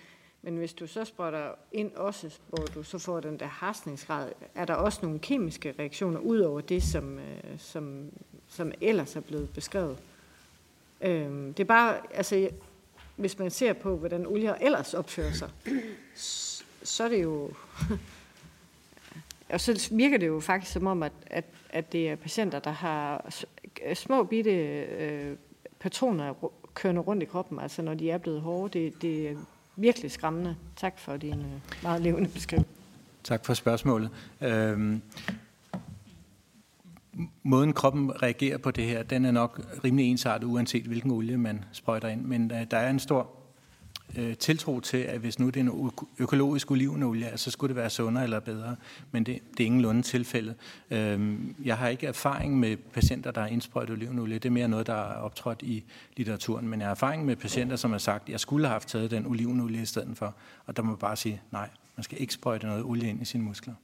men 0.42 0.56
hvis 0.56 0.72
du 0.72 0.86
så 0.86 1.04
sprøjter 1.04 1.50
ind 1.72 1.92
også, 1.94 2.38
hvor 2.48 2.64
du 2.64 2.82
så 2.82 2.98
får 2.98 3.20
den 3.20 3.40
der 3.40 3.46
harsningsgrad, 3.46 4.32
er 4.54 4.64
der 4.64 4.74
også 4.74 4.98
nogle 5.02 5.18
kemiske 5.18 5.74
reaktioner 5.78 6.20
ud 6.20 6.38
over 6.38 6.60
det, 6.60 6.82
som, 6.82 7.18
øh, 7.18 7.58
som, 7.58 8.10
som 8.48 8.72
ellers 8.80 9.16
er 9.16 9.20
blevet 9.20 9.50
beskrevet. 9.50 9.98
Øh, 11.00 11.30
det 11.30 11.60
er 11.60 11.64
bare, 11.64 11.96
altså, 12.14 12.50
hvis 13.16 13.38
man 13.38 13.50
ser 13.50 13.72
på, 13.72 13.96
hvordan 13.96 14.26
olier 14.26 14.54
ellers 14.54 14.94
opfører 14.94 15.32
sig, 15.32 15.50
så 16.82 17.04
er 17.04 17.08
det 17.08 17.22
jo... 17.22 17.50
og 19.52 19.60
så 19.60 19.88
virker 19.92 20.18
det 20.18 20.26
jo 20.26 20.40
faktisk 20.40 20.72
som 20.72 20.86
om, 20.86 21.02
at, 21.02 21.12
at, 21.26 21.44
at 21.70 21.92
det 21.92 22.08
er 22.08 22.16
patienter, 22.16 22.58
der 22.58 22.70
har 22.70 23.32
øh, 23.86 23.96
små 23.96 24.24
bitte 24.24 24.50
øh, 24.50 25.36
patroner 25.80 26.34
kørende 26.74 27.00
rundt 27.00 27.22
i 27.22 27.26
kroppen, 27.26 27.60
altså 27.60 27.82
når 27.82 27.94
de 27.94 28.10
er 28.10 28.18
blevet 28.18 28.40
hårde. 28.40 28.78
Det, 28.78 29.02
det 29.02 29.38
virkelig 29.80 30.10
skræmmende. 30.10 30.56
Tak 30.76 30.98
for 30.98 31.16
din 31.16 31.38
øh, 31.40 31.82
meget 31.82 32.02
levende 32.02 32.28
beskrivelse. 32.28 32.70
Tak 33.24 33.46
for 33.46 33.54
spørgsmålet. 33.54 34.10
Øhm, 34.40 35.02
måden 37.42 37.72
kroppen 37.72 38.22
reagerer 38.22 38.58
på 38.58 38.70
det 38.70 38.84
her, 38.84 39.02
den 39.02 39.24
er 39.24 39.30
nok 39.30 39.60
rimelig 39.84 40.10
ensartet, 40.10 40.46
uanset 40.46 40.84
hvilken 40.84 41.10
olie 41.10 41.36
man 41.36 41.64
sprøjter 41.72 42.08
ind. 42.08 42.24
Men 42.24 42.52
øh, 42.52 42.66
der 42.70 42.76
er 42.76 42.90
en 42.90 42.98
stor 42.98 43.39
øh, 44.16 44.36
tiltro 44.36 44.80
til, 44.80 44.96
at 44.96 45.20
hvis 45.20 45.38
nu 45.38 45.46
det 45.46 45.56
er 45.56 45.60
en 45.60 45.90
økologisk 46.18 46.70
olivenolie, 46.70 47.32
så 47.36 47.50
skulle 47.50 47.68
det 47.68 47.76
være 47.76 47.90
sundere 47.90 48.24
eller 48.24 48.40
bedre. 48.40 48.76
Men 49.10 49.24
det, 49.24 49.38
det 49.50 49.60
er 49.60 49.66
ingenlunde 49.66 50.02
tilfældet. 50.02 50.54
Øh, 50.90 51.38
jeg 51.64 51.76
har 51.76 51.88
ikke 51.88 52.06
erfaring 52.06 52.58
med 52.58 52.76
patienter, 52.76 53.30
der 53.30 53.40
har 53.40 53.48
indsprøjtet 53.48 53.96
olivenolie. 53.96 54.34
Det 54.34 54.44
er 54.44 54.50
mere 54.50 54.68
noget, 54.68 54.86
der 54.86 54.94
er 54.94 55.14
optrådt 55.14 55.62
i 55.62 55.84
litteraturen. 56.16 56.68
Men 56.68 56.80
jeg 56.80 56.86
har 56.86 56.94
erfaring 56.94 57.24
med 57.24 57.36
patienter, 57.36 57.76
som 57.76 57.90
har 57.90 57.98
sagt, 57.98 58.22
at 58.22 58.28
jeg 58.28 58.40
skulle 58.40 58.66
have 58.66 58.72
haft 58.72 58.88
taget 58.88 59.10
den 59.10 59.26
olivenolie 59.26 59.82
i 59.82 59.86
stedet 59.86 60.18
for. 60.18 60.34
Og 60.66 60.76
der 60.76 60.82
må 60.82 60.90
man 60.90 60.98
bare 60.98 61.16
sige, 61.16 61.42
nej, 61.50 61.68
man 61.96 62.04
skal 62.04 62.20
ikke 62.20 62.32
sprøjte 62.32 62.66
noget 62.66 62.84
olie 62.84 63.08
ind 63.08 63.22
i 63.22 63.24
sine 63.24 63.44
muskler. 63.44 63.74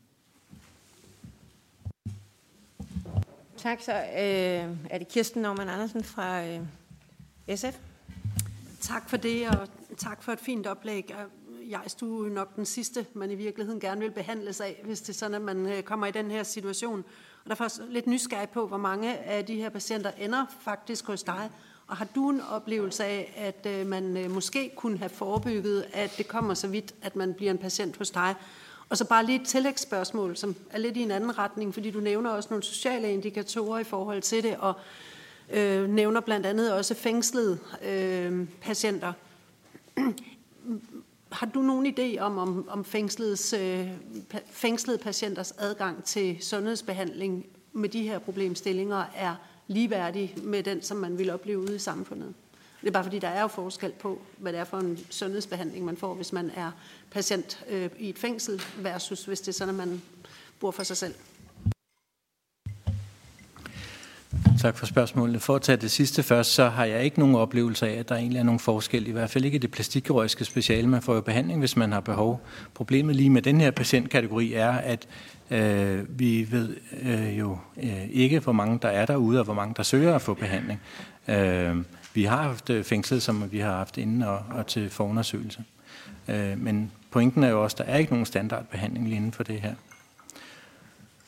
Tak, 3.56 3.80
så 3.80 3.92
øh, 3.92 4.76
er 4.90 4.98
det 4.98 5.08
Kirsten 5.08 5.42
Norman 5.42 5.68
Andersen 5.68 6.04
fra 6.04 6.46
øh, 6.46 6.60
SF. 7.56 7.78
Tak 8.80 9.10
for 9.10 9.16
det, 9.16 9.48
og 9.48 9.68
tak 9.97 10.22
for 10.22 10.32
et 10.32 10.40
fint 10.40 10.66
oplæg. 10.66 11.11
Øh, 11.11 11.70
jeg 11.70 11.80
du 12.01 12.24
er 12.24 12.30
nok 12.30 12.57
den 12.57 12.66
sidste, 12.66 13.07
man 13.14 13.30
i 13.30 13.34
virkeligheden 13.34 13.80
gerne 13.80 14.01
vil 14.01 14.11
behandles 14.11 14.61
af, 14.61 14.80
hvis 14.84 15.01
det 15.01 15.09
er 15.09 15.12
sådan, 15.12 15.34
at 15.34 15.42
man 15.42 15.66
øh, 15.66 15.82
kommer 15.82 16.07
i 16.07 16.11
den 16.11 16.30
her 16.30 16.42
situation. 16.42 17.05
Og 17.44 17.51
derfor 17.51 17.64
er 17.64 17.68
jeg 17.78 17.92
lidt 17.92 18.07
nysgerrig 18.07 18.49
på, 18.49 18.66
hvor 18.66 18.76
mange 18.76 19.18
af 19.18 19.44
de 19.44 19.55
her 19.55 19.68
patienter 19.68 20.11
ender 20.11 20.47
faktisk 20.61 21.07
hos 21.07 21.22
dig. 21.22 21.51
Og 21.86 21.97
har 21.97 22.07
du 22.14 22.30
en 22.30 22.40
oplevelse 22.40 23.05
af, 23.05 23.32
at 23.36 23.72
øh, 23.72 23.86
man 23.86 24.30
måske 24.30 24.72
kunne 24.76 24.99
have 24.99 25.09
forebygget, 25.09 25.86
at 25.92 26.14
det 26.18 26.28
kommer 26.28 26.55
så 26.55 26.68
vidt, 26.68 26.94
at 27.03 27.16
man 27.16 27.34
bliver 27.34 27.51
en 27.51 27.59
patient 27.59 27.97
hos 27.97 28.11
dig? 28.11 28.34
Og 28.88 28.97
så 28.97 29.05
bare 29.05 29.26
lige 29.26 29.40
et 29.40 29.47
tillægsspørgsmål, 29.47 30.36
som 30.36 30.57
er 30.70 30.78
lidt 30.78 30.97
i 30.97 31.03
en 31.03 31.11
anden 31.11 31.38
retning, 31.38 31.74
fordi 31.74 31.90
du 31.90 32.01
nævner 32.01 32.30
også 32.30 32.49
nogle 32.51 32.62
sociale 32.62 33.12
indikatorer 33.12 33.78
i 33.78 33.84
forhold 33.84 34.22
til 34.22 34.42
det, 34.42 34.57
og 34.57 34.74
øh, 35.51 35.88
nævner 35.88 36.20
blandt 36.20 36.47
andet 36.47 36.72
også 36.72 36.94
fængslede 36.94 37.59
øh, 37.84 38.49
patienter. 38.61 39.12
Har 41.32 41.47
du 41.47 41.62
nogen 41.62 41.94
idé 41.99 42.18
om, 42.20 42.38
om, 42.38 42.68
om 42.68 42.84
fængsledes, 42.84 43.53
øh, 43.53 43.88
fængslede 44.51 44.99
patienters 44.99 45.53
adgang 45.53 46.05
til 46.05 46.36
sundhedsbehandling 46.40 47.47
med 47.72 47.88
de 47.88 48.03
her 48.03 48.18
problemstillinger 48.18 49.05
er 49.14 49.34
ligeværdig 49.66 50.34
med 50.42 50.62
den, 50.62 50.82
som 50.82 50.97
man 50.97 51.18
vil 51.18 51.30
opleve 51.30 51.59
ude 51.59 51.76
i 51.76 51.78
samfundet? 51.78 52.34
Det 52.80 52.88
er 52.88 52.92
bare 52.92 53.05
fordi, 53.05 53.18
der 53.18 53.28
er 53.28 53.40
jo 53.40 53.47
forskel 53.47 53.92
på, 53.92 54.22
hvad 54.36 54.53
det 54.53 54.61
er 54.61 54.64
for 54.64 54.78
en 54.78 54.99
sundhedsbehandling, 55.11 55.84
man 55.84 55.97
får, 55.97 56.14
hvis 56.14 56.32
man 56.32 56.51
er 56.55 56.70
patient 57.11 57.64
øh, 57.68 57.90
i 57.99 58.09
et 58.09 58.18
fængsel, 58.18 58.62
versus 58.78 59.24
hvis 59.24 59.40
det 59.40 59.49
er 59.49 59.53
sådan, 59.53 59.80
at 59.80 59.88
man 59.88 60.03
bor 60.61 60.70
for 60.70 60.82
sig 60.82 60.97
selv. 60.97 61.14
Tak 64.61 64.78
for 64.78 64.87
spørgsmålet. 64.87 65.43
For 65.43 65.55
at 65.55 65.62
tage 65.62 65.76
det 65.76 65.91
sidste 65.91 66.22
først, 66.22 66.53
så 66.53 66.68
har 66.68 66.84
jeg 66.84 67.05
ikke 67.05 67.18
nogen 67.18 67.34
oplevelse 67.34 67.89
af, 67.89 67.99
at 67.99 68.09
der 68.09 68.16
egentlig 68.16 68.39
er 68.39 68.43
nogen 68.43 68.61
forskel. 68.61 69.07
I 69.09 69.11
hvert 69.11 69.30
fald 69.30 69.45
ikke 69.45 69.55
i 69.55 69.59
det 69.59 69.70
plastikkirurgiske 69.70 70.45
speciale. 70.45 70.89
Man 70.89 71.03
får 71.03 71.14
jo 71.14 71.20
behandling, 71.20 71.59
hvis 71.59 71.76
man 71.76 71.93
har 71.93 72.01
behov. 72.01 72.41
Problemet 72.74 73.16
lige 73.16 73.30
med 73.30 73.43
den 73.43 73.61
her 73.61 73.70
patientkategori 73.70 74.53
er, 74.53 74.70
at 74.70 75.07
øh, 75.51 76.18
vi 76.18 76.47
ved 76.51 76.76
øh, 77.03 77.39
jo 77.39 77.59
øh, 77.82 78.11
ikke, 78.11 78.39
hvor 78.39 78.53
mange 78.53 78.78
der 78.82 78.89
er 78.89 79.07
derude, 79.07 79.39
og 79.39 79.45
hvor 79.45 79.55
mange 79.55 79.74
der 79.76 79.82
søger 79.82 80.14
at 80.14 80.22
få 80.22 80.34
behandling. 80.34 80.80
Øh, 81.28 81.76
vi 82.14 82.24
har 82.24 82.43
haft 82.43 82.70
øh, 82.70 82.84
fængslet, 82.84 83.22
som 83.22 83.53
vi 83.53 83.59
har 83.59 83.72
haft 83.72 83.99
inden 83.99 84.22
og, 84.22 84.39
og 84.51 84.66
til 84.66 84.91
forundersøgelse. 84.91 85.64
Øh, 86.28 86.59
men 86.59 86.91
pointen 87.11 87.45
er 87.45 87.49
jo 87.49 87.64
også, 87.64 87.76
at 87.80 87.87
der 87.87 87.93
er 87.93 87.99
ikke 87.99 88.12
nogen 88.12 88.26
standardbehandling 88.26 89.09
lige 89.09 89.16
inden 89.16 89.32
for 89.32 89.43
det 89.43 89.61
her. 89.61 89.74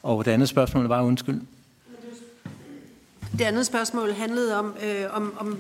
Og 0.03 0.25
det 0.25 0.31
andet 0.31 0.49
spørgsmål 0.49 0.85
var 0.85 1.03
undskyld. 1.03 1.41
Det 3.39 3.45
andet 3.45 3.67
spørgsmål 3.67 4.13
handlede 4.13 4.59
om, 4.59 4.75
øh, 4.85 5.05
om, 5.11 5.35
om 5.39 5.59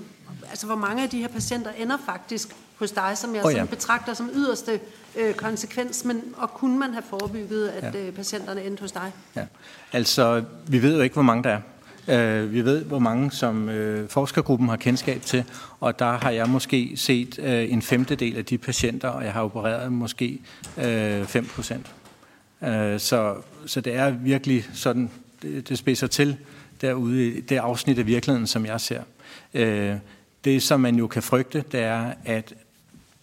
altså, 0.50 0.66
hvor 0.66 0.76
mange 0.76 1.02
af 1.02 1.08
de 1.08 1.18
her 1.18 1.28
patienter 1.28 1.70
ender 1.70 1.96
faktisk 2.06 2.48
hos 2.76 2.90
dig, 2.90 3.12
som 3.18 3.34
jeg 3.34 3.44
oh, 3.44 3.52
ja. 3.52 3.64
betragter 3.64 4.14
som 4.14 4.30
yderste 4.34 4.80
øh, 5.16 5.34
konsekvens, 5.34 6.04
men 6.04 6.22
og 6.36 6.50
kunne 6.50 6.78
man 6.78 6.92
have 6.92 7.02
forebygget, 7.10 7.68
at 7.68 7.94
ja. 7.94 8.00
øh, 8.00 8.12
patienterne 8.12 8.64
endte 8.64 8.80
hos 8.80 8.92
dig? 8.92 9.12
Ja. 9.36 9.44
Altså, 9.92 10.44
vi 10.66 10.82
ved 10.82 10.96
jo 10.96 11.02
ikke, 11.02 11.14
hvor 11.14 11.22
mange 11.22 11.42
der 11.42 11.50
er. 11.50 11.60
Uh, 12.42 12.52
vi 12.52 12.64
ved, 12.64 12.84
hvor 12.84 12.98
mange 12.98 13.30
som 13.30 13.68
uh, 13.68 14.08
forskergruppen 14.08 14.68
har 14.68 14.76
kendskab 14.76 15.22
til, 15.22 15.44
og 15.80 15.98
der 15.98 16.12
har 16.12 16.30
jeg 16.30 16.48
måske 16.48 16.92
set 16.96 17.38
uh, 17.38 17.44
en 17.48 17.82
femtedel 17.82 18.36
af 18.36 18.44
de 18.44 18.58
patienter, 18.58 19.08
og 19.08 19.24
jeg 19.24 19.32
har 19.32 19.42
opereret 19.42 19.92
måske 19.92 20.40
uh, 20.76 21.26
5 21.26 21.46
procent. 21.46 21.86
Uh, 22.60 22.68
så, 22.98 23.34
så 23.66 23.80
det 23.80 23.94
er 23.94 24.10
virkelig 24.10 24.68
sådan, 24.74 25.10
det, 25.42 25.68
det 25.68 25.78
spidser 25.78 26.06
til 26.06 26.36
derude 26.80 27.28
i 27.28 27.40
det 27.40 27.56
afsnit 27.56 27.98
af 27.98 28.06
virkeligheden, 28.06 28.46
som 28.46 28.66
jeg 28.66 28.80
ser. 28.80 29.02
Øh, 29.54 29.96
det, 30.44 30.62
som 30.62 30.80
man 30.80 30.96
jo 30.96 31.06
kan 31.06 31.22
frygte, 31.22 31.64
det 31.72 31.80
er, 31.80 32.12
at 32.24 32.54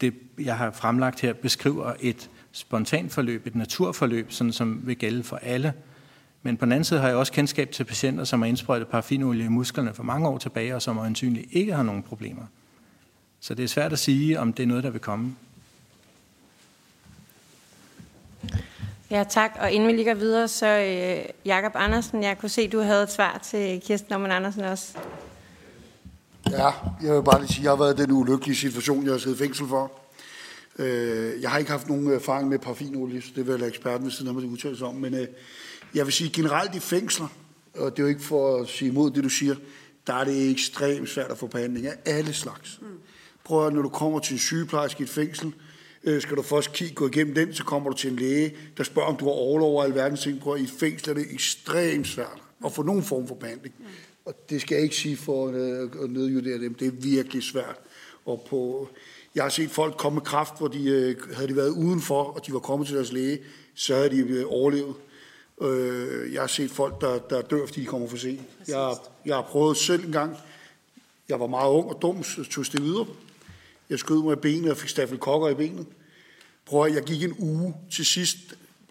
det, 0.01 0.13
jeg 0.39 0.57
har 0.57 0.71
fremlagt 0.71 1.21
her, 1.21 1.33
beskriver 1.33 1.93
et 1.99 2.29
spontant 2.51 3.11
forløb, 3.11 3.47
et 3.47 3.55
naturforløb, 3.55 4.31
sådan 4.31 4.53
som 4.53 4.81
vil 4.83 4.97
gælde 4.97 5.23
for 5.23 5.35
alle. 5.35 5.73
Men 6.43 6.57
på 6.57 6.65
den 6.65 6.71
anden 6.71 6.83
side 6.83 6.99
har 6.99 7.07
jeg 7.07 7.17
også 7.17 7.31
kendskab 7.33 7.71
til 7.71 7.83
patienter, 7.83 8.23
som 8.23 8.41
har 8.41 8.47
indsprøjtet 8.47 8.87
paraffinolie 8.87 9.45
i 9.45 9.47
musklerne 9.47 9.93
for 9.93 10.03
mange 10.03 10.27
år 10.27 10.37
tilbage, 10.37 10.75
og 10.75 10.81
som 10.81 10.97
øjensynligt 10.97 11.47
ikke 11.51 11.73
har 11.73 11.83
nogen 11.83 12.03
problemer. 12.03 12.45
Så 13.39 13.53
det 13.53 13.63
er 13.63 13.67
svært 13.67 13.93
at 13.93 13.99
sige, 13.99 14.39
om 14.39 14.53
det 14.53 14.63
er 14.63 14.67
noget, 14.67 14.83
der 14.83 14.89
vil 14.89 15.01
komme. 15.01 15.35
Ja, 19.15 19.23
tak. 19.23 19.51
Og 19.59 19.71
inden 19.71 19.89
vi 19.89 19.93
ligger 19.93 20.13
videre, 20.13 20.47
så 20.47 20.67
øh, 20.67 21.25
Jakob 21.45 21.71
Andersen, 21.75 22.23
jeg 22.23 22.37
kunne 22.37 22.49
se, 22.49 22.67
du 22.67 22.79
havde 22.79 23.03
et 23.03 23.11
svar 23.11 23.37
til 23.43 23.81
Kirsten 23.81 24.07
Norman 24.11 24.31
Andersen 24.31 24.63
også. 24.63 24.97
Ja, 26.51 26.69
jeg 27.03 27.15
vil 27.15 27.23
bare 27.23 27.39
lige 27.39 27.53
sige, 27.53 27.59
at 27.59 27.63
jeg 27.63 27.71
har 27.71 27.77
været 27.77 27.99
i 27.99 28.03
den 28.03 28.11
ulykkelige 28.11 28.55
situation, 28.55 29.03
jeg 29.03 29.11
har 29.11 29.17
siddet 29.17 29.37
i 29.37 29.39
fængsel 29.39 29.67
for. 29.67 29.91
Øh, 30.79 31.41
jeg 31.41 31.49
har 31.49 31.57
ikke 31.57 31.71
haft 31.71 31.89
nogen 31.89 32.13
erfaring 32.13 32.49
med 32.49 32.59
paraffinolie, 32.59 33.21
så 33.21 33.27
det 33.35 33.47
vil 33.47 33.59
jeg 33.59 33.67
eksperten 33.67 34.05
ved 34.05 34.11
siden 34.11 34.27
af 34.27 34.33
mig 34.33 34.45
udtale 34.45 34.77
sig 34.77 34.87
om. 34.87 34.95
Men 34.95 35.13
øh, 35.13 35.27
jeg 35.93 36.05
vil 36.05 36.13
sige 36.13 36.29
generelt 36.29 36.75
i 36.75 36.79
fængsler, 36.79 37.27
og 37.77 37.91
det 37.91 37.99
er 37.99 38.03
jo 38.03 38.09
ikke 38.09 38.23
for 38.23 38.61
at 38.61 38.67
sige 38.67 38.91
imod 38.91 39.11
det, 39.11 39.23
du 39.23 39.29
siger, 39.29 39.55
der 40.07 40.13
er 40.13 40.23
det 40.23 40.51
ekstremt 40.51 41.09
svært 41.09 41.31
at 41.31 41.37
få 41.37 41.47
behandling 41.47 41.87
af 41.87 41.95
alle 42.05 42.33
slags. 42.33 42.79
Mm. 42.81 42.87
Prøv 43.43 43.67
at, 43.67 43.73
når 43.73 43.81
du 43.81 43.89
kommer 43.89 44.19
til 44.19 44.33
en 44.33 44.39
sygeplejerske 44.39 45.01
i 45.01 45.03
et 45.03 45.09
fængsel, 45.09 45.53
øh, 46.05 46.21
skal 46.21 46.37
du 46.37 46.41
først 46.41 46.73
kigge, 46.73 46.95
gå 46.95 47.07
igennem 47.07 47.35
den, 47.35 47.53
så 47.53 47.63
kommer 47.63 47.89
du 47.89 47.97
til 47.97 48.11
en 48.11 48.15
læge, 48.15 48.55
der 48.77 48.83
spørger, 48.83 49.07
om 49.07 49.17
du 49.17 49.25
har 49.25 49.31
overlov 49.31 49.71
over 49.71 49.83
alverdens 49.83 50.21
ting. 50.21 50.39
Prøv 50.39 50.57
i 50.57 50.67
fængsel 50.67 51.09
er 51.09 51.13
det 51.13 51.25
ekstremt 51.31 52.07
svært 52.07 52.41
at 52.65 52.71
få 52.71 52.83
nogen 52.83 53.03
form 53.03 53.27
for 53.27 53.35
behandling. 53.35 53.75
Mm. 53.79 53.85
Og 54.25 54.33
det 54.49 54.61
skal 54.61 54.75
jeg 54.75 54.83
ikke 54.83 54.95
sige 54.95 55.17
for 55.17 55.47
øh, 55.47 56.03
at 56.03 56.09
nedjudere 56.09 56.59
dem. 56.59 56.73
Det 56.73 56.87
er 56.87 56.91
virkelig 56.91 57.43
svært. 57.43 57.75
Og 58.25 58.45
på, 58.49 58.89
jeg 59.35 59.43
har 59.43 59.49
set 59.49 59.71
folk 59.71 59.97
komme 59.97 60.15
med 60.15 60.25
kraft, 60.25 60.57
hvor 60.57 60.67
de 60.67 60.89
øh, 60.89 61.15
havde 61.33 61.47
de 61.47 61.55
været 61.55 61.69
udenfor, 61.69 62.23
og 62.23 62.45
de 62.47 62.53
var 62.53 62.59
kommet 62.59 62.87
til 62.87 62.95
deres 62.95 63.11
læge, 63.11 63.39
så 63.75 63.95
havde 63.95 64.09
de 64.09 64.17
øh, 64.17 64.45
overlevet. 64.47 64.95
Øh, 65.61 66.33
jeg 66.33 66.41
har 66.41 66.47
set 66.47 66.71
folk, 66.71 67.01
der, 67.01 67.19
der 67.19 67.41
dør, 67.41 67.65
fordi 67.65 67.81
de 67.81 67.85
kommer 67.85 68.07
for 68.07 68.17
sent. 68.17 68.41
Jeg, 68.67 68.95
jeg 69.25 69.35
har 69.35 69.41
prøvet 69.41 69.77
selv 69.77 70.05
en 70.05 70.11
gang. 70.11 70.37
Jeg 71.29 71.39
var 71.39 71.47
meget 71.47 71.71
ung 71.71 71.89
og 71.89 72.01
dum, 72.01 72.23
tog 72.23 72.65
det 72.71 72.83
videre. 72.83 73.05
Jeg 73.89 73.99
skød 73.99 74.23
mig 74.23 74.33
i 74.33 74.35
benet 74.35 74.71
og 74.71 74.77
fik 74.77 74.89
staffelkokker 74.89 75.49
i 75.49 75.53
benet. 75.53 75.85
Prøv 76.65 76.85
at, 76.85 76.95
jeg 76.95 77.03
gik 77.03 77.23
en 77.23 77.35
uge. 77.39 77.75
Til 77.91 78.05
sidst 78.05 78.37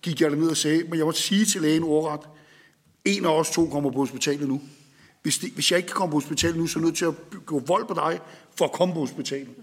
gik 0.03 0.21
jeg 0.21 0.31
ned 0.31 0.49
og 0.49 0.57
sagde, 0.57 0.85
men 0.85 0.99
jeg 0.99 1.07
må 1.07 1.13
sige 1.13 1.45
til 1.45 1.63
lægen 1.63 1.83
ordret, 1.83 2.21
en 3.05 3.25
af 3.25 3.39
os 3.39 3.51
to 3.51 3.67
kommer 3.67 3.91
på 3.91 3.99
hospitalet 3.99 4.49
nu. 4.49 4.61
Hvis, 5.23 5.39
det, 5.39 5.51
hvis 5.51 5.71
jeg 5.71 5.77
ikke 5.77 5.87
kan 5.87 5.95
komme 5.97 6.11
på 6.11 6.17
hospitalet 6.17 6.57
nu, 6.57 6.67
så 6.67 6.79
er 6.79 6.83
jeg 6.83 6.87
nødt 6.87 6.97
til 6.97 7.05
at 7.05 7.15
gå 7.47 7.59
vold 7.59 7.87
på 7.87 7.95
dig 7.95 8.21
for 8.57 8.65
at 8.65 8.73
komme 8.73 8.95
på 8.95 9.01
hospitalet. 9.01 9.55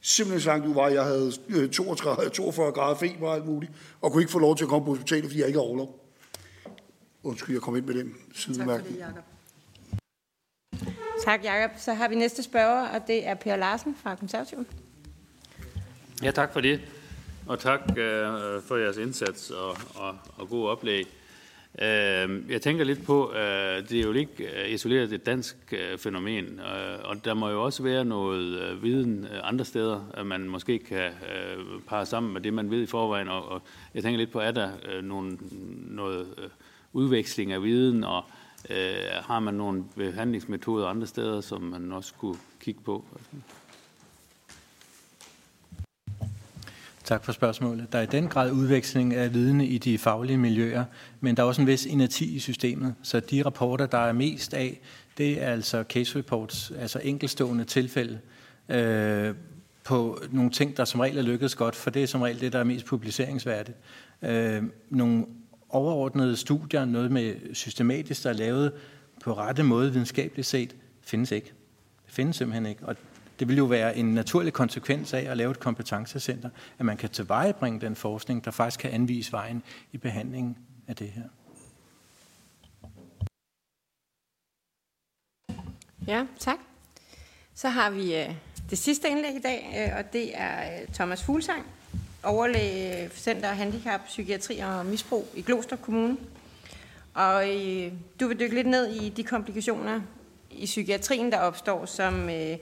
Simpelthen 0.00 0.40
så 0.40 0.48
langt 0.48 0.66
du 0.66 0.72
var, 0.72 0.88
jeg 0.88 1.04
havde 1.04 1.32
øh, 1.48 1.70
32, 1.70 2.30
42 2.30 2.72
grader 2.72 2.96
feber 2.96 3.28
og 3.28 3.34
alt 3.34 3.46
muligt, 3.46 3.72
og 4.00 4.12
kunne 4.12 4.22
ikke 4.22 4.32
få 4.32 4.38
lov 4.38 4.56
til 4.56 4.64
at 4.64 4.68
komme 4.68 4.84
på 4.84 4.90
hospitalet, 4.90 5.24
fordi 5.24 5.38
jeg 5.38 5.46
ikke 5.46 5.58
har 5.58 5.66
overlov. 5.66 6.00
Undskyld, 7.22 7.54
jeg 7.54 7.62
kom 7.62 7.76
ind 7.76 7.84
med 7.84 7.94
den 7.94 8.14
sidemærkning. 8.34 8.98
Tak 8.98 9.14
Tak, 11.22 11.44
Jacob. 11.44 11.70
Så 11.78 11.94
har 11.94 12.08
vi 12.08 12.14
næste 12.14 12.42
spørger, 12.42 12.88
og 12.88 13.06
det 13.06 13.26
er 13.26 13.34
Per 13.34 13.56
Larsen 13.56 13.96
fra 14.02 14.14
Konservativ. 14.14 14.66
Ja, 16.22 16.30
tak 16.30 16.52
for 16.52 16.60
det. 16.60 16.80
Og 17.46 17.58
tak 17.58 17.80
øh, 17.90 18.26
for 18.68 18.76
jeres 18.76 18.96
indsats 18.96 19.50
og, 19.50 19.76
og, 19.94 20.14
og 20.36 20.48
god 20.48 20.68
oplæg. 20.68 21.06
Øh, 21.82 22.50
jeg 22.50 22.62
tænker 22.62 22.84
lidt 22.84 23.06
på, 23.06 23.32
øh, 23.32 23.88
det 23.88 23.92
er 23.92 24.02
jo 24.02 24.12
ikke 24.12 24.64
øh, 24.64 24.70
isoleret 24.70 25.12
et 25.12 25.26
dansk 25.26 25.56
øh, 25.72 25.98
fænomen, 25.98 26.44
øh, 26.44 26.98
og 27.04 27.24
der 27.24 27.34
må 27.34 27.48
jo 27.48 27.64
også 27.64 27.82
være 27.82 28.04
noget 28.04 28.60
øh, 28.60 28.82
viden 28.82 29.24
øh, 29.24 29.40
andre 29.42 29.64
steder, 29.64 30.10
at 30.14 30.26
man 30.26 30.48
måske 30.48 30.78
kan 30.78 31.04
øh, 31.04 31.80
parre 31.88 32.06
sammen 32.06 32.32
med 32.32 32.40
det, 32.40 32.54
man 32.54 32.70
ved 32.70 32.82
i 32.82 32.86
forvejen. 32.86 33.28
Og, 33.28 33.48
og 33.48 33.62
jeg 33.94 34.02
tænker 34.02 34.18
lidt 34.18 34.32
på, 34.32 34.40
er 34.40 34.50
der 34.50 34.70
øh, 34.92 35.04
nogle, 35.04 35.38
noget 35.86 36.26
øh, 36.38 36.48
udveksling 36.92 37.52
af 37.52 37.62
viden, 37.62 38.04
og 38.04 38.24
øh, 38.70 38.96
har 39.22 39.40
man 39.40 39.54
nogle 39.54 39.84
behandlingsmetoder 39.96 40.86
andre 40.86 41.06
steder, 41.06 41.40
som 41.40 41.62
man 41.62 41.92
også 41.92 42.14
kunne 42.14 42.36
kigge 42.60 42.80
på? 42.80 43.04
Tak 47.04 47.24
for 47.24 47.32
spørgsmålet. 47.32 47.92
Der 47.92 47.98
er 47.98 48.02
i 48.02 48.06
den 48.06 48.28
grad 48.28 48.52
udveksling 48.52 49.14
af 49.14 49.34
viden 49.34 49.60
i 49.60 49.78
de 49.78 49.98
faglige 49.98 50.38
miljøer, 50.38 50.84
men 51.20 51.36
der 51.36 51.42
er 51.42 51.46
også 51.46 51.60
en 51.60 51.66
vis 51.66 51.86
inerti 51.86 52.34
i 52.34 52.38
systemet. 52.38 52.94
Så 53.02 53.20
de 53.20 53.42
rapporter, 53.42 53.86
der 53.86 53.98
er 53.98 54.12
mest 54.12 54.54
af, 54.54 54.80
det 55.18 55.42
er 55.42 55.46
altså 55.46 55.84
case 55.88 56.18
reports, 56.18 56.72
altså 56.78 57.00
enkelstående 57.02 57.64
tilfælde 57.64 58.18
øh, 58.68 59.34
på 59.84 60.18
nogle 60.30 60.50
ting, 60.50 60.76
der 60.76 60.84
som 60.84 61.00
regel 61.00 61.18
er 61.18 61.22
lykkedes 61.22 61.54
godt, 61.54 61.76
for 61.76 61.90
det 61.90 62.02
er 62.02 62.06
som 62.06 62.22
regel 62.22 62.40
det, 62.40 62.52
der 62.52 62.58
er 62.58 62.64
mest 62.64 62.86
publiceringsværdigt. 62.86 63.78
Øh, 64.22 64.62
nogle 64.90 65.26
overordnede 65.74 66.36
studier, 66.36 66.84
noget 66.84 67.10
med 67.10 67.54
systematisk, 67.54 68.22
der 68.22 68.30
er 68.30 68.34
lavet 68.34 68.72
på 69.24 69.32
rette 69.32 69.62
måde 69.62 69.92
videnskabeligt 69.92 70.46
set, 70.46 70.76
findes 71.02 71.30
ikke. 71.30 71.52
Det 72.06 72.14
findes 72.14 72.36
simpelthen 72.36 72.66
ikke. 72.66 72.86
Og 72.86 72.96
det 73.38 73.48
vil 73.48 73.56
jo 73.56 73.64
være 73.64 73.96
en 73.96 74.14
naturlig 74.14 74.52
konsekvens 74.52 75.14
af 75.14 75.20
at 75.30 75.36
lave 75.36 75.50
et 75.50 75.60
kompetencecenter, 75.60 76.50
at 76.78 76.84
man 76.84 76.96
kan 76.96 77.10
tilvejebringe 77.10 77.80
den 77.80 77.96
forskning, 77.96 78.44
der 78.44 78.50
faktisk 78.50 78.80
kan 78.80 78.90
anvise 78.90 79.32
vejen 79.32 79.62
i 79.92 79.98
behandlingen 79.98 80.56
af 80.88 80.96
det 80.96 81.08
her. 81.10 81.22
Ja, 86.06 86.26
tak. 86.38 86.58
Så 87.54 87.68
har 87.68 87.90
vi 87.90 88.16
øh, 88.16 88.34
det 88.70 88.78
sidste 88.78 89.08
indlæg 89.08 89.34
i 89.36 89.40
dag, 89.40 89.74
øh, 89.76 89.98
og 89.98 90.12
det 90.12 90.38
er 90.38 90.80
øh, 90.80 90.88
Thomas 90.88 91.22
Fuglsang, 91.22 91.66
overlæge 92.24 93.10
Center 93.14 93.48
Handicap, 93.48 94.00
Psykiatri 94.06 94.58
og 94.58 94.86
Misbrug 94.86 95.28
i 95.34 95.42
Gloster 95.42 95.76
Kommune. 95.76 96.16
Og 97.14 97.48
øh, 97.48 97.92
du 98.20 98.28
vil 98.28 98.40
dykke 98.40 98.54
lidt 98.54 98.66
ned 98.66 98.86
i 98.86 99.08
de 99.08 99.24
komplikationer 99.24 100.00
i 100.50 100.64
psykiatrien, 100.64 101.32
der 101.32 101.38
opstår, 101.38 101.84
som 101.84 102.30
øh, 102.30 102.56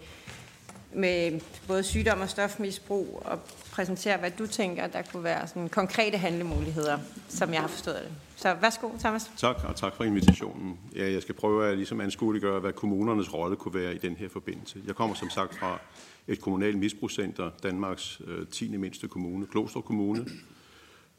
med 0.94 1.40
både 1.66 1.82
sygdom 1.82 2.20
og 2.20 2.28
stofmisbrug, 2.28 3.22
og 3.24 3.40
præsentere, 3.72 4.18
hvad 4.18 4.30
du 4.30 4.46
tænker, 4.46 4.86
der 4.86 5.02
kunne 5.02 5.24
være 5.24 5.46
sådan 5.46 5.68
konkrete 5.68 6.18
handlemuligheder, 6.18 6.98
som 7.28 7.52
jeg 7.52 7.60
har 7.60 7.68
forstået 7.68 8.00
det. 8.02 8.12
Så 8.36 8.56
værsgo, 8.60 8.88
Thomas. 8.98 9.30
Tak, 9.36 9.64
og 9.64 9.76
tak 9.76 9.94
for 9.94 10.04
invitationen. 10.04 10.78
Ja, 10.96 11.12
jeg 11.12 11.22
skal 11.22 11.34
prøve 11.34 11.66
at 11.66 11.76
ligesom 11.76 12.00
anskueliggøre, 12.00 12.60
hvad 12.60 12.72
kommunernes 12.72 13.34
rolle 13.34 13.56
kunne 13.56 13.74
være 13.74 13.94
i 13.94 13.98
den 13.98 14.16
her 14.16 14.28
forbindelse. 14.28 14.80
Jeg 14.86 14.94
kommer 14.94 15.14
som 15.14 15.30
sagt 15.30 15.58
fra 15.58 15.78
et 16.28 16.40
kommunalt 16.40 16.78
misbrugscenter, 16.78 17.50
Danmarks 17.62 18.20
øh, 18.26 18.46
10. 18.46 18.76
mindste 18.76 19.08
kommune, 19.08 19.46
Kloster 19.46 19.80
Kommune, 19.80 20.26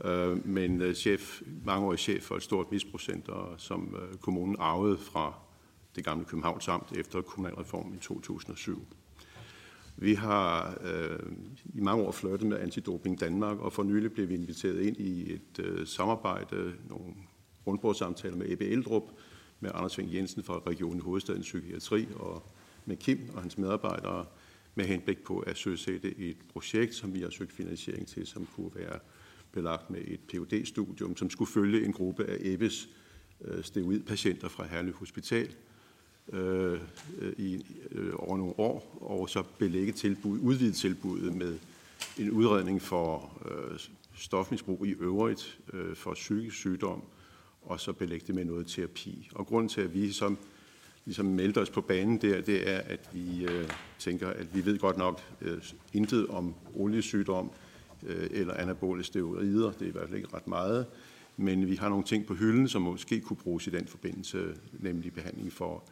øh, 0.05 0.47
men 0.47 0.82
øh, 0.82 0.95
chef, 0.95 1.41
mangeårig 1.65 1.99
chef 1.99 2.24
for 2.24 2.36
et 2.36 2.43
stort 2.43 2.71
misbrugscenter, 2.71 3.55
som 3.57 3.95
øh, 4.01 4.17
kommunen 4.17 4.55
arvede 4.59 4.97
fra 4.97 5.34
det 5.95 6.05
gamle 6.05 6.26
Københavns 6.26 6.67
Amt 6.67 6.91
efter 6.91 7.21
kommunalreformen 7.21 7.95
i 7.95 7.99
2007. 7.99 8.88
Vi 9.98 10.14
har 10.14 10.78
øh, 10.84 11.20
i 11.74 11.82
mange 11.82 12.03
år 12.03 12.11
flirtet 12.11 12.48
med 12.48 12.60
Antidoping 12.60 13.20
Danmark, 13.20 13.60
og 13.60 13.74
for 13.74 13.84
nylig 13.84 14.11
blev 14.11 14.30
vi 14.30 14.34
inviteret 14.34 14.82
ind 14.82 14.98
i 14.98 15.34
et 15.34 15.60
øh, 15.60 15.88
samarbejde, 15.88 16.74
nogle 16.90 17.14
rundbordssamtaler 17.68 18.36
med 18.36 18.52
Ebbe 18.52 18.65
Eldrup, 18.65 19.03
med 19.60 19.72
Anders 19.74 19.98
Ving 19.98 20.14
Jensen 20.14 20.44
fra 20.44 20.61
Regionen 20.68 21.02
Hovedstaden 21.02 21.41
Psykiatri, 21.41 22.07
og 22.15 22.44
med 22.86 22.98
Kim 22.98 23.20
og 23.34 23.41
hans 23.41 23.57
medarbejdere, 23.57 24.26
med 24.76 24.86
henblik 24.86 25.24
på 25.24 25.40
at 25.40 25.57
søsætte 25.57 26.18
et 26.18 26.38
projekt, 26.53 26.95
som 26.95 27.14
vi 27.14 27.22
har 27.22 27.30
søgt 27.30 27.52
finansiering 27.52 28.07
til, 28.07 28.28
som 28.28 28.48
kunne 28.56 28.72
være 28.76 28.99
belagt 29.52 29.90
med 29.90 30.02
et 30.07 30.20
phd 30.20 30.65
studium 30.65 31.18
som 31.18 31.30
skulle 31.30 31.52
følge 31.52 31.86
en 31.86 31.94
gruppe 31.94 32.26
af 32.26 32.38
Ebbes 32.40 32.90
øh, 33.41 33.64
steroidpatienter 33.64 34.48
fra 34.48 34.68
Herlev 34.68 34.94
Hospital 34.94 35.56
øh, 36.32 36.80
i, 37.38 37.66
øh, 37.91 38.14
over 38.18 38.38
nogle 38.38 38.54
år, 38.58 38.98
og 39.02 39.30
så 39.30 39.44
belægge 39.58 39.91
tilbud, 39.91 40.40
udvide 40.40 40.72
tilbuddet 40.72 41.36
med 41.36 41.58
en 42.18 42.32
udredning 42.32 42.82
for 42.82 43.41
øh, 43.45 43.80
stofmisbrug 44.16 44.86
i 44.86 44.91
øvrigt, 44.91 45.60
øh, 45.74 45.95
for 45.95 46.14
psykisk 46.14 46.56
sygdom, 46.56 47.02
og 47.62 47.80
så 47.80 47.94
belægge 47.94 48.28
det 48.28 48.36
med 48.36 48.45
noget 48.45 48.68
terapi. 48.68 49.30
Og 49.36 49.48
grunden 49.48 49.70
til, 49.70 49.82
at 49.82 49.94
vi 49.94 50.12
som 50.12 50.38
ligesom 51.06 51.26
meldte 51.26 51.62
os 51.62 51.70
på 51.70 51.82
banen 51.82 52.18
der, 52.18 52.41
det 52.41 52.70
er, 52.70 52.78
at 52.78 53.10
vi 53.14 53.45
øh, 53.45 53.70
tænker, 54.00 54.30
at 54.30 54.56
vi 54.56 54.66
ved 54.66 54.80
godt 54.80 54.98
nok 54.98 55.22
øh, 55.41 55.62
intet 55.94 56.28
om 56.28 56.56
oliesygdom 56.76 57.52
øh, 58.06 58.28
eller 58.32 58.54
anabole 58.54 59.04
steroider. 59.04 59.72
Det 59.72 59.82
er 59.82 59.86
i 59.86 59.91
hvert 59.91 60.10
fald 60.10 60.18
ikke 60.18 60.36
ret 60.36 60.48
meget. 60.48 60.86
Men 61.38 61.70
vi 61.70 61.76
har 61.76 61.90
nogle 61.90 62.04
ting 62.04 62.26
på 62.26 62.34
hylden, 62.34 62.68
som 62.68 62.82
måske 62.82 63.22
kunne 63.22 63.38
bruges 63.38 63.68
i 63.68 63.70
den 63.70 63.88
forbindelse, 63.88 64.56
nemlig 64.80 65.14
behandling 65.14 65.54
for 65.54 65.84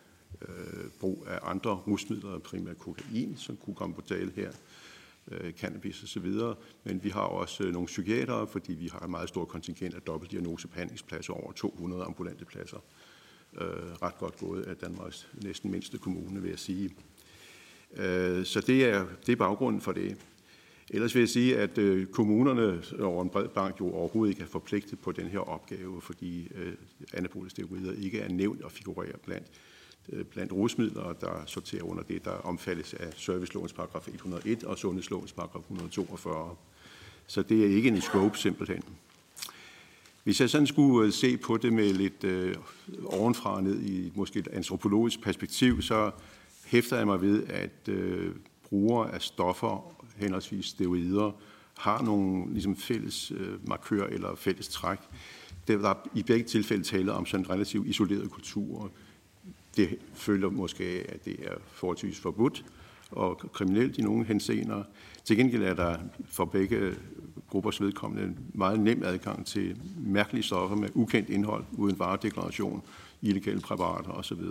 øh, 0.42 0.90
brug 1.00 1.26
af 1.28 1.40
andre 1.44 1.72
rusmidler, 1.72 2.40
primært 2.40 2.78
kokain, 2.78 3.38
som 3.38 3.58
kunne 3.58 3.76
komme 3.76 3.96
på 3.96 4.02
tale 4.02 4.32
her, 4.36 4.52
øh, 5.32 5.54
cannabis 5.54 6.04
osv. 6.04 6.32
Men 6.84 7.04
vi 7.04 7.10
har 7.10 7.22
også 7.22 7.64
øh, 7.64 7.74
nogle 7.74 7.86
psykiatere, 7.86 8.48
fordi 8.48 8.74
vi 8.74 8.88
har 8.88 9.00
en 9.00 9.12
meget 9.12 9.30
stor 9.30 9.46
kontingent 9.46 9.96
af 9.96 10.02
dobbeltdiagnosebehandlingspladser, 10.02 11.34
over 11.34 11.52
200 11.52 12.04
ambulante 12.04 12.46
pladser 12.46 12.78
øh, 13.58 13.94
ret 14.02 14.18
godt 14.18 14.38
gået 14.38 14.64
af 14.64 14.76
Danmarks 14.76 15.28
næsten 15.44 15.72
mindste 15.72 15.98
kommune, 15.98 16.42
vil 16.42 16.50
jeg 16.50 16.60
sige. 16.60 16.90
Øh, 17.98 18.46
så 18.46 18.62
det 18.62 18.86
er, 18.86 19.06
det 19.26 19.32
er 19.32 19.36
baggrunden 19.36 19.82
for 19.82 19.92
det. 19.92 20.18
Ellers 20.90 21.16
vil 21.16 21.22
jeg 21.22 21.30
sige, 21.30 21.58
at 21.58 21.78
øh, 21.78 22.08
kommunerne 22.08 22.84
over 23.00 23.24
en 23.24 23.30
bred 23.30 23.48
bank 23.48 23.80
jo 23.80 23.94
overhovedet 23.94 24.32
ikke 24.34 24.44
er 24.44 24.48
forpligtet 24.48 25.00
på 25.00 25.12
den 25.12 25.28
her 25.28 25.40
opgave, 25.40 26.02
fordi 26.02 26.52
øh, 26.56 26.74
anabolisteroider 27.14 27.94
ikke 27.94 28.20
er 28.20 28.30
nævnt 28.30 28.62
og 28.62 28.72
figurerer 28.72 29.18
blandt, 29.26 29.48
Øh, 30.12 30.26
blandt 30.26 30.52
rusmidler, 30.52 31.14
der 31.14 31.44
sorterer 31.46 31.84
under 31.84 32.04
det, 32.04 32.26
der 32.26 32.32
omfattes 32.32 32.94
af 32.94 33.14
servicelovens 33.16 33.74
paragraf 33.74 34.08
101 34.08 34.64
og 34.64 34.78
sundhedslovens 34.78 35.34
paragraf 35.34 35.62
142. 35.62 36.56
Så 37.28 37.42
det 37.42 37.66
er 37.66 37.76
ikke 37.76 37.90
en 37.90 38.02
scope 38.02 38.38
simpelthen. 38.38 38.84
Hvis 40.24 40.42
jeg 40.42 40.50
sådan 40.50 40.68
skulle 40.68 41.08
øh, 41.08 41.14
se 41.14 41.38
på 41.38 41.58
det 41.58 41.74
med 41.74 41.94
lidt 41.94 42.24
øh, 42.24 42.56
ovenfra 43.06 43.56
og 43.56 43.64
ned 43.64 43.82
i 43.82 44.12
måske 44.16 44.40
et 44.40 44.48
antropologisk 44.48 45.22
perspektiv, 45.22 45.82
så 45.82 46.12
hæfter 46.66 46.98
jeg 46.98 47.06
mig 47.06 47.22
ved, 47.22 47.44
at 47.48 47.90
øh, 47.90 48.36
brugere 48.64 49.14
af 49.14 49.22
stoffer, 49.22 49.94
henholdsvis 50.16 50.66
steroider, 50.66 51.32
har 51.78 52.02
nogle 52.02 52.54
ligesom 52.54 52.76
fælles 52.76 53.32
øh, 53.32 53.70
markører 53.70 54.08
eller 54.08 54.36
fælles 54.36 54.68
træk. 54.68 55.00
Det 55.68 55.86
er 55.86 55.94
i 56.16 56.24
begge 56.24 56.46
tilfælde 56.46 56.84
tale 56.84 57.14
om 57.14 57.26
sådan 57.26 57.46
en 57.46 57.50
relativt 57.50 57.88
isoleret 57.88 58.32
kultur. 58.32 58.92
Det 59.76 59.98
følger 60.14 60.50
måske 60.50 60.84
af, 60.84 61.06
at 61.10 61.26
det 61.26 61.36
er 61.40 61.54
forholdsvis 61.72 62.20
forbudt 62.20 62.66
og 63.12 63.42
kriminelt 63.54 63.98
i 63.98 64.02
nogle 64.02 64.26
henseender. 64.26 64.84
Til 65.24 65.38
gengæld 65.38 65.64
er 65.64 65.74
der 65.74 65.98
for 66.26 66.46
begge 66.46 66.96
gruppers 67.50 67.82
vedkommende 67.82 68.36
meget 68.54 68.80
nem 68.80 69.04
adgang 69.04 69.46
til 69.46 69.78
mærkelige 69.98 70.44
stoffer 70.44 70.76
med 70.76 70.90
ukendt 70.94 71.30
indhold, 71.30 71.64
uden 71.72 72.00
varedeklaration, 72.00 72.82
illegale 73.22 73.60
præparater 73.60 74.12
osv. 74.12 74.42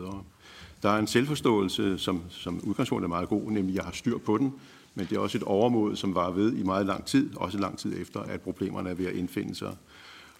Der 0.83 0.91
er 0.91 0.99
en 0.99 1.07
selvforståelse, 1.07 1.99
som, 1.99 2.23
som 2.29 2.61
udgangspunkt 2.65 3.05
er 3.05 3.09
meget 3.09 3.29
god, 3.29 3.51
nemlig 3.51 3.75
jeg 3.75 3.85
har 3.85 3.93
styr 3.93 4.19
på 4.19 4.39
den, 4.39 4.55
men 4.95 5.07
det 5.07 5.17
er 5.17 5.21
også 5.21 5.39
et 5.39 5.45
overmod, 5.45 5.97
som 5.97 6.15
var 6.15 6.31
ved 6.31 6.57
i 6.57 6.63
meget 6.63 6.87
lang 6.87 7.05
tid, 7.05 7.37
også 7.37 7.59
lang 7.59 7.79
tid 7.79 8.01
efter, 8.01 8.21
at 8.21 8.41
problemerne 8.41 8.91
er 8.91 8.95
ved 8.95 9.07
at 9.07 9.15
indfinde 9.15 9.55
sig. 9.55 9.77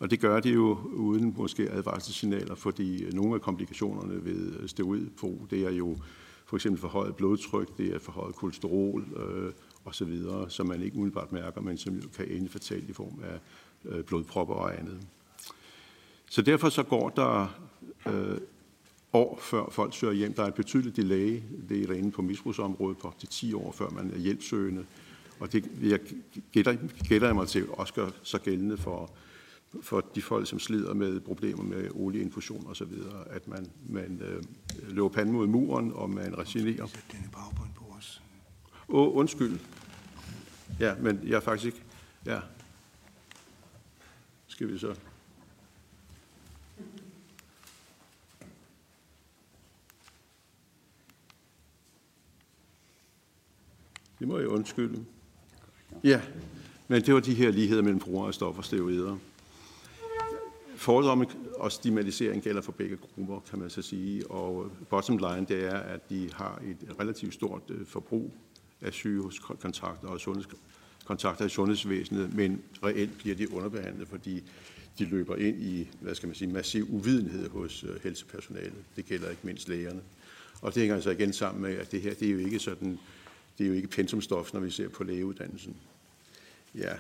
Og 0.01 0.11
det 0.11 0.21
gør 0.21 0.41
det 0.41 0.55
jo 0.55 0.79
uden 0.85 1.35
måske 1.37 1.71
advarselssignaler, 1.71 2.55
fordi 2.55 3.03
øh, 3.05 3.13
nogle 3.13 3.35
af 3.35 3.41
komplikationerne 3.41 4.25
ved 4.25 4.61
øh, 4.61 4.69
steroidbrug, 4.69 5.47
det 5.51 5.63
er 5.63 5.71
jo 5.71 5.97
for 6.47 6.57
eksempel 6.57 6.81
forhøjet 6.81 7.17
blodtryk, 7.17 7.79
det 7.79 7.95
er 7.95 7.99
forhøjet 7.99 8.35
kolesterol 8.35 9.05
øh, 9.17 9.53
osv., 9.85 10.19
som 10.49 10.67
man 10.67 10.83
ikke 10.83 10.97
umiddelbart 10.97 11.33
mærker, 11.33 11.61
men 11.61 11.79
som 11.79 11.95
jo 11.95 12.09
kan 12.17 12.29
ende 12.31 12.49
fatalt 12.49 12.91
i 12.91 12.93
form 12.93 13.21
af 13.23 13.39
øh, 13.85 14.05
blodpropper 14.05 14.55
og 14.55 14.79
andet. 14.79 14.99
Så 16.31 16.43
derfor 16.43 16.69
så 16.69 16.83
går 16.83 17.09
der 17.09 17.59
øh, 18.07 18.39
år 19.13 19.39
før 19.43 19.71
folk 19.71 19.95
søger 19.95 20.13
hjem. 20.13 20.33
Der 20.33 20.43
er 20.43 20.47
et 20.47 20.55
betydeligt 20.55 20.97
delay, 20.97 21.43
det 21.69 21.83
er 21.83 21.87
derinde 21.87 22.11
på 22.11 22.23
misbrugsområdet 22.23 22.99
på 22.99 23.09
op 23.09 23.19
til 23.19 23.29
10 23.29 23.55
år, 23.55 23.73
før 23.73 23.91
man 23.91 24.11
er 24.15 24.19
hjælpsøgende. 24.19 24.85
Og 25.41 25.53
det 25.53 25.65
jeg 25.83 26.01
gætter, 26.53 26.77
gætter 27.09 27.29
jeg 27.29 27.37
mig 27.37 27.49
til 27.49 27.71
også 27.71 27.95
gør 27.95 28.11
så 28.23 28.39
gældende 28.39 28.77
for, 28.77 29.11
for 29.83 30.01
de 30.15 30.23
folk, 30.23 30.49
som 30.49 30.59
slider 30.59 30.95
med 30.95 31.21
problemer 31.21 31.63
med 31.63 31.91
olieinfusion 31.91 32.67
og 32.67 32.77
så 32.77 32.85
videre, 32.85 33.29
at 33.29 33.49
man, 33.49 33.67
man 33.89 34.23
øh, 34.25 34.43
løber 34.89 35.09
panden 35.09 35.35
mod 35.35 35.47
muren, 35.47 35.93
og 35.93 36.11
man 36.11 36.39
resignerer. 36.39 36.87
Sæt 36.87 37.05
denne 37.13 37.29
baggrund 37.33 37.71
på 37.77 37.85
os. 37.99 38.23
Åh, 38.89 39.09
oh, 39.09 39.17
undskyld. 39.17 39.59
Ja, 40.81 40.95
men 41.01 41.21
jeg 41.25 41.37
er 41.37 41.41
faktisk 41.41 41.67
ikke... 41.67 41.83
Ja. 42.27 42.41
Skal 44.47 44.73
vi 44.73 44.79
så... 44.79 44.95
Det 54.19 54.29
må 54.29 54.39
jeg 54.39 54.49
undskylde. 54.49 55.05
Ja, 56.05 56.21
men 56.89 57.03
det 57.03 57.15
var 57.15 57.21
de 57.21 57.35
her 57.35 57.51
ligheder 57.51 57.83
mellem 57.83 58.01
brugere 58.01 58.29
af 58.29 58.35
stoffer 58.35 58.61
og 58.61 58.65
steroider. 58.65 59.17
Fordomme 60.81 61.27
og 61.55 61.73
stigmatisering 61.73 62.43
gælder 62.43 62.61
for 62.61 62.73
begge 62.73 62.97
grupper, 62.97 63.41
kan 63.51 63.59
man 63.59 63.71
så 63.71 63.83
sige. 63.83 64.31
Og 64.31 64.71
bottom 64.91 65.17
line, 65.17 65.47
det 65.49 65.65
er, 65.65 65.77
at 65.77 66.11
de 66.11 66.31
har 66.33 66.63
et 66.65 67.01
relativt 67.01 67.35
stort 67.35 67.63
øh, 67.69 67.87
forbrug 67.87 68.33
af 68.81 68.93
sygehuskontakter 68.93 70.09
og 70.09 70.21
sundhedskontakter 70.21 71.45
i 71.45 71.49
sundhedsvæsenet, 71.49 72.35
men 72.35 72.63
reelt 72.85 73.19
bliver 73.19 73.37
de 73.37 73.53
underbehandlet, 73.53 74.09
fordi 74.09 74.43
de 74.99 75.05
løber 75.05 75.37
ind 75.37 75.63
i, 75.63 75.89
hvad 76.01 76.15
skal 76.15 76.27
man 76.27 76.37
sige, 76.37 76.53
massiv 76.53 76.87
uvidenhed 76.91 77.51
hos 77.51 77.85
øh, 77.85 78.03
helsepersonalet. 78.03 78.85
Det 78.97 79.07
gælder 79.07 79.31
ikke 79.31 79.43
mindst 79.47 79.69
lægerne. 79.69 80.01
Og 80.63 80.75
det 80.75 80.81
hænger 80.81 80.95
altså 80.95 81.11
igen 81.11 81.33
sammen 81.33 81.63
med, 81.63 81.75
at 81.75 81.93
det 81.93 82.03
her, 82.03 82.15
det 82.15 82.29
er 82.29 82.33
jo 82.33 82.39
ikke 82.39 82.59
sådan 82.59 82.99
det 83.59 83.65
er 83.65 83.69
jo 83.69 83.75
ikke 83.75 83.89
pensumstof, 83.89 84.53
når 84.53 84.61
vi 84.61 84.71
ser 84.71 84.89
på 84.89 85.05
lægeuddannelsen. 85.05 85.77
Ja. 86.75 86.93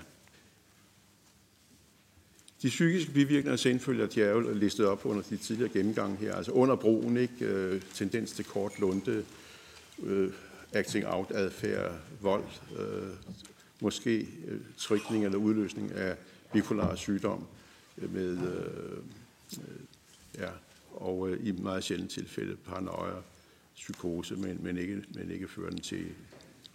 De 2.62 2.68
psykiske 2.68 3.12
bivirkninger 3.12 3.52
af 3.52 3.58
senfølger, 3.58 4.06
de 4.06 4.22
er 4.22 4.30
jo 4.30 4.40
listet 4.40 4.86
op 4.86 5.04
under 5.04 5.22
de 5.22 5.36
tidligere 5.36 5.72
gennemgange 5.72 6.16
her. 6.16 6.34
Altså 6.34 6.52
under 6.52 6.76
broen, 6.76 7.16
ikke? 7.16 7.44
Øh, 7.44 7.82
tendens 7.94 8.32
til 8.32 8.44
kort 8.44 8.78
lunde, 8.78 9.24
øh, 10.02 10.32
acting 10.72 11.06
out 11.06 11.30
adfærd, 11.34 11.92
vold, 12.20 12.44
øh, 12.78 13.08
måske 13.80 14.28
øh, 14.48 14.60
trykning 14.78 15.24
eller 15.24 15.38
udløsning 15.38 15.92
af 15.92 16.16
bipolar 16.52 16.94
sygdom 16.94 17.46
øh, 17.98 18.14
med, 18.14 18.38
øh, 18.38 18.98
øh, 19.58 19.80
ja, 20.38 20.50
og 20.92 21.30
øh, 21.30 21.46
i 21.46 21.52
meget 21.52 21.84
sjældent 21.84 22.10
tilfælde 22.10 22.56
paranoia, 22.56 23.14
psykose, 23.74 24.36
men, 24.36 24.58
men, 24.62 24.78
ikke, 24.78 25.02
men 25.14 25.30
ikke 25.30 25.48
førende 25.48 25.80
til 25.80 26.06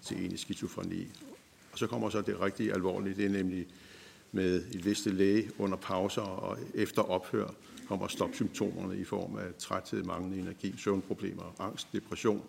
til 0.06 0.26
en 0.26 0.38
skizofreni. 0.38 1.08
Og 1.72 1.80
så 1.80 1.88
kommer 1.88 2.10
så 2.10 2.22
det 2.22 2.42
rigtig 2.42 2.74
alvorlige, 2.74 3.16
det 3.16 3.26
er 3.26 3.30
nemlig 3.30 3.68
med 4.36 4.64
et 4.74 4.86
vist 4.86 5.06
læge 5.06 5.52
under 5.58 5.78
pauser 5.78 6.22
og 6.22 6.58
efter 6.74 7.02
ophør 7.02 7.48
kommer 7.88 8.08
stopsymptomerne 8.08 8.98
i 8.98 9.04
form 9.04 9.36
af 9.36 9.54
træthed, 9.60 10.04
manglende 10.04 10.38
energi, 10.40 10.76
søvnproblemer, 10.78 11.56
angst, 11.60 11.88
depression 11.94 12.44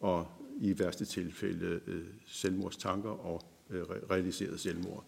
og 0.00 0.26
i 0.60 0.78
værste 0.78 1.04
tilfælde 1.04 1.80
øh, 1.86 2.02
selvmordstanker 2.26 3.10
og 3.10 3.42
øh, 3.70 3.82
realiseret 4.10 4.60
selvmord. 4.60 5.04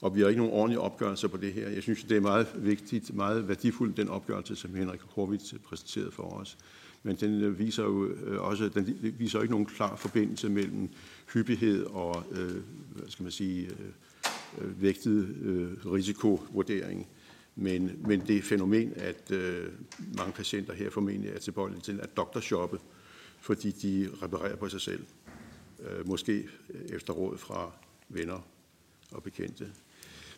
Og 0.00 0.14
vi 0.14 0.20
har 0.20 0.28
ikke 0.28 0.40
nogen 0.40 0.54
ordentlige 0.54 0.80
opgørelser 0.80 1.28
på 1.28 1.36
det 1.36 1.52
her. 1.52 1.68
Jeg 1.68 1.82
synes, 1.82 2.04
det 2.04 2.16
er 2.16 2.20
meget 2.20 2.46
vigtigt, 2.56 3.14
meget 3.14 3.48
værdifuldt, 3.48 3.96
den 3.96 4.08
opgørelse, 4.08 4.56
som 4.56 4.74
Henrik 4.74 5.00
Horvitz 5.00 5.54
præsenterede 5.64 6.10
for 6.10 6.22
os 6.22 6.58
men 7.02 7.16
den 7.16 7.42
øh, 7.42 7.58
viser 7.58 7.82
jo 7.82 8.06
øh, 8.06 8.42
også, 8.42 8.68
den 8.68 9.14
viser 9.18 9.40
ikke 9.40 9.52
nogen 9.52 9.66
klar 9.66 9.96
forbindelse 9.96 10.48
mellem 10.48 10.88
hyppighed 11.32 11.84
og, 11.84 12.24
øh, 12.32 12.62
hvad 12.94 13.08
skal 13.08 13.22
man 13.22 13.32
sige, 13.32 13.66
øh, 13.66 13.90
øh, 14.60 14.82
vægtet 14.82 15.36
øh, 15.42 15.92
risikovurdering. 15.92 17.08
Men, 17.56 17.98
men 18.06 18.20
det 18.20 18.44
fænomen, 18.44 18.92
at 18.96 19.30
øh, 19.30 19.68
mange 20.16 20.32
patienter 20.32 20.74
her 20.74 20.90
formentlig 20.90 21.30
er 21.30 21.38
tilbøjelige 21.38 21.80
til 21.80 22.00
at 22.00 22.16
doktorshoppe, 22.16 22.78
fordi 23.40 23.70
de 23.70 24.10
reparerer 24.22 24.56
på 24.56 24.68
sig 24.68 24.80
selv. 24.80 25.04
Øh, 25.80 26.08
måske 26.08 26.48
efter 26.88 27.12
råd 27.12 27.38
fra 27.38 27.72
venner 28.08 28.46
og 29.10 29.22
bekendte. 29.22 29.72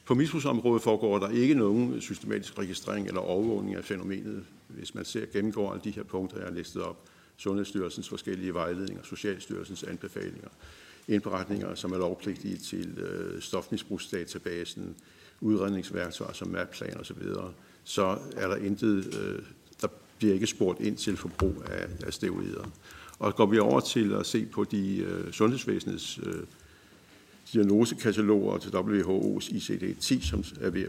På 0.05 0.15
misbrugsområdet 0.15 0.83
foregår 0.83 1.19
der 1.19 1.29
ikke 1.29 1.55
nogen 1.55 2.01
systematisk 2.01 2.59
registrering 2.59 3.07
eller 3.07 3.21
overvågning 3.21 3.77
af 3.77 3.85
fænomenet. 3.85 4.45
Hvis 4.69 4.95
man 4.95 5.05
ser 5.05 5.27
gennemgår 5.33 5.73
alle 5.73 5.85
de 5.85 5.91
her 5.91 6.03
punkter, 6.03 6.37
jeg 6.37 6.47
har 6.47 6.55
listet 6.55 6.83
op, 6.83 7.09
Sundhedsstyrelsens 7.37 8.09
forskellige 8.09 8.55
vejledninger, 8.55 9.03
Socialstyrelsens 9.03 9.83
anbefalinger, 9.83 10.49
indberetninger, 11.09 11.75
som 11.75 11.93
er 11.93 11.99
lovpligtige 11.99 12.57
til 12.57 12.99
øh, 12.99 13.43
stofmisbrugsdatabasen, 13.43 14.97
udredningsværktøjer 15.41 16.33
som 16.33 16.49
mapplan 16.49 17.01
osv., 17.01 17.23
så, 17.23 17.51
så 17.85 18.19
er 18.37 18.49
der 18.49 18.57
intet, 18.57 19.15
øh, 19.21 19.43
der 19.81 19.89
bliver 20.19 20.35
ikke 20.35 20.47
spurgt 20.47 20.81
ind 20.81 20.97
til 20.97 21.17
forbrug 21.17 21.63
af, 21.67 21.87
af 22.07 22.13
steroider. 22.13 22.71
Og 23.19 23.35
går 23.35 23.47
vi 23.47 23.59
over 23.59 23.81
til 23.81 24.13
at 24.13 24.27
se 24.27 24.47
på 24.47 24.65
de 24.65 24.97
øh, 24.99 25.33
sundhedsvæsenets 25.33 26.21
øh, 26.23 26.43
diagnosekataloger 27.53 28.59
til 28.59 28.69
WHO's 28.69 29.53
ICD-10, 29.53 30.29
som 30.29 30.45
er, 30.61 30.71
ved, 30.71 30.87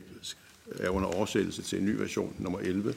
er 0.79 0.89
under 0.89 1.09
oversættelse 1.09 1.61
til 1.61 1.79
en 1.79 1.85
ny 1.85 1.95
version, 1.95 2.35
nummer 2.39 2.59
11, 2.59 2.93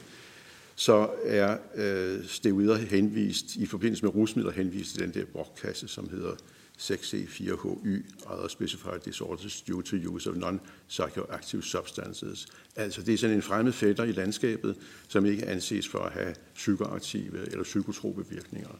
så 0.75 1.09
er 1.23 1.57
øh, 1.75 2.25
steroider 2.25 2.75
henvist, 2.75 3.55
i 3.55 3.65
forbindelse 3.65 4.05
med 4.05 4.15
rusmidler 4.15 4.51
henvist 4.51 4.93
til 4.93 5.03
den 5.03 5.13
der 5.13 5.25
brokkasse, 5.25 5.87
som 5.87 6.09
hedder 6.09 6.35
6C4HY, 6.79 8.03
Other 8.25 8.47
Specified 8.47 8.99
Disorders 9.05 9.61
Due 9.61 9.83
to 9.83 9.95
Use 9.95 10.29
of 10.29 10.35
Non-Psychoactive 10.35 11.61
Substances. 11.61 12.47
Altså 12.75 13.01
det 13.01 13.13
er 13.13 13.17
sådan 13.17 13.35
en 13.35 13.41
fremmed 13.41 13.73
fætter 13.73 14.03
i 14.03 14.11
landskabet, 14.11 14.75
som 15.07 15.25
ikke 15.25 15.45
anses 15.45 15.87
for 15.87 15.99
at 15.99 16.11
have 16.11 16.35
psykoaktive 16.55 17.51
eller 17.51 17.63
psykotrope 17.63 18.25
virkninger. 18.29 18.79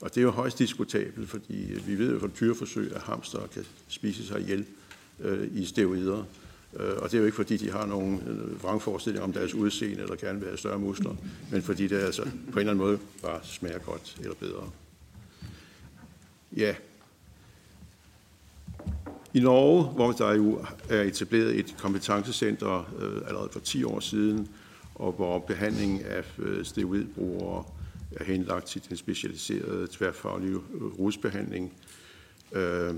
Og 0.00 0.14
det 0.14 0.20
er 0.20 0.22
jo 0.22 0.30
højst 0.30 0.58
diskutabelt, 0.58 1.28
fordi 1.28 1.80
vi 1.86 1.98
ved 1.98 2.12
jo 2.12 2.18
fra 2.18 2.28
dyreforsøg, 2.40 2.92
at 2.94 3.00
hamster 3.00 3.46
kan 3.46 3.64
spise 3.88 4.26
sig 4.26 4.40
ihjel 4.40 4.66
øh, 5.20 5.48
i 5.52 5.64
steroider. 5.64 6.24
Øh, 6.76 6.96
og 6.96 7.10
det 7.10 7.14
er 7.14 7.18
jo 7.18 7.24
ikke, 7.24 7.36
fordi 7.36 7.56
de 7.56 7.70
har 7.70 7.86
nogen 7.86 8.22
øh, 8.26 8.62
vrangforestilling 8.62 9.24
om 9.24 9.32
deres 9.32 9.54
udseende, 9.54 10.02
eller 10.02 10.16
gerne 10.16 10.38
vil 10.38 10.48
have 10.48 10.58
større 10.58 10.78
muskler, 10.78 11.16
men 11.50 11.62
fordi 11.62 11.86
det 11.86 11.96
altså 11.96 12.22
på 12.22 12.28
en 12.28 12.58
eller 12.58 12.60
anden 12.60 12.76
måde 12.76 12.98
bare 13.22 13.40
smager 13.42 13.78
godt 13.78 14.16
eller 14.20 14.34
bedre. 14.34 14.70
Ja. 16.56 16.74
I 19.34 19.40
Norge, 19.40 19.84
hvor 19.84 20.12
der 20.12 20.34
jo 20.34 20.64
er 20.88 21.02
etableret 21.02 21.58
et 21.58 21.74
kompetencecenter 21.78 22.94
øh, 22.98 23.28
allerede 23.28 23.48
for 23.52 23.60
10 23.60 23.84
år 23.84 24.00
siden, 24.00 24.48
og 24.94 25.12
hvor 25.12 25.38
behandlingen 25.38 26.00
af 26.00 26.24
øh, 26.38 26.64
steroidbrugere 26.64 27.64
er 28.12 28.24
henlagt 28.24 28.66
til 28.66 28.82
den 28.88 28.96
specialiserede 28.96 29.88
tværfaglige 29.90 30.54
øh, 30.54 30.82
rusbehandling, 30.82 31.72
øh, 32.52 32.94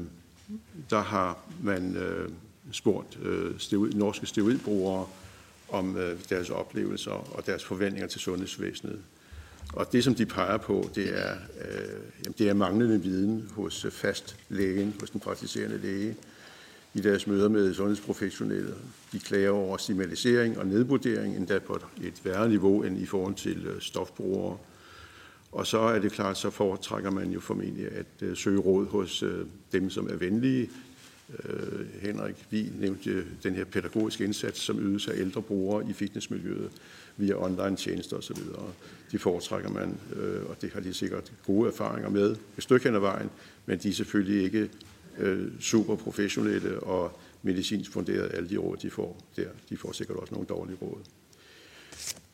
der 0.90 1.00
har 1.00 1.38
man 1.62 1.96
øh, 1.96 2.28
spurgt 2.72 3.18
øh, 3.22 3.58
steroid, 3.58 3.92
norske 3.92 4.26
steroidbrugere 4.26 5.06
om 5.68 5.96
øh, 5.96 6.18
deres 6.28 6.50
oplevelser 6.50 7.36
og 7.36 7.46
deres 7.46 7.64
forventninger 7.64 8.08
til 8.08 8.20
sundhedsvæsenet. 8.20 9.00
Og 9.72 9.92
det, 9.92 10.04
som 10.04 10.14
de 10.14 10.26
peger 10.26 10.56
på, 10.56 10.90
det 10.94 11.18
er, 11.18 11.32
øh, 11.32 12.00
jamen, 12.24 12.34
det 12.38 12.48
er 12.48 12.54
manglende 12.54 13.02
viden 13.02 13.50
hos 13.54 13.84
øh, 13.84 13.90
fastlægen, 13.90 14.94
hos 15.00 15.10
den 15.10 15.20
praktiserende 15.20 15.78
læge, 15.78 16.16
i 16.94 17.00
deres 17.00 17.26
møder 17.26 17.48
med 17.48 17.74
sundhedsprofessionelle. 17.74 18.74
De 19.12 19.18
klager 19.18 19.50
over 19.50 19.76
stigmatisering 19.76 20.58
og 20.58 20.66
nedvurdering, 20.66 21.36
endda 21.36 21.58
på 21.58 21.78
et 22.02 22.24
værre 22.24 22.48
niveau 22.48 22.82
end 22.82 22.98
i 22.98 23.06
forhold 23.06 23.34
til 23.34 23.66
øh, 23.66 23.80
stofbrugere. 23.80 24.56
Og 25.52 25.66
så 25.66 25.78
er 25.78 25.98
det 25.98 26.12
klart, 26.12 26.38
så 26.38 26.50
foretrækker 26.50 27.10
man 27.10 27.30
jo 27.30 27.40
formentlig 27.40 27.92
at 27.92 28.06
øh, 28.22 28.36
søge 28.36 28.58
råd 28.58 28.86
hos 28.86 29.22
øh, 29.22 29.46
dem, 29.72 29.90
som 29.90 30.08
er 30.10 30.16
venlige. 30.16 30.70
Øh, 31.44 31.86
Henrik 32.02 32.34
Vi 32.50 32.72
nævnte 32.80 33.24
den 33.42 33.54
her 33.54 33.64
pædagogiske 33.64 34.24
indsats, 34.24 34.60
som 34.60 34.80
ydes 34.80 35.08
af 35.08 35.12
ældre 35.16 35.42
brugere 35.42 35.90
i 35.90 35.92
fitnessmiljøet 35.92 36.70
via 37.16 37.44
online 37.44 37.76
tjenester 37.76 38.16
osv. 38.16 38.36
De 39.12 39.18
foretrækker 39.18 39.70
man, 39.70 39.98
øh, 40.16 40.50
og 40.50 40.56
det 40.62 40.70
har 40.70 40.80
de 40.80 40.94
sikkert 40.94 41.32
gode 41.46 41.68
erfaringer 41.68 42.10
med 42.10 42.36
et 42.56 42.62
stykke 42.62 42.84
hen 42.84 42.94
ad 42.94 43.00
vejen, 43.00 43.30
men 43.66 43.78
de 43.78 43.88
er 43.88 43.92
selvfølgelig 43.92 44.44
ikke 44.44 44.70
øh, 45.18 45.60
super 45.60 45.96
professionelle 45.96 46.80
og 46.80 47.20
medicinsk 47.42 47.92
funderet, 47.92 48.34
alle 48.34 48.48
de 48.48 48.56
råd, 48.56 48.76
de 48.76 48.90
får 48.90 49.24
der. 49.36 49.48
De 49.68 49.76
får 49.76 49.92
sikkert 49.92 50.16
også 50.16 50.34
nogle 50.34 50.46
dårlige 50.46 50.76
råd. 50.82 51.00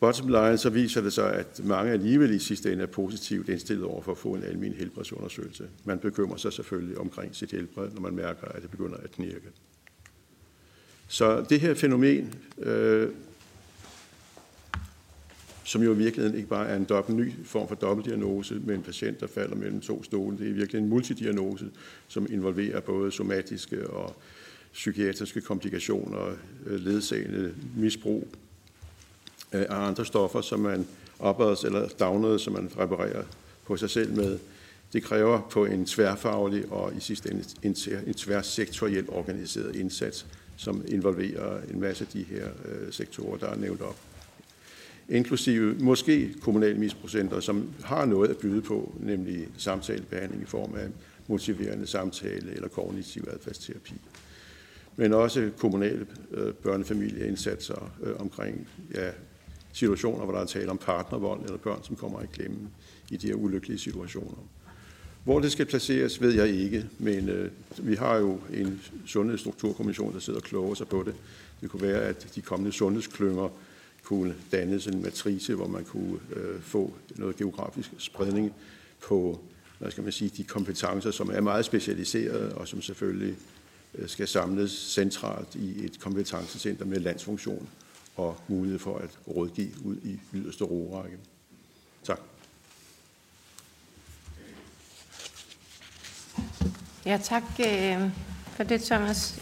Bottom 0.01 0.29
line, 0.29 0.59
så 0.59 0.71
viser 0.71 1.01
det 1.01 1.13
sig, 1.13 1.33
at 1.33 1.61
mange 1.65 1.93
alligevel 1.93 2.31
i 2.31 2.39
sidste 2.39 2.73
ende 2.73 2.83
er 2.83 2.87
positivt 2.87 3.49
indstillet 3.49 3.85
over 3.85 4.03
for 4.03 4.13
at 4.13 4.19
få 4.19 4.35
en 4.35 4.43
almindelig 4.43 4.79
helbredsundersøgelse. 4.79 5.69
Man 5.85 5.99
bekymrer 5.99 6.37
sig 6.37 6.53
selvfølgelig 6.53 6.99
omkring 6.99 7.37
sit 7.37 7.51
helbred, 7.51 7.91
når 7.91 8.01
man 8.01 8.15
mærker, 8.15 8.47
at 8.47 8.63
det 8.63 8.71
begynder 8.71 8.97
at 8.97 9.11
knirke. 9.13 9.49
Så 11.09 11.45
det 11.49 11.61
her 11.61 11.75
fænomen, 11.75 12.35
øh, 12.59 13.09
som 15.65 15.83
jo 15.83 15.93
i 15.93 15.97
virkeligheden 15.97 16.37
ikke 16.37 16.49
bare 16.49 16.69
er 16.69 16.77
en 16.77 16.85
dobbelt, 16.85 17.19
ny 17.19 17.33
form 17.45 17.69
for 17.69 17.75
dobbeltdiagnose 17.75 18.61
med 18.65 18.75
en 18.75 18.83
patient, 18.83 19.21
der 19.21 19.27
falder 19.27 19.57
mellem 19.57 19.81
to 19.81 20.03
stole. 20.03 20.39
Det 20.39 20.49
er 20.49 20.53
virkelig 20.53 20.79
en 20.79 20.89
multidiagnose, 20.89 21.71
som 22.09 22.27
involverer 22.31 22.81
både 22.81 23.13
somatiske 23.13 23.91
og 23.91 24.17
psykiatriske 24.73 25.41
komplikationer, 25.41 26.37
ledsagende 26.67 27.55
misbrug 27.77 28.29
Øh, 29.55 29.61
af 29.61 29.87
andre 29.87 30.05
stoffer, 30.05 30.41
som 30.41 30.61
man 30.61 30.87
opaders 31.19 31.65
eller 31.65 31.89
downede, 31.89 32.39
som 32.39 32.53
man 32.53 32.71
reparerer 32.79 33.23
på 33.67 33.77
sig 33.77 33.91
selv 33.91 34.17
med. 34.17 34.39
Det 34.93 35.03
kræver 35.03 35.41
på 35.51 35.65
en 35.65 35.87
tværfaglig 35.87 36.73
og 36.73 36.93
i 36.97 37.01
sidste 37.01 37.31
ende 37.31 37.45
en 38.07 38.15
tværsektoriel 38.15 39.11
organiseret 39.11 39.77
indsats, 39.77 40.27
som 40.57 40.85
involverer 40.89 41.61
en 41.71 41.81
masse 41.81 42.05
af 42.05 42.11
de 42.13 42.23
her 42.23 42.47
øh, 42.65 42.93
sektorer, 42.93 43.39
der 43.39 43.47
er 43.47 43.57
nævnt 43.57 43.83
op 43.83 43.97
inklusive 45.09 45.75
måske 45.75 46.35
kommunale 46.41 46.79
misprocenter, 46.79 47.41
som 47.41 47.75
har 47.85 48.05
noget 48.05 48.29
at 48.29 48.37
byde 48.37 48.63
på, 48.63 48.95
nemlig 49.01 49.49
samtalebehandling 49.57 50.43
i 50.43 50.47
form 50.47 50.75
af 50.75 50.89
motiverende 51.27 51.87
samtale 51.87 52.53
eller 52.55 52.69
kognitiv 52.69 53.25
adfærdsterapi. 53.33 53.95
Men 54.97 55.13
også 55.13 55.51
kommunale 55.59 56.07
øh, 56.31 56.55
børnefamilieindsatser 56.55 57.93
øh, 58.03 58.21
omkring 58.21 58.69
ja, 58.95 59.11
situationer, 59.75 60.25
hvor 60.25 60.35
der 60.35 60.41
er 60.41 60.47
tale 60.47 60.71
om 60.71 60.79
partnervold 60.79 61.43
eller 61.45 61.57
børn, 61.57 61.83
som 61.83 61.97
kommer 61.97 62.23
i 62.23 62.27
klemme 62.33 62.59
i 63.11 63.17
de 63.17 63.27
her 63.27 63.35
ulykkelige 63.35 63.79
situationer. 63.79 64.49
Hvor 65.25 65.41
det 65.41 65.53
skal 65.53 65.67
placeres, 65.67 66.21
ved 66.21 66.33
jeg 66.33 66.49
ikke, 66.49 66.87
men 66.99 67.29
øh, 67.29 67.51
vi 67.79 67.95
har 67.95 68.17
jo 68.17 68.41
en 68.53 68.81
sundhedsstrukturkommission, 69.07 70.13
der 70.13 70.19
sidder 70.19 70.39
og 70.39 70.45
kloger 70.45 70.75
sig 70.75 70.89
på 70.89 71.03
det. 71.07 71.15
Det 71.61 71.71
kunne 71.71 71.83
være, 71.83 72.01
at 72.01 72.33
de 72.35 72.41
kommende 72.41 72.73
sundhedsklynger 72.73 73.49
kunne 74.03 74.35
dannes 74.53 74.87
en 74.87 75.03
matrice, 75.03 75.55
hvor 75.55 75.67
man 75.67 75.85
kunne 75.85 76.19
øh, 76.37 76.61
få 76.61 76.95
noget 77.17 77.37
geografisk 77.37 77.91
spredning 77.99 78.55
på 79.03 79.41
hvad 79.79 79.91
skal 79.91 80.05
man 80.05 80.13
sige, 80.13 80.31
de 80.37 80.45
kompetencer, 80.45 81.11
som 81.11 81.31
er 81.33 81.41
meget 81.41 81.65
specialiserede, 81.65 82.55
og 82.55 82.69
som 82.69 82.83
selvfølgelig 82.83 83.37
øh, 83.95 84.09
skal 84.09 84.29
samles 84.29 84.71
centralt 84.71 85.55
i 85.55 85.85
et 85.85 86.01
kompetencecenter 86.01 86.85
med 86.85 87.01
landsfunktion 87.01 87.69
og 88.17 88.37
mulighed 88.49 88.79
for 88.79 88.99
at 88.99 89.19
rådgive 89.29 89.73
ud 89.85 89.97
i 89.97 90.21
yderste 90.35 90.65
rorække. 90.65 91.19
Tak. 92.05 92.21
Ja, 97.07 97.19
tak 97.23 97.43
øh, 97.61 98.11
for 98.47 98.63
det, 98.63 98.83
Thomas. 98.83 99.41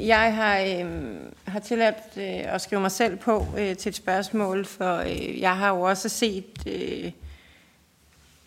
Jeg 0.00 0.34
har, 0.34 0.58
øh, 0.58 1.16
har 1.44 1.60
tilladt 1.60 1.96
øh, 2.16 2.54
at 2.54 2.60
skrive 2.60 2.80
mig 2.80 2.90
selv 2.90 3.16
på 3.16 3.46
øh, 3.58 3.76
til 3.76 3.88
et 3.88 3.94
spørgsmål, 3.94 4.64
for 4.64 4.96
øh, 4.96 5.40
jeg 5.40 5.56
har 5.56 5.74
jo 5.74 5.80
også 5.80 6.08
set 6.08 6.66
øh, 6.66 7.12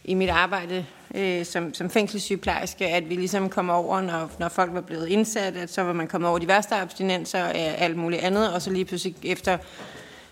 i 0.10 0.14
mit 0.14 0.30
arbejde 0.30 0.86
øh, 1.16 1.46
som, 1.46 1.74
som 1.74 1.90
fængselssygeplejerske, 1.90 2.88
at 2.88 3.10
vi 3.10 3.16
ligesom 3.16 3.50
kommer 3.50 3.74
over, 3.74 4.02
når, 4.02 4.32
når 4.40 4.50
folk 4.50 4.74
var 4.74 4.82
blevet 4.82 5.08
indsat, 5.08 5.58
at 5.58 5.74
så 5.74 5.82
var 5.82 5.94
man 5.94 6.08
kommet 6.08 6.30
over 6.30 6.40
de 6.40 6.48
værste 6.48 6.76
abstinenser 6.76 7.44
og 7.44 7.56
alt 7.56 7.98
muligt 7.98 8.22
andet, 8.22 8.54
og 8.54 8.62
så 8.62 8.72
lige 8.72 8.86
pludselig 8.86 9.16
efter 9.24 9.58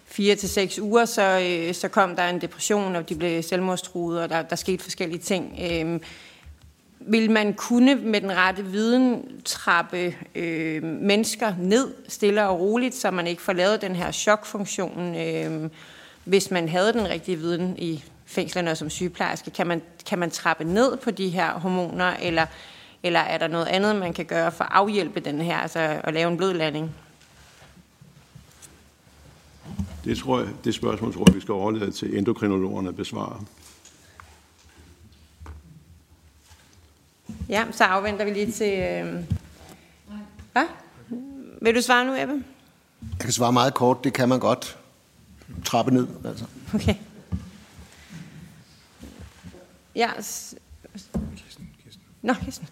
fire 0.06 0.36
til 0.36 0.50
seks 0.50 0.80
uger, 0.80 1.06
så, 1.06 1.42
øh, 1.50 1.74
så 1.74 1.88
kom 1.88 2.16
der 2.16 2.28
en 2.28 2.42
depression, 2.42 2.96
og 2.96 3.10
de 3.10 3.16
blev 3.16 3.44
selvmordstruede, 3.44 4.24
og 4.24 4.30
der, 4.30 4.42
der 4.42 4.56
skete 4.56 4.84
forskellige 4.84 5.20
ting. 5.20 5.60
Øh, 5.72 6.00
vil 7.00 7.32
man 7.32 7.54
kunne 7.54 7.96
med 7.96 8.22
den 8.22 8.32
rette 8.36 8.66
viden 8.66 9.24
trappe 9.46 10.16
øh, 10.36 10.84
mennesker 10.84 11.54
ned 11.60 11.94
stille 12.08 12.48
og 12.48 12.60
roligt, 12.60 12.96
så 12.96 13.12
man 13.12 13.28
ikke 13.28 13.42
får 13.42 13.54
lavet 13.54 13.82
den 13.82 13.96
her 13.96 14.12
chokfunktion, 14.12 15.16
øh, 15.16 15.70
hvis 16.24 16.52
man 16.52 16.70
havde 16.70 16.94
den 16.94 17.10
rigtige 17.10 17.38
viden 17.38 17.76
i 17.78 18.04
fængslerne 18.28 18.76
som 18.76 18.90
sygeplejerske? 18.90 19.52
Kan 19.52 19.68
man, 19.68 19.82
kan 20.06 20.20
man 20.20 20.32
trappe 20.32 20.64
ned 20.64 20.98
på 20.98 21.12
de 21.12 21.30
her 21.30 21.60
hormoner, 21.60 22.16
eller, 22.22 22.46
eller 23.04 23.20
er 23.20 23.38
der 23.38 23.48
noget 23.48 23.66
andet, 23.66 23.96
man 23.96 24.14
kan 24.14 24.26
gøre 24.26 24.52
for 24.52 24.64
at 24.64 24.70
afhjælpe 24.74 25.20
den 25.20 25.42
her, 25.42 25.58
altså 25.58 25.80
at 26.04 26.14
lave 26.14 26.32
en 26.32 26.38
blød 26.38 26.54
landing? 26.54 26.92
Det, 30.04 30.18
tror 30.18 30.40
jeg, 30.40 30.48
det 30.64 30.76
spørgsmål 30.76 31.14
tror 31.14 31.24
jeg, 31.28 31.36
vi 31.36 31.42
skal 31.42 31.52
overlade 31.52 31.92
til 31.92 32.18
endokrinologerne 32.18 32.90
at 32.90 32.96
besvare. 32.96 33.42
Ja, 37.50 37.66
så 37.72 37.84
afventer 37.84 38.26
vi 38.26 38.32
lige 38.32 38.52
til... 38.52 38.80
Øh... 38.80 39.24
Hvad? 40.52 40.66
Vil 41.62 41.76
du 41.76 41.82
svare 41.82 42.06
nu, 42.06 42.16
Ebbe? 42.16 42.44
Jeg 43.02 43.20
kan 43.20 43.32
svare 43.32 43.54
meget 43.54 43.74
kort. 43.74 44.04
Det 44.04 44.14
kan 44.14 44.30
man 44.30 44.40
godt. 44.40 44.78
Trappe 45.66 45.92
ned, 45.92 46.08
altså. 46.26 46.46
Okay. 46.74 46.96
Ja. 49.98 50.10
Nå, 52.22 52.34
Kirsten. 52.34 52.68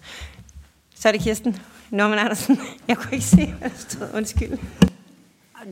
Så 0.96 1.08
er 1.08 1.12
det 1.12 1.22
Kirsten. 1.22 1.60
Norman 1.90 2.20
Andersen. 2.20 2.60
Jeg 2.88 2.98
kunne 2.98 3.14
ikke 3.14 3.26
se, 3.26 3.54
hvad 3.60 3.70
der 3.70 3.76
stod. 3.78 4.08
Undskyld. 4.14 4.58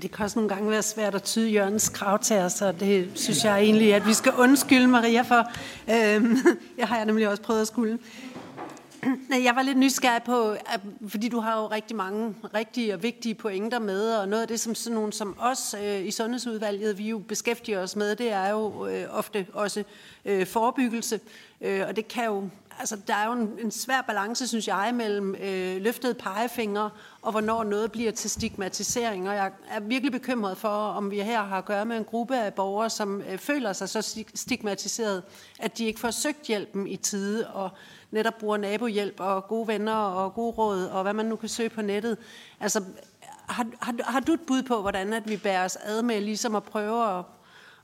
Det 0.01 0.11
kan 0.11 0.25
også 0.25 0.39
nogle 0.39 0.49
gange 0.55 0.71
være 0.71 0.81
svært 0.81 1.15
at 1.15 1.23
tyde 1.23 1.49
Jørgens 1.49 1.89
kravtager, 1.89 2.47
så 2.47 2.71
det 2.71 3.11
synes 3.15 3.43
jeg 3.43 3.61
egentlig, 3.61 3.93
at 3.93 4.07
vi 4.07 4.13
skal 4.13 4.33
undskylde 4.37 4.87
Maria 4.87 5.21
for. 5.21 5.51
Øhm, 5.91 6.37
jeg 6.77 6.87
har 6.87 6.97
jeg 6.97 7.05
nemlig 7.05 7.27
også 7.27 7.43
prøvet 7.43 7.61
at 7.61 7.67
skulle. 7.67 7.99
Jeg 9.43 9.55
var 9.55 9.61
lidt 9.61 9.77
nysgerrig 9.77 10.23
på, 10.23 10.55
fordi 11.07 11.29
du 11.29 11.39
har 11.39 11.61
jo 11.61 11.67
rigtig 11.67 11.95
mange 11.95 12.35
rigtige 12.53 12.93
og 12.93 13.03
vigtige 13.03 13.35
pointer 13.35 13.79
med, 13.79 14.15
og 14.15 14.27
noget 14.27 14.41
af 14.41 14.47
det, 14.47 14.59
som 14.59 14.75
sådan 14.75 14.95
nogen 14.95 15.11
som 15.11 15.35
os 15.39 15.75
øh, 15.83 16.05
i 16.05 16.11
Sundhedsudvalget, 16.11 16.97
vi 16.97 17.09
jo 17.09 17.19
beskæftiger 17.19 17.79
os 17.79 17.95
med, 17.95 18.15
det 18.15 18.31
er 18.31 18.49
jo 18.49 18.87
øh, 18.87 19.05
ofte 19.09 19.47
også 19.53 19.83
øh, 20.25 20.47
forebyggelse, 20.47 21.19
øh, 21.61 21.81
og 21.87 21.95
det 21.95 22.07
kan 22.07 22.25
jo 22.25 22.49
altså, 22.79 22.97
der 23.07 23.15
er 23.15 23.25
jo 23.25 23.31
en, 23.31 23.49
en 23.63 23.71
svær 23.71 24.01
balance, 24.01 24.47
synes 24.47 24.67
jeg, 24.67 24.91
mellem 24.93 25.35
øh, 25.35 25.81
løftede 25.81 26.13
pegefingre 26.13 26.89
og 27.21 27.31
hvornår 27.31 27.63
noget 27.63 27.91
bliver 27.91 28.11
til 28.11 28.29
stigmatisering. 28.29 29.29
Og 29.29 29.35
jeg 29.35 29.51
er 29.69 29.79
virkelig 29.79 30.11
bekymret 30.11 30.57
for, 30.57 30.69
om 30.69 31.11
vi 31.11 31.19
her 31.19 31.43
har 31.43 31.57
at 31.57 31.65
gøre 31.65 31.85
med 31.85 31.97
en 31.97 32.03
gruppe 32.03 32.37
af 32.37 32.53
borgere, 32.53 32.89
som 32.89 33.21
øh, 33.21 33.37
føler 33.37 33.73
sig 33.73 33.89
så 33.89 34.25
stigmatiseret, 34.35 35.23
at 35.59 35.77
de 35.77 35.85
ikke 35.85 35.99
får 35.99 36.11
søgt 36.11 36.47
hjælpen 36.47 36.87
i 36.87 36.97
tide, 36.97 37.47
og 37.47 37.69
netop 38.13 38.37
bruger 38.39 38.57
nabohjælp 38.57 39.19
og 39.19 39.47
gode 39.47 39.67
venner 39.67 39.95
og 39.95 40.33
gode 40.33 40.51
råd, 40.51 40.85
og 40.85 41.03
hvad 41.03 41.13
man 41.13 41.25
nu 41.25 41.35
kan 41.35 41.49
søge 41.49 41.69
på 41.69 41.81
nettet. 41.81 42.17
Altså, 42.59 42.83
har, 43.47 43.65
har, 43.81 43.95
har 44.03 44.19
du 44.19 44.33
et 44.33 44.41
bud 44.47 44.63
på, 44.63 44.81
hvordan 44.81 45.13
at 45.13 45.29
vi 45.29 45.37
bærer 45.37 45.65
os 45.65 45.75
ad 45.75 46.01
med 46.01 46.21
ligesom 46.21 46.55
at 46.55 46.63
prøve 46.63 47.17
at, 47.17 47.23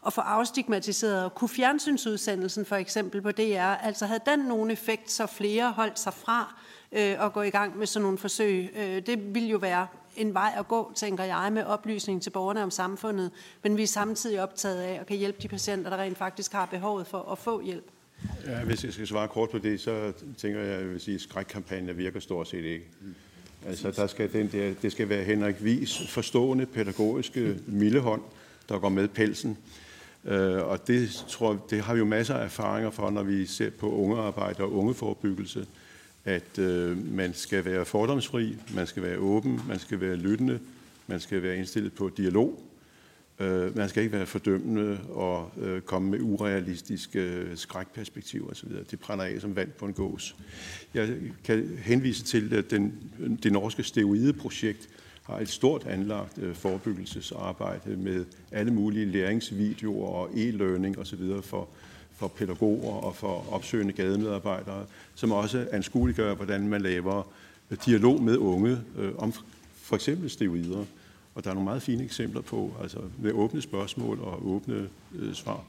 at 0.06 0.14
få 0.14 0.22
afstigmatiseret. 0.22 1.35
Kunne 1.35 1.49
fjernsynsudsendelsen 1.49 2.65
for 2.65 2.76
eksempel 2.76 3.22
på 3.22 3.31
DR, 3.31 3.61
altså 3.61 4.06
havde 4.06 4.22
den 4.26 4.39
nogen 4.39 4.72
effekt, 4.72 5.11
så 5.11 5.26
flere 5.26 5.72
holdt 5.72 5.99
sig 5.99 6.14
fra 6.14 6.56
øh, 6.91 7.26
at 7.26 7.34
gå 7.34 7.41
i 7.41 7.49
gang 7.49 7.77
med 7.77 7.88
sådan 7.88 8.03
nogle 8.03 8.18
forsøg? 8.18 8.69
Øh, 8.76 9.06
det 9.06 9.35
ville 9.35 9.49
jo 9.49 9.57
være 9.57 9.88
en 10.15 10.34
vej 10.34 10.53
at 10.57 10.68
gå, 10.68 10.91
tænker 10.95 11.23
jeg, 11.23 11.49
med 11.51 11.64
oplysning 11.64 12.22
til 12.22 12.30
borgerne 12.30 12.64
om 12.64 12.72
samfundet, 12.72 13.31
men 13.64 13.77
vi 13.77 13.84
er 13.84 13.88
samtidig 13.88 14.41
optaget 14.41 14.81
af 14.81 14.97
at 14.99 15.07
kan 15.07 15.18
hjælpe 15.18 15.41
de 15.41 15.47
patienter, 15.47 15.89
der 15.89 15.97
rent 15.97 16.18
faktisk 16.18 16.53
har 16.53 16.65
behovet 16.65 17.07
for 17.07 17.31
at 17.31 17.38
få 17.38 17.61
hjælp. 17.61 17.91
Ja, 18.46 18.64
hvis 18.64 18.84
jeg 18.84 18.94
skal 18.94 19.08
svare 19.08 19.28
kort 19.28 19.50
på 19.50 19.58
det, 19.58 19.80
så 19.80 20.14
tænker 20.38 20.60
jeg, 20.60 20.70
at 20.70 20.82
jeg 20.82 20.90
vil 20.90 21.02
sige, 21.02 21.16
at 21.16 21.22
skrækkampagnen 21.22 21.98
virker 21.98 22.20
stort 22.20 22.48
set 22.48 22.64
ikke. 22.64 22.86
Altså, 23.66 23.91
der 23.91 24.08
skal 24.08 24.34
den 24.34 24.52
der, 24.52 24.74
det 24.82 24.91
skal 24.91 25.10
være 25.10 25.24
Henrik 25.24 25.64
Vis 25.64 26.08
forstående 26.10 26.66
pædagogiske 26.66 27.58
millehånd, 27.68 28.22
der 28.70 28.80
går 28.80 28.90
med 28.90 29.08
pelsen. 29.08 29.58
Øh, 30.26 30.68
og 30.68 30.88
det, 30.88 31.26
tror, 31.28 31.66
det 31.70 31.82
har 31.82 31.94
vi 31.94 32.00
jo 32.00 32.06
masser 32.06 32.36
af 32.36 32.44
erfaringer 32.46 32.90
for, 32.90 33.10
når 33.10 33.24
vi 33.24 33.46
ser 33.46 33.70
på 33.70 33.91
ungearbejde 33.91 34.64
og 34.64 34.74
ungeforebyggelse, 34.74 35.66
at 36.26 36.60
øh, 36.60 37.14
man 37.14 37.34
skal 37.34 37.66
være 37.66 37.86
fordomsfri, 37.86 38.56
man 38.76 38.88
skal 38.88 39.04
være 39.04 39.18
åben, 39.18 39.62
man 39.68 39.80
skal 39.80 40.02
være 40.02 40.16
lyttende, 40.16 40.60
man 41.08 41.20
skal 41.20 41.44
være 41.44 41.58
indstillet 41.58 41.94
på 41.94 42.12
dialog, 42.18 42.64
Øh, 43.40 43.78
man 43.78 43.90
skal 43.90 44.03
ikke 44.03 44.18
være 44.18 44.26
fordømmende 44.26 44.99
og 45.10 45.52
øh, 45.61 45.82
komme 45.82 46.10
med 46.10 46.20
urealistiske 46.22 47.20
øh, 47.20 47.57
skrækperspektiver 47.57 48.49
osv. 48.49 48.70
Det 48.91 48.99
brænder 48.99 49.26
af 49.26 49.41
som 49.41 49.56
vand 49.56 49.72
på 49.72 49.86
en 49.86 49.94
gås. 49.94 50.36
Jeg 50.94 51.16
kan 51.44 51.78
henvise 51.84 52.24
til, 52.24 52.53
at 52.53 52.72
den, 52.72 52.94
det 53.44 53.52
norske 53.52 53.84
steroideprojekt 53.84 54.90
har 55.24 55.40
et 55.40 55.49
stort 55.49 55.88
anlagt 55.88 56.38
øh, 56.38 56.56
forebyggelsesarbejde 56.56 57.98
med 57.98 58.26
alle 58.52 58.74
mulige 58.74 59.06
læringsvideoer 59.06 60.07
og 60.07 60.30
e-learning 60.30 60.99
osv. 60.99 61.41
for 61.44 61.70
for 62.20 62.28
pædagoger 62.28 62.94
og 62.94 63.16
for 63.16 63.45
opsøgende 63.52 63.94
gademedarbejdere, 63.94 64.86
som 65.16 65.32
også 65.32 65.68
anskueliggør, 65.72 66.36
hvordan 66.36 66.68
man 66.68 66.82
laver 66.82 67.24
dialog 67.86 68.22
med 68.24 68.38
unge 68.38 68.78
øh, 68.98 69.11
om 69.18 69.34
for 69.82 69.95
eksempel 69.95 70.30
steroider. 70.30 70.86
Og 71.40 71.44
der 71.44 71.49
er 71.49 71.53
nogle 71.53 71.66
meget 71.66 71.82
fine 71.82 72.03
eksempler 72.03 72.41
på, 72.41 72.74
altså 72.82 72.99
med 73.18 73.32
åbne 73.32 73.61
spørgsmål 73.61 74.20
og 74.20 74.48
åbne 74.48 74.90
øh, 75.16 75.34
svar. 75.34 75.64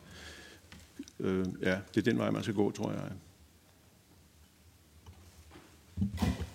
Øh, 1.21 1.47
ja, 1.63 1.79
det 1.95 2.01
er 2.01 2.11
den 2.11 2.19
vej, 2.19 2.31
man 2.31 2.43
skal 2.43 2.55
gå, 2.55 2.71
tror 2.71 2.93
jeg. 2.93 3.03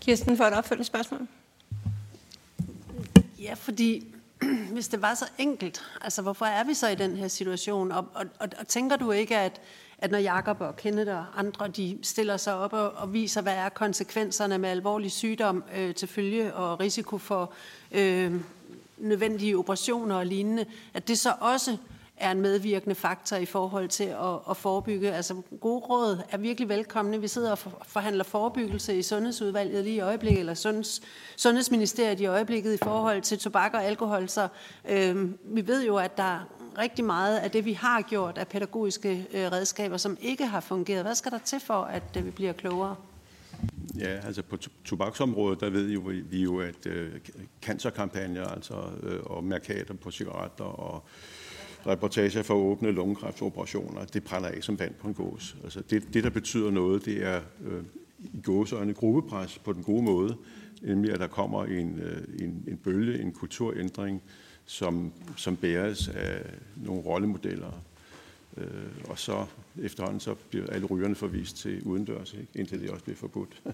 Kirsten, 0.02 0.38
for 0.38 0.44
et 0.44 0.54
opfølgende 0.54 0.86
spørgsmål. 0.86 1.28
Ja, 3.40 3.54
fordi 3.54 4.08
hvis 4.74 4.88
det 4.88 5.02
var 5.02 5.14
så 5.14 5.26
enkelt, 5.38 5.84
altså 6.02 6.22
hvorfor 6.22 6.46
er 6.46 6.64
vi 6.64 6.74
så 6.74 6.88
i 6.88 6.96
den 6.96 7.16
her 7.16 7.28
situation? 7.28 7.92
Og, 7.92 8.08
og, 8.14 8.26
og, 8.40 8.48
og 8.60 8.68
tænker 8.68 8.96
du 8.96 9.12
ikke, 9.12 9.38
at, 9.38 9.62
at 9.98 10.12
når 10.12 10.18
Jakob 10.18 10.62
og 10.62 10.76
Kenneth 10.76 11.12
og 11.12 11.26
andre, 11.36 11.68
de 11.68 12.00
stiller 12.04 12.38
sig 12.38 12.56
op 12.56 12.74
og, 12.74 12.92
og 12.92 13.14
viser, 13.14 13.42
hvad 13.42 13.56
er 13.56 13.70
konsekvenserne 13.70 14.58
med 14.58 14.70
alvorlig 14.70 15.12
sygdom 15.12 15.64
øh, 15.76 15.96
til 15.96 16.08
følge 16.08 16.54
og 16.54 16.80
risiko 16.80 17.18
for 17.18 17.54
øh, 17.92 18.42
nødvendige 18.98 19.58
operationer 19.58 20.16
og 20.16 20.26
lignende, 20.26 20.66
at 20.94 21.08
det 21.08 21.20
så 21.20 21.34
også 21.40 21.78
er 22.18 22.32
en 22.32 22.42
medvirkende 22.42 22.96
faktor 22.96 23.38
i 23.38 23.46
forhold 23.46 23.90
til 23.90 24.04
at, 24.04 24.40
at 24.50 24.58
forebygge. 24.58 25.12
Altså 25.12 25.42
gode 25.60 25.80
råd 25.80 26.22
er 26.30 26.38
virkelig 26.38 26.70
velkomne. 26.70 27.22
Vi 27.22 27.28
sidder 27.28 27.52
og 27.52 27.58
forhandler 27.86 28.24
forebyggelse 28.24 28.98
i 28.98 29.02
Sundhedsudvalget 29.02 29.84
lige 29.84 29.96
i 29.96 30.00
øjeblikket, 30.00 30.40
eller 30.40 30.54
Sundheds, 30.54 31.02
Sundhedsministeriet 31.36 32.20
i 32.20 32.26
øjeblikket 32.26 32.74
i 32.74 32.78
forhold 32.84 33.22
til 33.22 33.40
tobak 33.40 33.74
og 33.74 33.84
alkohol. 33.84 34.30
Så 34.30 34.48
øh, 34.90 35.32
vi 35.44 35.68
ved 35.68 35.86
jo, 35.86 35.98
at 35.98 36.18
der 36.18 36.24
er 36.24 36.40
rigtig 36.78 37.06
meget 37.06 37.38
af 37.38 37.52
det, 37.52 37.66
vi 37.66 37.74
har 37.74 38.02
gjort 38.02 38.38
af 38.38 38.48
pædagogiske 38.48 39.28
øh, 39.34 39.52
redskaber, 39.52 39.98
som 39.98 40.18
ikke 40.22 40.46
har 40.46 40.60
fungeret. 40.60 41.04
Hvad 41.04 41.16
skal 41.16 41.32
der 41.32 41.38
til 41.38 41.60
for, 41.60 41.82
at 41.82 42.04
øh, 42.18 42.26
vi 42.26 42.32
bliver 42.32 42.54
klogere? 42.54 42.96
Ja, 44.00 44.20
altså 44.26 44.42
på 44.42 44.58
tobaksområdet, 44.86 45.60
der 45.60 45.70
ved 45.70 45.90
jo, 45.90 46.12
vi 46.30 46.44
jo, 46.44 46.60
at 46.60 46.86
øh, 46.86 47.12
cancerkampagner, 47.62 48.46
altså 48.46 48.74
øh, 49.04 49.20
og 49.24 49.44
mærkater 49.44 49.94
på 49.94 50.12
cigaretter 50.12 50.64
og 50.64 51.04
reportager 51.88 52.44
for 52.44 52.54
åbne 52.54 52.92
lungekræftoperationer, 52.92 54.06
det 54.06 54.24
brænder 54.24 54.50
af 54.50 54.64
som 54.64 54.80
vand 54.80 54.94
på 54.94 55.08
en 55.08 55.14
gås. 55.14 55.56
Altså 55.64 55.82
det, 55.90 56.14
det 56.14 56.24
der 56.24 56.30
betyder 56.30 56.72
noget, 56.72 57.06
det 57.06 57.24
er 57.24 57.42
øh, 57.66 57.84
i 58.20 58.42
gåseøjne 58.42 58.94
gruppepres 58.94 59.60
på 59.60 59.74
den 59.74 59.84
gode 59.84 60.04
måde, 60.04 60.38
nemlig 60.82 61.14
at 61.14 61.20
der 61.20 61.28
kommer 61.28 61.66
en, 61.66 62.00
øh, 62.00 62.46
en, 62.46 62.64
en 62.68 62.78
bølge, 62.78 63.22
en 63.22 63.32
kulturændring, 63.32 64.22
som, 64.66 65.12
som 65.38 65.56
bæres 65.56 66.08
af 66.08 66.42
nogle 66.76 67.02
rollemodeller, 67.02 67.82
Øh, 68.57 68.68
og 69.10 69.19
så 69.19 69.45
efterhånden 69.82 70.19
så 70.19 70.36
bliver 70.49 70.68
alle 70.68 70.88
rygerne 70.88 71.15
forvist 71.15 71.57
til 71.57 71.82
udendørs, 71.84 72.34
ikke? 72.34 72.48
indtil 72.56 72.82
det 72.82 72.90
også 72.90 73.03
bliver 73.03 73.18
forbudt. 73.18 73.61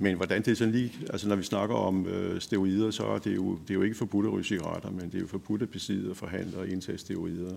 Men 0.00 0.16
hvordan 0.16 0.42
det 0.42 0.50
er 0.50 0.54
sådan 0.54 0.72
lige, 0.72 0.92
altså 1.10 1.28
når 1.28 1.36
vi 1.36 1.42
snakker 1.42 1.74
om 1.76 2.06
øh, 2.06 2.40
steroider, 2.40 2.90
så 2.90 3.06
er 3.06 3.18
det, 3.18 3.36
jo, 3.36 3.58
det 3.62 3.70
er 3.70 3.74
jo 3.74 3.82
ikke 3.82 3.96
forbudt 3.96 4.26
at 4.26 4.32
ryge 4.32 4.44
cigaretter, 4.44 4.90
men 4.90 5.04
det 5.04 5.14
er 5.14 5.20
jo 5.20 5.26
forbudt 5.26 5.62
at 5.62 5.70
besidde 5.70 6.10
og 6.10 6.16
forhandle 6.16 6.58
og 6.58 6.68
indtage 6.68 6.98
steroider. 6.98 7.56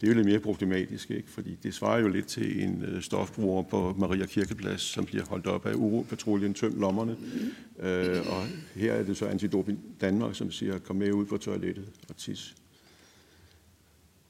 Det 0.00 0.08
er 0.08 0.12
jo 0.12 0.16
lidt 0.16 0.26
mere 0.26 0.38
problematisk, 0.40 1.10
ikke? 1.10 1.30
fordi 1.30 1.58
det 1.62 1.74
svarer 1.74 2.00
jo 2.00 2.08
lidt 2.08 2.26
til 2.26 2.62
en 2.62 2.84
øh, 2.84 3.02
stofbruger 3.02 3.62
på 3.62 3.94
Maria 3.98 4.26
Kirkeplads, 4.26 4.80
som 4.80 5.04
bliver 5.04 5.24
holdt 5.24 5.46
op 5.46 5.66
af 5.66 5.74
Uropatruljen, 5.74 6.54
tømt 6.54 6.78
lommerne. 6.78 7.16
Øh, 7.80 8.20
og 8.26 8.46
her 8.74 8.92
er 8.92 9.02
det 9.02 9.16
så 9.16 9.26
Antidoping 9.26 9.78
Danmark, 10.00 10.34
som 10.34 10.50
siger, 10.50 10.78
kom 10.78 10.96
med 10.96 11.12
ud 11.12 11.24
på 11.24 11.36
toilettet 11.36 11.84
og 12.08 12.16
tis 12.16 12.54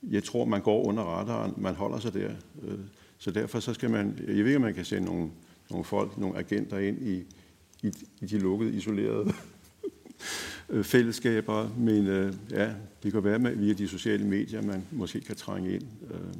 jeg 0.03 0.25
tror, 0.25 0.45
man 0.45 0.61
går 0.61 0.85
under 0.85 1.03
radaren, 1.03 1.55
man 1.57 1.75
holder 1.75 1.99
sig 1.99 2.15
der. 2.15 2.31
Øh, 2.63 2.79
så 3.19 3.31
derfor 3.31 3.61
så 3.61 3.75
skal 3.75 3.91
man, 3.91 4.19
jeg 4.19 4.37
ved 4.37 4.47
ikke, 4.47 4.57
om 4.57 4.63
man 4.63 4.75
kan 4.75 4.85
sende 4.85 5.05
nogle, 5.05 5.31
nogle 5.71 5.85
folk, 5.85 6.19
nogle 6.19 6.39
agenter 6.39 6.79
ind 6.79 7.03
i, 7.03 7.25
i, 7.83 7.93
i 8.21 8.27
de 8.27 8.39
lukkede, 8.39 8.73
isolerede 8.73 9.33
øh, 10.69 10.85
fællesskaber, 10.85 11.69
men 11.79 12.07
øh, 12.07 12.35
ja, 12.51 12.75
det 13.03 13.13
kan 13.13 13.25
være 13.25 13.39
med, 13.39 13.57
via 13.57 13.73
de 13.73 13.89
sociale 13.89 14.27
medier, 14.27 14.63
man 14.63 14.85
måske 14.91 15.21
kan 15.21 15.37
trænge 15.37 15.75
ind. 15.75 15.87
Øh. 16.11 16.35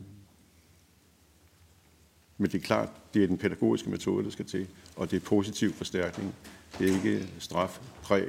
Men 2.39 2.51
det 2.51 2.55
er 2.55 2.63
klart, 2.63 2.89
det 3.15 3.23
er 3.23 3.27
den 3.27 3.39
pædagogiske 3.39 3.91
metode, 3.91 4.25
der 4.25 4.31
skal 4.31 4.45
til, 4.45 4.67
og 4.97 5.11
det 5.11 5.17
er 5.17 5.27
positiv 5.27 5.73
forstærkning. 5.73 6.35
Det 6.79 6.91
er 6.91 6.95
ikke 6.95 7.29
straf, 7.39 7.81
præg 8.03 8.29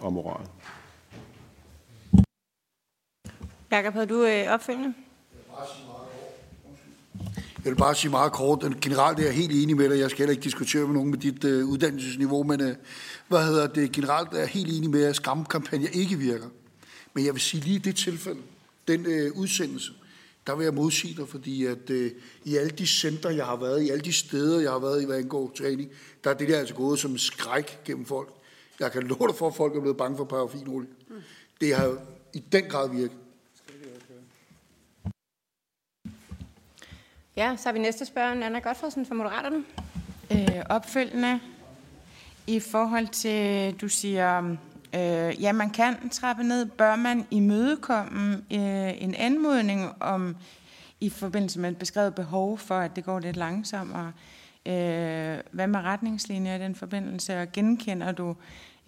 og 0.00 0.12
moral. 0.12 0.46
Jakob, 3.70 3.92
havde 3.92 4.06
du 4.06 4.24
øh, 4.24 4.52
opfølgende? 4.52 4.94
Jeg 7.64 7.72
vil 7.72 7.76
bare 7.76 7.94
sige 7.94 8.10
meget 8.10 8.32
kort, 8.32 8.64
at 8.64 8.80
generelt 8.80 9.18
er 9.18 9.24
jeg 9.24 9.32
helt 9.32 9.62
enig 9.62 9.76
med 9.76 9.90
dig. 9.90 9.98
Jeg 9.98 10.10
skal 10.10 10.18
heller 10.18 10.30
ikke 10.30 10.44
diskutere 10.44 10.86
med 10.86 10.94
nogen 10.94 11.10
med 11.10 11.18
dit 11.18 11.44
øh, 11.44 11.66
uddannelsesniveau, 11.66 12.42
men 12.42 12.60
øh, 12.60 12.74
hvad 13.28 13.44
hedder 13.44 13.66
det? 13.66 13.92
Generelt 13.92 14.32
er 14.32 14.38
jeg 14.38 14.48
helt 14.48 14.76
enig 14.76 14.90
med, 14.90 15.04
at 15.04 15.16
skamkampagner 15.16 15.88
ikke 15.92 16.16
virker. 16.16 16.46
Men 17.14 17.24
jeg 17.24 17.34
vil 17.34 17.40
sige 17.40 17.62
lige 17.62 17.76
i 17.76 17.78
det 17.78 17.96
tilfælde, 17.96 18.40
den 18.88 19.06
øh, 19.06 19.32
udsendelse, 19.34 19.92
der 20.46 20.56
vil 20.56 20.64
jeg 20.64 20.74
modsige 20.74 21.14
dig, 21.14 21.28
fordi 21.28 21.64
at 21.64 21.90
øh, 21.90 22.10
i 22.44 22.56
alle 22.56 22.70
de 22.70 22.86
center, 22.86 23.30
jeg 23.30 23.44
har 23.44 23.56
været 23.56 23.82
i, 23.82 23.90
alle 23.90 24.04
de 24.04 24.12
steder, 24.12 24.60
jeg 24.60 24.70
har 24.70 24.78
været 24.78 25.02
i, 25.02 25.06
hvad 25.06 25.18
angår 25.18 25.52
træning, 25.58 25.90
der 26.24 26.30
er 26.30 26.34
det 26.34 26.48
der 26.48 26.58
altså 26.58 26.74
gået 26.74 26.98
som 26.98 27.18
skræk 27.18 27.78
gennem 27.84 28.06
folk. 28.06 28.28
Jeg 28.80 28.92
kan 28.92 29.02
love 29.02 29.28
dig 29.28 29.36
for, 29.36 29.48
at 29.48 29.54
folk 29.54 29.76
er 29.76 29.80
blevet 29.80 29.96
bange 29.96 30.16
for 30.16 30.24
parafinolie. 30.24 30.88
Det 31.60 31.74
har 31.74 31.96
i 32.34 32.38
den 32.52 32.64
grad 32.64 32.90
virket. 32.90 33.16
Ja, 37.38 37.56
så 37.56 37.68
har 37.68 37.72
vi 37.72 37.78
næste 37.78 38.04
spørger, 38.04 38.44
Anna 38.46 38.58
Godfredsen 38.58 39.06
fra 39.06 39.14
Moderaterne. 39.14 39.64
Øh, 40.30 40.62
opfølgende 40.68 41.40
i 42.46 42.60
forhold 42.60 43.06
til, 43.06 43.74
du 43.80 43.88
siger, 43.88 44.56
øh, 44.94 45.42
ja, 45.42 45.52
man 45.52 45.70
kan 45.70 46.08
trappe 46.08 46.42
ned. 46.42 46.66
Bør 46.66 46.96
man 46.96 47.26
imødekomme 47.30 48.34
øh, 48.34 49.02
en 49.02 49.14
anmodning 49.14 50.02
om, 50.02 50.36
i 51.00 51.10
forbindelse 51.10 51.60
med 51.60 51.70
et 51.70 51.78
beskrevet 51.78 52.14
behov 52.14 52.58
for, 52.58 52.78
at 52.78 52.96
det 52.96 53.04
går 53.04 53.20
lidt 53.20 53.36
langsommere? 53.36 54.12
Øh, 54.66 55.38
hvad 55.50 55.66
med 55.66 55.80
retningslinjer 55.80 56.56
i 56.56 56.58
den 56.58 56.74
forbindelse? 56.74 57.42
Og 57.42 57.52
genkender 57.52 58.12
du, 58.12 58.36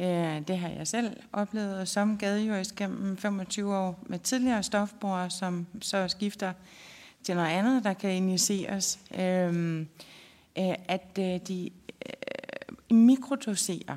øh, 0.01 0.41
det 0.49 0.59
har 0.59 0.69
jeg 0.69 0.87
selv 0.89 1.17
oplevet 1.33 1.89
som 1.89 2.19
gadejurist 2.19 2.77
gennem 2.77 3.17
25 3.17 3.77
år 3.77 3.99
med 4.07 4.19
tidligere 4.19 4.63
stofbrugere, 4.63 5.31
som 5.31 5.67
så 5.81 6.09
skifter 6.09 6.53
til 7.23 7.35
noget 7.35 7.49
andet, 7.49 7.85
der 7.85 7.93
kan 7.93 8.11
initieres, 8.11 8.99
øhm, 9.19 9.81
øh, 10.59 10.75
at 10.89 11.19
øh, 11.19 11.41
de 11.49 11.71
øh, 12.07 12.97
mikrodoserer 12.97 13.97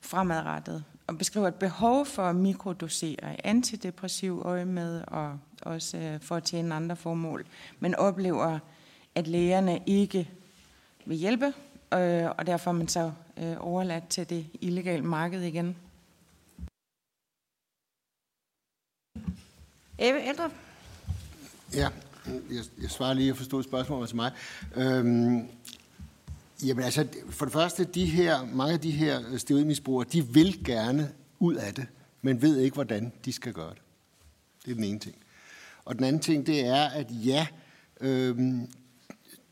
fremadrettet 0.00 0.84
og 1.06 1.18
beskriver 1.18 1.48
et 1.48 1.54
behov 1.54 2.06
for 2.06 2.22
at 2.22 2.36
mikrodosere 2.36 3.46
antidepressiv 3.46 4.42
øje 4.44 4.64
med 4.64 5.04
og 5.06 5.38
også 5.62 5.98
øh, 5.98 6.20
for 6.20 6.36
at 6.36 6.44
tjene 6.44 6.74
andre 6.74 6.96
formål, 6.96 7.46
men 7.80 7.94
oplever, 7.94 8.58
at 9.14 9.26
lægerne 9.26 9.80
ikke 9.86 10.30
vil 11.04 11.16
hjælpe, 11.16 11.46
øh, 11.94 12.30
og 12.38 12.46
derfor 12.46 12.70
er 12.70 12.74
man 12.74 12.88
så 12.88 13.12
øh, 13.36 13.56
overladt 13.60 14.08
til 14.08 14.30
det 14.30 14.46
illegale 14.60 15.04
marked 15.04 15.42
igen. 15.42 15.76
Eve 19.98 20.28
Ældre. 20.28 20.50
Ja, 21.74 21.88
jeg, 22.26 22.64
jeg 22.82 22.90
svarer 22.90 23.14
lige 23.14 23.26
jeg 23.26 23.36
forstod 23.36 23.62
spørgsmålet 23.62 24.08
til 24.08 24.16
mig. 24.16 24.32
Øhm, 24.76 25.42
jamen 26.64 26.84
altså, 26.84 27.06
for 27.30 27.44
det 27.44 27.52
første, 27.52 27.84
de 27.84 28.04
her, 28.06 28.46
mange 28.52 28.72
af 28.72 28.80
de 28.80 28.90
her 28.90 29.38
steroidmisbrugere, 29.38 30.06
de 30.12 30.26
vil 30.26 30.64
gerne 30.64 31.12
ud 31.38 31.54
af 31.54 31.74
det, 31.74 31.86
men 32.22 32.42
ved 32.42 32.58
ikke, 32.58 32.74
hvordan 32.74 33.12
de 33.24 33.32
skal 33.32 33.52
gøre 33.52 33.70
det. 33.70 33.82
Det 34.64 34.70
er 34.70 34.74
den 34.74 34.84
ene 34.84 34.98
ting. 34.98 35.16
Og 35.84 35.94
den 35.94 36.04
anden 36.04 36.22
ting, 36.22 36.46
det 36.46 36.66
er, 36.66 36.84
at 36.84 37.06
ja, 37.10 37.46
øhm, 38.00 38.68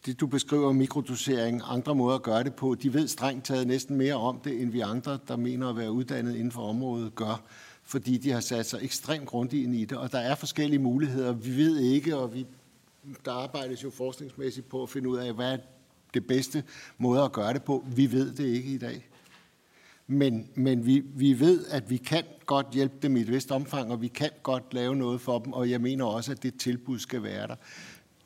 det 0.06 0.20
du 0.20 0.26
beskriver 0.26 0.72
mikrodosering, 0.72 1.62
andre 1.64 1.94
måder 1.94 2.16
at 2.16 2.22
gøre 2.22 2.44
det 2.44 2.54
på, 2.54 2.74
de 2.74 2.94
ved 2.94 3.08
strengt 3.08 3.44
taget 3.44 3.66
næsten 3.66 3.96
mere 3.96 4.14
om 4.14 4.40
det, 4.44 4.60
end 4.60 4.70
vi 4.70 4.80
andre, 4.80 5.18
der 5.28 5.36
mener 5.36 5.68
at 5.68 5.76
være 5.76 5.92
uddannet 5.92 6.34
inden 6.34 6.52
for 6.52 6.68
området, 6.68 7.14
gør 7.14 7.42
fordi 7.92 8.18
de 8.18 8.30
har 8.30 8.40
sat 8.40 8.66
sig 8.66 8.78
ekstremt 8.82 9.26
grundigt 9.26 9.64
ind 9.64 9.74
i 9.74 9.84
det, 9.84 9.98
og 9.98 10.12
der 10.12 10.18
er 10.18 10.34
forskellige 10.34 10.78
muligheder. 10.78 11.32
Vi 11.32 11.56
ved 11.56 11.78
ikke, 11.78 12.16
og 12.16 12.34
vi, 12.34 12.46
der 13.24 13.32
arbejdes 13.32 13.84
jo 13.84 13.90
forskningsmæssigt 13.90 14.68
på 14.68 14.82
at 14.82 14.88
finde 14.88 15.08
ud 15.08 15.16
af, 15.16 15.32
hvad 15.32 15.52
er 15.52 15.58
det 16.14 16.26
bedste 16.26 16.64
måde 16.98 17.22
at 17.22 17.32
gøre 17.32 17.52
det 17.52 17.62
på. 17.62 17.84
Vi 17.96 18.12
ved 18.12 18.32
det 18.32 18.44
ikke 18.44 18.68
i 18.68 18.78
dag. 18.78 19.08
Men, 20.06 20.48
men 20.54 20.86
vi, 20.86 21.02
vi 21.14 21.40
ved, 21.40 21.66
at 21.66 21.90
vi 21.90 21.96
kan 21.96 22.24
godt 22.46 22.66
hjælpe 22.72 22.94
dem 23.02 23.16
i 23.16 23.20
et 23.20 23.30
vist 23.30 23.52
omfang, 23.52 23.92
og 23.92 24.02
vi 24.02 24.08
kan 24.08 24.30
godt 24.42 24.74
lave 24.74 24.96
noget 24.96 25.20
for 25.20 25.38
dem, 25.38 25.52
og 25.52 25.70
jeg 25.70 25.80
mener 25.80 26.04
også, 26.04 26.32
at 26.32 26.42
det 26.42 26.60
tilbud 26.60 26.98
skal 26.98 27.22
være 27.22 27.46
der. 27.46 27.56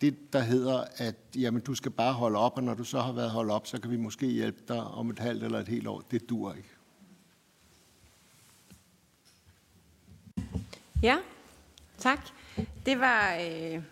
Det, 0.00 0.32
der 0.32 0.40
hedder, 0.40 0.84
at 0.96 1.16
jamen, 1.36 1.60
du 1.60 1.74
skal 1.74 1.90
bare 1.90 2.12
holde 2.12 2.38
op, 2.38 2.56
og 2.56 2.62
når 2.62 2.74
du 2.74 2.84
så 2.84 3.00
har 3.00 3.12
været 3.12 3.30
holdt 3.30 3.50
op, 3.50 3.66
så 3.66 3.80
kan 3.80 3.90
vi 3.90 3.96
måske 3.96 4.26
hjælpe 4.26 4.62
dig 4.68 4.84
om 4.84 5.10
et 5.10 5.18
halvt 5.18 5.44
eller 5.44 5.58
et 5.58 5.68
helt 5.68 5.86
år. 5.86 6.02
Det 6.10 6.28
dur 6.28 6.54
ikke. 6.54 6.75
Ja, 11.02 11.16
tak. 11.98 12.18
Det 12.86 13.00
var 13.00 13.34
øh, 13.34 13.82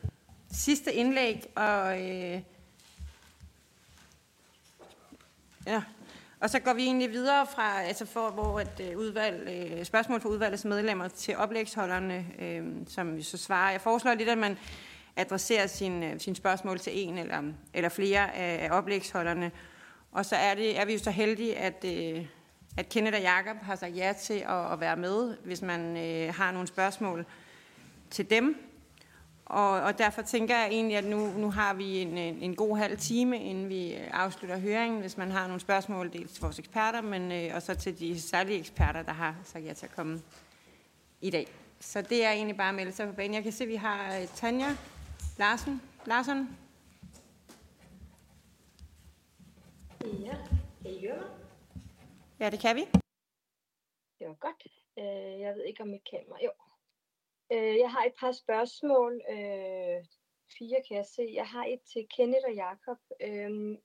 sidste 0.53 0.93
indlæg, 0.93 1.45
og 1.57 2.01
øh, 2.01 2.41
ja. 5.67 5.83
Og 6.41 6.51
så 6.51 6.59
går 6.59 6.73
vi 6.73 6.83
egentlig 6.83 7.11
videre 7.11 7.47
fra, 7.47 7.83
altså 7.83 8.07
for, 8.07 8.31
hvor 8.31 8.61
et 8.61 8.81
øh, 8.81 8.99
udvalg, 8.99 9.49
øh, 9.49 9.85
spørgsmål 9.85 10.21
for 10.21 10.29
udvalgets 10.29 10.65
medlemmer 10.65 11.09
til 11.09 11.37
oplægsholderne, 11.37 12.27
øh, 12.39 12.65
som 12.89 13.17
vi 13.17 13.23
så 13.23 13.37
svarer. 13.37 13.71
Jeg 13.71 13.81
foreslår 13.81 14.15
lidt, 14.15 14.29
at 14.29 14.39
man 14.39 14.59
adresserer 15.17 15.67
sin, 15.67 16.03
øh, 16.03 16.21
sin 16.21 16.35
spørgsmål 16.35 16.79
til 16.79 16.93
en 17.09 17.19
eller, 17.19 17.43
eller 17.75 17.89
flere 17.89 18.35
af, 18.35 18.65
af 18.65 18.79
oplægsholderne. 18.79 19.51
Og 20.13 20.27
så 20.27 20.37
er, 20.37 20.55
det, 20.55 20.81
er 20.81 20.85
vi 20.85 20.93
jo 20.93 20.99
så 20.99 21.11
heldige, 21.11 21.57
at, 21.57 21.85
øh, 21.85 22.27
at 22.77 22.89
Kenneth 22.89 23.17
og 23.17 23.23
Jakob 23.23 23.57
har 23.63 23.77
sagt 23.77 23.97
ja 23.97 24.13
til 24.21 24.45
at, 24.49 24.73
at 24.73 24.81
være 24.81 24.97
med, 24.97 25.37
hvis 25.45 25.63
man 25.63 25.97
øh, 25.97 26.35
har 26.35 26.53
nogle 26.53 26.69
spørgsmål 26.69 27.27
til 28.11 28.31
dem. 28.31 28.57
Og, 29.47 29.71
og 29.71 29.99
derfor 29.99 30.23
tænker 30.23 30.57
jeg 30.57 30.69
egentlig, 30.69 30.97
at 30.97 31.05
nu, 31.05 31.27
nu 31.27 31.51
har 31.51 31.75
vi 31.75 31.99
en, 31.99 32.19
en 32.19 32.57
god 32.57 32.79
halv 32.79 32.99
time, 32.99 33.43
inden 33.43 33.69
vi 33.69 33.93
afslutter 33.93 34.59
høringen, 34.59 35.01
hvis 35.01 35.17
man 35.17 35.31
har 35.31 35.47
nogle 35.47 35.61
spørgsmål, 35.61 36.13
dels 36.13 36.33
til 36.33 36.43
vores 36.43 36.59
eksperter, 36.59 37.01
men 37.01 37.33
øh, 37.33 37.55
også 37.55 37.75
til 37.75 37.99
de 37.99 38.21
særlige 38.21 38.59
eksperter, 38.59 39.03
der 39.03 39.13
har 39.13 39.37
sagt 39.45 39.65
ja 39.65 39.73
til 39.73 39.87
at 39.87 39.95
komme 39.97 40.21
i 41.21 41.31
dag. 41.31 41.47
Så 41.81 42.03
det 42.03 42.25
er 42.25 42.31
egentlig 42.31 42.57
bare 42.57 42.69
at 42.69 42.75
melde 42.75 42.93
sig 42.93 43.09
på 43.09 43.13
banen. 43.13 43.35
Jeg 43.35 43.43
kan 43.43 43.53
se, 43.53 43.65
at 43.65 43.71
vi 43.71 43.75
har 43.75 44.17
øh, 44.21 44.27
Tanja 44.27 44.77
Larsen. 45.39 45.83
Larsen. 46.07 46.57
Ja, 50.03 50.37
kan 50.83 50.91
I 50.91 51.07
høre 51.07 51.17
mig? 51.17 51.44
Ja, 52.45 52.51
det 52.51 52.61
kan 52.61 52.77
vi. 52.77 52.85
Det 54.19 54.29
var 54.29 54.39
godt. 54.47 54.63
Øh, 54.99 55.41
jeg 55.41 55.55
ved 55.55 55.65
ikke, 55.65 55.83
om 55.83 55.89
mit 55.89 56.11
kamera... 56.11 56.39
Jo. 56.45 56.53
Øh, 57.53 57.77
jeg 57.79 57.91
har 57.91 58.05
et 58.05 58.15
par 58.21 58.33
spørgsmål. 58.33 59.13
Øh, 59.31 59.99
fire 60.59 60.79
kan 60.87 60.97
jeg 60.97 61.07
se. 61.07 61.31
Jeg 61.35 61.47
har 61.47 61.65
et 61.65 61.83
til 61.93 62.07
Kenneth 62.17 62.47
og 62.49 62.55
Jakob. 62.55 62.99
Øhm, 63.21 63.77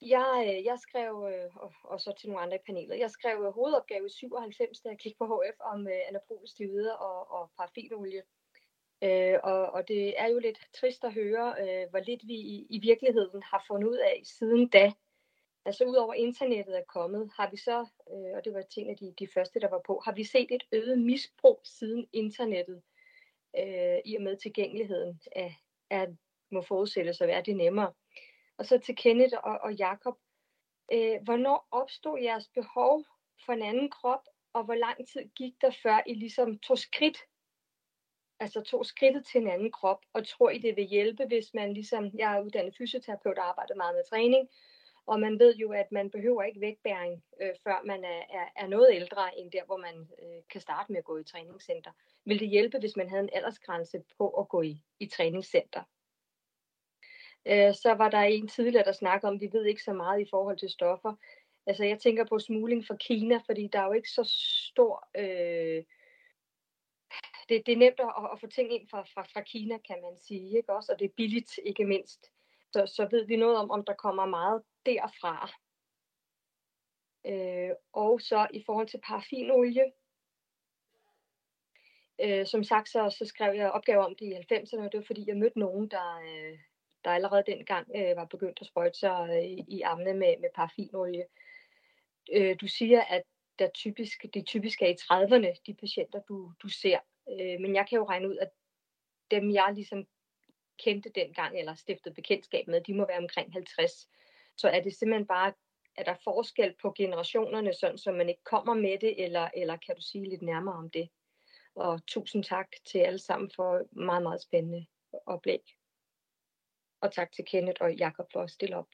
jeg, 0.00 0.30
øh, 0.48 0.64
jeg 0.64 0.78
skrev, 0.78 1.12
øh, 1.32 1.56
og, 1.56 1.72
og 1.84 2.00
så 2.00 2.12
til 2.12 2.28
nogle 2.28 2.42
andre 2.42 2.56
i 2.56 2.66
panelet, 2.66 2.98
jeg 2.98 3.10
skrev 3.10 3.44
øh, 3.46 3.52
hovedopgave 3.52 4.06
i 4.06 4.10
97, 4.10 4.80
da 4.80 4.88
jeg 4.88 4.98
kiggede 4.98 5.18
på 5.18 5.26
HF 5.26 5.60
om 5.60 5.86
anabole 6.08 6.48
steroider 6.48 6.94
og, 6.94 7.30
og 7.30 7.50
parafinolie. 7.56 8.22
Øh, 9.02 9.38
og, 9.42 9.70
og 9.76 9.88
det 9.88 10.20
er 10.20 10.26
jo 10.26 10.38
lidt 10.38 10.60
trist 10.74 11.04
at 11.04 11.14
høre, 11.14 11.54
øh, 11.62 11.90
hvor 11.90 11.98
lidt 11.98 12.22
vi 12.26 12.34
i, 12.34 12.66
i 12.70 12.78
virkeligheden 12.78 13.42
har 13.42 13.64
fundet 13.68 13.88
ud 13.88 13.96
af 13.96 14.22
siden 14.24 14.68
da. 14.68 14.92
Altså 15.64 15.84
udover 15.84 16.14
internettet 16.14 16.78
er 16.78 16.84
kommet, 16.88 17.30
har 17.36 17.50
vi 17.50 17.56
så, 17.56 17.86
øh, 18.10 18.36
og 18.36 18.44
det 18.44 18.54
var 18.54 18.62
en 18.76 18.90
af 18.90 18.96
de, 18.96 19.14
de 19.18 19.28
første, 19.34 19.60
der 19.60 19.68
var 19.68 19.80
på, 19.86 20.02
har 20.04 20.12
vi 20.12 20.24
set 20.24 20.50
et 20.50 20.62
øget 20.72 20.98
misbrug 20.98 21.60
siden 21.64 22.08
internettet, 22.12 22.82
øh, 23.58 23.98
i 24.04 24.16
og 24.16 24.22
med 24.22 24.36
tilgængeligheden 24.36 25.20
af, 25.36 25.56
af 25.90 26.08
må 26.50 26.62
forudsættes 26.62 27.20
at 27.20 27.28
være 27.28 27.42
det 27.42 27.56
nemmere. 27.56 27.92
Og 28.56 28.66
så 28.66 28.78
til 28.78 28.96
Kenneth 28.96 29.34
og, 29.42 29.58
og 29.58 29.74
Jakob, 29.74 30.18
øh, 30.92 31.22
hvornår 31.22 31.68
opstod 31.70 32.18
jeres 32.20 32.48
behov 32.48 33.04
for 33.44 33.52
en 33.52 33.62
anden 33.62 33.90
krop, 33.90 34.24
og 34.52 34.64
hvor 34.64 34.74
lang 34.74 35.08
tid 35.08 35.22
gik 35.36 35.54
der 35.60 35.70
før 35.82 36.02
I 36.06 36.14
ligesom 36.14 36.58
tog 36.58 36.78
skridt, 36.78 37.18
altså 38.40 38.60
tog 38.60 38.86
skridtet 38.86 39.26
til 39.26 39.40
en 39.40 39.48
anden 39.48 39.72
krop, 39.72 40.00
og 40.12 40.26
tror 40.26 40.50
I 40.50 40.58
det 40.58 40.76
vil 40.76 40.84
hjælpe, 40.84 41.26
hvis 41.26 41.54
man 41.54 41.74
ligesom, 41.74 42.10
jeg 42.14 42.36
er 42.36 42.40
uddannet 42.40 42.76
fysioterapeut 42.76 43.38
og 43.38 43.48
arbejder 43.48 43.74
meget 43.74 43.94
med 43.94 44.04
træning, 44.10 44.48
og 45.08 45.20
man 45.20 45.38
ved 45.38 45.56
jo, 45.56 45.72
at 45.72 45.92
man 45.92 46.10
behøver 46.10 46.42
ikke 46.42 46.60
vægtbæring, 46.60 47.24
øh, 47.42 47.54
før 47.64 47.82
man 47.84 48.04
er, 48.04 48.22
er, 48.30 48.46
er 48.56 48.66
noget 48.66 48.88
ældre 48.94 49.38
end 49.38 49.50
der, 49.50 49.64
hvor 49.64 49.76
man 49.76 50.10
øh, 50.22 50.42
kan 50.50 50.60
starte 50.60 50.92
med 50.92 50.98
at 50.98 51.04
gå 51.04 51.16
i 51.16 51.24
træningscenter. 51.24 51.90
Vil 52.24 52.40
det 52.40 52.48
hjælpe, 52.48 52.78
hvis 52.78 52.96
man 52.96 53.08
havde 53.08 53.22
en 53.22 53.30
aldersgrænse 53.32 54.02
på 54.18 54.30
at 54.30 54.48
gå 54.48 54.62
i, 54.62 54.82
i 55.00 55.06
træningscenter? 55.06 55.82
Øh, 57.46 57.74
så 57.74 57.94
var 57.94 58.10
der 58.10 58.18
en 58.18 58.48
tidligere, 58.48 58.84
der 58.84 58.92
snakkede 58.92 59.28
om, 59.28 59.34
at 59.34 59.40
vi 59.40 59.48
ved 59.52 59.64
ikke 59.64 59.82
så 59.82 59.92
meget 59.92 60.20
i 60.20 60.30
forhold 60.30 60.58
til 60.58 60.70
stoffer. 60.70 61.14
Altså 61.66 61.84
jeg 61.84 61.98
tænker 61.98 62.24
på 62.24 62.38
smugling 62.38 62.86
fra 62.86 62.96
Kina, 62.96 63.36
fordi 63.46 63.68
der 63.72 63.78
er 63.80 63.86
jo 63.86 63.92
ikke 63.92 64.10
så 64.10 64.24
stor... 64.70 65.08
Øh, 65.16 65.84
det, 67.48 67.66
det 67.66 67.72
er 67.72 67.76
nemt 67.76 68.00
at, 68.00 68.12
at 68.32 68.40
få 68.40 68.46
ting 68.46 68.72
ind 68.72 68.88
fra, 68.88 69.02
fra, 69.02 69.22
fra 69.22 69.40
Kina, 69.40 69.78
kan 69.78 69.96
man 70.02 70.16
sige, 70.16 70.56
ikke 70.56 70.72
også? 70.72 70.92
Og 70.92 70.98
det 70.98 71.04
er 71.04 71.14
billigt, 71.16 71.58
ikke 71.64 71.84
mindst 71.84 72.32
så, 72.72 72.86
så 72.86 73.08
ved 73.10 73.26
vi 73.26 73.36
noget 73.36 73.56
om, 73.56 73.70
om 73.70 73.84
der 73.84 73.94
kommer 73.94 74.26
meget 74.26 74.62
derfra. 74.86 75.50
Øh, 77.26 77.70
og 77.92 78.20
så 78.20 78.46
i 78.54 78.62
forhold 78.66 78.88
til 78.88 79.00
paraffinolie, 79.04 79.92
øh, 82.20 82.46
som 82.46 82.64
sagt, 82.64 82.88
så, 82.88 83.16
så 83.18 83.24
skrev 83.24 83.54
jeg 83.54 83.70
opgave 83.70 84.04
om 84.04 84.14
det 84.14 84.26
i 84.26 84.34
90'erne, 84.34 84.84
og 84.84 84.92
det 84.92 84.98
var 84.98 85.04
fordi, 85.06 85.24
jeg 85.26 85.36
mødte 85.36 85.58
nogen, 85.58 85.88
der, 85.88 86.18
øh, 86.18 86.58
der 87.04 87.10
allerede 87.10 87.44
dengang 87.46 87.86
øh, 87.96 88.16
var 88.16 88.24
begyndt 88.24 88.58
at 88.60 88.66
sprøjte 88.66 88.98
sig 88.98 89.28
øh, 89.30 89.44
i, 89.44 89.64
i 89.68 89.80
armene 89.82 90.14
med, 90.14 90.34
med 90.40 90.48
paraffinolie. 90.54 91.24
Øh, 92.32 92.56
du 92.60 92.66
siger, 92.66 93.00
at 93.00 93.22
der 93.58 93.68
typisk, 93.74 94.26
det 94.34 94.46
typisk 94.46 94.82
er 94.82 94.86
i 94.86 94.96
30'erne, 95.02 95.60
de 95.66 95.74
patienter, 95.74 96.20
du, 96.28 96.52
du 96.62 96.68
ser. 96.68 96.98
Øh, 97.30 97.60
men 97.60 97.74
jeg 97.74 97.86
kan 97.88 97.96
jo 97.96 98.04
regne 98.08 98.28
ud, 98.28 98.36
at 98.36 98.50
dem, 99.30 99.50
jeg 99.50 99.72
ligesom 99.74 100.06
kendte 100.84 101.10
dengang, 101.14 101.58
eller 101.58 101.74
stiftede 101.74 102.14
bekendtskab 102.14 102.66
med, 102.66 102.80
de 102.80 102.94
må 102.94 103.06
være 103.06 103.18
omkring 103.18 103.52
50. 103.52 103.92
Så 104.56 104.68
er 104.68 104.80
det 104.80 104.96
simpelthen 104.96 105.26
bare, 105.26 105.52
er 105.96 106.04
der 106.04 106.14
forskel 106.24 106.74
på 106.82 106.94
generationerne, 106.96 107.74
sådan 107.74 107.98
så 107.98 108.12
man 108.12 108.28
ikke 108.28 108.44
kommer 108.44 108.74
med 108.74 108.98
det, 108.98 109.24
eller, 109.24 109.50
eller 109.56 109.76
kan 109.76 109.96
du 109.96 110.02
sige 110.02 110.28
lidt 110.28 110.42
nærmere 110.42 110.74
om 110.74 110.90
det? 110.90 111.08
Og 111.74 112.06
tusind 112.06 112.44
tak 112.44 112.68
til 112.86 112.98
alle 112.98 113.18
sammen 113.18 113.50
for 113.56 113.82
meget, 113.92 114.22
meget 114.22 114.42
spændende 114.42 114.86
oplæg. 115.26 115.60
Og 117.00 117.12
tak 117.12 117.32
til 117.32 117.44
Kenneth 117.44 117.82
og 117.82 117.94
Jakob 117.94 118.26
for 118.32 118.42
at 118.42 118.50
stille 118.50 118.76
op. 118.76 118.88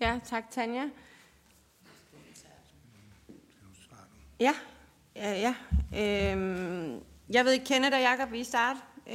Ja, 0.00 0.20
tak 0.24 0.50
Tanja. 0.50 0.90
Ja, 4.40 4.54
ja, 5.16 5.30
ja. 5.32 5.54
Øhm, 5.96 7.13
jeg 7.30 7.44
ved 7.44 7.52
ikke, 7.52 7.64
Kenneth 7.64 7.96
og 7.96 8.02
Jacob, 8.02 8.32
vi 8.32 8.44
starte. 8.44 8.80
Øh, 9.08 9.14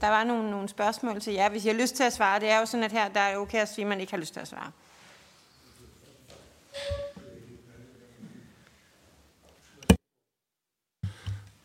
der 0.00 0.08
var 0.08 0.24
nogle, 0.24 0.50
nogle 0.50 0.68
spørgsmål 0.68 1.20
til 1.20 1.32
jer. 1.32 1.48
Hvis 1.48 1.64
I 1.64 1.68
har 1.68 1.74
lyst 1.74 1.96
til 1.96 2.02
at 2.04 2.12
svare, 2.12 2.40
det 2.40 2.50
er 2.50 2.58
jo 2.58 2.66
sådan, 2.66 2.84
at 2.84 2.92
her 2.92 3.08
der 3.08 3.20
er 3.20 3.36
okay 3.36 3.58
at 3.58 3.68
sige, 3.68 3.84
at 3.84 3.88
man 3.88 4.00
ikke 4.00 4.12
har 4.12 4.18
lyst 4.18 4.32
til 4.32 4.40
at 4.40 4.48
svare. 4.48 4.70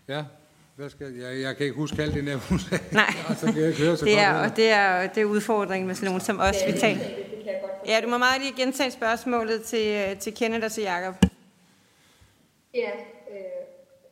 Ja, 0.08 0.24
hvad 0.76 0.90
skal 0.90 1.14
jeg? 1.14 1.42
Jeg 1.42 1.58
kan 1.58 1.66
ikke 1.66 1.76
huske 1.76 2.02
alt 2.02 2.14
det 2.14 2.24
nævnt. 2.24 2.72
Nej, 2.92 3.14
altså, 3.30 3.46
kan 3.46 3.62
jeg 3.62 3.74
høre 3.74 3.98
så 3.98 4.06
det, 4.06 4.20
er, 4.20 4.34
og 4.34 4.56
det 4.56 4.70
er, 4.70 5.08
det 5.08 5.22
er 5.22 5.26
udfordringen 5.26 5.88
med 5.88 5.96
sådan 5.96 6.06
nogen 6.06 6.22
som 6.22 6.40
os, 6.40 6.56
vi 6.68 6.80
taler. 6.80 7.06
Ja, 7.88 8.00
du 8.04 8.08
må 8.08 8.18
meget 8.18 8.42
lige 8.42 8.54
gentage 8.58 8.92
spørgsmålet 8.92 9.64
til, 9.64 10.18
til 10.18 10.34
Kenneth 10.34 10.66
og 10.66 10.72
til 10.72 10.84
Jacob. 10.84 11.16
Ja, 12.74 12.80
øh, 12.80 13.19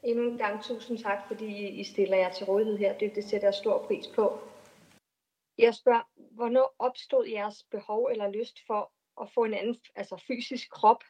endnu 0.03 0.31
en 0.31 0.37
gang 0.37 0.63
tusind 0.63 0.97
tak, 0.97 1.27
fordi 1.27 1.67
I 1.67 1.83
stiller 1.83 2.17
jer 2.17 2.31
til 2.31 2.45
rådighed 2.45 2.77
her. 2.77 2.97
Det, 2.97 3.15
det 3.15 3.23
sætter 3.23 3.47
jeg 3.47 3.53
stor 3.53 3.85
pris 3.87 4.07
på. 4.07 4.39
Jeg 5.57 5.75
spørger, 5.75 6.09
hvornår 6.15 6.75
opstod 6.79 7.27
jeres 7.27 7.63
behov 7.71 8.07
eller 8.11 8.31
lyst 8.31 8.59
for 8.67 8.91
at 9.21 9.31
få 9.31 9.43
en 9.43 9.53
anden 9.53 9.77
altså 9.95 10.23
fysisk 10.27 10.69
krop, 10.69 11.03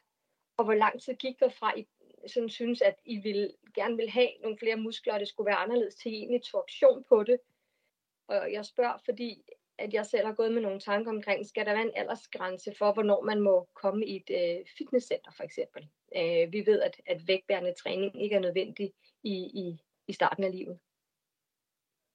og 0.56 0.64
hvor 0.64 0.74
lang 0.74 1.02
tid 1.02 1.14
gik 1.14 1.40
der 1.40 1.48
fra, 1.48 1.78
I 1.78 1.86
sådan 2.26 2.48
synes, 2.48 2.82
at 2.82 2.96
I 3.04 3.16
vil, 3.16 3.54
gerne 3.74 3.96
vil 3.96 4.10
have 4.10 4.28
nogle 4.42 4.58
flere 4.58 4.76
muskler, 4.76 5.14
og 5.14 5.20
det 5.20 5.28
skulle 5.28 5.46
være 5.46 5.56
anderledes 5.56 5.94
til 5.94 6.12
egentlig 6.12 6.42
tog 6.42 6.62
aktion 6.62 7.04
på 7.08 7.22
det. 7.22 7.38
Og 8.28 8.52
jeg 8.52 8.64
spørger, 8.64 8.98
fordi 9.04 9.42
at 9.78 9.94
jeg 9.94 10.06
selv 10.06 10.26
har 10.26 10.34
gået 10.34 10.52
med 10.52 10.62
nogle 10.62 10.80
tanker 10.80 11.10
omkring, 11.10 11.46
skal 11.46 11.66
der 11.66 11.72
være 11.72 11.82
en 11.82 11.96
aldersgrænse 11.96 12.74
for, 12.78 12.92
hvornår 12.92 13.24
man 13.24 13.40
må 13.40 13.68
komme 13.82 14.06
i 14.06 14.16
et 14.16 14.30
øh, 14.30 14.64
fitnesscenter 14.78 15.30
for 15.36 15.42
eksempel. 15.42 15.82
Øh, 16.16 16.52
vi 16.52 16.62
ved, 16.66 16.80
at, 16.80 17.00
at 17.06 17.28
vægtbærende 17.28 17.74
træning 17.82 18.22
ikke 18.22 18.36
er 18.36 18.40
nødvendig 18.40 18.92
i, 19.22 19.34
i, 19.34 19.78
i 20.08 20.12
starten 20.12 20.44
af 20.44 20.52
livet. 20.52 20.78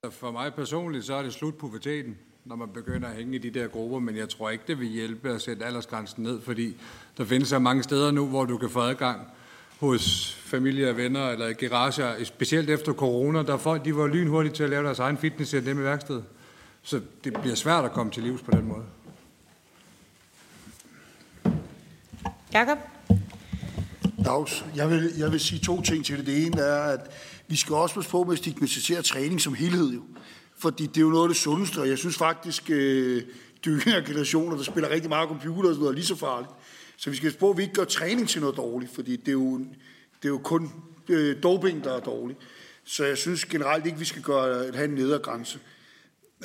Altså, 0.04 0.20
for 0.20 0.32
mig 0.32 0.54
personligt, 0.54 1.06
så 1.06 1.14
er 1.14 1.24
det 1.24 1.34
slut 1.34 1.58
puberteten, 1.58 2.20
når 2.46 2.56
man 2.56 2.74
begynder 2.74 3.08
at 3.10 3.16
hænge 3.16 3.36
i 3.36 3.38
de 3.38 3.60
der 3.60 3.68
grupper, 3.68 4.00
men 4.00 4.18
jeg 4.18 4.30
tror 4.30 4.50
ikke, 4.50 4.64
det 4.68 4.80
vil 4.80 4.88
hjælpe 4.88 5.30
at 5.30 5.42
sætte 5.42 5.66
aldersgrænsen 5.66 6.24
ned, 6.24 6.42
fordi 6.42 6.76
der 7.18 7.26
findes 7.26 7.50
så 7.50 7.60
mange 7.60 7.84
steder 7.84 8.12
nu, 8.12 8.28
hvor 8.28 8.46
du 8.46 8.58
kan 8.58 8.70
få 8.70 8.80
adgang 8.80 9.28
hos 9.80 10.36
familie 10.36 10.90
og 10.90 10.98
venner 10.98 11.30
eller 11.30 11.48
i 11.48 11.54
garager, 11.54 12.24
specielt 12.24 12.70
efter 12.70 12.94
corona, 12.94 13.44
der 13.44 13.58
folk, 13.58 13.86
de 13.86 13.96
var 13.96 14.08
lynhurtige 14.08 14.54
til 14.54 14.64
at 14.64 14.70
lave 14.70 14.84
deres 14.84 15.00
egen 15.00 15.18
fitness 15.18 15.54
i 15.54 15.66
dem 15.66 15.80
i 15.80 15.84
værkstedet. 15.84 16.26
Så 16.84 17.02
det 17.24 17.34
bliver 17.34 17.56
svært 17.56 17.86
at 17.86 17.92
komme 17.92 18.12
til 18.12 18.24
livs 18.24 18.42
på 18.42 18.52
den 18.52 18.66
måde. 18.66 18.84
Jakob? 22.54 22.78
Dags. 24.26 24.66
Jeg 24.76 24.90
vil, 24.90 25.14
jeg 25.18 25.32
vil 25.32 25.40
sige 25.40 25.60
to 25.60 25.82
ting 25.82 26.06
til 26.06 26.18
det. 26.18 26.26
Det 26.26 26.46
ene 26.46 26.62
er, 26.62 26.84
at 26.84 27.00
vi 27.48 27.56
skal 27.56 27.76
også 27.76 27.96
passe 27.96 28.10
på 28.10 28.24
med 28.24 28.34
at 28.34 28.38
stigmatisere 28.38 29.02
træning 29.02 29.42
som 29.42 29.54
helhed 29.54 29.94
jo. 29.94 30.02
Fordi 30.58 30.86
det 30.86 30.98
er 30.98 31.02
jo 31.02 31.10
noget 31.10 31.24
af 31.24 31.30
det 31.30 31.38
sundeste, 31.38 31.80
og 31.80 31.90
jeg 31.90 31.98
synes 31.98 32.18
faktisk, 32.18 32.70
øh, 32.70 33.22
de 33.66 33.70
yngre 33.70 34.02
generationer, 34.02 34.58
der 34.58 34.64
spiller 34.64 34.90
rigtig 34.90 35.10
meget 35.10 35.28
computer 35.30 35.70
og 35.70 35.76
sådan 35.76 35.80
noget, 35.80 35.92
er 35.92 35.96
lige 35.96 36.06
så 36.06 36.16
farligt. 36.16 36.52
Så 36.98 37.10
vi 37.10 37.16
skal 37.16 37.28
passe 37.28 37.40
på, 37.40 37.50
at 37.50 37.58
vi 37.58 37.62
ikke 37.62 37.74
gør 37.74 37.84
træning 37.84 38.30
til 38.30 38.42
noget 38.42 38.58
dårligt, 38.58 38.96
fordi 38.96 39.16
det 39.16 39.28
er 39.28 39.32
jo, 39.32 39.58
det 40.22 40.26
er 40.26 40.30
jo 40.30 40.38
kun 40.38 40.72
øh, 41.10 41.44
doping, 41.44 41.84
der 41.84 41.94
er 41.94 42.00
dårligt. 42.00 42.40
Så 42.84 43.06
jeg 43.06 43.18
synes 43.18 43.46
generelt 43.46 43.86
ikke, 43.86 44.00
vi 44.00 44.06
skal 44.06 44.22
gøre, 44.22 44.72
have 44.74 44.86
en 44.86 44.96
nedergrænse. 44.96 45.60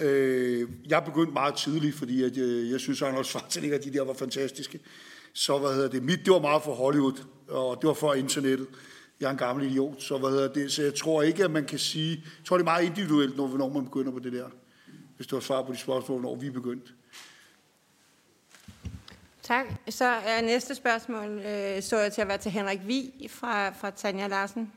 Øh, 0.01 0.69
jeg 0.89 1.05
begyndte 1.05 1.33
meget 1.33 1.55
tidligt, 1.55 1.95
fordi 1.95 2.23
at, 2.23 2.37
øh, 2.37 2.71
jeg 2.71 2.81
synes, 2.81 3.03
at 3.03 3.09
Arnold 3.09 3.25
Schwarzenegger, 3.25 3.79
de 3.79 3.93
der 3.93 4.05
var 4.05 4.13
fantastiske. 4.13 4.81
Så 5.33 5.59
hvad 5.59 5.75
hedder 5.75 5.89
det, 5.89 6.03
mit, 6.03 6.25
det 6.25 6.33
var 6.33 6.39
meget 6.39 6.63
for 6.63 6.75
Hollywood, 6.75 7.25
og 7.49 7.77
det 7.81 7.89
var 7.89 7.95
for 7.95 8.15
internettet. 8.15 8.67
Jeg 9.21 9.27
er 9.27 9.31
en 9.31 9.37
gammel 9.37 9.71
idiot, 9.71 10.03
så 10.03 10.19
hvad 10.19 10.31
hedder 10.31 10.53
det, 10.53 10.73
så 10.73 10.83
jeg 10.83 10.95
tror 10.95 11.23
ikke, 11.23 11.45
at 11.45 11.51
man 11.51 11.65
kan 11.65 11.79
sige, 11.79 12.11
jeg 12.11 12.45
tror, 12.45 12.57
det 12.57 12.63
er 12.63 12.65
meget 12.65 12.85
individuelt, 12.85 13.37
når, 13.37 13.57
når 13.57 13.69
man 13.73 13.85
begynder 13.85 14.13
på 14.13 14.19
det 14.19 14.33
der. 14.33 14.47
Hvis 15.17 15.27
du 15.27 15.37
har 15.37 15.41
svar 15.41 15.63
på 15.63 15.73
de 15.73 15.79
spørgsmål, 15.79 16.23
når 16.23 16.37
vi 16.37 16.47
er 16.47 16.53
begyndt. 16.53 16.95
Tak. 19.43 19.67
Så 19.89 20.05
er 20.05 20.43
næste 20.43 20.75
spørgsmål, 20.75 21.39
øh, 21.39 21.83
så 21.83 21.99
jeg 21.99 22.13
til 22.13 22.23
at 22.23 22.29
være 22.29 22.39
til 22.39 22.51
Henrik 22.51 22.81
Vi 22.87 23.29
fra, 23.31 23.71
fra 23.71 23.91
Tanja 23.91 24.27
Larsen. 24.27 24.73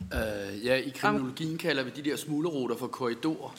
Uh, 0.00 0.66
ja, 0.66 0.74
i 0.74 0.88
kriminologien 0.88 1.58
kalder 1.58 1.82
vi 1.82 1.90
de 1.90 2.10
der 2.10 2.16
smugleruter 2.16 2.76
for 2.76 2.86
korridorer. 2.86 3.54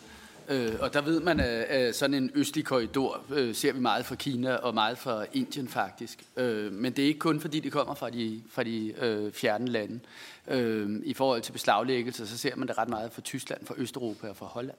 Uh, 0.51 0.79
og 0.79 0.93
der 0.93 1.01
ved 1.01 1.19
man, 1.19 1.39
at 1.39 1.95
sådan 1.95 2.13
en 2.13 2.31
østlig 2.35 2.65
korridor 2.65 3.23
uh, 3.29 3.55
ser 3.55 3.73
vi 3.73 3.79
meget 3.79 4.05
fra 4.05 4.15
Kina 4.15 4.55
og 4.55 4.73
meget 4.73 4.97
fra 4.97 5.25
Indien 5.33 5.67
faktisk. 5.67 6.23
Uh, 6.35 6.43
men 6.71 6.93
det 6.93 6.99
er 6.99 7.07
ikke 7.07 7.19
kun 7.19 7.39
fordi 7.39 7.59
det 7.59 7.71
kommer 7.71 7.93
fra 7.93 8.09
de, 8.09 8.43
fra 8.49 8.63
de 8.63 8.93
uh, 9.01 9.33
fjerne 9.33 9.67
lande. 9.67 9.99
Uh, 10.47 11.01
I 11.03 11.13
forhold 11.13 11.41
til 11.41 11.51
beslaglæggelse, 11.51 12.27
så 12.27 12.37
ser 12.37 12.55
man 12.55 12.67
det 12.67 12.77
ret 12.77 12.89
meget 12.89 13.11
fra 13.11 13.21
Tyskland, 13.21 13.65
fra 13.65 13.75
Østeuropa 13.77 14.29
og 14.29 14.35
fra 14.35 14.45
Holland. 14.45 14.77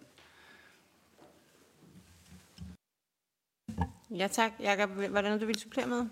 Ja 4.10 4.28
tak. 4.32 4.52
Jakob, 4.60 4.90
hvordan 4.90 5.40
du 5.40 5.46
vil 5.46 5.58
supplere 5.58 5.86
med? 5.86 6.06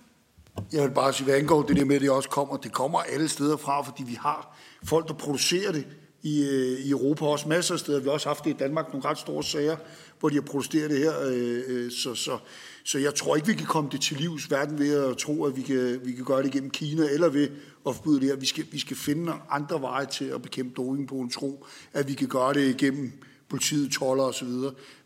Jeg 0.73 0.83
vil 0.83 0.91
bare 0.91 1.13
sige, 1.13 1.25
hvad 1.25 1.35
angår 1.35 1.63
det 1.63 1.77
der 1.77 1.85
med, 1.85 1.97
at 1.97 2.03
det 2.03 2.11
også 2.11 2.29
kommer, 2.29 2.57
det 2.57 2.73
kommer 2.73 3.01
alle 3.01 3.29
steder 3.29 3.57
fra, 3.57 3.83
fordi 3.83 4.03
vi 4.03 4.15
har 4.15 4.57
folk, 4.85 5.09
der 5.09 5.15
producerer 5.15 5.73
det 5.73 5.87
i, 6.27 6.43
øh, 6.43 6.79
i 6.81 6.91
Europa 6.91 7.25
også 7.25 7.49
masser 7.49 7.75
af 7.75 7.81
steder. 7.81 8.01
Vi 8.01 8.05
har 8.05 8.13
også 8.13 8.29
haft 8.29 8.45
det 8.45 8.51
i 8.51 8.57
Danmark, 8.59 8.89
nogle 8.89 9.09
ret 9.09 9.19
store 9.19 9.45
sager, 9.45 9.77
hvor 10.21 10.29
de 10.29 10.35
har 10.35 10.43
protesteret 10.43 10.91
det 10.91 10.99
her. 10.99 11.21
Øh, 11.27 11.63
øh, 11.67 11.91
så, 11.91 12.15
så, 12.15 12.39
så 12.85 12.99
jeg 12.99 13.15
tror 13.15 13.37
ikke, 13.37 13.49
vi 13.49 13.55
kan 13.55 13.67
komme 13.67 13.91
det 13.93 14.01
til 14.01 14.17
livs, 14.17 14.45
hverken 14.45 14.79
ved 14.79 15.05
at 15.05 15.17
tro, 15.17 15.45
at 15.45 15.57
vi 15.57 15.63
kan, 15.63 16.01
vi 16.05 16.13
kan 16.13 16.25
gøre 16.25 16.43
det 16.43 16.53
gennem 16.53 16.71
Kina, 16.71 17.05
eller 17.11 17.29
ved 17.29 17.49
at 17.87 17.95
forbyde 17.97 18.21
det 18.21 18.29
her. 18.29 18.37
Vi 18.37 18.47
skal, 18.47 18.65
vi 18.73 18.79
skal 18.79 18.97
finde 18.97 19.33
andre 19.51 19.81
veje 19.81 20.07
til 20.07 20.25
at 20.25 20.43
bekæmpe 20.43 20.75
doping 20.77 21.09
på 21.09 21.15
en 21.15 21.31
tro, 21.31 21.67
at 21.93 22.09
vi 22.09 22.15
kan 22.15 22.29
gøre 22.29 22.55
det 22.55 22.69
igennem 22.81 23.13
politiet, 23.49 23.93
toller 23.93 24.25
osv. 24.25 24.49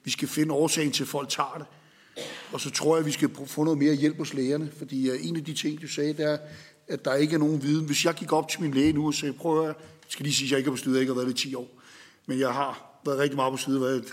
Vi 0.04 0.10
skal 0.10 0.28
finde 0.28 0.54
årsagen 0.54 0.92
til, 0.92 1.02
at 1.02 1.08
folk 1.08 1.28
tager 1.28 1.56
det. 1.58 1.66
Og 2.52 2.60
så 2.60 2.70
tror 2.70 2.96
jeg, 2.96 3.00
at 3.00 3.06
vi 3.06 3.12
skal 3.12 3.30
få 3.46 3.64
noget 3.64 3.78
mere 3.78 3.94
hjælp 3.94 4.18
hos 4.18 4.34
lægerne, 4.34 4.70
fordi 4.78 5.10
øh, 5.10 5.28
en 5.28 5.36
af 5.36 5.44
de 5.44 5.54
ting, 5.54 5.82
du 5.82 5.88
sagde, 5.88 6.12
det 6.12 6.24
er, 6.24 6.38
at 6.88 7.04
der 7.04 7.14
ikke 7.14 7.34
er 7.34 7.38
nogen 7.38 7.62
viden. 7.62 7.86
Hvis 7.86 8.04
jeg 8.04 8.14
gik 8.14 8.32
op 8.32 8.48
til 8.48 8.60
min 8.60 8.74
læge 8.74 8.92
nu 8.92 9.06
og 9.06 9.14
sagde, 9.14 9.32
prøv 9.32 9.68
at 9.68 9.76
skal 10.10 10.24
lige 10.24 10.34
sige, 10.34 10.46
at 10.46 10.50
jeg 10.50 10.58
ikke 10.58 10.70
har 10.70 10.74
bestyret, 10.74 10.94
jeg 10.94 11.00
ikke 11.00 11.12
har 11.12 11.20
været 11.20 11.28
det 11.28 11.44
i 11.44 11.48
10 11.48 11.54
år. 11.54 11.80
Men 12.26 12.38
jeg 12.38 12.52
har 12.52 13.00
været 13.04 13.18
rigtig 13.18 13.36
meget 13.36 13.52
på 13.52 13.56
side, 13.56 13.80
været 13.80 14.04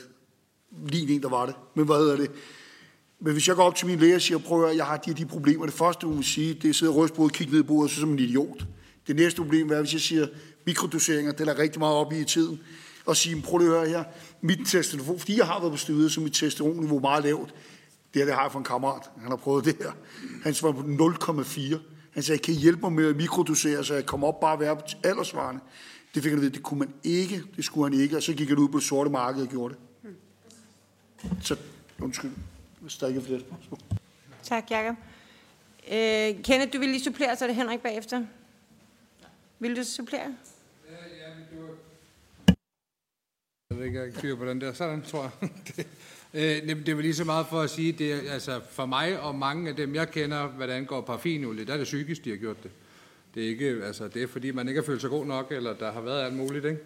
lige 0.88 1.16
en, 1.16 1.22
der 1.22 1.30
var 1.30 1.46
det. 1.46 1.56
Men 1.76 1.86
hvad 1.86 1.96
hedder 1.96 2.16
det? 2.16 2.32
Men 3.20 3.34
hvis 3.34 3.48
jeg 3.48 3.56
går 3.56 3.64
op 3.64 3.76
til 3.76 3.88
min 3.88 4.00
læge 4.00 4.16
og 4.16 4.22
siger, 4.22 4.38
prøv 4.38 4.66
at 4.66 4.78
jeg 4.78 4.86
har 4.86 4.98
de 4.98 5.14
de 5.14 5.26
problemer. 5.26 5.66
Det 5.66 5.74
første, 5.74 6.08
hun 6.08 6.16
vil 6.16 6.26
sige, 6.26 6.54
det 6.54 6.66
er 6.66 6.70
at 6.70 6.76
sidde 6.76 6.92
og 6.92 6.96
ryste 6.96 7.16
på 7.16 7.24
og 7.24 7.32
kigge 7.32 7.54
ned 7.54 7.60
i 7.60 7.64
bordet, 7.64 7.92
så 7.92 8.00
som 8.00 8.12
en 8.12 8.20
idiot. 8.20 8.66
Det 9.08 9.16
næste 9.16 9.42
problem 9.42 9.72
er, 9.72 9.80
hvis 9.80 9.94
jeg 9.94 10.02
siger 10.02 10.28
mikrodoseringer, 10.66 11.32
det 11.32 11.48
er 11.48 11.60
rigtig 11.60 11.80
meget 11.80 11.96
op 11.96 12.14
i 12.14 12.20
i 12.20 12.24
tiden, 12.24 12.60
og 13.06 13.18
sige, 13.18 13.42
prøv 13.42 13.60
at 13.60 13.66
høre 13.66 13.88
her, 13.88 14.04
mit 14.42 14.60
testosteron, 14.68 15.20
fordi 15.20 15.38
jeg 15.38 15.46
har 15.46 15.60
været 15.60 15.72
på 15.72 15.78
styret, 15.78 16.12
så 16.12 16.22
mit 16.22 16.34
testosteronniveau 16.34 16.98
er 16.98 17.02
meget 17.02 17.24
lavt. 17.24 17.50
Det 18.14 18.22
her, 18.22 18.26
det 18.26 18.34
har 18.34 18.42
jeg 18.42 18.52
fra 18.52 18.60
en 18.60 18.66
kammerat. 18.66 19.02
Han 19.18 19.30
har 19.30 19.36
prøvet 19.36 19.66
det 19.66 19.76
her. 19.80 19.92
Han 20.44 20.56
var 20.62 20.72
på 20.72 20.82
0,4. 21.42 21.97
Han 22.18 22.24
sagde, 22.24 22.40
kan 22.40 22.54
I 22.54 22.58
hjælpe 22.58 22.82
mig 22.82 22.92
med 22.92 23.10
at 23.10 23.16
mikrodosere, 23.16 23.84
så 23.84 23.94
jeg 23.94 24.06
kommer 24.06 24.28
op 24.28 24.40
bare 24.40 24.54
at 24.54 24.60
være 24.60 24.76
på 24.76 24.82
aldersvarende? 25.04 25.62
Det 26.16 26.24
fik 26.24 26.32
han 26.32 26.40
at 26.40 26.42
vide, 26.42 26.54
det 26.54 26.64
kunne 26.64 26.80
man 26.80 26.94
ikke, 27.04 27.44
det 27.56 27.66
skulle 27.66 27.92
han 27.92 28.02
ikke, 28.02 28.18
og 28.18 28.24
så 28.24 28.34
gik 28.34 28.50
han 28.50 28.58
ud 28.58 28.70
på 28.70 28.78
det 28.78 28.86
sorte 28.86 29.10
marked 29.10 29.42
og 29.42 29.48
gjorde 29.48 29.76
det. 29.76 30.16
Så 31.42 31.58
undskyld, 32.02 32.32
hvis 32.80 32.98
der 32.98 33.08
ikke 33.08 33.20
er 33.20 33.24
flere 33.24 33.40
spørgsmål. 33.40 33.80
Tak, 34.44 34.72
Jacob. 34.72 34.96
Øh, 35.92 36.44
Kenneth, 36.44 36.74
du 36.74 36.80
vil 36.80 36.90
lige 36.90 37.04
supplere, 37.04 37.36
så 37.36 37.46
er 37.46 37.48
det 37.48 37.56
Henrik 37.56 37.80
bagefter. 37.80 38.26
Vil 39.60 39.76
du 39.76 39.84
supplere? 39.84 40.36
Jeg 43.70 43.78
ved 43.78 43.86
ikke, 43.86 44.14
jeg 44.24 44.38
på 44.38 44.46
den 44.46 44.62
der. 44.62 44.74
Sådan, 44.74 45.02
tror 45.02 45.32
jeg. 45.42 45.86
Øh, 46.38 46.86
det 46.86 46.96
var 46.96 47.02
lige 47.02 47.16
så 47.16 47.24
meget 47.24 47.46
for 47.48 47.62
at 47.62 47.70
sige, 47.70 47.92
det 47.92 48.14
er, 48.14 48.32
altså 48.32 48.62
for 48.70 48.86
mig 48.86 49.20
og 49.20 49.36
mange 49.36 49.70
af 49.70 49.76
dem, 49.76 49.96
jeg 49.96 50.12
kender, 50.12 50.48
hvad 50.48 50.68
det 50.68 50.74
angår 50.74 51.02
parfinolie, 51.02 51.66
der 51.66 51.74
er 51.74 51.78
det 51.78 51.84
psykisk, 51.84 52.26
de 52.26 52.30
har 52.30 52.38
gjort 52.38 52.64
det. 52.64 52.72
Det 53.36 53.44
er 53.44 53.48
ikke, 53.48 53.82
altså 53.84 54.08
det 54.08 54.24
er 54.24 54.28
fordi, 54.28 54.52
man 54.52 54.68
ikke 54.68 54.82
har 54.82 54.86
følt 54.86 55.02
sig 55.02 55.10
god 55.10 55.26
nok, 55.26 55.52
eller 55.52 55.74
der 55.74 55.92
har 55.92 56.02
været 56.02 56.26
alt 56.26 56.34
muligt, 56.34 56.66
ikke? 56.66 56.80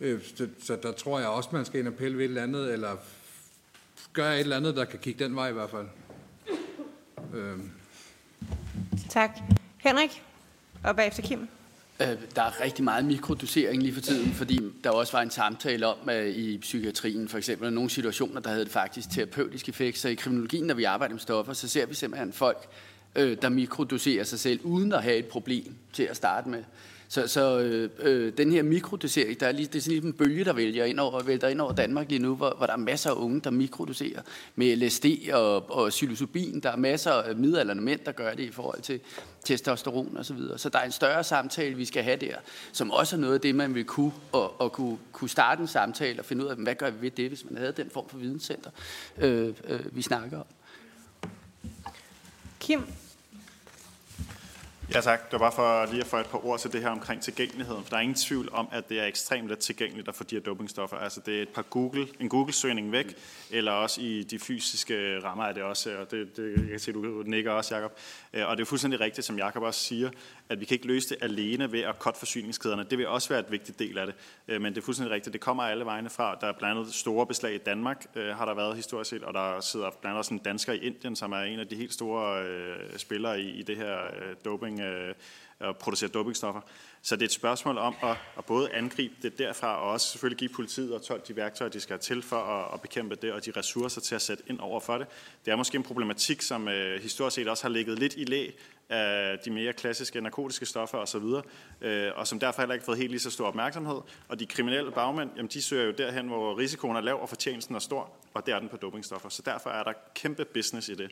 Øh, 0.00 0.20
så, 0.36 0.48
så 0.62 0.78
der 0.82 0.92
tror 0.92 1.18
jeg 1.18 1.28
også, 1.28 1.48
man 1.52 1.64
skal 1.64 1.80
ind 1.80 1.88
og 1.88 1.94
pille 1.94 2.18
ved 2.18 2.24
et 2.24 2.28
eller 2.28 2.42
andet, 2.42 2.72
eller 2.72 2.96
gøre 4.12 4.34
et 4.34 4.40
eller 4.40 4.56
andet, 4.56 4.76
der 4.76 4.84
kan 4.84 4.98
kigge 4.98 5.24
den 5.24 5.36
vej 5.36 5.48
i 5.48 5.52
hvert 5.52 5.70
fald. 5.70 5.86
Øh. 7.34 7.58
Tak. 9.08 9.30
Henrik, 9.78 10.22
og 10.84 10.96
bagefter 10.96 11.22
Kim. 11.22 11.48
Øh, 12.02 12.08
der 12.36 12.42
er 12.42 12.60
rigtig 12.60 12.84
meget 12.84 13.04
mikrodosering 13.04 13.82
lige 13.82 13.94
for 13.94 14.00
tiden, 14.00 14.32
fordi 14.32 14.60
der 14.84 14.90
også 14.90 15.12
var 15.12 15.22
en 15.22 15.30
samtale 15.30 15.86
om 15.86 16.08
at 16.08 16.26
i 16.26 16.58
psykiatrien, 16.58 17.28
for 17.28 17.38
eksempel 17.38 17.72
nogle 17.72 17.90
situationer, 17.90 18.40
der 18.40 18.50
havde 18.50 18.64
det 18.64 18.72
faktisk 18.72 19.10
terapeutisk 19.10 19.68
effekt. 19.68 19.98
Så 19.98 20.08
i 20.08 20.14
kriminologien, 20.14 20.66
når 20.66 20.74
vi 20.74 20.84
arbejder 20.84 21.14
med 21.14 21.20
stoffer, 21.20 21.52
så 21.52 21.68
ser 21.68 21.86
vi 21.86 21.94
simpelthen 21.94 22.32
folk, 22.32 22.68
øh, 23.16 23.36
der 23.42 23.48
mikrodoserer 23.48 24.24
sig 24.24 24.38
selv, 24.38 24.60
uden 24.64 24.92
at 24.92 25.02
have 25.02 25.16
et 25.16 25.26
problem 25.26 25.74
til 25.92 26.02
at 26.02 26.16
starte 26.16 26.48
med. 26.48 26.64
Så, 27.10 27.26
så 27.26 27.58
øh, 27.58 27.90
øh, 27.98 28.32
den 28.36 28.52
her 28.52 28.62
mikrodosering, 28.62 29.40
der 29.40 29.46
er 29.46 29.52
lige, 29.52 29.66
det 29.66 29.74
er 29.74 29.80
sådan 29.80 30.04
en 30.04 30.12
bølge, 30.12 30.44
der 30.44 30.52
vælger 30.52 30.84
ind 30.84 31.00
over, 31.00 31.22
vælter 31.22 31.48
ind 31.48 31.60
over 31.60 31.72
Danmark 31.72 32.08
lige 32.08 32.18
nu, 32.18 32.34
hvor, 32.34 32.54
hvor 32.56 32.66
der 32.66 32.72
er 32.72 32.76
masser 32.76 33.10
af 33.10 33.14
unge, 33.14 33.40
der 33.40 33.50
mikrodoserer 33.50 34.22
med 34.56 34.76
LSD 34.76 35.06
og, 35.32 35.70
og 35.70 35.88
psilocybin. 35.88 36.60
Der 36.60 36.70
er 36.70 36.76
masser 36.76 37.12
af 37.12 37.36
midalderne 37.36 37.80
mænd, 37.80 38.00
der 38.06 38.12
gør 38.12 38.34
det 38.34 38.42
i 38.42 38.50
forhold 38.50 38.82
til 38.82 39.00
testosteron 39.44 40.16
og 40.16 40.24
så 40.24 40.34
videre. 40.34 40.58
Så 40.58 40.68
der 40.68 40.78
er 40.78 40.84
en 40.84 40.92
større 40.92 41.24
samtale, 41.24 41.74
vi 41.74 41.84
skal 41.84 42.02
have 42.02 42.16
der, 42.16 42.36
som 42.72 42.90
også 42.90 43.16
er 43.16 43.20
noget 43.20 43.34
af 43.34 43.40
det, 43.40 43.54
man 43.54 43.74
vil 43.74 43.84
kunne, 43.84 44.12
og, 44.32 44.60
og 44.60 44.72
kunne, 44.72 44.98
kunne 45.12 45.30
starte 45.30 45.60
en 45.60 45.68
samtale 45.68 46.18
og 46.18 46.24
finde 46.24 46.44
ud 46.44 46.50
af, 46.50 46.56
hvad 46.56 46.74
gør 46.74 46.90
vi 46.90 47.02
ved 47.02 47.10
det, 47.10 47.28
hvis 47.28 47.44
man 47.44 47.56
havde 47.58 47.72
den 47.72 47.90
form 47.90 48.08
for 48.08 48.18
videnscenter, 48.18 48.70
øh, 49.18 49.54
øh, 49.68 49.96
vi 49.96 50.02
snakker 50.02 50.38
om. 50.38 50.46
Kim, 52.60 52.82
Ja 54.94 55.00
tak. 55.00 55.24
Det 55.24 55.32
var 55.32 55.38
bare 55.38 55.52
for 55.52 55.92
lige 55.92 56.00
at 56.00 56.06
få 56.06 56.16
et 56.16 56.26
par 56.26 56.46
ord 56.46 56.58
til 56.58 56.72
det 56.72 56.82
her 56.82 56.88
omkring 56.88 57.22
tilgængeligheden. 57.22 57.82
For 57.82 57.90
der 57.90 57.96
er 57.96 58.00
ingen 58.00 58.14
tvivl 58.14 58.48
om, 58.52 58.68
at 58.72 58.88
det 58.88 59.00
er 59.00 59.04
ekstremt 59.04 59.48
let 59.48 59.58
tilgængeligt 59.58 60.08
at 60.08 60.14
få 60.14 60.24
de 60.24 60.34
her 60.34 60.42
dopingstoffer. 60.42 60.96
Altså 60.96 61.20
det 61.26 61.38
er 61.38 61.42
et 61.42 61.48
par 61.48 61.62
Google, 61.62 62.08
en 62.20 62.28
Google-søgning 62.28 62.92
væk, 62.92 63.16
eller 63.50 63.72
også 63.72 64.00
i 64.00 64.22
de 64.22 64.38
fysiske 64.38 65.20
rammer 65.24 65.44
er 65.44 65.52
det 65.52 65.62
også, 65.62 65.96
og 65.96 66.10
det, 66.10 66.36
det 66.36 66.56
jeg 66.56 66.68
kan 66.70 66.78
se, 66.78 66.92
du 66.92 67.22
nikker 67.26 67.50
også, 67.50 67.74
Jacob. 67.74 67.98
Øh, 68.32 68.48
og 68.48 68.56
det 68.56 68.62
er 68.62 68.66
fuldstændig 68.66 69.00
rigtigt, 69.00 69.26
som 69.26 69.38
Jacob 69.38 69.62
også 69.62 69.80
siger, 69.80 70.10
at 70.48 70.60
vi 70.60 70.64
kan 70.64 70.74
ikke 70.74 70.86
løse 70.86 71.08
det 71.08 71.16
alene 71.20 71.72
ved 71.72 71.80
at 71.80 71.94
cutte 71.98 72.18
forsyningskæderne. 72.18 72.84
Det 72.90 72.98
vil 72.98 73.08
også 73.08 73.28
være 73.28 73.40
et 73.40 73.50
vigtigt 73.50 73.78
del 73.78 73.98
af 73.98 74.06
det. 74.06 74.14
Øh, 74.48 74.60
men 74.62 74.74
det 74.74 74.80
er 74.80 74.84
fuldstændig 74.84 75.14
rigtigt, 75.14 75.32
det 75.32 75.40
kommer 75.40 75.62
alle 75.62 75.84
vegne 75.84 76.10
fra. 76.10 76.38
Der 76.40 76.46
er 76.46 76.52
blandt 76.58 76.78
andet 76.78 76.94
store 76.94 77.26
beslag 77.26 77.54
i 77.54 77.58
Danmark, 77.58 78.06
øh, 78.14 78.36
har 78.36 78.44
der 78.44 78.54
været 78.54 78.76
historisk 78.76 79.10
set, 79.10 79.22
og 79.22 79.34
der 79.34 79.60
sidder 79.60 79.90
blandt 79.90 80.06
andet 80.06 80.18
også 80.18 80.34
en 80.34 80.40
dansker 80.40 80.72
i 80.72 80.78
Indien, 80.78 81.16
som 81.16 81.32
er 81.32 81.40
en 81.40 81.60
af 81.60 81.66
de 81.66 81.76
helt 81.76 81.92
store 81.92 82.44
spillere 82.96 83.40
i, 83.40 83.50
i 83.50 83.62
det 83.62 83.76
her 83.76 83.96
doping 84.44 84.77
doping 84.78 85.08
øh, 85.08 85.14
og 85.60 85.76
producere 85.76 86.10
dopingstoffer. 86.10 86.60
Så 87.02 87.16
det 87.16 87.22
er 87.22 87.26
et 87.26 87.32
spørgsmål 87.32 87.78
om 87.78 87.94
at, 88.02 88.16
at 88.38 88.44
både 88.44 88.72
angribe 88.72 89.14
det 89.22 89.38
derfra, 89.38 89.76
og 89.76 89.90
også 89.90 90.06
selvfølgelig 90.06 90.38
give 90.38 90.50
politiet 90.50 90.94
og 90.94 91.02
12 91.02 91.22
de 91.28 91.36
værktøjer, 91.36 91.70
de 91.70 91.80
skal 91.80 91.94
have 91.94 92.00
til 92.00 92.22
for 92.22 92.36
at, 92.36 92.74
at 92.74 92.80
bekæmpe 92.80 93.14
det, 93.14 93.32
og 93.32 93.46
de 93.46 93.52
ressourcer 93.56 94.00
til 94.00 94.14
at 94.14 94.22
sætte 94.22 94.44
ind 94.46 94.60
over 94.60 94.80
for 94.80 94.98
det. 94.98 95.06
Det 95.44 95.50
er 95.50 95.56
måske 95.56 95.76
en 95.76 95.82
problematik, 95.82 96.42
som 96.42 96.68
øh, 96.68 97.02
historisk 97.02 97.34
set 97.34 97.48
også 97.48 97.64
har 97.64 97.68
ligget 97.68 97.98
lidt 97.98 98.14
i 98.16 98.24
læ 98.24 98.50
af 98.88 99.38
de 99.38 99.50
mere 99.50 99.72
klassiske 99.72 100.20
narkotiske 100.20 100.66
stoffer 100.66 100.98
osv., 100.98 101.24
øh, 101.80 102.12
og 102.14 102.26
som 102.26 102.40
derfor 102.40 102.62
heller 102.62 102.74
ikke 102.74 102.82
har 102.82 102.86
fået 102.86 102.98
helt 102.98 103.10
lige 103.10 103.20
så 103.20 103.30
stor 103.30 103.46
opmærksomhed. 103.46 104.00
Og 104.28 104.40
de 104.40 104.46
kriminelle 104.46 104.90
bagmænd, 104.90 105.30
jamen, 105.36 105.50
de 105.52 105.62
søger 105.62 105.84
jo 105.84 105.92
derhen, 105.92 106.26
hvor 106.26 106.58
risikoen 106.58 106.96
er 106.96 107.00
lav 107.00 107.22
og 107.22 107.28
fortjenesten 107.28 107.74
er 107.74 107.78
stor, 107.78 108.10
og 108.34 108.46
det 108.46 108.54
er 108.54 108.58
den 108.58 108.68
på 108.68 108.76
dopingstoffer. 108.76 109.28
Så 109.28 109.42
derfor 109.42 109.70
er 109.70 109.82
der 109.82 109.92
kæmpe 110.14 110.44
business 110.44 110.88
i 110.88 110.94
det. 110.94 111.10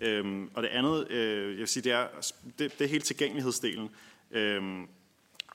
Øhm, 0.00 0.50
og 0.54 0.62
det 0.62 0.68
andet, 0.68 1.10
øh, 1.10 1.50
jeg 1.50 1.58
vil 1.58 1.68
sige, 1.68 1.82
det 1.82 1.92
er, 1.92 2.06
det, 2.58 2.78
det 2.78 2.84
er 2.84 2.88
helt 2.88 3.04
tilgængelighedsdelen. 3.04 3.90
Øhm, 4.30 4.88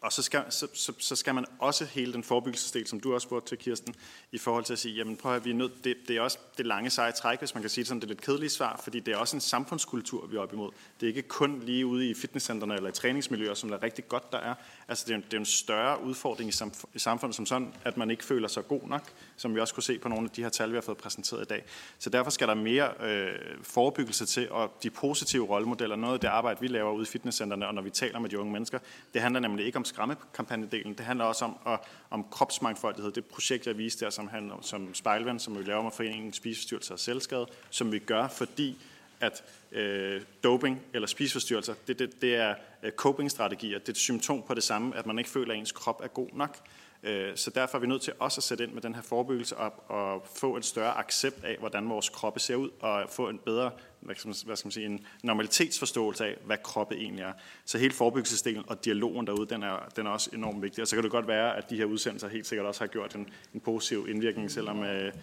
og 0.06 0.14
så 0.14 0.22
skal, 0.22 0.44
så, 0.50 0.68
så, 0.74 0.94
så 1.00 1.16
skal 1.16 1.36
man 1.36 1.46
også 1.60 1.86
hele 1.86 2.14
den 2.14 2.24
forebyggelsesdel, 2.24 2.88
som 2.88 3.00
du 3.00 3.14
også 3.14 3.26
spurgte 3.26 3.50
til, 3.50 3.58
Kirsten, 3.58 3.96
i 4.32 4.38
forhold 4.38 4.64
til 4.64 4.74
at 4.74 4.80
sige, 4.80 4.96
jamen 4.96 5.18
prøv 5.18 5.36
at 5.36 5.46
vi 5.46 5.50
er 5.50 5.54
nødt, 5.54 5.84
det, 5.84 5.98
det 6.08 6.18
er 6.18 6.22
også 6.22 6.38
det 6.58 6.66
lange 6.66 6.90
seje 6.90 7.12
træk, 7.12 7.40
hvis 7.40 7.54
man 7.54 7.64
kan 7.64 7.70
sige 7.70 7.82
det 7.82 7.88
sådan, 7.88 8.02
det 8.02 8.06
er 8.06 8.10
lidt 8.10 8.22
kedelige 8.22 8.50
svar, 8.50 8.82
fordi 8.84 9.00
det 9.00 9.14
er 9.14 9.18
også 9.18 9.38
en 9.38 9.42
samfundskultur, 9.42 10.28
vi 10.28 10.38
er 10.38 10.42
op 10.42 10.54
imod. 10.54 10.72
Det 11.00 11.06
er 11.06 11.08
ikke 11.08 11.22
kun 11.22 11.60
lige 11.60 11.86
ude 11.86 12.10
i 12.10 12.14
fitnesscentrene 12.14 12.76
eller 12.76 12.90
i 12.90 12.94
træningsmiljøer, 12.94 13.54
som 13.54 13.70
der 13.70 13.78
er 13.78 13.84
rigtig 13.84 14.08
godt, 14.08 14.32
der 14.32 14.38
er. 14.38 14.56
Altså 14.88 15.06
det 15.08 15.12
er, 15.12 15.16
en, 15.16 15.24
det 15.24 15.34
er 15.34 15.38
en 15.38 15.46
større 15.46 16.04
udfordring 16.04 16.50
i, 16.50 16.54
samf- 16.54 16.84
i 16.94 17.00
samfundet 17.00 17.36
som 17.36 17.46
sådan, 17.46 17.74
at 17.84 17.98
man 17.98 18.12
ikke 18.12 18.24
føler 18.24 18.48
sig 18.48 18.68
god 18.68 18.82
nok, 18.88 19.04
som 19.36 19.56
vi 19.56 19.60
også 19.60 19.74
kunne 19.74 19.84
se 19.84 20.00
på 20.00 20.10
nogle 20.10 20.26
af 20.26 20.30
de 20.30 20.42
her 20.42 20.50
tal, 20.50 20.70
vi 20.70 20.76
har 20.76 20.82
fået 20.82 20.98
præsenteret 20.98 21.42
i 21.42 21.46
dag. 21.46 21.64
Så 22.00 22.10
derfor 22.10 22.32
skal 22.32 22.48
der 22.48 22.54
mere 22.54 22.92
øh, 23.00 23.40
forebyggelse 23.64 24.26
til, 24.26 24.52
og 24.52 24.74
de 24.84 24.90
positive 24.90 25.46
rollemodeller, 25.48 25.96
noget 25.96 26.14
af 26.14 26.20
det 26.20 26.28
arbejde, 26.28 26.62
vi 26.62 26.68
laver 26.68 26.92
ude 26.92 27.04
i 27.04 27.06
fitnesscentrene, 27.06 27.68
og 27.68 27.74
når 27.74 27.82
vi 27.82 27.90
taler 27.90 28.20
med 28.20 28.30
de 28.30 28.40
unge 28.40 28.54
mennesker, 28.54 28.80
det 29.14 29.22
handler 29.22 29.40
nemlig 29.40 29.66
ikke 29.66 29.78
om 29.78 29.86
skræmmekampagnedelen, 29.86 30.94
det 30.94 31.06
handler 31.06 31.26
også 31.26 31.46
om, 31.46 31.58
og, 31.64 31.86
om 32.10 32.26
kropsmangfoldighed. 32.32 33.12
Det 33.12 33.26
projekt, 33.26 33.68
jeg 33.68 33.78
viste 33.78 34.06
der, 34.06 34.12
som 34.12 34.28
handler 34.28 34.56
som 34.62 34.94
spejlvand, 34.94 35.40
som 35.40 35.58
vi 35.58 35.64
laver 35.64 35.84
med 35.84 35.92
Foreningen 35.92 36.34
Spiseforstyrrelser 36.34 36.94
og 36.94 37.00
Selvskade, 37.00 37.48
som 37.70 37.92
vi 37.92 38.00
gør, 38.00 38.28
fordi 38.28 38.78
at 39.22 39.44
øh, 39.72 40.22
doping 40.44 40.82
eller 40.94 41.08
spiseforstyrrelser, 41.08 41.74
det, 41.88 42.00
det, 42.00 42.22
det 42.22 42.36
er 42.36 42.56
øh, 42.84 42.92
coping-strategier. 42.92 43.80
Det 43.80 43.88
er 43.88 43.94
et 43.94 43.98
symptom 43.98 44.44
på 44.48 44.54
det 44.54 44.64
samme, 44.64 44.98
at 44.98 45.06
man 45.06 45.18
ikke 45.18 45.30
føler, 45.30 45.54
at 45.54 45.60
ens 45.60 45.72
krop 45.72 46.02
er 46.04 46.08
god 46.08 46.30
nok. 46.34 46.58
Øh, 47.04 47.32
så 47.36 47.50
derfor 47.50 47.78
er 47.78 47.82
vi 47.82 47.88
nødt 47.88 48.02
til 48.02 48.14
også 48.20 48.40
at 48.40 48.44
sætte 48.44 48.64
ind 48.64 48.74
med 48.74 48.82
den 48.82 48.96
her 48.96 49.02
forebyggelse 49.02 49.58
og, 49.58 49.74
og 49.88 50.28
få 50.36 50.56
en 50.56 50.64
større 50.64 50.98
accept 50.98 51.44
af, 51.44 51.58
hvordan 51.60 51.90
vores 51.90 52.10
kroppe 52.10 52.40
ser 52.40 52.56
ud, 52.56 52.70
og 52.80 53.10
få 53.10 53.30
en 53.30 53.40
bedre 53.40 53.72
hvad 54.06 54.16
skal, 54.16 54.28
man, 54.28 54.36
hvad 54.46 54.56
skal 54.56 54.68
man 54.68 54.72
sige, 54.72 54.86
en 54.86 55.06
normalitetsforståelse 55.24 56.26
af, 56.26 56.38
hvad 56.46 56.58
kroppe 56.64 56.96
egentlig 56.96 57.24
er. 57.24 57.34
Så 57.66 57.78
hele 57.78 57.94
forebyggelsesdelen 57.94 58.64
og 58.68 58.86
dialogen 58.86 59.28
derude, 59.28 59.50
den 59.50 59.64
er, 59.64 59.90
den 59.96 60.08
er 60.08 60.10
også 60.10 60.30
enormt 60.34 60.62
vigtig. 60.62 60.82
Og 60.82 60.88
så 60.88 60.96
kan 60.96 61.04
det 61.04 61.12
godt 61.12 61.28
være, 61.28 61.58
at 61.58 61.70
de 61.70 61.78
her 61.78 61.86
udsendelser 61.86 62.28
helt 62.28 62.48
sikkert 62.48 62.68
også 62.68 62.82
har 62.82 62.88
gjort 62.88 63.16
en, 63.16 63.30
en 63.54 63.60
positiv 63.60 64.08
indvirkning, 64.10 64.52
selvom... 64.52 64.84
Øh, 64.84 65.14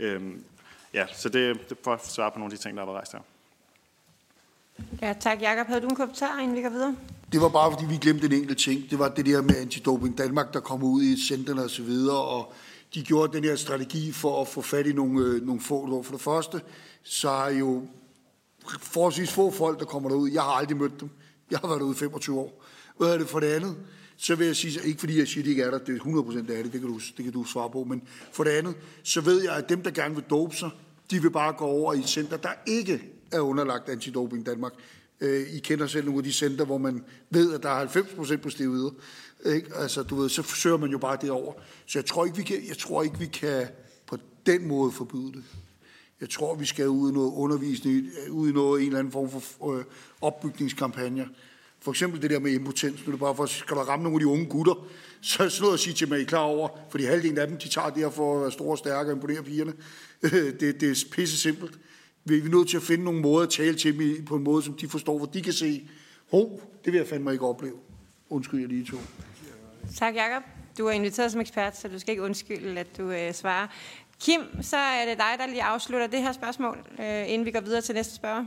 øh, 0.00 0.22
ja, 0.94 1.06
så 1.12 1.28
det, 1.28 1.70
det 1.70 1.78
for 1.84 1.92
at 1.92 2.06
svare 2.06 2.30
på 2.30 2.38
nogle 2.38 2.52
af 2.52 2.58
de 2.58 2.62
ting, 2.62 2.76
der 2.76 2.80
har 2.80 2.86
været 2.86 2.96
rejst 2.96 3.12
her. 3.12 3.20
Ja, 5.02 5.12
tak. 5.20 5.42
Jakob, 5.42 5.66
havde 5.66 5.80
du 5.80 5.88
en 5.88 5.96
kommentar, 5.96 6.40
inden 6.40 6.56
vi 6.56 6.62
går 6.62 6.68
videre? 6.68 6.96
Det 7.32 7.40
var 7.40 7.48
bare, 7.48 7.72
fordi 7.72 7.84
vi 7.86 7.96
glemte 7.96 8.26
en 8.26 8.32
enkelt 8.32 8.58
ting. 8.58 8.90
Det 8.90 8.98
var 8.98 9.08
det 9.08 9.26
der 9.26 9.42
med 9.42 9.56
Antidoping 9.56 10.18
Danmark, 10.18 10.52
der 10.52 10.60
kom 10.60 10.82
ud 10.82 11.02
i 11.02 11.26
centerne 11.26 11.62
og 11.62 11.70
så 11.70 11.82
videre, 11.82 12.16
og 12.16 12.52
de 12.94 13.02
gjorde 13.02 13.36
den 13.36 13.44
her 13.44 13.56
strategi 13.56 14.12
for 14.12 14.42
at 14.42 14.48
få 14.48 14.62
fat 14.62 14.86
i 14.86 14.92
nogle, 14.92 15.24
øh, 15.24 15.46
nogle 15.46 15.60
få. 15.60 16.02
For 16.02 16.12
det 16.12 16.20
første, 16.20 16.60
så 17.02 17.28
er 17.28 17.50
jo 17.50 17.82
forholdsvis 18.80 19.30
få 19.30 19.50
folk, 19.50 19.78
der 19.78 19.84
kommer 19.84 20.08
derud. 20.08 20.30
Jeg 20.30 20.42
har 20.42 20.50
aldrig 20.50 20.76
mødt 20.76 21.00
dem. 21.00 21.10
Jeg 21.50 21.58
har 21.58 21.68
været 21.68 21.80
derude 21.80 21.94
25 21.94 22.38
år. 22.38 22.64
Hvad 22.98 23.08
er 23.08 23.18
det 23.18 23.28
for 23.28 23.40
det 23.40 23.46
andet? 23.46 23.76
Så 24.16 24.34
vil 24.34 24.46
jeg 24.46 24.56
sige, 24.56 24.80
ikke 24.84 25.00
fordi 25.00 25.18
jeg 25.18 25.28
siger, 25.28 25.42
at 25.42 25.44
de 25.44 25.50
ikke 25.50 25.62
er 25.62 25.70
der, 25.70 25.78
det 25.78 25.96
er 25.96 26.00
100% 26.00 26.36
det 26.36 26.58
er 26.58 26.62
det, 26.62 26.72
det 26.72 26.80
kan, 26.80 26.90
du, 26.90 27.00
det 27.16 27.24
kan 27.24 27.32
du 27.32 27.44
svare 27.44 27.70
på, 27.70 27.84
men 27.84 28.02
for 28.32 28.44
det 28.44 28.50
andet, 28.50 28.74
så 29.02 29.20
ved 29.20 29.42
jeg, 29.42 29.56
at 29.56 29.68
dem, 29.68 29.82
der 29.82 29.90
gerne 29.90 30.14
vil 30.14 30.24
dope 30.30 30.56
sig, 30.56 30.70
de 31.10 31.22
vil 31.22 31.30
bare 31.30 31.52
gå 31.52 31.64
over 31.64 31.92
i 31.92 31.98
et 31.98 32.08
center, 32.08 32.36
der 32.36 32.48
ikke 32.66 33.17
er 33.32 33.40
underlagt 33.40 33.88
antidoping 33.88 34.46
Danmark. 34.46 34.72
Øh, 35.20 35.54
I 35.54 35.58
kender 35.58 35.86
selv 35.86 36.04
nogle 36.04 36.18
af 36.18 36.24
de 36.24 36.32
center, 36.32 36.64
hvor 36.64 36.78
man 36.78 37.04
ved, 37.30 37.54
at 37.54 37.62
der 37.62 37.68
er 37.68 37.86
90% 37.86 38.36
på 38.36 38.50
steroider. 38.50 38.90
Ikke? 39.46 39.70
Altså, 39.74 40.02
du 40.02 40.16
ved, 40.16 40.28
så 40.28 40.42
søger 40.42 40.76
man 40.76 40.90
jo 40.90 40.98
bare 40.98 41.18
det 41.20 41.30
over. 41.30 41.52
Så 41.86 41.98
jeg 41.98 42.06
tror 42.06 42.24
ikke, 42.24 42.36
vi 42.36 42.42
kan, 42.42 42.56
jeg 42.68 42.78
tror 42.78 43.02
ikke, 43.02 43.18
vi 43.18 43.26
kan 43.26 43.66
på 44.06 44.16
den 44.46 44.68
måde 44.68 44.92
forbyde 44.92 45.32
det. 45.32 45.44
Jeg 46.20 46.30
tror, 46.30 46.54
vi 46.54 46.66
skal 46.66 46.88
ud 46.88 47.10
i 47.10 47.14
noget 47.14 47.32
undervisning, 47.34 48.06
øh, 48.26 48.32
ud 48.32 48.48
i 48.48 48.52
noget, 48.52 48.80
en 48.80 48.86
eller 48.86 48.98
anden 48.98 49.12
form 49.12 49.30
for 49.30 49.72
øh, 49.72 49.84
opbygningskampagne. 50.20 51.28
For 51.80 51.90
eksempel 51.90 52.22
det 52.22 52.30
der 52.30 52.38
med 52.38 52.52
impotens. 52.52 53.00
Nu 53.00 53.06
er 53.06 53.10
det 53.10 53.20
bare 53.20 53.36
for, 53.36 53.46
skal 53.46 53.76
der 53.76 53.82
ramme 53.82 54.02
nogle 54.02 54.16
af 54.16 54.20
de 54.20 54.26
unge 54.26 54.46
gutter, 54.46 54.86
så 55.20 55.42
er 55.42 55.48
det 55.48 55.60
noget 55.60 55.74
at 55.74 55.80
sige 55.80 55.94
til 55.94 56.08
mig, 56.08 56.20
I 56.20 56.24
klar 56.24 56.40
over, 56.40 56.68
fordi 56.90 57.04
halvdelen 57.04 57.38
af 57.38 57.46
dem, 57.46 57.56
de 57.56 57.68
tager 57.68 57.90
det 57.90 58.02
her 58.02 58.10
for 58.10 58.36
at 58.36 58.42
være 58.42 58.52
store 58.52 58.70
og 58.70 58.78
stærke 58.78 59.10
og 59.10 59.14
imponere 59.14 59.42
pigerne. 59.42 59.72
det, 60.60 60.80
det 60.80 60.82
er 60.82 61.04
pisse 61.12 61.36
simpelt. 61.36 61.78
Vi 62.28 62.38
er 62.38 62.48
nødt 62.48 62.68
til 62.68 62.76
at 62.76 62.82
finde 62.82 63.04
nogle 63.04 63.20
måder 63.20 63.46
at 63.46 63.52
tale 63.52 63.76
til 63.76 63.98
dem 63.98 64.24
på 64.24 64.36
en 64.36 64.44
måde, 64.44 64.62
som 64.62 64.74
de 64.74 64.88
forstår, 64.88 65.18
hvor 65.18 65.26
de 65.26 65.42
kan 65.42 65.52
se, 65.52 65.88
ho, 66.30 66.60
det 66.84 66.92
vil 66.92 66.98
jeg 66.98 67.08
fandme 67.08 67.32
ikke 67.32 67.46
opleve. 67.46 67.74
Undskyld, 68.30 68.60
jeg 68.60 68.68
lige 68.68 68.84
to. 68.84 68.96
Tak, 69.96 70.14
Jacob. 70.14 70.42
Du 70.78 70.86
er 70.86 70.90
inviteret 70.90 71.32
som 71.32 71.40
ekspert, 71.40 71.76
så 71.76 71.88
du 71.88 71.98
skal 71.98 72.12
ikke 72.12 72.22
undskylde, 72.22 72.80
at 72.80 72.96
du 72.98 73.10
øh, 73.10 73.34
svarer. 73.34 73.66
Kim, 74.20 74.40
så 74.62 74.76
er 74.76 75.06
det 75.06 75.16
dig, 75.16 75.34
der 75.38 75.46
lige 75.46 75.62
afslutter 75.62 76.06
det 76.06 76.22
her 76.22 76.32
spørgsmål, 76.32 76.78
øh, 77.00 77.30
inden 77.30 77.44
vi 77.44 77.50
går 77.50 77.60
videre 77.60 77.80
til 77.80 77.94
næste 77.94 78.14
spørger. 78.14 78.44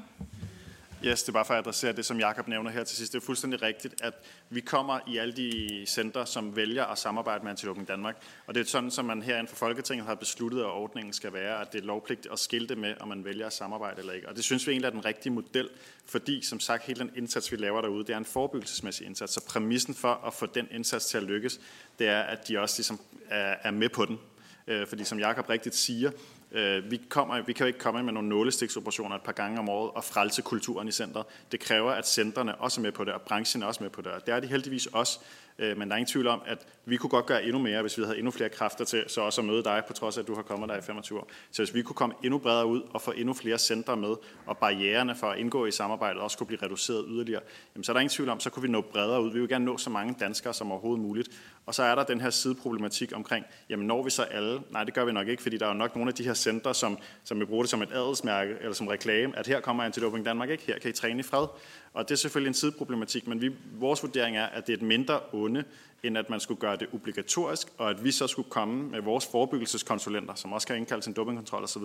Yes, 1.05 1.23
det 1.23 1.29
er 1.29 1.33
bare 1.33 1.45
for 1.45 1.53
at 1.53 1.59
adressere 1.59 1.93
det, 1.93 2.05
som 2.05 2.19
Jakob 2.19 2.47
nævner 2.47 2.71
her 2.71 2.83
til 2.83 2.97
sidst. 2.97 3.13
Det 3.13 3.21
er 3.21 3.25
fuldstændig 3.25 3.61
rigtigt, 3.61 4.01
at 4.01 4.13
vi 4.49 4.59
kommer 4.61 4.99
i 5.07 5.17
alle 5.17 5.33
de 5.33 5.85
center, 5.87 6.25
som 6.25 6.55
vælger 6.55 6.85
at 6.85 6.97
samarbejde 6.97 7.43
med 7.43 7.51
Antidoping 7.51 7.87
Danmark. 7.87 8.15
Og 8.47 8.55
det 8.55 8.61
er 8.61 8.65
sådan, 8.65 8.91
som 8.91 9.05
man 9.05 9.21
herinde 9.21 9.49
for 9.49 9.55
Folketinget 9.55 10.07
har 10.07 10.15
besluttet, 10.15 10.59
at 10.59 10.65
ordningen 10.65 11.13
skal 11.13 11.33
være, 11.33 11.61
at 11.61 11.73
det 11.73 11.81
er 11.81 11.85
lovpligt 11.85 12.27
at 12.31 12.39
skilte 12.39 12.75
med, 12.75 12.95
om 12.99 13.07
man 13.07 13.25
vælger 13.25 13.45
at 13.45 13.53
samarbejde 13.53 13.99
eller 13.99 14.13
ikke. 14.13 14.29
Og 14.29 14.35
det 14.35 14.43
synes 14.43 14.67
vi 14.67 14.71
egentlig 14.71 14.87
er 14.87 14.91
den 14.91 15.05
rigtige 15.05 15.33
model, 15.33 15.69
fordi 16.05 16.41
som 16.41 16.59
sagt, 16.59 16.83
hele 16.83 16.99
den 16.99 17.11
indsats, 17.15 17.51
vi 17.51 17.57
laver 17.57 17.81
derude, 17.81 18.05
det 18.05 18.13
er 18.13 18.17
en 18.17 18.25
forebyggelsesmæssig 18.25 19.07
indsats. 19.07 19.33
Så 19.33 19.45
præmissen 19.45 19.95
for 19.95 20.27
at 20.27 20.33
få 20.33 20.45
den 20.45 20.67
indsats 20.71 21.05
til 21.05 21.17
at 21.17 21.23
lykkes, 21.23 21.59
det 21.99 22.07
er, 22.07 22.21
at 22.21 22.47
de 22.47 22.59
også 22.59 22.79
ligesom 22.79 22.99
er 23.29 23.71
med 23.71 23.89
på 23.89 24.05
den. 24.05 24.19
Øh, 24.67 24.87
fordi 24.87 25.03
som 25.03 25.19
Jakob 25.19 25.49
rigtigt 25.49 25.75
siger, 25.75 26.11
Øh, 26.51 26.91
vi, 26.91 27.01
kommer, 27.09 27.41
vi 27.41 27.53
kan 27.53 27.63
jo 27.63 27.67
ikke 27.67 27.79
komme 27.79 28.03
med 28.03 28.13
nogle 28.13 28.29
nålestiksoperationer 28.29 29.15
et 29.15 29.21
par 29.21 29.31
gange 29.31 29.59
om 29.59 29.69
året 29.69 29.91
og 29.91 30.03
frelse 30.03 30.41
kulturen 30.41 30.87
i 30.87 30.91
centret. 30.91 31.25
Det 31.51 31.59
kræver, 31.59 31.91
at 31.91 32.07
centrene 32.07 32.55
også 32.55 32.81
er 32.81 32.83
med 32.83 32.91
på 32.91 33.03
det, 33.03 33.13
og 33.13 33.21
branchen 33.21 33.63
er 33.63 33.67
også 33.67 33.83
med 33.83 33.89
på 33.89 34.01
det. 34.01 34.11
Og 34.11 34.25
det 34.25 34.33
er 34.33 34.39
de 34.39 34.47
heldigvis 34.47 34.85
også. 34.85 35.19
Øh, 35.59 35.77
men 35.77 35.87
der 35.87 35.93
er 35.93 35.97
ingen 35.97 36.11
tvivl 36.11 36.27
om, 36.27 36.41
at 36.45 36.67
vi 36.85 36.97
kunne 36.97 37.09
godt 37.09 37.25
gøre 37.25 37.43
endnu 37.43 37.59
mere, 37.59 37.81
hvis 37.81 37.97
vi 37.97 38.03
havde 38.03 38.17
endnu 38.17 38.31
flere 38.31 38.49
kræfter 38.49 38.85
til 38.85 39.03
så 39.07 39.21
også 39.21 39.41
at 39.41 39.47
møde 39.47 39.63
dig, 39.63 39.83
på 39.87 39.93
trods 39.93 40.17
af, 40.17 40.21
at 40.21 40.27
du 40.27 40.35
har 40.35 40.41
kommet 40.41 40.69
der 40.69 40.77
i 40.77 40.81
25 40.81 41.19
år. 41.19 41.31
Så 41.51 41.61
hvis 41.63 41.73
vi 41.73 41.81
kunne 41.81 41.95
komme 41.95 42.15
endnu 42.23 42.37
bredere 42.37 42.65
ud 42.65 42.81
og 42.93 43.01
få 43.01 43.11
endnu 43.11 43.33
flere 43.33 43.57
centre 43.57 43.97
med, 43.97 44.15
og 44.45 44.57
barriererne 44.57 45.15
for 45.15 45.27
at 45.27 45.39
indgå 45.39 45.65
i 45.65 45.71
samarbejdet 45.71 46.21
også 46.21 46.37
kunne 46.37 46.47
blive 46.47 46.63
reduceret 46.63 47.05
yderligere, 47.07 47.41
jamen, 47.75 47.83
så 47.83 47.91
er 47.91 47.93
der 47.93 47.99
ingen 47.99 48.09
tvivl 48.09 48.29
om, 48.29 48.39
så 48.39 48.49
kunne 48.49 48.63
vi 48.63 48.67
nå 48.67 48.81
bredere 48.81 49.23
ud. 49.23 49.31
Vi 49.33 49.39
vil 49.39 49.49
gerne 49.49 49.65
nå 49.65 49.77
så 49.77 49.89
mange 49.89 50.15
danskere 50.19 50.53
som 50.53 50.71
overhovedet 50.71 51.01
muligt. 51.01 51.29
Og 51.65 51.75
så 51.75 51.83
er 51.83 51.95
der 51.95 52.03
den 52.03 52.21
her 52.21 52.29
sideproblematik 52.29 53.11
omkring, 53.15 53.45
jamen 53.69 53.87
når 53.87 54.03
vi 54.03 54.09
så 54.09 54.23
alle? 54.23 54.61
Nej, 54.69 54.83
det 54.83 54.93
gør 54.93 55.05
vi 55.05 55.11
nok 55.11 55.27
ikke, 55.27 55.43
fordi 55.43 55.57
der 55.57 55.65
er 55.65 55.69
jo 55.69 55.77
nok 55.77 55.95
nogle 55.95 56.09
af 56.09 56.15
de 56.15 56.23
her 56.23 56.33
centre, 56.33 56.73
som, 56.73 56.97
som 57.23 57.39
vi 57.39 57.45
bruger 57.45 57.63
det 57.63 57.69
som 57.69 57.81
et 57.81 57.91
adelsmærke 57.91 58.55
eller 58.59 58.73
som 58.73 58.87
reklame, 58.87 59.37
at 59.37 59.47
her 59.47 59.59
kommer 59.59 59.83
Antidoping 59.83 60.25
Danmark 60.25 60.49
ikke, 60.49 60.63
her 60.67 60.79
kan 60.79 60.89
I 60.89 60.93
træne 60.93 61.19
i 61.19 61.23
fred. 61.23 61.47
Og 61.93 62.09
det 62.09 62.15
er 62.15 62.17
selvfølgelig 62.17 62.47
en 62.47 62.53
sideproblematik, 62.53 63.27
men 63.27 63.41
vi, 63.41 63.51
vores 63.73 64.03
vurdering 64.03 64.37
er, 64.37 64.45
at 64.45 64.67
det 64.67 64.73
er 64.73 64.77
et 64.77 64.83
mindre 64.83 65.19
onde, 65.33 65.63
end 66.03 66.17
at 66.17 66.29
man 66.29 66.39
skulle 66.39 66.59
gøre 66.59 66.75
det 66.75 66.87
obligatorisk, 66.93 67.67
og 67.77 67.89
at 67.89 68.03
vi 68.03 68.11
så 68.11 68.27
skulle 68.27 68.49
komme 68.49 68.89
med 68.89 69.01
vores 69.01 69.27
forebyggelseskonsulenter, 69.31 70.35
som 70.35 70.53
også 70.53 70.67
kan 70.67 70.77
indkalde 70.77 71.03
til 71.03 71.09
en 71.09 71.15
dopingkontrol 71.15 71.63
osv., 71.63 71.83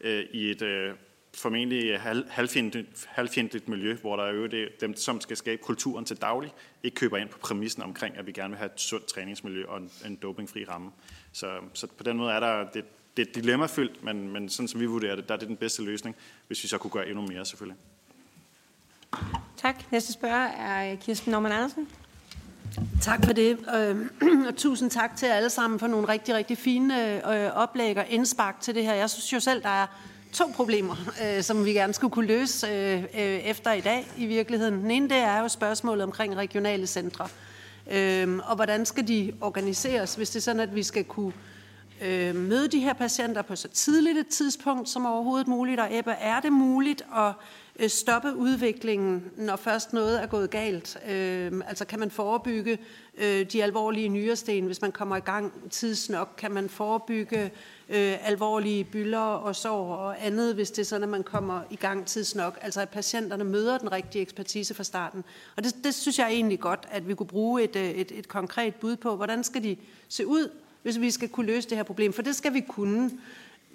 øh, 0.00 0.24
i 0.32 0.50
et 0.50 0.62
øh, 0.62 0.94
formentlig 1.34 2.00
halvfjendtligt, 2.28 3.06
halvfjendtligt 3.08 3.68
miljø, 3.68 3.96
hvor 3.96 4.16
der 4.16 4.24
er 4.24 4.32
jo 4.32 4.46
det, 4.46 4.80
dem, 4.80 4.96
som 4.96 5.20
skal 5.20 5.36
skabe 5.36 5.62
kulturen 5.62 6.04
til 6.04 6.16
daglig, 6.16 6.52
ikke 6.82 6.94
køber 6.94 7.16
ind 7.16 7.28
på 7.28 7.38
præmissen 7.38 7.82
omkring, 7.82 8.16
at 8.16 8.26
vi 8.26 8.32
gerne 8.32 8.48
vil 8.48 8.58
have 8.58 8.72
et 8.74 8.80
sundt 8.80 9.06
træningsmiljø 9.06 9.64
og 9.66 9.78
en, 9.78 9.90
en 10.06 10.16
dopingfri 10.16 10.64
ramme. 10.64 10.90
Så, 11.32 11.58
så 11.74 11.86
på 11.86 12.02
den 12.02 12.16
måde 12.16 12.32
er 12.32 12.40
der 12.40 12.70
det, 12.70 12.84
det 13.16 13.28
er 13.28 13.32
dilemmafyldt, 13.32 14.04
men, 14.04 14.32
men 14.32 14.48
sådan 14.48 14.68
som 14.68 14.80
vi 14.80 14.86
vurderer 14.86 15.16
det, 15.16 15.28
der 15.28 15.34
er 15.34 15.38
det 15.38 15.48
den 15.48 15.56
bedste 15.56 15.82
løsning, 15.82 16.16
hvis 16.46 16.62
vi 16.62 16.68
så 16.68 16.78
kunne 16.78 16.90
gøre 16.90 17.08
endnu 17.08 17.26
mere 17.26 17.44
selvfølgelig. 17.44 17.78
Tak. 19.56 19.92
Næste 19.92 20.12
spørger 20.12 20.48
er 20.48 20.92
øh, 20.92 20.98
Kirsten 20.98 21.32
Norman 21.32 21.52
Andersen. 21.52 21.88
Tak 23.02 23.24
for 23.24 23.32
det, 23.32 23.58
øhm, 23.76 24.10
og 24.48 24.56
tusind 24.56 24.90
tak 24.90 25.16
til 25.16 25.26
alle 25.26 25.50
sammen 25.50 25.78
for 25.78 25.86
nogle 25.86 26.08
rigtig, 26.08 26.34
rigtig 26.34 26.58
fine 26.58 27.14
øh, 27.14 27.50
oplæg 27.54 27.98
og 27.98 28.04
indspark 28.08 28.60
til 28.60 28.74
det 28.74 28.84
her. 28.84 28.94
Jeg 28.94 29.10
synes 29.10 29.32
jo 29.32 29.40
selv, 29.40 29.62
der 29.62 29.68
er 29.68 29.86
to 30.32 30.44
problemer, 30.54 30.96
øh, 31.24 31.42
som 31.42 31.64
vi 31.64 31.72
gerne 31.72 31.94
skulle 31.94 32.12
kunne 32.12 32.26
løse 32.26 32.66
øh, 32.66 33.02
øh 33.02 33.08
efter 33.20 33.72
i 33.72 33.80
dag 33.80 34.08
i 34.16 34.26
virkeligheden. 34.26 34.74
Den 34.74 34.90
ene 34.90 35.08
det 35.08 35.16
er 35.16 35.40
jo 35.40 35.48
spørgsmålet 35.48 36.04
omkring 36.04 36.36
regionale 36.36 36.86
centre, 36.86 37.28
øhm, 37.90 38.40
og 38.44 38.56
hvordan 38.56 38.86
skal 38.86 39.08
de 39.08 39.32
organiseres, 39.40 40.14
hvis 40.14 40.30
det 40.30 40.36
er 40.36 40.42
sådan, 40.42 40.60
at 40.60 40.74
vi 40.74 40.82
skal 40.82 41.04
kunne 41.04 41.32
øh, 42.02 42.34
møde 42.34 42.68
de 42.68 42.80
her 42.80 42.92
patienter 42.92 43.42
på 43.42 43.56
så 43.56 43.68
tidligt 43.68 44.18
et 44.18 44.28
tidspunkt 44.28 44.88
som 44.88 45.06
overhovedet 45.06 45.48
muligt, 45.48 45.80
og 45.80 45.98
Ebbe, 45.98 46.10
er 46.10 46.40
det 46.40 46.52
muligt 46.52 47.02
at 47.16 47.32
øh, 47.78 47.88
stoppe 47.88 48.36
udviklingen, 48.36 49.30
når 49.36 49.56
først 49.56 49.92
noget 49.92 50.22
er 50.22 50.26
gået 50.26 50.50
galt? 50.50 50.98
Øh, 51.08 51.52
altså 51.66 51.84
kan 51.84 52.00
man 52.00 52.10
forebygge 52.10 52.78
øh, 53.18 53.46
de 53.52 53.62
alvorlige 53.62 54.08
nyresten, 54.08 54.66
hvis 54.66 54.82
man 54.82 54.92
kommer 54.92 55.16
i 55.16 55.20
gang 55.20 55.52
tidsnok? 55.70 56.28
Kan 56.38 56.52
man 56.52 56.68
forebygge 56.68 57.50
øh, 57.88 58.28
alvorlige 58.28 58.84
byller 58.84 59.18
og 59.18 59.56
sår 59.56 59.94
og 59.94 60.26
andet, 60.26 60.54
hvis 60.54 60.70
det 60.70 60.82
er 60.82 60.86
sådan, 60.86 61.02
at 61.02 61.08
man 61.08 61.22
kommer 61.22 61.60
i 61.70 61.76
gang 61.76 62.06
tidsnok? 62.06 62.58
Altså 62.62 62.80
at 62.80 62.88
patienterne 62.88 63.44
møder 63.44 63.78
den 63.78 63.92
rigtige 63.92 64.22
ekspertise 64.22 64.74
fra 64.74 64.84
starten. 64.84 65.24
Og 65.56 65.64
det, 65.64 65.74
det 65.84 65.94
synes 65.94 66.18
jeg 66.18 66.28
egentlig 66.28 66.60
godt, 66.60 66.88
at 66.90 67.08
vi 67.08 67.14
kunne 67.14 67.26
bruge 67.26 67.62
et, 67.62 67.76
øh, 67.76 67.90
et, 67.90 68.12
et 68.12 68.28
konkret 68.28 68.74
bud 68.74 68.96
på. 68.96 69.16
Hvordan 69.16 69.44
skal 69.44 69.62
de 69.62 69.76
se 70.08 70.26
ud, 70.26 70.50
hvis 70.82 71.00
vi 71.00 71.10
skal 71.10 71.28
kunne 71.28 71.46
løse 71.46 71.68
det 71.68 71.76
her 71.76 71.84
problem? 71.84 72.12
For 72.12 72.22
det 72.22 72.36
skal 72.36 72.54
vi 72.54 72.60
kunne. 72.60 73.10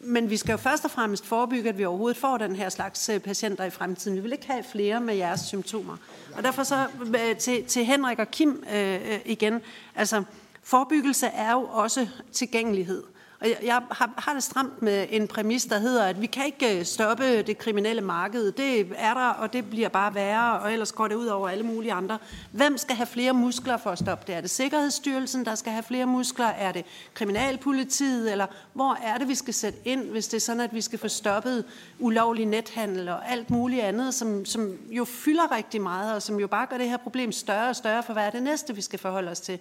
Men 0.04 0.30
vi 0.30 0.38
skal 0.38 0.52
jo 0.52 0.58
først 0.58 0.86
og 0.86 0.92
fremmest 0.92 1.26
forebygge, 1.26 1.70
at 1.70 1.78
vi 1.78 1.86
overhovedet 1.86 2.18
får 2.18 2.38
den 2.38 2.56
her 2.56 2.70
slags 2.70 3.10
øh, 3.10 3.20
patienter 3.20 3.64
i 3.64 3.70
fremtiden. 3.70 4.18
Vi 4.18 4.22
vil 4.22 4.32
ikke 4.32 4.48
have 4.48 4.64
flere 4.72 5.02
med 5.02 5.16
jeres 5.16 5.42
symptomer. 5.42 5.98
Og 6.38 6.44
derfor 6.44 6.64
så 6.64 6.88
øh, 7.00 7.38
til, 7.38 7.66
til 7.66 7.86
Henrik 7.86 8.20
og 8.20 8.32
Kim 8.32 8.64
øh, 8.74 8.94
øh, 8.94 9.20
igen. 9.26 9.62
Altså, 9.96 10.24
forebyggelse 10.64 11.28
er 11.28 11.52
jo 11.52 11.64
også 11.64 12.08
tilgængelighed. 12.32 13.04
Og 13.42 13.48
jeg 13.64 13.82
har, 13.92 14.14
har 14.18 14.34
det 14.34 14.44
stramt 14.44 14.82
med 14.82 15.08
en 15.10 15.28
præmis, 15.28 15.66
der 15.66 15.80
hedder, 15.80 16.06
at 16.06 16.22
vi 16.22 16.26
kan 16.26 16.46
ikke 16.46 16.80
øh, 16.80 16.86
stoppe 16.86 17.42
det 17.42 17.58
kriminelle 17.58 18.02
marked. 18.02 18.52
Det 18.52 18.80
er 18.98 19.14
der, 19.14 19.30
og 19.30 19.54
det 19.54 19.70
bliver 19.70 19.90
bare 19.90 20.16
værre, 20.16 20.60
og 20.60 20.74
ellers 20.74 20.92
går 20.92 21.08
det 21.08 21.16
ud 21.16 21.26
over 21.26 21.50
alle 21.50 21.64
mulige 21.64 21.94
andre. 21.94 22.18
Hvem 22.52 22.78
skal 22.78 22.96
have 22.96 23.08
flere 23.08 23.34
muskler 23.34 23.78
for 23.78 23.90
at 23.90 24.00
stoppe 24.00 24.24
det? 24.28 24.36
Er 24.36 24.42
det 24.42 24.50
Sikkerhedsstyrelsen, 24.50 25.46
der 25.46 25.56
skal 25.56 25.72
have 25.72 25.84
flere 25.84 26.06
muskler? 26.06 26.46
Er 26.46 26.72
det 26.72 26.86
Kriminalpolitiet? 27.14 28.32
Eller 28.32 28.46
hvor 28.74 28.98
er 29.04 29.18
det, 29.18 29.28
vi 29.28 29.36
skal 29.36 29.54
sætte 29.54 29.80
ind, 29.86 30.04
hvis 30.04 30.28
det 30.28 30.38
er 30.38 30.42
sådan, 30.42 30.62
at 30.62 30.74
vi 30.74 30.82
skal 30.82 31.00
få 31.00 31.08
stoppet 31.08 31.66
ulovlig 32.00 32.46
nethandel 32.46 33.10
og 33.10 33.32
alt 33.32 33.50
muligt 33.50 33.82
andet, 33.82 34.14
som, 34.14 34.46
som 34.46 34.78
jo 34.90 35.06
fylder 35.06 35.56
rigtig 35.56 35.82
meget, 35.82 36.16
og 36.16 36.22
som 36.22 36.40
jo 36.40 36.48
bare 36.48 36.66
gør 36.66 36.78
det 36.78 36.90
her 36.90 36.98
problem 36.98 37.32
større 37.32 37.70
og 37.70 37.76
større 37.76 38.04
for, 38.04 38.14
hvad 38.14 38.26
er 38.26 38.30
det 38.30 38.44
næste, 38.44 38.76
vi 38.76 38.82
skal 38.82 39.00
forholde 39.00 39.32
os 39.32 39.40
til. 39.40 39.60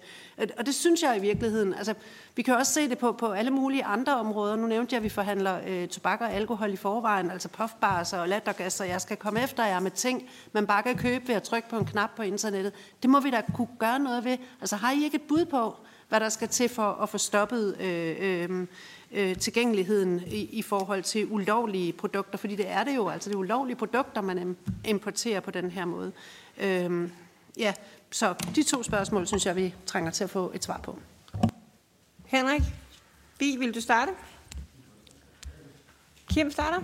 Og 0.57 0.65
det 0.65 0.75
synes 0.75 1.03
jeg 1.03 1.17
i 1.17 1.19
virkeligheden, 1.19 1.73
altså 1.73 1.93
vi 2.35 2.41
kan 2.41 2.55
også 2.55 2.73
se 2.73 2.89
det 2.89 2.97
på, 2.97 3.11
på 3.11 3.31
alle 3.31 3.51
mulige 3.51 3.83
andre 3.83 4.15
områder. 4.15 4.55
Nu 4.55 4.67
nævnte 4.67 4.93
jeg, 4.93 4.97
at 4.97 5.03
vi 5.03 5.09
forhandler 5.09 5.59
øh, 5.67 5.87
tobak 5.87 6.21
og 6.21 6.33
alkohol 6.33 6.73
i 6.73 6.75
forvejen, 6.75 7.31
altså 7.31 7.49
puffbars 7.49 8.13
og 8.13 8.29
lattergas, 8.29 8.79
og 8.79 8.87
jeg 8.87 9.01
skal 9.01 9.17
komme 9.17 9.43
efter 9.43 9.65
jer 9.65 9.79
med 9.79 9.91
ting, 9.91 10.29
man 10.53 10.67
bare 10.67 10.83
kan 10.83 10.97
købe 10.97 11.27
ved 11.27 11.35
at 11.35 11.43
trykke 11.43 11.69
på 11.69 11.77
en 11.77 11.85
knap 11.85 12.09
på 12.15 12.23
internettet. 12.23 12.73
Det 13.01 13.09
må 13.09 13.19
vi 13.19 13.29
da 13.29 13.41
kunne 13.53 13.67
gøre 13.79 13.99
noget 13.99 14.25
ved. 14.25 14.37
Altså 14.61 14.75
har 14.75 14.91
I 14.91 15.03
ikke 15.03 15.15
et 15.15 15.21
bud 15.21 15.45
på, 15.45 15.75
hvad 16.09 16.19
der 16.19 16.29
skal 16.29 16.47
til 16.47 16.69
for 16.69 16.91
at 16.91 17.09
få 17.09 17.17
stoppet 17.17 17.77
øh, 17.79 18.15
øh, 18.19 18.67
øh, 19.11 19.37
tilgængeligheden 19.37 20.21
i, 20.27 20.39
i 20.41 20.61
forhold 20.61 21.03
til 21.03 21.27
ulovlige 21.31 21.93
produkter? 21.93 22.37
Fordi 22.37 22.55
det 22.55 22.71
er 22.71 22.83
det 22.83 22.95
jo, 22.95 23.09
altså 23.09 23.29
det 23.29 23.35
er 23.35 23.39
ulovlige 23.39 23.75
produkter, 23.75 24.21
man 24.21 24.57
importerer 24.85 25.39
på 25.39 25.51
den 25.51 25.71
her 25.71 25.85
måde. 25.85 26.11
Øh, 26.57 27.09
ja, 27.57 27.73
så 28.11 28.33
de 28.55 28.63
to 28.63 28.83
spørgsmål, 28.83 29.27
synes 29.27 29.45
jeg, 29.45 29.55
vi 29.55 29.73
trænger 29.85 30.11
til 30.11 30.23
at 30.23 30.29
få 30.29 30.51
et 30.55 30.63
svar 30.63 30.79
på. 30.83 30.99
Henrik, 32.31 32.61
Bi, 33.39 33.55
vil 33.59 33.75
du 33.75 33.81
starte? 33.81 34.11
Kim 36.29 36.51
starter. 36.51 36.81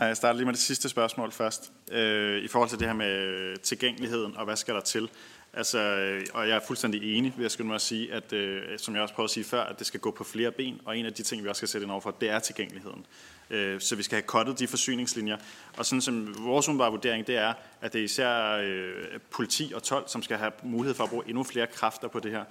Ja, 0.00 0.04
jeg 0.04 0.16
starter 0.16 0.36
lige 0.36 0.44
med 0.44 0.52
det 0.52 0.60
sidste 0.60 0.88
spørgsmål 0.88 1.32
først. 1.32 1.72
Øh, 1.92 2.44
I 2.44 2.48
forhold 2.48 2.70
til 2.70 2.78
det 2.78 2.86
her 2.86 2.94
med 2.94 3.56
tilgængeligheden, 3.56 4.36
og 4.36 4.44
hvad 4.44 4.56
skal 4.56 4.74
der 4.74 4.80
til? 4.80 5.10
Altså, 5.52 5.78
øh, 5.78 6.26
og 6.34 6.48
jeg 6.48 6.56
er 6.56 6.60
fuldstændig 6.66 7.18
enig, 7.18 7.32
vil 7.36 7.42
jeg 7.42 7.50
skulle 7.50 7.66
mig 7.66 7.74
at 7.74 7.80
sige, 7.80 8.12
at, 8.12 8.32
øh, 8.32 8.78
som 8.78 8.94
jeg 8.94 9.02
også 9.02 9.14
prøvede 9.14 9.26
at 9.26 9.30
sige 9.30 9.44
før, 9.44 9.62
at 9.64 9.78
det 9.78 9.86
skal 9.86 10.00
gå 10.00 10.10
på 10.10 10.24
flere 10.24 10.50
ben, 10.50 10.80
og 10.84 10.98
en 10.98 11.06
af 11.06 11.12
de 11.12 11.22
ting, 11.22 11.44
vi 11.44 11.48
også 11.48 11.58
skal 11.58 11.68
sætte 11.68 11.84
ind 11.84 11.92
overfor, 11.92 12.10
det 12.10 12.30
er 12.30 12.38
tilgængeligheden. 12.38 13.06
Øh, 13.50 13.80
så 13.80 13.96
vi 13.96 14.02
skal 14.02 14.16
have 14.16 14.26
kottet 14.26 14.58
de 14.58 14.66
forsyningslinjer. 14.66 15.36
Og 15.76 15.86
sådan 15.86 16.02
som 16.02 16.44
vores 16.44 16.68
umiddelbare 16.68 16.90
vurdering, 16.90 17.26
det 17.26 17.36
er, 17.36 17.54
at 17.82 17.92
det 17.92 17.98
er 17.98 18.04
især 18.04 18.56
øh, 18.56 19.20
politi 19.30 19.72
og 19.74 19.82
12, 19.82 20.08
som 20.08 20.22
skal 20.22 20.36
have 20.36 20.52
mulighed 20.62 20.94
for 20.94 21.04
at 21.04 21.10
bruge 21.10 21.24
endnu 21.26 21.42
flere 21.42 21.66
kræfter 21.66 22.08
på 22.08 22.20
det 22.20 22.30
her. 22.30 22.44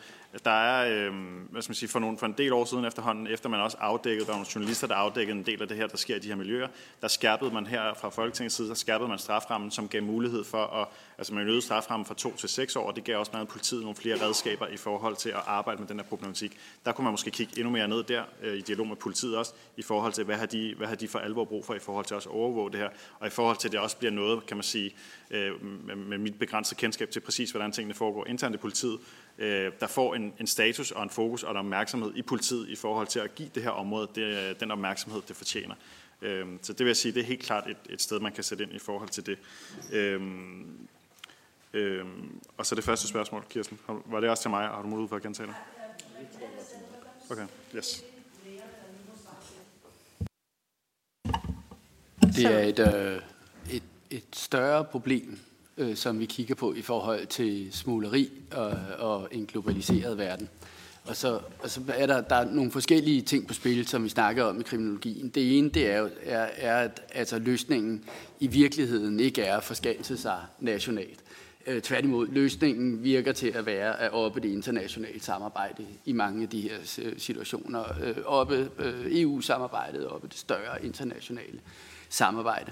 Der 0.46 0.52
er, 0.52 1.08
øh, 1.08 1.14
hvad 1.52 1.62
skal 1.62 1.70
man 1.70 1.76
sige, 1.76 1.90
for, 1.90 2.00
nogle, 2.00 2.18
for 2.18 2.26
en 2.26 2.36
del 2.38 2.54
år 2.54 2.66
siden 2.66 2.86
efterhånden, 2.86 3.28
efter 3.28 3.50
man 3.50 3.60
også 3.60 3.78
afdækkede, 3.80 4.26
der 4.26 4.32
var 4.32 4.38
nogle 4.38 4.52
journalister, 4.56 4.88
der 4.88 4.96
afdækkede 4.96 5.38
en 5.38 5.46
del 5.46 5.62
af 5.62 5.68
det 5.68 5.78
her, 5.78 5.88
der 5.88 5.98
sker 5.98 6.16
i 6.16 6.20
de 6.20 6.28
her 6.28 6.36
miljøer, 6.36 6.68
der 7.02 7.08
skærpede 7.08 7.54
man 7.54 7.68
her 7.68 7.94
fra 7.94 8.10
Folketingets 8.10 8.56
side, 8.56 8.68
der 8.68 8.74
skærpede 8.74 9.10
man 9.10 9.20
straframmen, 9.20 9.72
som 9.72 9.88
gav 9.88 10.04
mulighed 10.04 10.44
for 10.44 10.64
at, 10.66 10.88
altså 11.18 11.34
man 11.34 11.48
øgede 11.48 11.62
straframmen 11.62 12.06
fra 12.06 12.14
to 12.14 12.36
til 12.36 12.50
seks 12.50 12.76
år, 12.76 12.88
og 12.88 12.96
det 12.96 13.04
gav 13.04 13.20
også 13.20 13.32
meget 13.34 13.48
politiet 13.48 13.82
nogle 13.82 13.96
flere 13.96 14.26
redskaber 14.26 14.68
i 14.68 14.78
forhold 14.78 15.16
til 15.16 15.30
at 15.30 15.42
arbejde 15.46 15.80
med 15.80 15.88
den 15.88 16.00
her 16.00 16.06
problematik. 16.06 16.58
Der 16.86 16.92
kunne 16.92 17.04
man 17.04 17.14
måske 17.14 17.32
kigge 17.32 17.54
endnu 17.58 17.72
mere 17.72 17.88
ned 17.88 18.04
der, 18.04 18.24
øh, 18.42 18.58
i 18.58 18.62
dialog 18.62 18.88
med 18.88 18.96
politiet 18.96 19.38
også, 19.38 19.54
i 19.78 19.82
forhold 19.82 20.14
til, 20.14 20.24
hvad 20.24 20.36
har, 20.38 20.46
de, 20.46 20.74
hvad 20.78 20.88
har 20.88 20.96
de 20.96 21.08
for 21.08 21.20
alvor 21.20 21.46
brug 21.46 21.66
for 21.66 21.74
i 21.74 21.80
forhold 21.80 22.06
til 22.06 22.16
også 22.16 22.30
at 22.30 22.36
overvåge 22.36 22.72
det 22.72 22.80
her, 22.80 22.90
og 23.20 23.28
i 23.28 23.30
forhold 23.30 23.58
til, 23.58 23.68
at 23.68 23.72
det 23.72 23.80
også 23.80 23.98
bliver 23.98 24.12
noget, 24.12 24.46
kan 24.46 24.58
man 24.58 24.64
sige, 24.64 24.96
øh, 25.32 25.66
med 25.98 26.18
mit 26.18 26.40
begrænsede 26.40 26.80
kendskab 26.80 27.10
til 27.10 27.20
præcis, 27.20 27.52
hvordan 27.52 27.72
tingene 27.72 27.94
foregår 27.94 28.28
internt 28.28 28.56
i 28.56 28.58
politiet, 28.58 29.00
øh, 29.38 29.72
der 29.80 29.88
får 29.88 30.16
en, 30.16 30.34
en 30.40 30.48
status 30.48 30.92
og 30.92 31.04
en 31.04 31.10
fokus 31.10 31.44
og 31.44 31.52
en 31.52 31.58
opmærksomhed 31.58 32.12
i 32.16 32.22
politiet 32.22 32.70
i 32.70 32.76
forhold 32.76 33.08
til 33.08 33.20
at 33.20 33.36
give 33.36 33.50
det 33.56 33.64
her 33.64 33.70
område 33.70 34.08
det, 34.16 34.22
øh, 34.22 34.60
den 34.60 34.72
opmærksomhed, 34.72 35.22
det 35.28 35.36
fortjener. 35.36 35.76
Øh, 36.22 36.46
så 36.62 36.74
det 36.74 36.80
vil 36.80 36.88
jeg 36.88 36.98
sige, 36.98 37.12
det 37.12 37.20
er 37.20 37.26
helt 37.26 37.44
klart 37.44 37.68
et, 37.70 37.78
et 37.90 38.02
sted, 38.02 38.20
man 38.20 38.32
kan 38.32 38.44
sætte 38.44 38.64
ind 38.64 38.74
i 38.74 38.80
forhold 38.80 39.10
til 39.10 39.26
det. 39.26 39.38
Øh, 39.92 40.22
øh, 41.74 42.06
og 42.58 42.66
så 42.66 42.76
det 42.76 42.84
første 42.84 43.08
spørgsmål, 43.08 43.46
Kirsten. 43.50 43.80
Var 44.06 44.20
det 44.20 44.30
også 44.30 44.44
til 44.44 44.50
mig? 44.50 44.68
Har 44.68 44.82
du 44.82 44.88
mulighed 44.88 45.10
for 45.10 45.16
at 45.16 45.24
gentage 45.24 45.48
det? 45.48 45.56
Okay, 47.30 47.48
yes. 47.76 48.04
Det 52.36 52.46
er 52.46 52.60
et, 52.60 52.80
øh, 52.80 53.22
et, 53.70 53.84
et 54.12 54.24
større 54.34 54.86
problem, 54.86 55.40
øh, 55.78 55.96
som 55.96 56.20
vi 56.20 56.26
kigger 56.26 56.56
på 56.56 56.74
i 56.74 56.82
forhold 56.82 57.26
til 57.26 57.68
smugleri 57.72 58.30
og, 58.52 58.78
og 59.00 59.28
en 59.32 59.46
globaliseret 59.46 60.18
verden. 60.18 60.50
Og 61.06 61.16
så, 61.16 61.40
og 61.60 61.70
så 61.70 61.82
er 61.88 62.06
der, 62.06 62.22
der 62.22 62.36
er 62.36 62.46
nogle 62.46 62.72
forskellige 62.72 63.22
ting 63.22 63.48
på 63.48 63.54
spil, 63.54 63.88
som 63.88 64.04
vi 64.04 64.10
snakker 64.10 64.44
om 64.44 64.60
i 64.60 64.64
kriminologien. 64.64 65.30
Det 65.30 65.58
ene 65.58 65.70
det 65.70 65.92
er, 65.92 65.98
jo, 65.98 66.10
er, 66.24 66.48
er 66.58 66.78
at 66.78 67.02
altså, 67.14 67.40
løsningen 67.40 68.04
i 68.40 68.48
virkeligheden 68.48 69.20
ikke 69.20 69.42
er 69.42 69.58
at 69.58 69.64
forskanse 69.64 70.18
sig 70.18 70.40
nationalt. 70.60 71.20
Øh, 71.68 71.82
tværtimod, 71.82 72.28
løsningen 72.28 73.04
virker 73.04 73.32
til 73.32 73.48
at 73.48 73.66
være 73.66 74.00
at 74.00 74.12
oppe 74.12 74.40
det 74.40 74.50
internationale 74.50 75.22
samarbejde 75.22 75.86
i 76.06 76.12
mange 76.12 76.44
af 76.44 76.50
de 76.50 76.62
her 76.62 76.78
øh, 77.02 77.14
situationer. 77.20 77.84
Øh, 78.04 78.16
oppe 78.26 78.70
øh, 78.80 79.22
EU-samarbejdet, 79.22 80.08
oppe 80.08 80.28
det 80.28 80.38
større 80.38 80.86
internationale 80.86 81.60
samarbejde. 82.10 82.72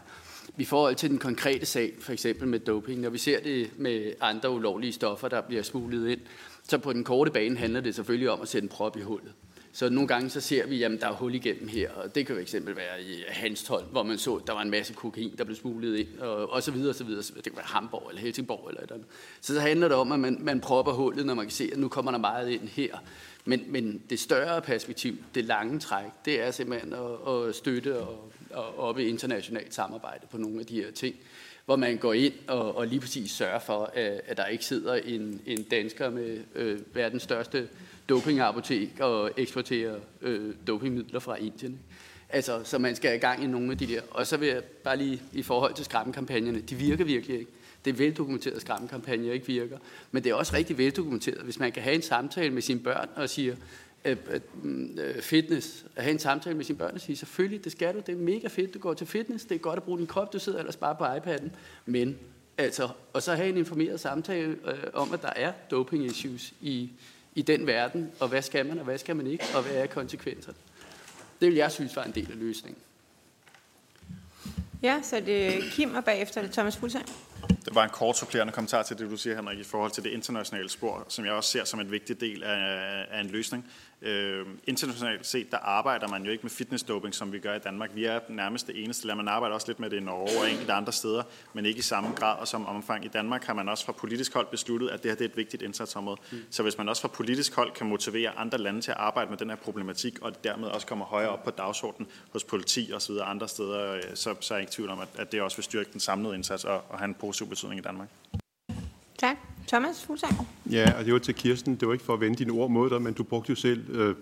I 0.60 0.66
forhold 0.66 0.96
til 0.96 1.10
den 1.10 1.18
konkrete 1.18 1.66
sag, 1.66 1.94
for 2.00 2.12
eksempel 2.12 2.48
med 2.48 2.60
doping, 2.60 3.02
når 3.02 3.10
vi 3.10 3.18
ser 3.18 3.40
det 3.40 3.70
med 3.78 4.14
andre 4.22 4.50
ulovlige 4.50 4.94
stoffer, 4.94 5.28
der 5.28 5.42
bliver 5.42 5.64
smuglet 5.64 6.10
ind, 6.10 6.20
så 6.64 6.78
på 6.78 6.94
den 6.94 7.04
korte 7.04 7.32
bane 7.32 7.58
handler 7.58 7.82
det 7.82 7.96
selvfølgelig 7.96 8.30
om 8.30 8.42
at 8.42 8.48
sætte 8.48 8.66
en 8.66 8.70
prop 8.70 8.98
i 8.98 9.02
hullet. 9.02 9.34
Så 9.72 9.90
nogle 9.90 10.08
gange 10.08 10.30
så 10.30 10.42
ser 10.42 10.68
vi, 10.68 10.84
at 10.84 10.92
der 11.02 11.08
er 11.08 11.14
hul 11.14 11.36
igennem 11.36 11.68
her, 11.68 11.92
og 11.92 12.16
det 12.16 12.26
kan 12.26 12.36
jo 12.36 12.42
eksempel 12.42 12.76
være 12.76 13.04
i 13.04 13.24
Hanstholm, 13.28 13.86
hvor 13.92 14.04
man 14.04 14.18
så, 14.18 14.36
at 14.36 14.48
der 14.48 14.54
var 14.54 14.62
en 14.62 14.70
masse 14.70 14.94
kokain, 14.94 15.34
der 15.38 15.44
blev 15.44 15.58
smuglet 15.58 15.98
ind, 15.98 16.20
og, 16.20 16.52
og 16.52 16.64
så 16.64 16.72
videre, 16.72 16.90
og 16.90 16.96
så 16.96 17.04
videre. 17.04 17.22
Det 17.22 17.44
kan 17.44 17.56
være 17.56 17.66
Hamburg 17.66 18.08
eller 18.10 18.22
Helsingborg 18.22 18.70
eller 18.70 18.82
et 18.84 18.92
andet. 18.92 19.08
Så 19.42 19.54
så 19.54 19.60
handler 19.60 19.88
det 19.88 19.98
om, 19.98 20.12
at 20.12 20.20
man, 20.20 20.38
man 20.42 20.60
propper 20.60 20.92
hullet, 20.92 21.26
når 21.26 21.34
man 21.34 21.46
kan 21.46 21.52
se, 21.52 21.70
at 21.74 21.80
nu 21.80 21.88
kommer 21.88 22.12
der 22.12 22.20
meget 22.20 22.50
ind 22.50 22.68
her. 22.68 22.98
Men, 23.46 23.64
men 23.68 24.02
det 24.10 24.20
større 24.20 24.62
perspektiv, 24.62 25.16
det 25.36 25.46
lange 25.46 25.80
træk, 25.80 26.12
det 26.26 26.42
er 26.42 26.52
simpelthen 26.52 26.94
at, 26.94 27.34
at 27.34 27.56
støtte 27.56 28.00
og, 28.00 28.32
og 28.54 28.80
op 28.80 29.00
i 29.00 29.04
internationalt 29.04 29.74
samarbejde 29.74 30.28
på 30.32 30.38
nogle 30.38 30.60
af 30.60 30.66
de 30.66 30.76
her 30.76 30.92
ting, 30.92 31.16
hvor 31.66 31.76
man 31.76 31.98
går 31.98 32.14
ind 32.14 32.34
og, 32.48 32.78
og 32.78 32.88
lige 32.88 33.00
præcis 33.00 33.32
sørger 33.32 33.60
for, 33.60 33.92
at, 33.94 34.22
at 34.28 34.38
der 34.38 34.46
ikke 34.46 34.66
sidder 34.66 34.94
en, 34.96 35.42
en 35.46 35.64
dansker 35.64 36.10
med 36.10 36.40
øh, 36.56 36.80
verdens 36.94 37.24
største 37.24 37.68
dopingapotek 38.10 39.00
og 39.00 39.32
eksporterer 39.38 39.96
øh, 40.22 40.56
dopingmidler 40.68 41.20
fra 41.20 41.36
Indien. 41.36 41.80
Altså, 42.30 42.62
så 42.64 42.78
man 42.78 42.96
skal 42.96 43.16
i 43.16 43.20
gang 43.20 43.44
i 43.44 43.48
nogle 43.48 43.72
af 43.72 43.78
de 43.78 43.88
der. 43.88 44.02
Og 44.12 44.28
så 44.28 44.38
vil 44.38 44.48
jeg 44.48 44.64
bare 44.64 44.98
lige 44.98 45.22
i 45.34 45.44
forhold 45.44 45.74
til 45.74 45.86
skræmmekampagnerne, 45.86 46.60
de 46.60 46.76
virker 46.76 47.04
virkelig 47.04 47.40
ikke. 47.40 47.52
Det 47.86 47.94
er 47.94 47.96
veldokumenteret, 47.96 48.56
at 48.56 48.62
skræmmekampagner 48.62 49.34
ikke 49.34 49.48
virker. 49.48 49.78
Men 50.12 50.24
det 50.24 50.30
er 50.30 50.34
også 50.34 50.56
rigtig 50.56 50.78
veldokumenteret, 50.78 51.42
hvis 51.42 51.60
man 51.60 51.72
kan 51.72 51.84
have 51.84 51.96
en 51.96 52.02
samtale 52.02 52.54
med 52.54 52.62
sine 52.62 52.80
børn 52.80 53.10
og 53.16 53.30
siger, 53.30 53.56
at, 54.04 54.18
at, 54.30 54.42
at 54.98 55.24
fitness, 55.24 55.86
at 55.96 56.04
have 56.04 56.12
en 56.12 56.20
samtale 56.20 56.56
med 56.56 56.66
sine 56.66 56.78
børn 56.78 56.96
og 56.96 57.02
sige, 57.02 57.16
selvfølgelig, 57.16 57.64
det 57.64 57.72
skal 57.72 57.94
du, 57.94 58.00
det 58.00 58.10
er 58.10 58.18
mega 58.18 58.48
fedt, 58.48 58.74
du 58.74 58.80
går 58.80 58.94
til 58.94 59.08
fitness, 59.08 59.46
det 59.46 59.56
er 59.56 59.60
godt 59.60 59.78
at 59.78 59.84
bruge 59.84 59.98
din 59.98 60.08
krop, 60.08 60.34
du 60.34 60.40
sidder 60.40 60.60
ellers 60.60 60.76
bare 60.76 60.96
på 60.96 61.06
iPad'en, 61.06 61.50
men 61.86 62.18
altså, 62.58 62.90
og 63.14 63.24
så 63.24 63.36
have 63.36 63.50
en 63.50 63.58
informeret 63.58 64.00
samtale 64.00 64.58
øh, 64.66 64.78
om, 64.94 65.14
at 65.14 65.22
der 65.22 65.34
er 65.36 65.52
doping 65.72 66.06
issues 66.06 66.54
i, 66.62 66.90
i 67.36 67.42
den 67.42 67.68
verden, 67.68 68.12
og 68.20 68.28
hvad 68.28 68.42
skal 68.42 68.66
man, 68.66 68.80
og 68.80 68.86
hvad 68.86 68.98
skal 68.98 69.16
man 69.16 69.28
ikke, 69.28 69.46
og 69.56 69.64
hvad 69.64 69.76
er 69.76 69.88
konsekvenserne. 69.88 70.58
Det 71.42 71.48
vil 71.48 71.56
jeg 71.56 71.72
synes 71.72 71.96
var 71.96 72.04
en 72.04 72.12
del 72.12 72.32
af 72.32 72.40
løsningen. 72.40 72.82
Ja, 74.84 75.00
så 75.04 75.20
det 75.20 75.48
er 75.48 75.62
Kim, 75.72 75.96
og 75.96 76.06
bagefter 76.06 76.42
er 76.42 76.46
det 76.46 76.54
Thomas 76.54 76.78
Fuglsang. 76.78 77.06
Det 77.66 77.76
var 77.76 77.84
en 77.84 77.90
kort 77.90 78.18
supplerende 78.18 78.54
kommentar 78.54 78.84
til 78.84 78.98
det, 78.98 79.10
du 79.10 79.18
siger, 79.18 79.36
Henrik, 79.36 79.60
i 79.60 79.64
forhold 79.64 79.92
til 79.92 80.04
det 80.04 80.10
internationale 80.10 80.70
spor, 80.70 81.06
som 81.08 81.26
jeg 81.26 81.34
også 81.34 81.52
ser 81.52 81.64
som 81.64 81.80
en 81.80 81.92
vigtig 81.92 82.22
del 82.22 82.44
af, 82.44 83.06
af 83.12 83.22
en 83.22 83.28
løsning. 83.28 83.72
Øh, 84.02 84.46
internationalt 84.68 85.26
set, 85.26 85.52
der 85.52 85.58
arbejder 85.58 86.08
man 86.08 86.26
jo 86.26 86.32
ikke 86.32 86.42
med 86.42 86.52
fitnessdoping, 86.52 87.16
som 87.16 87.32
vi 87.32 87.40
gør 87.40 87.56
i 87.56 87.60
Danmark. 87.60 87.90
Vi 87.94 88.06
er 88.06 88.20
nærmest 88.30 88.68
det 88.68 88.84
eneste 88.84 89.08
land. 89.08 89.18
Man 89.18 89.28
arbejder 89.28 89.56
også 89.56 89.68
lidt 89.68 89.80
med 89.80 89.90
det 89.90 89.98
i 89.98 90.00
Norge 90.00 90.40
og 90.42 90.52
enkelte 90.52 90.74
andre 90.74 90.94
steder, 90.94 91.24
men 91.54 91.66
ikke 91.66 91.80
i 91.80 91.82
samme 91.82 92.10
grad 92.16 92.38
og 92.40 92.48
som 92.48 92.66
omfang. 92.66 93.06
I 93.06 93.08
Danmark 93.08 93.44
har 93.44 93.54
man 93.54 93.70
også 93.70 93.86
fra 93.86 93.92
politisk 93.92 94.34
hold 94.34 94.48
besluttet, 94.52 94.90
at 94.90 95.04
det 95.04 95.12
her 95.12 95.16
det 95.16 95.26
er 95.26 95.30
et 95.30 95.38
vigtigt 95.38 95.64
indsatsområde. 95.64 96.18
Mm. 96.32 96.38
Så 96.50 96.64
hvis 96.64 96.78
man 96.78 96.90
også 96.90 97.02
fra 97.02 97.08
politisk 97.08 97.56
hold 97.56 97.72
kan 97.72 97.88
motivere 97.88 98.30
andre 98.38 98.58
lande 98.58 98.82
til 98.82 98.92
at 98.92 98.98
arbejde 98.98 99.30
med 99.30 99.38
den 99.38 99.50
her 99.50 99.58
problematik, 99.58 100.20
og 100.22 100.44
dermed 100.44 100.68
også 100.68 100.88
kommer 100.88 101.06
højere 101.06 101.30
op 101.30 101.44
på 101.44 101.52
dagsordenen 101.52 102.12
hos 102.32 102.44
politi 102.44 102.92
og 102.94 103.02
så 103.02 103.12
videre 103.12 103.26
andre 103.26 103.48
steder, 103.48 103.94
øh, 103.96 104.02
så, 104.14 104.36
så 104.40 104.54
er 104.54 104.58
jeg 104.58 104.62
ikke 104.64 104.74
tvivl 104.74 104.90
om, 104.90 105.00
at, 105.00 105.08
at 105.18 105.32
det 105.32 105.42
også 105.42 105.58
vil 105.58 105.64
styrke 105.64 105.90
den 105.92 106.00
samlede 106.00 106.36
indsats 106.36 106.64
og, 106.64 106.84
og 106.90 106.98
have 106.98 107.08
en 107.08 107.14
positiv 107.14 107.48
betydning 107.48 107.80
i 107.80 107.84
Danmark. 107.84 108.08
Tak. 109.18 109.38
Thomas 109.70 110.06
Fuglsang. 110.06 110.48
Ja, 110.72 110.98
og 111.00 111.06
det 111.06 111.14
var 111.14 111.20
til 111.20 111.36
Kirsten. 111.36 111.76
Det 111.76 111.88
var 111.88 111.94
ikke 111.94 112.06
for 112.06 112.14
at 112.14 112.20
vende 112.20 112.36
dine 112.36 112.52
ord 112.52 112.72
mod 112.72 112.90
dig, 112.90 113.02
men 113.02 113.14
du 113.14 113.24
brugte 113.24 113.50
jo 113.50 113.56
selv, 113.56 113.90
øh, 113.90 114.16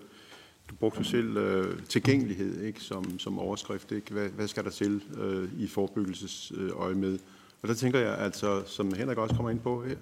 du 0.70 0.74
brugte 0.74 0.98
jo 0.98 1.04
selv 1.04 1.36
øh, 1.36 1.82
tilgængelighed 1.88 2.62
ikke, 2.62 2.80
som, 2.80 3.18
som 3.18 3.38
overskrift. 3.38 3.92
Ikke? 3.92 4.12
Hvad, 4.12 4.28
hvad 4.28 4.48
skal 4.48 4.64
der 4.64 4.70
til 4.70 5.02
øh, 5.18 5.48
i 5.58 5.66
forebyggelsesøje 5.66 6.90
øh, 6.90 6.96
med? 6.96 7.18
Og 7.62 7.68
der 7.68 7.74
tænker 7.74 7.98
jeg 7.98 8.18
altså, 8.18 8.62
som 8.66 8.94
Henrik 8.94 9.18
også 9.18 9.34
kommer 9.34 9.50
ind 9.50 9.60
på 9.60 9.84
her, 9.84 9.96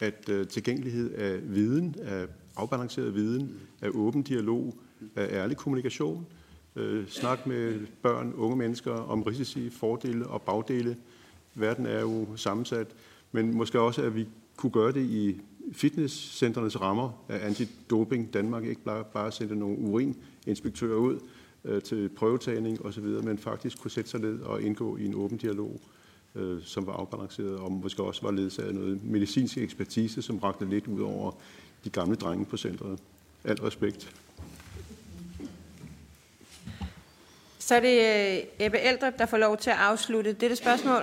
at 0.00 0.28
øh, 0.28 0.48
tilgængelighed 0.48 1.14
af 1.14 1.54
viden, 1.54 1.96
af 2.02 2.26
afbalanceret 2.56 3.14
viden, 3.14 3.60
af 3.82 3.88
åben 3.94 4.22
dialog, 4.22 4.74
af 5.16 5.28
ærlig 5.30 5.56
kommunikation, 5.56 6.26
øh, 6.76 7.08
snak 7.08 7.46
med 7.46 7.86
børn, 8.02 8.32
unge 8.32 8.56
mennesker 8.56 8.92
om 8.92 9.22
risici, 9.22 9.70
fordele 9.70 10.26
og 10.26 10.42
bagdele. 10.42 10.96
Verden 11.54 11.86
er 11.86 12.00
jo 12.00 12.26
sammensat, 12.36 12.86
men 13.34 13.56
måske 13.56 13.80
også, 13.80 14.02
at 14.02 14.14
vi 14.14 14.26
kunne 14.56 14.72
gøre 14.72 14.92
det 14.92 15.00
i 15.00 15.40
fitnesscentrenes 15.72 16.80
rammer 16.80 17.24
af 17.28 17.46
antidoping 17.46 18.34
Danmark, 18.34 18.64
ikke 18.64 18.80
bare, 18.80 19.04
bare 19.04 19.32
sendte 19.32 19.56
nogle 19.56 19.78
urininspektører 19.78 20.96
ud 20.96 21.18
øh, 21.64 21.82
til 21.82 22.08
prøvetagning 22.08 22.86
osv., 22.86 23.04
men 23.04 23.38
faktisk 23.38 23.80
kunne 23.80 23.90
sætte 23.90 24.10
sig 24.10 24.20
ned 24.20 24.40
og 24.40 24.62
indgå 24.62 24.96
i 24.96 25.06
en 25.06 25.14
åben 25.14 25.38
dialog, 25.38 25.80
øh, 26.34 26.62
som 26.62 26.86
var 26.86 26.92
afbalanceret, 26.92 27.56
og 27.56 27.72
måske 27.72 28.02
også 28.02 28.22
var 28.22 28.30
ledsaget 28.30 28.68
af 28.68 28.74
noget 28.74 29.04
medicinsk 29.04 29.58
ekspertise, 29.58 30.22
som 30.22 30.38
rakte 30.38 30.64
lidt 30.64 30.86
ud 30.86 31.00
over 31.00 31.32
de 31.84 31.90
gamle 31.90 32.16
drenge 32.16 32.44
på 32.44 32.56
centret. 32.56 32.98
Alt 33.44 33.62
respekt. 33.62 34.14
Så 37.58 37.74
er 37.74 37.80
det 37.80 37.98
øh, 38.00 38.66
Ebbe 38.66 38.80
Eldrup, 38.80 39.18
der 39.18 39.26
får 39.26 39.36
lov 39.36 39.56
til 39.56 39.70
at 39.70 39.76
afslutte 39.76 40.32
dette 40.32 40.56
spørgsmål. 40.56 41.02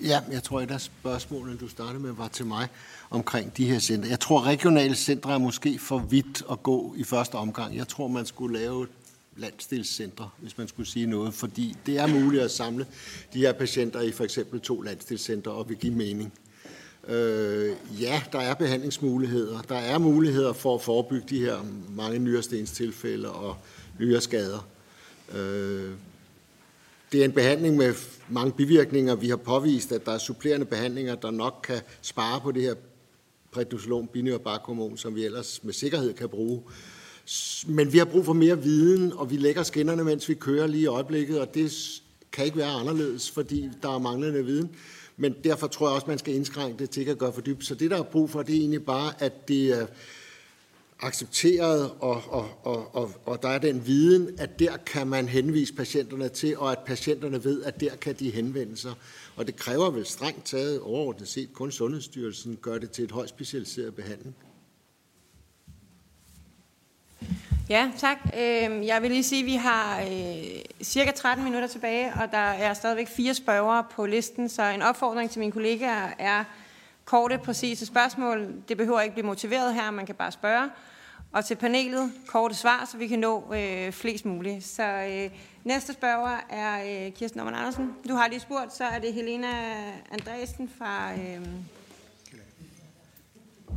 Ja, 0.00 0.20
jeg 0.30 0.42
tror, 0.42 0.60
at 0.60 0.70
af 0.70 0.80
spørgsmålene, 0.80 1.58
du 1.58 1.68
startede 1.68 1.98
med, 1.98 2.12
var 2.12 2.28
til 2.28 2.46
mig 2.46 2.68
omkring 3.10 3.56
de 3.56 3.66
her 3.66 3.78
centre. 3.78 4.08
Jeg 4.08 4.20
tror, 4.20 4.42
regionale 4.42 4.94
centre 4.94 5.32
er 5.32 5.38
måske 5.38 5.78
for 5.78 5.98
vidt 5.98 6.42
at 6.50 6.62
gå 6.62 6.94
i 6.96 7.04
første 7.04 7.34
omgang. 7.34 7.76
Jeg 7.76 7.88
tror, 7.88 8.08
man 8.08 8.26
skulle 8.26 8.58
lave 8.58 8.86
landstilscentre, 9.36 10.30
hvis 10.38 10.58
man 10.58 10.68
skulle 10.68 10.88
sige 10.88 11.06
noget, 11.06 11.34
fordi 11.34 11.76
det 11.86 11.98
er 11.98 12.06
muligt 12.06 12.42
at 12.42 12.50
samle 12.50 12.86
de 13.32 13.38
her 13.38 13.52
patienter 13.52 14.00
i 14.00 14.12
for 14.12 14.24
eksempel 14.24 14.60
to 14.60 14.80
landstilscentre 14.80 15.52
og 15.52 15.68
vil 15.68 15.76
give 15.76 15.94
mening. 15.94 16.32
Øh, 17.08 17.76
ja, 18.00 18.22
der 18.32 18.38
er 18.38 18.54
behandlingsmuligheder. 18.54 19.62
Der 19.62 19.78
er 19.78 19.98
muligheder 19.98 20.52
for 20.52 20.74
at 20.74 20.82
forebygge 20.82 21.26
de 21.28 21.40
her 21.40 21.56
mange 21.90 22.18
nyrestenstilfælde 22.18 23.32
og 23.32 23.56
nyreskader. 23.98 24.68
Øh, 25.34 25.90
det 27.12 27.20
er 27.20 27.24
en 27.24 27.32
behandling 27.32 27.76
med 27.76 27.94
mange 28.30 28.52
bivirkninger. 28.52 29.14
Vi 29.14 29.28
har 29.28 29.36
påvist, 29.36 29.92
at 29.92 30.06
der 30.06 30.12
er 30.12 30.18
supplerende 30.18 30.66
behandlinger, 30.66 31.14
der 31.14 31.30
nok 31.30 31.60
kan 31.64 31.80
spare 32.02 32.40
på 32.40 32.52
det 32.52 32.62
her 32.62 32.74
prednisolon, 33.52 34.08
binyrbarkhormon, 34.12 34.96
som 34.96 35.14
vi 35.14 35.24
ellers 35.24 35.64
med 35.64 35.72
sikkerhed 35.72 36.14
kan 36.14 36.28
bruge. 36.28 36.62
Men 37.66 37.92
vi 37.92 37.98
har 37.98 38.04
brug 38.04 38.24
for 38.24 38.32
mere 38.32 38.62
viden, 38.62 39.12
og 39.12 39.30
vi 39.30 39.36
lægger 39.36 39.62
skinnerne, 39.62 40.04
mens 40.04 40.28
vi 40.28 40.34
kører 40.34 40.66
lige 40.66 40.82
i 40.82 40.86
øjeblikket, 40.86 41.40
og 41.40 41.54
det 41.54 42.00
kan 42.32 42.44
ikke 42.44 42.56
være 42.56 42.70
anderledes, 42.70 43.30
fordi 43.30 43.68
der 43.82 43.94
er 43.94 43.98
manglende 43.98 44.44
viden. 44.44 44.70
Men 45.16 45.34
derfor 45.44 45.66
tror 45.66 45.88
jeg 45.88 45.94
også, 45.94 46.06
man 46.06 46.18
skal 46.18 46.34
indskrænke 46.34 46.78
det 46.78 46.90
til 46.90 47.00
ikke 47.00 47.12
at 47.12 47.18
gøre 47.18 47.32
for 47.32 47.40
dybt. 47.40 47.64
Så 47.64 47.74
det, 47.74 47.90
der 47.90 47.98
er 47.98 48.02
brug 48.02 48.30
for, 48.30 48.42
det 48.42 48.54
er 48.54 48.60
egentlig 48.60 48.84
bare, 48.84 49.12
at 49.22 49.48
det 49.48 49.80
er 49.80 49.86
accepteret, 51.00 51.90
og, 52.00 52.22
og, 52.28 52.50
og, 52.62 52.94
og, 52.94 53.10
og 53.26 53.42
der 53.42 53.48
er 53.48 53.58
den 53.58 53.86
viden, 53.86 54.38
at 54.38 54.58
der 54.58 54.76
kan 54.76 55.06
man 55.06 55.28
henvise 55.28 55.74
patienterne 55.74 56.28
til, 56.28 56.58
og 56.58 56.72
at 56.72 56.78
patienterne 56.78 57.44
ved, 57.44 57.62
at 57.62 57.80
der 57.80 57.96
kan 57.96 58.14
de 58.14 58.30
henvende 58.30 58.76
sig. 58.76 58.92
Og 59.36 59.46
det 59.46 59.56
kræver 59.56 59.90
vel 59.90 60.06
strengt 60.06 60.44
taget 60.44 60.80
overordnet 60.80 61.28
set, 61.28 61.52
kun 61.52 61.72
Sundhedsstyrelsen 61.72 62.58
gør 62.62 62.78
det 62.78 62.90
til 62.90 63.04
et 63.04 63.10
højt 63.10 63.28
specialiseret 63.28 63.94
behandling. 63.94 64.36
Ja, 67.68 67.90
tak. 67.98 68.18
Øhm, 68.24 68.82
jeg 68.82 69.02
vil 69.02 69.10
lige 69.10 69.22
sige, 69.22 69.40
at 69.40 69.46
vi 69.46 69.54
har 69.54 70.00
øh, 70.00 70.62
cirka 70.82 71.10
13 71.10 71.44
minutter 71.44 71.68
tilbage, 71.68 72.12
og 72.12 72.30
der 72.30 72.38
er 72.38 72.74
stadigvæk 72.74 73.08
fire 73.08 73.34
spørgere 73.34 73.84
på 73.90 74.06
listen, 74.06 74.48
så 74.48 74.62
en 74.62 74.82
opfordring 74.82 75.30
til 75.30 75.38
mine 75.38 75.52
kollegaer 75.52 76.10
er 76.18 76.44
korte, 77.08 77.38
præcise 77.38 77.86
spørgsmål. 77.86 78.54
Det 78.68 78.76
behøver 78.76 79.00
ikke 79.00 79.14
blive 79.14 79.26
motiveret 79.26 79.74
her, 79.74 79.90
man 79.90 80.06
kan 80.06 80.14
bare 80.14 80.32
spørge. 80.32 80.70
Og 81.32 81.44
til 81.44 81.54
panelet, 81.54 82.12
korte 82.26 82.54
svar, 82.54 82.88
så 82.90 82.96
vi 82.96 83.06
kan 83.08 83.18
nå 83.18 83.54
øh, 83.54 83.92
flest 83.92 84.24
muligt. 84.24 84.64
Så 84.64 84.82
øh, 84.82 85.38
næste 85.64 85.92
spørger 85.92 86.38
er 86.50 87.06
øh, 87.06 87.12
Kirsten 87.12 87.38
Norman 87.38 87.54
Andersen. 87.54 87.94
Du 88.08 88.14
har 88.14 88.28
lige 88.28 88.40
spurgt, 88.40 88.72
så 88.72 88.84
er 88.84 88.98
det 88.98 89.14
Helena 89.14 89.48
Andresen 90.10 90.70
fra, 90.78 91.12
øh, 91.12 91.46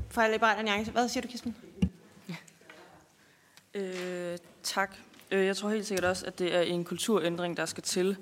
fra 0.10 0.28
Liberal 0.28 0.58
Alliance. 0.58 0.92
Hvad 0.92 1.10
siger 1.10 1.22
du, 1.22 1.28
Kirsten? 1.28 1.56
Øh, 3.74 4.38
tak. 4.64 4.96
Øh, 5.32 5.46
jeg 5.46 5.58
tror 5.58 5.70
helt 5.70 5.86
sikkert 5.86 6.06
også, 6.06 6.26
at 6.26 6.40
det 6.40 6.56
er 6.56 6.62
en 6.62 6.84
kulturændring, 6.84 7.58
der 7.58 7.66
skal 7.66 7.84
til. 7.84 8.18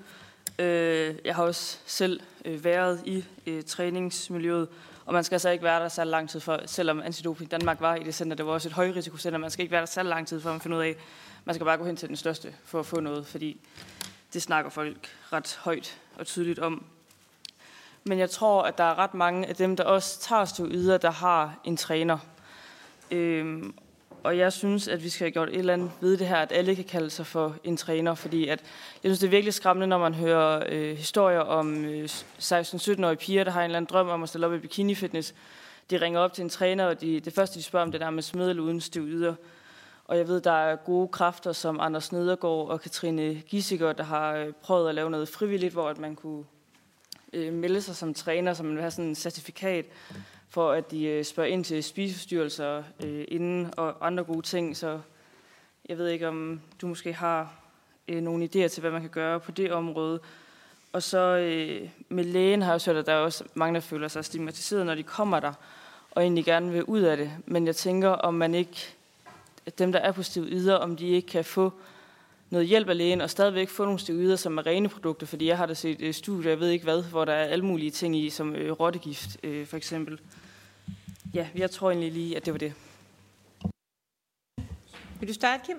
Øh, 0.59 1.15
jeg 1.25 1.35
har 1.35 1.43
også 1.43 1.77
selv 1.85 2.19
øh, 2.45 2.63
været 2.63 3.01
i 3.05 3.25
øh, 3.47 3.63
træningsmiljøet, 3.63 4.67
og 5.09 5.13
man 5.13 5.23
skal 5.23 5.35
altså 5.35 5.49
ikke 5.49 5.63
være 5.63 5.79
der 5.79 5.89
så 5.89 6.03
lang 6.03 6.29
tid 6.29 6.39
for, 6.39 6.59
selvom 6.65 7.01
Antidoping 7.01 7.51
Danmark 7.51 7.81
var 7.81 7.95
i 7.95 8.03
det 8.03 8.15
center, 8.15 8.35
det 8.35 8.45
var 8.45 8.51
også 8.51 8.69
et 8.69 8.73
højrisikocenter, 8.73 9.39
man 9.39 9.51
skal 9.51 9.63
ikke 9.63 9.71
være 9.71 9.79
der 9.81 9.85
så 9.85 10.03
lang 10.03 10.27
tid 10.27 10.41
for 10.41 10.49
at 10.49 10.61
finde 10.61 10.77
ud 10.77 10.81
af, 10.81 10.95
man 11.45 11.55
skal 11.55 11.65
bare 11.65 11.77
gå 11.77 11.85
hen 11.85 11.95
til 11.95 12.07
den 12.07 12.15
største 12.15 12.53
for 12.65 12.79
at 12.79 12.85
få 12.85 12.99
noget, 12.99 13.27
fordi 13.27 13.61
det 14.33 14.41
snakker 14.41 14.71
folk 14.71 15.09
ret 15.33 15.59
højt 15.61 15.97
og 16.15 16.25
tydeligt 16.25 16.59
om. 16.59 16.85
Men 18.03 18.19
jeg 18.19 18.29
tror, 18.29 18.63
at 18.63 18.77
der 18.77 18.83
er 18.83 18.99
ret 18.99 19.13
mange 19.13 19.47
af 19.47 19.55
dem, 19.55 19.75
der 19.75 19.83
også 19.83 20.19
tager 20.19 20.67
yder, 20.71 20.97
der 20.97 21.11
har 21.11 21.59
en 21.63 21.77
træner. 21.77 22.17
Øhm, 23.11 23.73
og 24.23 24.37
jeg 24.37 24.53
synes, 24.53 24.87
at 24.87 25.03
vi 25.03 25.09
skal 25.09 25.25
have 25.25 25.31
gjort 25.31 25.49
et 25.49 25.55
eller 25.55 25.73
andet 25.73 25.91
ved 26.01 26.17
det 26.17 26.27
her, 26.27 26.37
at 26.37 26.51
alle 26.51 26.75
kan 26.75 26.83
kalde 26.83 27.09
sig 27.09 27.25
for 27.25 27.55
en 27.63 27.77
træner, 27.77 28.15
fordi 28.15 28.47
at, 28.47 28.59
jeg 29.03 29.09
synes, 29.09 29.19
det 29.19 29.27
er 29.27 29.31
virkelig 29.31 29.53
skræmmende, 29.53 29.87
når 29.87 29.97
man 29.97 30.13
hører 30.13 30.63
øh, 30.69 30.97
historier 30.97 31.39
om 31.39 31.85
øh, 31.85 32.05
16-17-årige 32.39 33.17
piger, 33.17 33.43
der 33.43 33.51
har 33.51 33.61
en 33.61 33.65
eller 33.65 33.77
anden 33.77 33.89
drøm 33.91 34.09
om 34.09 34.23
at 34.23 34.29
stille 34.29 34.47
op 34.47 34.53
i 34.53 34.59
bikini-fitness. 34.59 35.33
De 35.89 35.97
ringer 35.97 36.19
op 36.19 36.33
til 36.33 36.41
en 36.41 36.49
træner, 36.49 36.85
og 36.85 37.01
de, 37.01 37.19
det 37.19 37.33
første, 37.33 37.59
de 37.59 37.63
spørger 37.63 37.85
om, 37.85 37.91
det 37.91 38.01
der 38.01 38.09
med 38.09 38.23
smed 38.23 38.49
eller 38.49 38.63
uden 38.63 38.81
yder. 38.95 39.35
Og 40.05 40.17
jeg 40.17 40.27
ved, 40.27 40.41
der 40.41 40.51
er 40.51 40.75
gode 40.75 41.07
kræfter 41.07 41.51
som 41.51 41.79
Anders 41.79 42.11
Nedergaard 42.11 42.69
og 42.69 42.81
Katrine 42.81 43.35
Gissiger, 43.35 43.93
der 43.93 44.03
har 44.03 44.33
øh, 44.33 44.53
prøvet 44.53 44.89
at 44.89 44.95
lave 44.95 45.09
noget 45.09 45.29
frivilligt, 45.29 45.73
hvor 45.73 45.89
at 45.89 45.97
man 45.97 46.15
kunne 46.15 46.43
øh, 47.33 47.53
melde 47.53 47.81
sig 47.81 47.95
som 47.95 48.13
træner, 48.13 48.53
så 48.53 48.63
man 48.63 48.73
vil 48.73 48.81
have 48.81 48.91
sådan 48.91 49.11
et 49.11 49.17
certifikat 49.17 49.85
for 50.49 50.71
at 50.71 50.91
de 50.91 51.05
øh, 51.05 51.25
spørger 51.25 51.49
ind 51.49 51.65
til 51.65 51.83
spiseforstyrrelser 51.83 52.83
øh, 53.03 53.25
inden 53.27 53.73
og 53.77 54.07
andre 54.07 54.23
gode 54.23 54.41
ting. 54.41 54.77
Så 54.77 54.99
jeg 55.89 55.97
ved 55.97 56.07
ikke, 56.07 56.27
om 56.27 56.61
du 56.81 56.87
måske 56.87 57.13
har 57.13 57.53
øh, 58.07 58.21
nogle 58.21 58.45
idéer 58.45 58.67
til, 58.67 58.81
hvad 58.81 58.91
man 58.91 59.01
kan 59.01 59.09
gøre 59.09 59.39
på 59.39 59.51
det 59.51 59.71
område. 59.71 60.19
Og 60.93 61.03
så 61.03 61.19
øh, 61.19 61.89
med 62.09 62.23
lægen 62.23 62.61
har 62.61 62.69
jeg 62.69 62.75
også 62.75 62.91
hørt, 62.91 62.99
at 62.99 63.05
der 63.05 63.13
er 63.13 63.19
også 63.19 63.43
mange, 63.53 63.73
der 63.73 63.79
føler 63.79 64.07
sig 64.07 64.25
stigmatiseret, 64.25 64.85
når 64.85 64.95
de 64.95 65.03
kommer 65.03 65.39
der, 65.39 65.53
og 66.11 66.21
egentlig 66.21 66.45
gerne 66.45 66.71
vil 66.71 66.83
ud 66.83 67.01
af 67.01 67.17
det. 67.17 67.31
Men 67.45 67.67
jeg 67.67 67.75
tænker, 67.75 68.09
om 68.09 68.33
man 68.33 68.55
ikke, 68.55 68.95
at 69.65 69.79
dem, 69.79 69.91
der 69.91 69.99
er 69.99 70.11
på 70.11 70.23
stiv 70.23 70.45
yder, 70.47 70.75
om 70.75 70.95
de 70.95 71.07
ikke 71.07 71.27
kan 71.27 71.45
få 71.45 71.73
noget 72.49 72.67
hjælp 72.67 72.89
af 72.89 72.97
lægen, 72.97 73.21
og 73.21 73.29
stadigvæk 73.29 73.69
få 73.69 73.83
nogle 73.83 73.99
steroider, 73.99 74.35
som 74.35 74.57
er 74.57 74.65
rene 74.65 74.89
produkter, 74.89 75.27
fordi 75.27 75.47
jeg 75.47 75.57
har 75.57 75.65
da 75.65 75.73
set 75.73 76.01
øh, 76.01 76.13
studier, 76.13 76.51
jeg 76.51 76.59
ved 76.59 76.69
ikke 76.69 76.83
hvad, 76.83 77.03
hvor 77.03 77.25
der 77.25 77.33
er 77.33 77.45
alle 77.45 77.65
mulige 77.65 77.91
ting 77.91 78.17
i, 78.17 78.29
som 78.29 78.55
øh, 78.55 78.71
rottegift 78.71 79.37
øh, 79.43 79.67
for 79.67 79.77
eksempel. 79.77 80.19
Ja, 81.33 81.47
jeg 81.55 81.71
tror 81.71 81.91
egentlig 81.91 82.11
lige, 82.11 82.37
at 82.37 82.45
det 82.45 82.53
var 82.53 82.59
det. 82.59 82.73
Vil 85.19 85.29
du 85.29 85.33
starte, 85.33 85.63
Kim? 85.65 85.77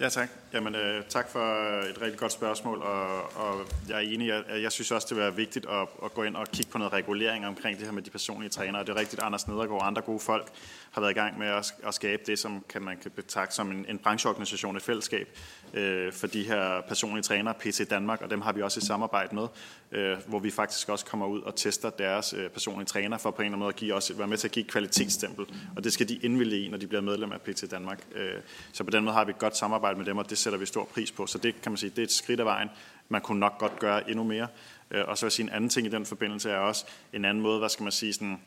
Ja, 0.00 0.08
tak. 0.08 0.28
Jamen, 0.52 0.74
øh, 0.74 1.04
tak 1.08 1.28
for 1.28 1.78
øh, 1.78 1.90
et 1.90 2.02
rigtig 2.02 2.18
godt 2.18 2.32
spørgsmål, 2.32 2.78
og, 2.78 3.36
og 3.36 3.66
jeg 3.88 3.96
er 3.96 4.00
enig. 4.00 4.28
Jeg, 4.28 4.44
jeg 4.62 4.72
synes 4.72 4.90
også, 4.90 5.06
det 5.10 5.16
vil 5.16 5.22
være 5.24 5.36
vigtigt 5.36 5.66
at, 5.66 5.88
at 6.04 6.14
gå 6.14 6.22
ind 6.22 6.36
og 6.36 6.46
kigge 6.46 6.72
på 6.72 6.78
noget 6.78 6.92
regulering 6.92 7.46
omkring 7.46 7.78
det 7.78 7.86
her 7.86 7.92
med 7.92 8.02
de 8.02 8.10
personlige 8.10 8.50
trænere. 8.50 8.82
Det 8.82 8.88
er 8.88 8.96
rigtigt, 8.96 9.22
Anders 9.22 9.48
Nedergaard 9.48 9.80
og 9.80 9.86
andre 9.86 10.02
gode 10.02 10.20
folk 10.20 10.48
har 10.90 11.00
været 11.00 11.10
i 11.10 11.14
gang 11.14 11.38
med 11.38 11.46
at, 11.46 11.74
at 11.86 11.94
skabe 11.94 12.22
det, 12.26 12.38
som 12.38 12.64
kan 12.68 12.82
man 12.82 12.96
kan 13.02 13.10
betragte 13.10 13.54
som 13.54 13.70
en, 13.70 13.86
en 13.88 13.98
brancheorganisation, 13.98 14.76
et 14.76 14.82
fællesskab 14.82 15.28
øh, 15.74 16.12
for 16.12 16.26
de 16.26 16.42
her 16.42 16.80
personlige 16.80 17.22
trænere, 17.22 17.54
PC 17.54 17.88
Danmark, 17.88 18.22
og 18.22 18.30
dem 18.30 18.40
har 18.40 18.52
vi 18.52 18.62
også 18.62 18.80
et 18.80 18.84
samarbejde 18.84 19.34
med, 19.34 19.46
øh, 19.92 20.18
hvor 20.26 20.38
vi 20.38 20.50
faktisk 20.50 20.88
også 20.88 21.04
kommer 21.04 21.26
ud 21.26 21.40
og 21.40 21.56
tester 21.56 21.90
deres 21.90 22.34
øh, 22.38 22.50
personlige 22.50 22.86
træner 22.86 23.18
for 23.18 23.30
på 23.30 23.42
en 23.42 23.46
eller 23.46 23.52
anden 23.52 23.58
måde 23.58 23.68
at 23.68 23.76
give 23.76 23.94
os, 23.94 24.12
være 24.18 24.28
med 24.28 24.38
til 24.38 24.48
at 24.48 24.52
give 24.52 24.64
et 24.64 24.70
kvalitetsstempel, 24.70 25.46
og 25.76 25.84
det 25.84 25.92
skal 25.92 26.08
de 26.08 26.16
indvillige 26.16 26.66
i, 26.66 26.68
når 26.68 26.78
de 26.78 26.86
bliver 26.86 27.00
medlem 27.00 27.32
af 27.32 27.40
PT 27.40 27.70
Danmark. 27.70 28.06
Øh, 28.14 28.40
så 28.72 28.84
på 28.84 28.90
den 28.90 29.04
måde 29.04 29.14
har 29.14 29.24
vi 29.24 29.30
et 29.30 29.38
godt 29.38 29.56
samarbejde 29.56 29.98
med 29.98 30.06
dem, 30.06 30.18
og 30.18 30.30
det 30.30 30.38
sætter 30.38 30.58
vi 30.58 30.66
stor 30.66 30.84
pris 30.84 31.12
på. 31.12 31.26
Så 31.26 31.38
det 31.38 31.62
kan 31.62 31.72
man 31.72 31.76
sige, 31.76 31.90
det 31.90 31.98
er 31.98 32.02
et 32.02 32.12
skridt 32.12 32.40
af 32.40 32.46
vejen. 32.46 32.68
Man 33.08 33.20
kunne 33.20 33.40
nok 33.40 33.58
godt 33.58 33.78
gøre 33.78 34.10
endnu 34.10 34.24
mere. 34.24 34.48
Øh, 34.90 35.04
og 35.08 35.18
så 35.18 35.24
vil 35.24 35.28
jeg 35.28 35.32
sige, 35.32 35.46
en 35.46 35.52
anden 35.52 35.70
ting 35.70 35.86
i 35.86 35.90
den 35.90 36.06
forbindelse 36.06 36.50
er 36.50 36.56
også 36.56 36.84
en 37.12 37.24
anden 37.24 37.42
måde, 37.42 37.58
hvad 37.58 37.68
skal 37.68 37.82
man 37.82 37.92
sige, 37.92 38.12
sådan, 38.12 38.40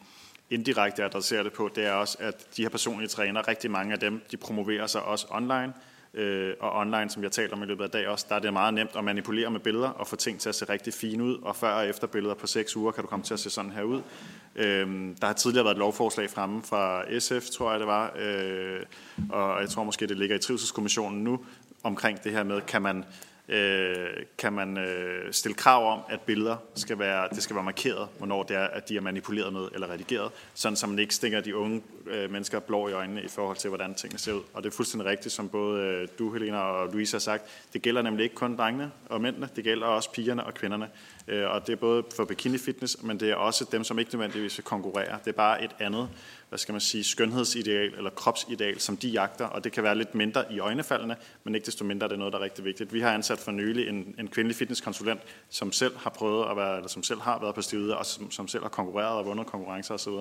indirekte 0.50 1.04
adresserer 1.04 1.44
det 1.44 1.54
på, 1.54 1.70
det 1.76 1.86
er 1.86 1.92
også, 1.92 2.18
at 2.20 2.48
de 2.58 2.62
her 2.62 2.70
personlige 2.70 3.08
træner, 3.08 3.48
rigtig 3.48 3.72
mange 3.72 3.94
af 3.94 4.00
dem, 4.00 4.22
de 4.32 4.38
promoverer 4.38 4.88
sig 4.88 5.04
også 5.04 5.28
online, 5.30 5.74
øh, 6.16 6.54
og 6.60 6.80
online, 6.80 7.10
som 7.10 7.24
jeg 7.24 7.32
taler 7.32 7.54
om 7.54 7.64
i 7.64 7.66
løbet 7.66 7.84
af 7.84 7.90
dag 7.90 8.08
også, 8.08 8.26
der 8.30 8.36
er 8.36 8.40
det 8.40 8.54
meget 8.54 8.74
nemt 8.74 8.96
at 8.96 9.04
manipulere 9.04 9.52
med 9.52 9.60
billeder 9.60 9.90
og 9.90 10.08
få 10.08 10.16
ting 10.16 10.40
til 10.40 10.50
at 10.50 10.56
se 10.56 10.66
rigtig 10.66 10.94
fine 10.94 11.24
ud, 11.24 11.38
og 11.42 11.56
før 11.56 11.70
og 11.70 11.88
efter 11.88 12.08
billeder 12.08 12.36
på 12.36 12.48
seks 12.48 12.76
uger 12.76 12.92
kan 12.92 13.02
du 13.02 13.08
komme 13.08 13.26
til 13.26 13.34
at 13.34 13.40
se 13.40 13.50
sådan 13.50 13.72
her 13.72 13.84
ud. 13.84 14.02
Øh, 14.56 14.88
der 15.22 15.26
har 15.26 15.34
tidligere 15.34 15.66
været 15.66 15.76
et 15.76 15.80
lovforslag 15.80 16.30
fremme 16.30 16.64
fra 16.64 17.04
SF, 17.20 17.50
tror 17.50 17.72
jeg 17.72 17.80
det 17.80 17.88
var, 17.88 18.14
øh, 18.20 18.80
og 19.30 19.62
jeg 19.62 19.70
tror 19.70 19.84
måske, 19.84 20.08
det 20.08 20.18
ligger 20.18 20.36
i 20.36 20.40
Trivselskommissionen 20.40 21.24
nu, 21.24 21.40
omkring 21.84 22.24
det 22.24 22.32
her 22.32 22.44
med, 22.44 22.62
kan 22.62 22.82
man 22.82 23.06
øh, 23.50 24.08
kan 24.38 24.54
man 24.54 24.78
øh, 24.78 25.34
stille 25.34 25.56
krav 25.56 25.92
om, 25.94 26.00
at 26.10 26.22
billeder 26.22 26.56
skal 26.76 27.00
være, 27.00 27.28
det 27.32 27.44
skal 27.44 27.56
være 27.56 27.66
markeret, 27.66 28.08
hvornår 28.18 28.44
det 28.44 28.56
er, 28.56 28.68
at 28.68 28.90
de 28.90 28.98
er 28.98 29.02
manipuleret 29.02 29.54
med 29.54 29.68
eller 29.74 29.90
redigeret, 29.92 30.32
sådan 30.54 30.76
så 30.76 30.88
man 30.88 31.00
ikke 31.00 31.16
stikker 31.16 31.42
de 31.42 31.56
unge 31.56 31.82
øh, 32.08 32.32
mennesker 32.32 32.60
blå 32.60 32.88
i 32.88 32.94
øjnene 32.94 33.24
i 33.24 33.28
forhold 33.28 33.58
til, 33.58 33.68
hvordan 33.68 33.94
tingene 33.96 34.20
ser 34.20 34.34
ud. 34.34 34.42
Og 34.54 34.64
det 34.64 34.70
er 34.70 34.76
fuldstændig 34.76 35.10
rigtigt, 35.10 35.34
som 35.34 35.50
både 35.50 35.82
øh, 35.82 36.08
du, 36.20 36.34
Helena 36.34 36.58
og 36.58 36.94
Louise 36.94 37.16
har 37.16 37.20
sagt. 37.20 37.44
Det 37.74 37.82
gælder 37.82 38.02
nemlig 38.02 38.24
ikke 38.24 38.36
kun 38.36 38.58
drengene 38.58 38.92
og 39.10 39.22
mændene, 39.22 39.50
det 39.56 39.64
gælder 39.64 39.88
også 39.88 40.12
pigerne 40.12 40.44
og 40.44 40.54
kvinderne. 40.54 40.90
Øh, 41.28 41.50
og 41.50 41.68
det 41.68 41.74
er 41.74 41.78
både 41.78 42.04
for 42.16 42.26
bikini 42.26 42.58
fitness, 42.58 43.04
men 43.04 43.20
det 43.20 43.32
er 43.32 43.36
også 43.36 43.66
dem, 43.72 43.84
som 43.84 44.00
ikke 44.00 44.12
nødvendigvis 44.14 44.58
vil 44.58 44.64
konkurrere. 44.64 45.18
Det 45.26 45.32
er 45.32 45.36
bare 45.36 45.64
et 45.64 45.72
andet 45.80 46.10
hvad 46.50 46.60
skal 46.60 46.74
man 46.74 46.82
sige, 46.82 47.04
skønhedsideal 47.04 47.94
eller 47.98 48.10
kropsideal, 48.10 48.80
som 48.80 48.98
de 48.98 49.10
jagter, 49.10 49.46
og 49.46 49.64
det 49.64 49.72
kan 49.72 49.84
være 49.84 49.96
lidt 49.96 50.16
mindre 50.16 50.54
i 50.54 50.60
øjnefaldene, 50.60 51.16
men 51.44 51.56
ikke 51.56 51.66
desto 51.66 51.86
mindre 51.86 52.06
er 52.06 52.10
det 52.10 52.20
noget, 52.20 52.34
der 52.34 52.40
er 52.40 52.44
rigtig 52.44 52.66
vigtigt. 52.66 52.94
Vi 52.94 53.00
har 53.02 53.14
ansat 53.14 53.40
for 53.40 53.52
nylig 53.52 53.88
en, 53.88 54.16
en 54.20 54.28
kvindelig 54.28 54.56
fitnesskonsulent, 54.56 55.22
som 55.50 55.72
selv 55.72 55.98
har 55.98 56.10
prøvet 56.10 56.50
at 56.52 56.58
være, 56.58 56.76
eller 56.76 56.90
som 56.90 57.04
selv 57.04 57.22
har 57.22 57.40
været 57.40 57.56
på 57.56 57.62
stivet, 57.62 57.96
og 57.96 58.06
som, 58.06 58.32
som 58.32 58.48
selv 58.48 58.64
har 58.64 58.70
konkurreret 58.70 59.18
og 59.18 59.26
vundet 59.26 59.48
konkurrencer 59.48 59.94
osv. 59.94 60.14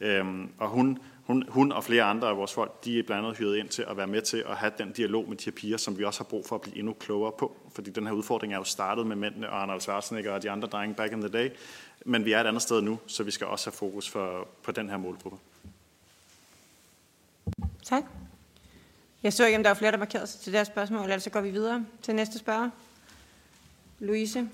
Øhm, 0.00 0.48
og 0.58 0.68
hun, 0.68 0.98
hun, 1.26 1.44
hun 1.48 1.72
og 1.72 1.84
flere 1.84 2.02
andre 2.02 2.28
af 2.28 2.36
vores 2.36 2.52
folk, 2.52 2.84
de 2.84 2.98
er 2.98 3.02
blandt 3.02 3.24
andet 3.24 3.38
hyret 3.38 3.56
ind 3.56 3.68
til 3.68 3.84
at 3.88 3.96
være 3.96 4.06
med 4.06 4.22
til 4.22 4.44
at 4.48 4.56
have 4.56 4.72
den 4.78 4.92
dialog 4.92 5.28
med 5.28 5.36
de 5.36 5.44
her 5.44 5.52
piger, 5.52 5.76
som 5.76 5.98
vi 5.98 6.04
også 6.04 6.20
har 6.20 6.24
brug 6.24 6.46
for 6.46 6.54
at 6.54 6.60
blive 6.60 6.78
endnu 6.78 6.92
klogere 6.92 7.32
på. 7.38 7.56
Fordi 7.74 7.90
den 7.90 8.06
her 8.06 8.12
udfordring 8.12 8.52
er 8.52 8.58
jo 8.58 8.64
startet 8.64 9.06
med 9.06 9.16
mændene 9.16 9.50
og 9.50 9.62
Arnold 9.62 9.80
Schwarzenegger 9.80 10.32
og 10.32 10.42
de 10.42 10.50
andre 10.50 10.68
drenge 10.68 10.94
back 10.94 11.12
in 11.12 11.20
the 11.20 11.28
day. 11.28 11.50
Men 12.04 12.24
vi 12.24 12.32
er 12.32 12.40
et 12.40 12.46
andet 12.46 12.62
sted 12.62 12.82
nu, 12.82 12.98
så 13.06 13.22
vi 13.22 13.30
skal 13.30 13.46
også 13.46 13.70
have 13.70 13.76
fokus 13.76 14.08
for, 14.08 14.48
på 14.62 14.72
den 14.72 14.90
her 14.90 14.96
målgruppe. 14.96 15.38
Tak. 17.88 18.04
Jeg 19.22 19.32
så 19.32 19.46
ikke, 19.46 19.56
om 19.56 19.62
der 19.62 19.70
var 19.70 19.74
flere, 19.74 19.92
der 19.92 19.98
markerede 19.98 20.26
sig 20.26 20.40
til 20.40 20.52
deres 20.52 20.68
spørgsmål, 20.68 21.02
eller 21.02 21.18
så 21.18 21.30
går 21.30 21.40
vi 21.40 21.50
videre 21.50 21.84
til 22.02 22.14
næste 22.14 22.38
spørger. 22.38 22.70
Louise 23.98 24.48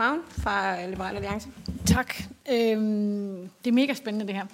Ravn 0.00 0.20
fra 0.28 0.86
Liberal 0.86 1.16
Alliance. 1.16 1.48
Tak. 1.86 2.14
Øhm, 2.52 3.50
det 3.64 3.70
er 3.70 3.72
mega 3.72 3.94
spændende, 3.94 4.26
det 4.26 4.34
her. 4.34 4.46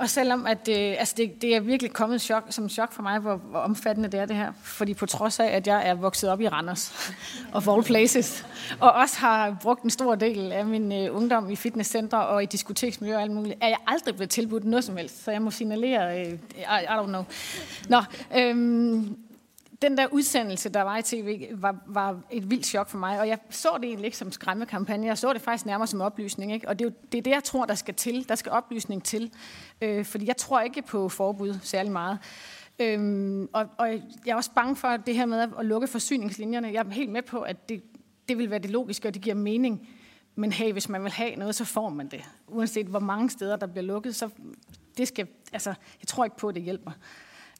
Og 0.00 0.10
selvom 0.10 0.46
at, 0.46 0.68
øh, 0.68 0.94
altså 0.98 1.14
det, 1.16 1.42
det 1.42 1.56
er 1.56 1.60
virkelig 1.60 1.92
kommet 1.92 2.20
chok, 2.20 2.44
som 2.50 2.68
chok 2.68 2.92
for 2.92 3.02
mig, 3.02 3.18
hvor, 3.18 3.36
hvor 3.36 3.58
omfattende 3.58 4.08
det 4.08 4.20
er 4.20 4.26
det 4.26 4.36
her. 4.36 4.52
Fordi 4.62 4.94
på 4.94 5.06
trods 5.06 5.40
af, 5.40 5.46
at 5.46 5.66
jeg 5.66 5.88
er 5.88 5.94
vokset 5.94 6.30
op 6.30 6.40
i 6.40 6.48
Randers 6.48 7.12
og 7.54 7.74
all 7.74 7.82
places, 7.82 8.46
og 8.80 8.92
også 8.92 9.18
har 9.18 9.56
brugt 9.62 9.82
en 9.82 9.90
stor 9.90 10.14
del 10.14 10.52
af 10.52 10.66
min 10.66 10.92
øh, 10.92 11.16
ungdom 11.16 11.50
i 11.50 11.56
fitnesscentre 11.56 12.26
og 12.26 12.42
i 12.42 12.46
diskoteksmiljø 12.46 13.16
og 13.16 13.22
alt 13.22 13.32
muligt, 13.32 13.58
er 13.60 13.68
jeg 13.68 13.78
aldrig 13.86 14.14
blevet 14.14 14.30
tilbudt 14.30 14.64
noget 14.64 14.84
som 14.84 14.96
helst. 14.96 15.24
Så 15.24 15.30
jeg 15.30 15.42
må 15.42 15.50
signalere, 15.50 16.20
øh, 16.20 16.32
I, 16.32 16.62
I 16.82 16.86
don't 16.86 17.06
know. 17.06 17.24
Nå, 17.88 18.02
øh, 18.36 19.02
den 19.82 19.96
der 19.96 20.06
udsendelse, 20.06 20.68
der 20.68 20.82
var 20.82 20.98
i 20.98 21.02
tv, 21.02 21.48
var, 21.52 21.76
var 21.86 22.20
et 22.30 22.50
vildt 22.50 22.66
chok 22.66 22.88
for 22.88 22.98
mig, 22.98 23.20
og 23.20 23.28
jeg 23.28 23.38
så 23.50 23.68
det 23.76 23.84
egentlig 23.84 24.04
ikke 24.04 24.16
som 24.16 24.32
skræmmekampagne, 24.32 25.06
jeg 25.06 25.18
så 25.18 25.32
det 25.32 25.42
faktisk 25.42 25.66
nærmere 25.66 25.86
som 25.86 26.00
oplysning, 26.00 26.52
ikke? 26.52 26.68
og 26.68 26.78
det 26.78 26.84
er, 26.84 26.88
jo, 26.88 26.94
det 27.12 27.18
er 27.18 27.22
det, 27.22 27.30
jeg 27.30 27.44
tror, 27.44 27.64
der 27.64 27.74
skal 27.74 27.94
til, 27.94 28.28
der 28.28 28.34
skal 28.34 28.52
oplysning 28.52 29.04
til, 29.04 29.32
øh, 29.80 30.04
fordi 30.04 30.26
jeg 30.26 30.36
tror 30.36 30.60
ikke 30.60 30.82
på 30.82 31.08
forbud 31.08 31.58
særlig 31.62 31.92
meget. 31.92 32.18
Øhm, 32.80 33.48
og, 33.52 33.66
og 33.78 33.88
jeg 34.26 34.32
er 34.32 34.34
også 34.34 34.50
bange 34.54 34.76
for 34.76 34.96
det 34.96 35.14
her 35.14 35.26
med 35.26 35.48
at 35.58 35.66
lukke 35.66 35.86
forsyningslinjerne. 35.86 36.68
Jeg 36.68 36.86
er 36.86 36.90
helt 36.90 37.10
med 37.10 37.22
på, 37.22 37.40
at 37.40 37.68
det, 37.68 37.82
det 38.28 38.38
vil 38.38 38.50
være 38.50 38.58
det 38.58 38.70
logiske, 38.70 39.08
og 39.08 39.14
det 39.14 39.22
giver 39.22 39.36
mening. 39.36 39.88
Men 40.34 40.52
hey, 40.52 40.72
hvis 40.72 40.88
man 40.88 41.02
vil 41.02 41.12
have 41.12 41.36
noget, 41.36 41.54
så 41.54 41.64
får 41.64 41.88
man 41.88 42.08
det. 42.08 42.24
Uanset 42.48 42.86
hvor 42.86 42.98
mange 42.98 43.30
steder, 43.30 43.56
der 43.56 43.66
bliver 43.66 43.84
lukket, 43.84 44.16
så 44.16 44.28
det 44.96 45.08
skal, 45.08 45.26
altså, 45.52 45.70
jeg 45.70 46.08
tror 46.08 46.24
ikke 46.24 46.36
på, 46.36 46.48
at 46.48 46.54
det 46.54 46.62
hjælper. 46.62 46.90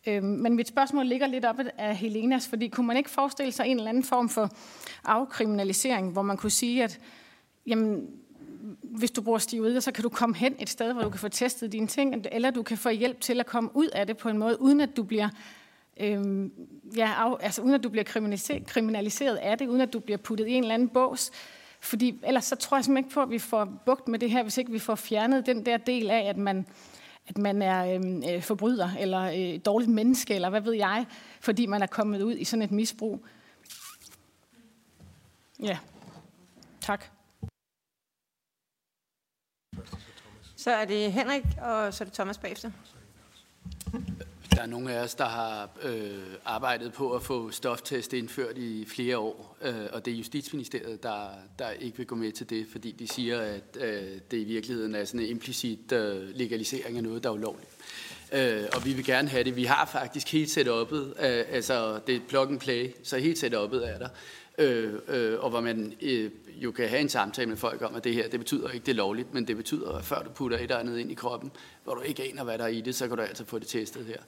Øh, 0.06 0.22
men 0.22 0.56
mit 0.56 0.68
spørgsmål 0.68 1.06
ligger 1.06 1.26
lidt 1.26 1.44
op 1.44 1.60
af 1.78 1.96
Helenas, 1.96 2.48
fordi 2.48 2.68
kunne 2.68 2.86
man 2.86 2.96
ikke 2.96 3.10
forestille 3.10 3.52
sig 3.52 3.66
en 3.66 3.76
eller 3.76 3.88
anden 3.88 4.04
form 4.04 4.28
for 4.28 4.50
afkriminalisering, 5.04 6.12
hvor 6.12 6.22
man 6.22 6.36
kunne 6.36 6.50
sige, 6.50 6.84
at 6.84 7.00
jamen, 7.66 8.10
hvis 8.82 9.10
du 9.10 9.22
bruger 9.22 9.38
stivider, 9.38 9.80
så 9.80 9.92
kan 9.92 10.02
du 10.02 10.08
komme 10.08 10.36
hen 10.36 10.54
et 10.58 10.68
sted, 10.68 10.92
hvor 10.92 11.02
du 11.02 11.10
kan 11.10 11.20
få 11.20 11.28
testet 11.28 11.72
dine 11.72 11.86
ting, 11.86 12.26
eller 12.32 12.50
du 12.50 12.62
kan 12.62 12.78
få 12.78 12.88
hjælp 12.88 13.20
til 13.20 13.40
at 13.40 13.46
komme 13.46 13.70
ud 13.74 13.86
af 13.86 14.06
det 14.06 14.16
på 14.16 14.28
en 14.28 14.38
måde, 14.38 14.60
uden 14.60 14.80
at 14.80 14.96
du 14.96 15.02
bliver 15.02 15.28
øhm, 16.00 16.52
ja, 16.96 17.12
af, 17.16 17.36
altså 17.40 17.62
uden 17.62 17.74
at 17.74 17.82
du 17.82 17.88
bliver 17.88 18.04
kriminaliseret, 18.04 18.66
kriminaliseret 18.66 19.36
af 19.36 19.58
det, 19.58 19.66
uden 19.66 19.80
at 19.80 19.92
du 19.92 19.98
bliver 19.98 20.18
puttet 20.18 20.48
i 20.48 20.52
en 20.52 20.62
eller 20.62 20.74
anden 20.74 20.88
bås. 20.88 21.30
Fordi 21.80 22.20
ellers 22.22 22.44
så 22.44 22.56
tror 22.56 22.76
jeg 22.76 22.84
simpelthen 22.84 23.04
ikke 23.04 23.14
på, 23.14 23.22
at 23.22 23.30
vi 23.30 23.38
får 23.38 23.82
bugt 23.86 24.08
med 24.08 24.18
det 24.18 24.30
her, 24.30 24.42
hvis 24.42 24.58
ikke 24.58 24.72
vi 24.72 24.78
får 24.78 24.94
fjernet 24.94 25.46
den 25.46 25.66
der 25.66 25.76
del 25.76 26.10
af, 26.10 26.28
at 26.28 26.36
man 26.36 26.66
at 27.30 27.38
man 27.38 27.62
er 27.62 27.94
øhm, 27.94 28.22
øh, 28.30 28.42
forbryder, 28.42 28.90
eller 28.98 29.20
øh, 29.20 29.60
dårligt 29.64 29.90
menneske, 29.90 30.34
eller 30.34 30.50
hvad 30.50 30.60
ved 30.60 30.72
jeg, 30.72 31.06
fordi 31.40 31.66
man 31.66 31.82
er 31.82 31.86
kommet 31.86 32.22
ud 32.22 32.36
i 32.36 32.44
sådan 32.44 32.62
et 32.62 32.70
misbrug. 32.70 33.24
Ja, 35.62 35.78
tak. 36.80 37.04
Så 40.56 40.70
er 40.70 40.84
det 40.84 41.12
Henrik, 41.12 41.44
og 41.62 41.94
så 41.94 42.04
er 42.04 42.06
det 42.06 42.14
Thomas 42.14 42.38
bagefter. 42.38 42.70
Der 44.60 44.66
er 44.66 44.70
nogle 44.70 44.92
af 44.94 45.02
os, 45.02 45.14
der 45.14 45.24
har 45.24 45.70
øh, 45.82 46.18
arbejdet 46.44 46.92
på 46.92 47.12
at 47.12 47.22
få 47.22 47.50
stoftest 47.50 48.12
indført 48.12 48.58
i 48.58 48.84
flere 48.88 49.18
år, 49.18 49.56
øh, 49.62 49.86
og 49.92 50.04
det 50.04 50.12
er 50.12 50.18
Justitsministeriet, 50.18 51.02
der, 51.02 51.28
der 51.58 51.70
ikke 51.70 51.96
vil 51.96 52.06
gå 52.06 52.14
med 52.14 52.32
til 52.32 52.50
det, 52.50 52.66
fordi 52.72 52.92
de 52.92 53.08
siger, 53.08 53.40
at 53.40 53.76
øh, 53.80 54.20
det 54.30 54.36
i 54.36 54.44
virkeligheden 54.44 54.94
er 54.94 55.04
sådan 55.04 55.20
en 55.20 55.26
implicit 55.26 55.92
øh, 55.92 56.36
legalisering 56.36 56.96
af 56.96 57.02
noget, 57.02 57.22
der 57.22 57.28
er 57.30 57.34
ulovligt. 57.34 57.70
Øh, 58.32 58.64
og 58.72 58.84
vi 58.84 58.92
vil 58.92 59.04
gerne 59.04 59.28
have 59.28 59.44
det. 59.44 59.56
Vi 59.56 59.64
har 59.64 59.86
faktisk 59.86 60.32
helt 60.32 60.58
setup'et, 60.58 61.26
øh, 61.26 61.44
altså 61.48 62.00
det 62.06 62.16
er 62.16 62.20
plug 62.28 62.48
and 62.48 62.60
play, 62.60 62.94
så 63.02 63.18
helt 63.18 63.44
setup'et 63.44 63.86
er 63.86 63.98
der. 63.98 64.08
Øh, 64.58 64.94
øh, 65.08 65.40
og 65.40 65.50
hvor 65.50 65.60
man 65.60 65.94
øh, 66.00 66.30
jo 66.46 66.72
kan 66.72 66.88
have 66.88 67.00
en 67.00 67.08
samtale 67.08 67.48
med 67.48 67.56
folk 67.56 67.82
om, 67.82 67.94
at 67.94 68.04
det 68.04 68.14
her, 68.14 68.28
det 68.28 68.40
betyder 68.40 68.70
ikke, 68.70 68.86
det 68.86 68.92
er 68.92 68.96
lovligt, 68.96 69.34
men 69.34 69.46
det 69.46 69.56
betyder, 69.56 69.92
at 69.92 70.04
før 70.04 70.22
du 70.22 70.30
putter 70.30 70.56
et 70.56 70.62
eller 70.62 70.78
andet 70.78 70.98
ind 70.98 71.10
i 71.10 71.14
kroppen, 71.14 71.50
hvor 71.84 71.94
du 71.94 72.00
ikke 72.00 72.22
aner, 72.22 72.44
hvad 72.44 72.58
der 72.58 72.64
er 72.64 72.68
i 72.68 72.80
det, 72.80 72.94
så 72.94 73.08
kan 73.08 73.16
du 73.16 73.22
altså 73.22 73.44
få 73.44 73.58
det 73.58 73.68
testet 73.68 74.06
her. 74.06 74.18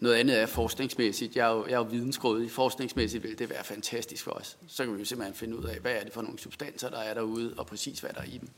Noget 0.00 0.16
andet 0.16 0.40
er 0.40 0.46
forskningsmæssigt. 0.46 1.36
Jeg 1.36 1.50
er 1.50 1.54
jo, 1.54 1.66
jeg 1.66 1.72
er 1.72 1.78
jo 1.78 1.82
vidensgrådig. 1.82 2.50
Forskningsmæssigt 2.50 3.24
vil 3.24 3.38
det 3.38 3.50
være 3.50 3.64
fantastisk 3.64 4.24
for 4.24 4.30
os. 4.30 4.56
Så 4.68 4.84
kan 4.84 4.94
vi 4.94 4.98
jo 4.98 5.04
simpelthen 5.04 5.34
finde 5.34 5.58
ud 5.58 5.64
af, 5.64 5.78
hvad 5.78 5.92
er 5.92 6.04
det 6.04 6.12
for 6.12 6.22
nogle 6.22 6.38
substanser, 6.38 6.90
der 6.90 6.98
er 6.98 7.14
derude, 7.14 7.54
og 7.56 7.66
præcis 7.66 8.00
hvad 8.00 8.10
der 8.10 8.20
er 8.20 8.26
i 8.26 8.38
dem. 8.38 8.48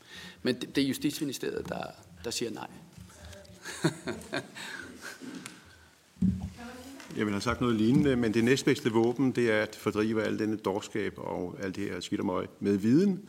Men 0.41 0.55
det, 0.61 0.75
det 0.75 0.83
er 0.83 0.87
Justitsministeriet, 0.87 1.69
der, 1.69 1.83
der 2.23 2.31
siger 2.31 2.51
nej. 2.51 2.67
Jeg 7.17 7.25
vil 7.25 7.33
have 7.33 7.41
sagt 7.41 7.61
noget 7.61 7.75
lignende, 7.75 8.15
men 8.15 8.33
det 8.33 8.43
næstbedste 8.43 8.91
våben, 8.91 9.31
det 9.31 9.51
er 9.51 9.61
at 9.61 9.75
fordrive 9.75 10.23
al 10.23 10.39
denne 10.39 10.57
dårskab 10.57 11.13
og 11.17 11.55
alt 11.61 11.75
det 11.75 11.83
her 11.83 11.99
skidt 11.99 12.21
med 12.59 12.77
viden. 12.77 13.19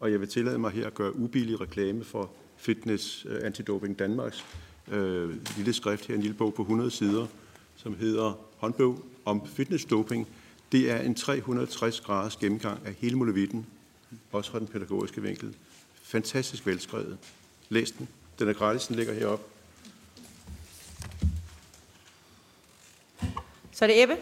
Og 0.00 0.12
jeg 0.12 0.20
vil 0.20 0.28
tillade 0.28 0.58
mig 0.58 0.70
her 0.70 0.86
at 0.86 0.94
gøre 0.94 1.16
ubillig 1.16 1.60
reklame 1.60 2.04
for 2.04 2.30
Fitness 2.56 3.26
øh, 3.28 3.46
Antidoping 3.46 3.98
Danmarks 3.98 4.44
øh, 4.92 5.34
lille 5.56 5.72
skrift 5.72 6.06
her, 6.06 6.14
en 6.14 6.20
lille 6.20 6.36
bog 6.36 6.54
på 6.54 6.62
100 6.62 6.90
sider, 6.90 7.26
som 7.76 7.94
hedder 7.94 8.38
Håndbog 8.56 9.04
om 9.24 9.46
fitnessdoping. 9.46 10.28
Det 10.72 10.90
er 10.90 11.00
en 11.00 11.14
360 11.14 12.00
graders 12.00 12.36
gennemgang 12.36 12.86
af 12.86 12.94
hele 12.98 13.16
molevitten, 13.16 13.66
også 14.32 14.50
fra 14.50 14.58
den 14.58 14.66
pædagogiske 14.66 15.22
vinkel. 15.22 15.56
Fantastisk 16.02 16.66
velskrevet. 16.66 17.18
Læs 17.68 17.90
den. 17.90 18.08
Den 18.38 18.48
er 18.48 18.52
gratis, 18.52 18.86
den 18.86 18.96
ligger 18.96 19.14
heroppe. 19.14 19.53
Så 23.74 23.84
er 23.84 23.86
det 23.86 24.02
Ebbe. 24.02 24.16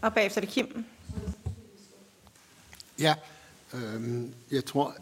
Og 0.00 0.14
bagefter 0.14 0.40
er 0.40 0.44
det 0.44 0.54
Kim. 0.54 0.84
Ja, 3.00 3.14
øh, 3.74 4.22
jeg 4.50 4.64
tror, 4.64 4.94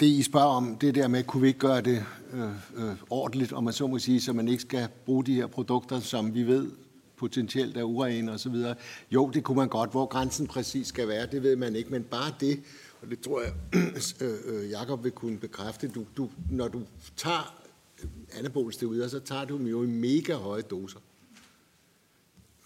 det 0.00 0.06
I 0.06 0.22
spørger 0.22 0.46
om, 0.46 0.76
det 0.76 0.94
der 0.94 1.08
med, 1.08 1.24
kunne 1.24 1.40
vi 1.40 1.48
ikke 1.48 1.60
gøre 1.60 1.80
det 1.80 2.04
øh, 2.32 2.50
øh, 2.76 2.94
ordentligt, 3.10 3.52
om 3.52 3.64
man 3.64 3.72
så 3.72 3.86
må 3.86 3.98
sige, 3.98 4.20
så 4.20 4.32
man 4.32 4.48
ikke 4.48 4.62
skal 4.62 4.88
bruge 5.04 5.24
de 5.24 5.34
her 5.34 5.46
produkter, 5.46 6.00
som 6.00 6.34
vi 6.34 6.42
ved 6.42 6.70
potentielt 7.16 7.76
er 7.76 7.82
urene 7.82 8.32
og 8.32 8.40
så 8.40 8.48
videre. 8.48 8.74
Jo, 9.10 9.30
det 9.30 9.44
kunne 9.44 9.56
man 9.56 9.68
godt. 9.68 9.90
Hvor 9.90 10.06
grænsen 10.06 10.46
præcis 10.46 10.86
skal 10.86 11.08
være, 11.08 11.26
det 11.26 11.42
ved 11.42 11.56
man 11.56 11.76
ikke, 11.76 11.90
men 11.90 12.02
bare 12.02 12.34
det, 12.40 12.62
og 13.02 13.10
det 13.10 13.20
tror 13.20 13.42
jeg, 13.42 13.52
øh, 14.20 14.34
øh 14.46 14.70
Jakob 14.70 15.04
vil 15.04 15.12
kunne 15.12 15.38
bekræfte, 15.38 15.88
du, 15.88 16.04
du, 16.16 16.30
når 16.50 16.68
du 16.68 16.82
tager 17.16 17.62
anabolsteroider, 18.38 19.08
så 19.08 19.20
tager 19.20 19.44
du 19.44 19.58
dem 19.58 19.66
jo 19.66 19.82
i 19.82 19.86
mega 19.86 20.34
høje 20.34 20.62
doser. 20.62 20.98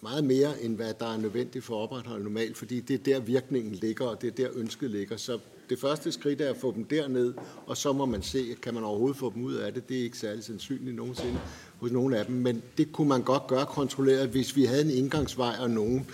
Meget 0.03 0.25
mere, 0.25 0.63
end 0.63 0.77
hvad 0.77 0.95
der 0.95 1.13
er 1.13 1.17
nødvendigt 1.17 1.65
for 1.65 1.79
at 1.79 1.83
opretholde 1.83 2.25
normalt, 2.25 2.57
fordi 2.57 2.81
det 2.81 2.95
er 2.95 3.05
der 3.05 3.21
virkningen 3.21 3.75
ligger, 3.75 4.07
og 4.07 4.23
det 4.23 4.29
er 4.29 4.45
der 4.45 4.49
ønsket 4.55 4.91
ligger. 4.91 5.17
Så 5.17 5.39
det 5.69 5.81
første 5.81 6.13
skridt 6.13 6.41
er 6.41 6.51
at 6.51 6.57
få 6.57 6.73
dem 6.75 6.85
derned, 6.85 7.35
og 7.67 7.77
så 7.77 7.93
må 7.93 8.07
man 8.07 8.23
se, 8.23 8.57
kan 8.63 8.75
man 8.75 8.85
overhovedet 8.85 9.17
få 9.17 9.33
dem 9.35 9.45
ud 9.45 9.55
af 9.55 9.75
det. 9.75 9.89
Det 9.89 9.99
er 9.99 10.03
ikke 10.03 10.19
særlig 10.19 10.45
sandsynligt 10.45 10.97
nogensinde 10.97 11.41
hos 11.81 11.91
nogle 11.91 12.19
af 12.19 12.27
dem, 12.27 12.35
men 12.35 12.63
det 12.79 12.93
kunne 12.93 13.09
man 13.09 13.23
godt 13.23 13.47
gøre 13.47 13.67
kontrolleret, 13.67 14.29
hvis 14.29 14.57
vi 14.57 14.65
havde 14.65 14.83
en 14.83 14.91
indgangsvej 14.91 15.57
og 15.61 15.71
nogen, 15.71 16.07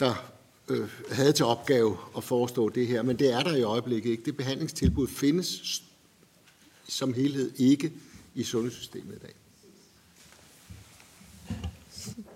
der 0.00 0.32
øh, 0.68 0.88
havde 1.10 1.32
til 1.32 1.44
opgave 1.44 1.96
at 2.16 2.24
forestå 2.24 2.68
det 2.68 2.86
her. 2.86 3.02
Men 3.02 3.18
det 3.18 3.32
er 3.32 3.40
der 3.40 3.56
i 3.56 3.62
øjeblikket 3.62 4.10
ikke. 4.10 4.22
Det 4.24 4.36
behandlingstilbud 4.36 5.08
findes 5.08 5.82
som 6.88 7.14
helhed 7.14 7.52
ikke 7.56 7.92
i 8.34 8.42
sundhedssystemet 8.42 9.14
i 9.14 9.18
dag. 9.18 9.34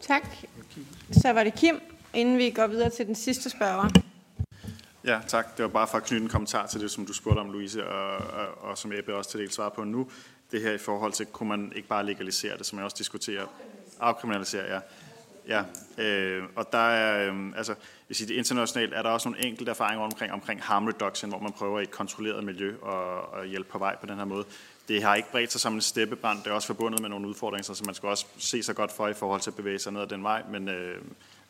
Tak. 0.01 0.37
Så 1.23 1.33
var 1.33 1.45
det 1.45 1.55
Kim, 1.55 1.81
inden 2.15 2.39
vi 2.39 2.51
går 2.51 2.67
videre 2.67 2.91
til 2.91 3.07
den 3.07 3.15
sidste 3.15 3.51
spørger. 3.51 3.89
Ja, 5.05 5.21
tak. 5.27 5.57
Det 5.57 5.63
var 5.63 5.69
bare 5.69 5.87
for 5.87 5.99
at 5.99 6.05
knytte 6.05 6.23
en 6.25 6.31
kommentar 6.31 6.67
til 6.67 6.81
det, 6.81 6.91
som 6.91 7.07
du 7.07 7.13
spurgte 7.13 7.41
om, 7.41 7.51
Louise, 7.51 7.87
og, 7.87 8.17
og, 8.17 8.71
og 8.71 8.79
som 8.79 8.93
Ebbe 8.93 9.15
også 9.15 9.31
til 9.31 9.41
del 9.41 9.51
svarer 9.51 9.69
på 9.69 9.85
nu. 9.85 10.11
Det 10.53 10.63
her 10.63 10.73
i 10.73 10.79
forhold 10.79 11.13
til, 11.13 11.27
kunne 11.27 11.49
man 11.49 11.73
ikke 11.77 11.89
bare 11.89 12.07
legalisere 12.07 12.59
det, 12.59 12.67
som 12.67 12.79
jeg 12.79 12.85
også 12.85 12.97
diskuterer, 12.99 13.47
afkriminalisere, 14.01 14.75
ja. 14.75 14.81
Ja, 15.49 15.63
øh, 16.05 16.43
og 16.57 16.73
der 16.73 16.79
er, 16.79 17.33
øh, 17.33 17.53
altså, 17.57 17.75
hvis 18.07 18.19
det 18.19 18.31
internationalt 18.31 18.95
er 18.95 19.03
der 19.03 19.11
også 19.11 19.29
nogle 19.29 19.47
enkelte 19.47 19.71
erfaringer 19.71 20.05
omkring, 20.05 20.33
omkring 20.33 20.63
harm 20.63 20.87
reduction, 20.87 21.31
hvor 21.31 21.41
man 21.41 21.53
prøver 21.53 21.81
i 21.81 21.83
et 21.83 21.91
kontrolleret 21.91 22.45
miljø 22.45 22.77
og, 22.83 23.33
og 23.33 23.47
hjælpe 23.47 23.71
på 23.71 23.79
vej 23.79 23.97
på 23.97 24.07
den 24.07 24.17
her 24.17 24.25
måde. 24.25 24.45
Det 24.89 25.03
har 25.03 25.15
ikke 25.15 25.31
bredt 25.31 25.53
sig 25.53 25.61
som 25.61 25.75
en 25.75 25.81
steppebrand, 25.81 26.39
det 26.39 26.47
er 26.47 26.53
også 26.53 26.67
forbundet 26.67 27.01
med 27.01 27.09
nogle 27.09 27.29
udfordringer, 27.29 27.75
så 27.75 27.83
man 27.87 27.95
skal 27.95 28.09
også 28.09 28.27
se 28.39 28.63
sig 28.63 28.75
godt 28.75 28.93
for 28.93 29.09
i 29.09 29.15
forhold 29.15 29.41
til 29.41 29.51
at 29.51 29.57
bevæge 29.57 29.79
sig 29.79 29.93
ned 29.93 30.01
ad 30.01 30.07
den 30.07 30.23
vej, 30.23 30.43
men 30.51 30.69
øh, 30.69 31.03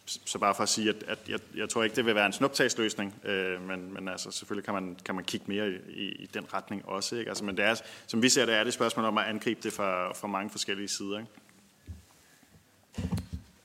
så 0.07 0.39
bare 0.39 0.55
for 0.55 0.63
at 0.63 0.69
sige, 0.69 0.89
at, 0.89 0.97
at 1.09 1.19
jeg, 1.29 1.39
jeg 1.57 1.69
tror 1.69 1.83
ikke, 1.83 1.97
det 1.97 2.07
vil 2.07 2.15
være 2.15 2.27
en 2.27 2.33
snuptagsløsning, 2.33 3.15
øh, 3.25 3.69
men, 3.69 3.95
men 3.95 4.09
altså, 4.09 4.31
selvfølgelig 4.31 4.65
kan 4.65 4.75
man, 4.75 4.97
kan 5.05 5.15
man 5.15 5.25
kigge 5.25 5.47
mere 5.49 5.71
i, 5.71 5.75
i, 5.89 6.09
i 6.09 6.29
den 6.35 6.55
retning 6.55 6.89
også. 6.89 7.17
Ikke? 7.17 7.29
Altså, 7.29 7.45
men 7.45 7.57
det 7.57 7.65
er, 7.65 7.75
som 8.07 8.23
vi 8.23 8.29
ser 8.29 8.47
det, 8.47 8.55
er 8.55 8.59
det 8.59 8.69
et 8.69 8.75
spørgsmål 8.75 9.05
om 9.05 9.19
at 9.19 9.25
angribe 9.25 9.61
det 9.63 9.73
fra, 9.73 10.13
fra 10.13 10.29
mange 10.29 10.51
forskellige 10.51 10.89
sider. 10.89 11.19
Ikke? 11.19 11.31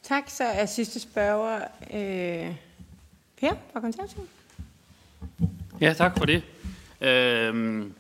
Tak, 0.04 0.24
så 0.30 0.44
er 0.44 0.66
sidste 0.66 1.00
spørger 1.00 1.56
øh, 1.94 2.56
Per 3.38 3.54
fra 3.74 3.80
Konservativ. 3.80 4.30
Ja, 5.82 5.94
tak 5.94 6.18
for 6.18 6.26
det. 6.26 6.44
Øhm, 7.02 7.94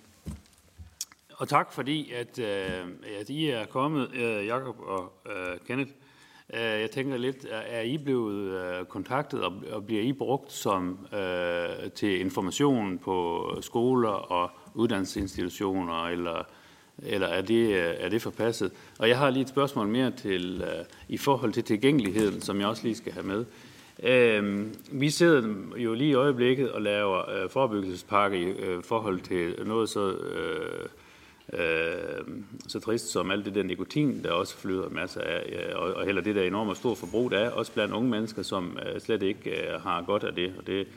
og 1.40 1.48
tak 1.48 1.74
fordi, 1.74 2.11
at, 2.11 2.40
øh, 2.40 2.88
at 3.20 3.30
I 3.30 3.49
er 3.49 3.66
kommet, 3.66 4.16
øh, 4.16 4.45
Jakob 4.45 4.76
og 4.80 5.14
øh, 5.26 5.57
Kenneth. 5.68 5.91
Øh, 6.53 6.60
jeg 6.61 6.91
tænker 6.91 7.18
lidt, 7.18 7.45
er 7.52 7.82
I 7.82 7.98
blevet 7.98 8.52
øh, 8.52 8.86
kontaktet, 8.86 9.44
og, 9.44 9.53
og 9.72 9.86
bliver 9.86 10.02
I 10.02 10.14
brugt 10.14 10.52
som 10.52 11.07
øh, 11.14 11.91
til 11.95 12.20
information 12.20 12.98
på 12.98 13.49
skoler 13.61 14.10
og 14.10 14.52
uddannelsesinstitutioner, 14.74 16.07
eller, 16.07 16.44
eller 16.98 17.28
er, 17.28 17.41
det, 17.41 17.68
øh, 17.70 17.94
er 17.98 18.10
det 18.10 18.22
forpasset? 18.22 18.72
Og 18.99 19.10
jeg 19.10 19.18
har 19.18 19.30
lige 19.30 19.44
et 19.44 19.49
spørgsmål 19.49 19.88
mere 19.88 20.11
til 20.11 20.61
øh, 20.61 20.86
i 21.10 21.18
forhold 21.18 21.53
til 21.53 21.64
tilgængeligheden, 21.64 22.41
som 22.41 22.60
jeg 22.60 22.68
også 22.68 22.84
lige 22.84 22.95
skal 22.95 23.14
have 23.14 23.26
med. 23.26 23.45
Øh, 24.03 24.68
vi 24.91 25.10
sidder 25.10 25.56
jo 25.78 25.94
lige 25.94 26.10
i 26.10 26.14
øjeblikket 26.14 26.72
og 26.72 26.82
laver 26.82 27.30
øh, 27.30 27.49
forebyggelsespakke 27.49 28.38
i 28.38 28.44
øh, 28.44 28.84
forhold 28.84 29.20
til 29.20 29.56
noget 29.66 29.90
så... 29.90 30.11
Øh, 30.11 30.90
øh, 31.53 32.27
så 32.67 32.80
trist 32.80 33.11
som 33.11 33.31
alt 33.31 33.45
det 33.45 33.55
der 33.55 33.63
nikotin, 33.63 34.23
der 34.23 34.31
også 34.31 34.57
flyder 34.57 34.89
masser 34.89 35.21
af, 35.21 35.73
og, 35.76 35.93
og 35.93 36.05
heller 36.05 36.21
det 36.21 36.35
der 36.35 36.43
enorme 36.43 36.76
store 36.76 36.95
forbrug, 36.95 37.31
der 37.31 37.38
er 37.38 37.49
også 37.49 37.71
blandt 37.71 37.93
unge 37.93 38.09
mennesker, 38.09 38.41
som 38.41 38.77
øh, 38.85 39.01
slet 39.01 39.23
ikke 39.23 39.49
øh, 39.49 39.81
har 39.81 40.01
godt 40.01 40.23
af 40.23 40.35
det, 40.35 40.53
og 40.57 40.67
det 40.67 40.88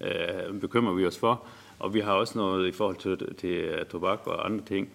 øh, 0.00 0.60
bekymrer 0.60 0.94
vi 0.94 1.06
os 1.06 1.18
for. 1.18 1.44
Og 1.78 1.94
vi 1.94 2.00
har 2.00 2.12
også 2.12 2.38
noget 2.38 2.68
i 2.68 2.72
forhold 2.72 2.96
til, 2.96 3.34
til 3.34 3.50
øh, 3.50 3.86
tobak 3.86 4.26
og 4.26 4.46
andre 4.46 4.64
ting. 4.64 4.88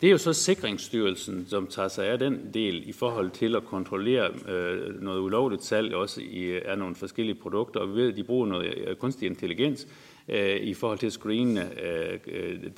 Det 0.00 0.06
er 0.06 0.10
jo 0.10 0.18
så 0.18 0.32
Sikringsstyrelsen, 0.32 1.46
som 1.48 1.66
tager 1.66 1.88
sig 1.88 2.06
af 2.06 2.18
den 2.18 2.50
del 2.54 2.88
i 2.88 2.92
forhold 2.92 3.30
til 3.30 3.56
at 3.56 3.64
kontrollere 3.64 4.30
øh, 4.48 5.02
noget 5.02 5.20
ulovligt 5.20 5.64
salg 5.64 5.94
også 5.94 6.20
i, 6.20 6.42
øh, 6.42 6.62
af 6.64 6.78
nogle 6.78 6.94
forskellige 6.94 7.34
produkter. 7.34 7.80
Og 7.80 7.88
vi 7.88 7.94
ved, 7.94 8.10
at 8.10 8.16
de 8.16 8.24
bruger 8.24 8.46
noget 8.46 8.74
øh, 8.76 8.96
kunstig 8.96 9.26
intelligens 9.26 9.88
øh, 10.28 10.56
i 10.56 10.74
forhold 10.74 10.98
til 10.98 11.06
at 11.06 11.12
screene 11.12 11.70
øh, 11.82 12.18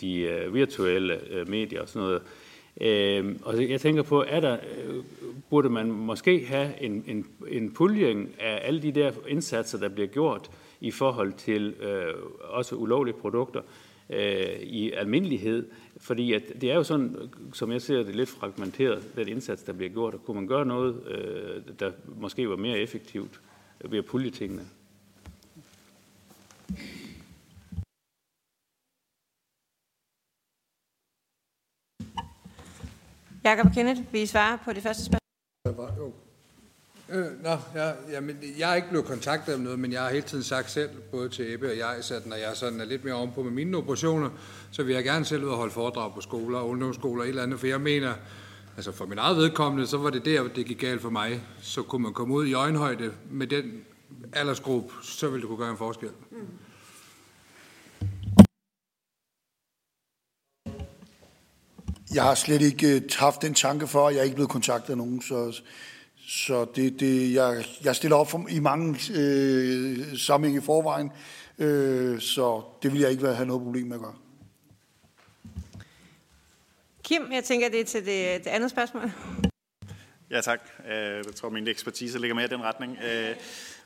de 0.01 0.21
øh, 0.21 0.55
virtuelle 0.55 1.33
øh, 1.33 1.49
medier 1.49 1.81
og 1.81 1.89
sådan 1.89 2.09
noget. 2.09 2.23
Øh, 2.81 3.37
og 3.43 3.71
jeg 3.71 3.81
tænker 3.81 4.03
på, 4.03 4.25
er 4.29 4.41
der, 4.41 4.59
øh, 4.87 4.95
burde 5.51 5.69
man 5.69 5.91
måske 5.91 6.47
have 6.47 6.83
en, 6.83 7.05
en, 7.07 7.27
en 7.49 7.73
puljing 7.73 8.35
af 8.41 8.61
alle 8.63 8.83
de 8.83 8.93
der 8.93 9.13
indsatser, 9.29 9.79
der 9.79 9.89
bliver 9.89 10.09
gjort 10.09 10.51
i 10.81 10.91
forhold 10.91 11.33
til 11.33 11.75
øh, 11.81 12.15
også 12.41 12.77
ulovlige 12.77 13.15
produkter 13.15 13.61
øh, 14.11 14.61
i 14.61 14.93
almindelighed, 14.93 15.67
fordi 15.97 16.33
at 16.33 16.43
det 16.61 16.71
er 16.71 16.75
jo 16.75 16.83
sådan, 16.83 17.17
som 17.53 17.73
jeg 17.73 17.83
ser 17.83 18.03
det, 18.03 18.17
lidt 18.17 18.29
fragmenteret, 18.29 19.17
den 19.17 19.29
indsats, 19.29 19.63
der 19.63 19.73
bliver 19.73 19.91
gjort. 19.91 20.15
Og 20.15 20.25
kunne 20.25 20.35
man 20.35 20.47
gøre 20.47 20.67
noget, 20.67 21.03
øh, 21.09 21.63
der 21.81 21.91
måske 22.21 22.49
var 22.49 22.57
mere 22.57 22.79
effektivt 22.79 23.41
ved 23.85 23.99
at 23.99 24.05
pulje 24.05 24.31
tingene? 24.31 24.63
Jakob 33.49 33.67
og 33.67 33.73
Kenneth, 33.73 34.01
vil 34.13 34.21
I 34.21 34.27
svare 34.27 34.59
på 34.65 34.73
det 34.73 34.83
første 34.83 35.05
spørgsmål? 35.05 36.13
Øh, 37.09 37.43
nå, 37.43 37.51
ja, 37.75 37.93
jamen, 38.11 38.37
jeg 38.59 38.71
er 38.71 38.75
ikke 38.75 38.89
blevet 38.89 39.07
kontaktet 39.07 39.55
om 39.55 39.61
noget, 39.61 39.79
men 39.79 39.93
jeg 39.93 40.03
har 40.03 40.11
hele 40.11 40.23
tiden 40.23 40.45
sagt 40.45 40.71
selv, 40.71 40.91
både 41.11 41.29
til 41.29 41.55
Ebbe 41.55 41.71
og 41.71 41.79
jeg, 41.79 41.89
at 42.11 42.27
når 42.27 42.37
jeg 42.37 42.51
sådan 42.55 42.81
er 42.81 42.85
lidt 42.85 43.05
mere 43.05 43.15
ovenpå 43.15 43.43
med 43.43 43.51
mine 43.51 43.77
operationer, 43.77 44.31
så 44.71 44.83
vil 44.83 44.95
jeg 44.95 45.05
gerne 45.05 45.25
selv 45.25 45.45
ud 45.45 45.49
og 45.49 45.57
holde 45.57 45.73
foredrag 45.73 46.15
på 46.15 46.21
skoler, 46.21 46.61
ungdomsskoler 46.61 47.21
og 47.21 47.25
et 47.25 47.29
eller 47.29 47.43
andet, 47.43 47.61
for 47.61 47.67
jeg 47.67 47.81
mener, 47.81 48.15
altså 48.77 48.93
for 48.93 49.07
min 49.07 49.19
eget 49.19 49.37
vedkommende, 49.37 49.87
så 49.87 49.99
var 49.99 50.11
det 50.11 50.25
der, 50.25 50.49
det 50.49 50.67
gik 50.67 50.79
galt 50.79 51.03
for 51.03 51.11
mig. 51.11 51.43
Så 51.63 51.83
kunne 51.83 52.03
man 52.03 52.13
komme 52.13 52.35
ud 52.35 52.47
i 52.47 52.53
øjenhøjde 52.53 53.13
med 53.31 53.47
den 53.47 53.85
aldersgruppe, 54.33 54.95
så 55.03 55.29
ville 55.29 55.41
det 55.41 55.49
kunne 55.49 55.59
gøre 55.59 55.71
en 55.71 55.77
forskel. 55.77 56.11
Mm. 56.31 56.37
Jeg 62.15 62.23
har 62.23 62.35
slet 62.35 62.63
ikke 62.63 62.97
øh, 62.97 63.03
haft 63.19 63.43
den 63.43 63.55
tanke 63.55 63.87
for, 63.87 64.09
at 64.09 64.15
jeg 64.15 64.21
er 64.21 64.25
ikke 64.25 64.35
blevet 64.35 64.51
kontaktet 64.51 64.91
af 64.91 64.97
nogen, 64.97 65.23
så, 65.23 65.61
så 66.29 66.67
det, 66.77 67.01
det, 67.01 67.35
jeg, 67.35 67.65
jeg 67.85 67.97
stiller 67.97 68.17
op 68.17 68.31
for, 68.31 68.47
i 68.51 68.59
mange 68.59 68.99
øh, 69.15 70.19
sammenhænge 70.19 70.63
i 70.63 70.65
forvejen, 70.65 71.11
øh, 71.59 72.21
så 72.21 72.63
det 72.83 72.93
vil 72.93 73.01
jeg 73.01 73.11
ikke 73.11 73.27
have 73.27 73.47
noget 73.47 73.63
problem 73.63 73.87
med 73.87 73.97
at 73.97 74.03
gøre. 74.03 74.15
Kim, 77.03 77.33
jeg 77.33 77.45
tænker, 77.45 77.69
det 77.69 77.81
er 77.81 77.85
til 77.85 78.07
det, 78.07 78.45
det 78.45 78.51
andet 78.51 78.71
spørgsmål. 78.71 79.11
Ja, 80.31 80.41
tak. 80.41 80.61
Øh, 80.89 80.95
jeg 81.27 81.35
tror, 81.35 81.49
min 81.49 81.69
ekspertise 81.69 82.19
ligger 82.19 82.35
mere 82.35 82.45
i 82.45 82.49
den 82.49 82.63
retning. 82.63 82.99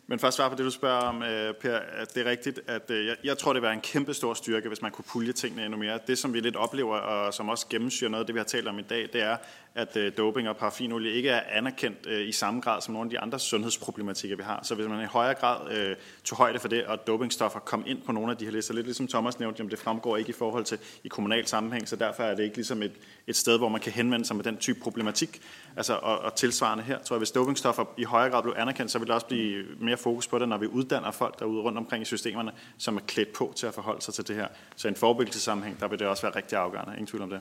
Men 0.07 0.19
først 0.19 0.37
svar 0.37 0.49
på 0.49 0.55
det, 0.55 0.65
du 0.65 0.71
spørger 0.71 1.01
om, 1.01 1.23
øh, 1.23 1.55
Per, 1.55 1.77
at 1.77 2.15
det 2.15 2.27
er 2.27 2.31
rigtigt, 2.31 2.61
at 2.67 2.91
øh, 2.91 3.07
jeg, 3.07 3.17
jeg 3.25 3.39
tror, 3.39 3.53
det 3.53 3.63
vil 3.63 3.67
være 3.67 3.75
en 3.75 3.81
kæmpe 3.81 4.15
stor 4.15 4.35
styrke, 4.35 4.69
hvis 4.69 4.83
man 4.83 4.91
kunne 4.91 5.05
pulje 5.13 5.33
tingene 5.33 5.65
endnu 5.65 5.79
mere. 5.79 5.99
Det, 6.07 6.19
som 6.19 6.35
vi 6.35 6.41
lidt 6.41 6.57
oplever, 6.57 6.97
og 6.97 7.35
som 7.35 7.49
også 7.49 7.67
gennemsyrer 7.71 8.11
noget 8.11 8.23
af 8.23 8.27
det, 8.27 8.35
vi 8.35 8.39
har 8.39 8.45
talt 8.45 8.69
om 8.69 8.79
i 8.79 8.83
dag, 8.83 9.09
det 9.13 9.23
er, 9.23 9.37
at 9.75 9.97
øh, 9.97 10.13
doping 10.17 10.49
og 10.49 10.57
paraffinolie 10.57 11.13
ikke 11.13 11.29
er 11.29 11.41
anerkendt 11.51 12.07
øh, 12.07 12.29
i 12.29 12.33
samme 12.33 12.61
grad 12.61 12.81
som 12.81 12.95
nogle 12.95 13.07
af 13.07 13.11
de 13.11 13.19
andre 13.19 13.39
sundhedsproblematikker, 13.39 14.37
vi 14.37 14.43
har. 14.43 14.61
Så 14.63 14.75
hvis 14.75 14.87
man 14.89 15.03
i 15.03 15.07
højere 15.07 15.35
grad 15.35 15.73
øh, 15.73 15.97
tog 16.25 16.39
højde 16.39 16.59
for 16.59 16.69
det, 16.69 16.85
og 16.85 17.07
dopingstoffer 17.07 17.59
kom 17.59 17.85
ind 17.87 18.03
på 18.03 18.13
nogle 18.13 18.31
af 18.31 18.37
de 18.37 18.45
her 18.45 18.53
lister, 18.53 18.75
lidt 18.75 18.87
ligesom 18.87 19.09
Thomas 19.09 19.39
nævnte, 19.41 19.59
jamen 19.59 19.71
det 19.71 19.79
fremgår 19.79 20.17
ikke 20.17 20.31
i 20.31 20.33
forhold 20.33 20.65
til 20.65 20.79
i 21.05 21.09
kommunal 21.09 21.47
sammenhæng, 21.47 21.89
så 21.89 21.97
derfor 21.97 22.23
er 22.23 22.35
det 22.35 22.43
ikke 22.43 22.57
ligesom 22.57 22.83
et, 22.83 22.93
et 23.27 23.37
sted, 23.37 23.59
hvor 23.59 23.69
man 23.69 23.81
kan 23.81 23.93
henvende 23.93 24.27
sig 24.27 24.37
med 24.37 24.45
den 24.45 24.57
type 24.57 24.81
problematik. 24.81 25.41
Altså, 25.77 25.95
og, 25.95 26.19
og 26.19 26.35
tilsvarende 26.35 26.85
her, 26.85 26.99
tror 26.99 27.17
jeg, 27.17 27.19
hvis 27.19 27.31
dopingstoffer 27.31 27.85
i 27.97 28.05
højere 28.05 28.31
grad 28.31 28.43
blev 28.43 28.55
anerkendt, 28.57 28.93
så 28.93 28.99
vil 28.99 29.09
der 29.09 29.15
også 29.15 29.27
blive 29.27 29.65
mere 29.81 29.97
fokus 29.97 30.29
på 30.29 30.39
det, 30.39 30.49
når 30.49 30.59
vi 30.59 30.67
uddanner 30.67 31.11
folk 31.11 31.39
derude 31.39 31.63
rundt 31.63 31.79
omkring 31.79 32.03
i 32.03 32.05
systemerne, 32.05 32.53
som 32.79 32.97
er 32.97 33.01
klædt 33.01 33.33
på 33.33 33.53
til 33.57 33.67
at 33.67 33.75
forholde 33.75 34.03
sig 34.03 34.15
til 34.15 34.29
det 34.29 34.37
her. 34.37 34.47
Så 34.77 34.89
i 34.89 34.91
en 34.91 34.97
forebyggelsessammenhæng, 34.97 35.81
der 35.81 35.89
vil 35.89 35.99
det 35.99 36.07
også 36.07 36.23
være 36.23 36.37
rigtig 36.37 36.59
afgørende. 36.59 36.93
Ingen 36.93 37.07
tvivl 37.07 37.23
om 37.23 37.31
det. 37.31 37.41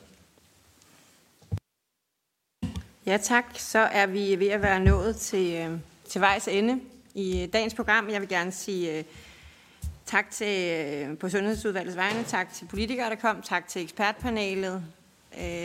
Ja 3.06 3.18
tak, 3.18 3.46
så 3.58 3.80
er 3.80 4.06
vi 4.06 4.40
ved 4.40 4.48
at 4.48 4.62
være 4.62 4.80
nået 4.80 5.16
til, 5.16 5.54
øh, 5.54 5.80
til 6.10 6.22
vejs 6.22 6.48
ende. 6.48 6.82
i 7.14 7.42
øh, 7.42 7.54
dagens 7.54 7.74
program. 7.74 8.10
Jeg 8.10 8.22
vil 8.22 8.30
gerne 8.30 8.52
sige 8.52 8.98
øh, 8.98 9.04
tak 10.06 10.32
til 10.32 11.18
på 11.20 11.30
Sundhedsudvalgets 11.30 11.96
vegne, 11.98 12.24
tak 12.24 12.54
til 12.54 12.66
politikere, 12.66 13.10
der 13.10 13.16
kom, 13.16 13.42
tak 13.42 13.68
til 13.68 13.82
ekspertpanelet, 13.82 14.84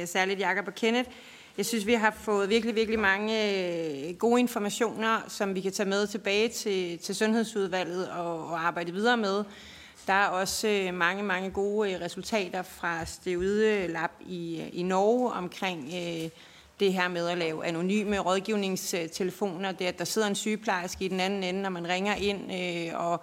særligt 0.04 0.40
Jakob 0.40 0.66
og 0.66 0.74
Kenneth. 0.74 1.10
Jeg 1.56 1.66
synes, 1.66 1.86
vi 1.86 1.94
har 1.94 2.10
fået 2.10 2.48
virkelig, 2.48 2.74
virkelig 2.74 2.98
mange 2.98 4.16
gode 4.18 4.40
informationer, 4.40 5.20
som 5.28 5.54
vi 5.54 5.60
kan 5.60 5.72
tage 5.72 5.88
med 5.88 6.06
tilbage 6.06 6.48
til, 6.48 6.98
til 6.98 7.14
Sundhedsudvalget 7.14 8.08
og, 8.10 8.46
og 8.46 8.66
arbejde 8.66 8.92
videre 8.92 9.16
med. 9.16 9.44
Der 10.06 10.12
er 10.12 10.26
også 10.26 10.90
mange, 10.92 11.22
mange 11.22 11.50
gode 11.50 12.04
resultater 12.04 12.62
fra 12.62 13.04
Steude 13.04 13.86
Lab 13.86 14.10
i, 14.20 14.62
i 14.72 14.82
Norge 14.82 15.32
omkring 15.32 15.92
øh, 15.94 16.30
det 16.81 16.93
her 16.93 17.09
med 17.09 17.28
at 17.28 17.39
lave 17.39 17.66
anonyme 17.66 18.19
rådgivningstelefoner, 18.19 19.73
det 19.73 19.85
at 19.85 19.98
der 19.98 20.05
sidder 20.05 20.28
en 20.28 20.35
sygeplejerske 20.35 21.05
i 21.05 21.09
den 21.09 21.20
anden 21.20 21.43
ende, 21.43 21.62
når 21.62 21.70
man 21.70 21.89
ringer 21.89 22.15
ind, 22.15 22.53
øh, 22.53 23.01
og 23.01 23.23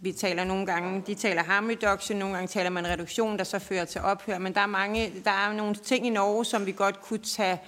vi 0.00 0.12
taler 0.12 0.44
nogle 0.44 0.66
gange, 0.66 1.02
de 1.06 1.14
taler 1.14 1.42
harm 1.42 1.66
reduction, 1.66 2.18
nogle 2.18 2.34
gange 2.34 2.48
taler 2.48 2.70
man 2.70 2.86
reduktion, 2.86 3.38
der 3.38 3.44
så 3.44 3.58
fører 3.58 3.84
til 3.84 4.00
ophør, 4.00 4.38
men 4.38 4.54
der 4.54 4.60
er, 4.60 4.66
mange, 4.66 5.12
der 5.24 5.30
er 5.30 5.52
nogle 5.52 5.74
ting 5.74 6.06
i 6.06 6.10
Norge, 6.10 6.44
som 6.44 6.66
vi 6.66 6.72
godt 6.72 7.02
kunne 7.02 7.18
tage, 7.18 7.60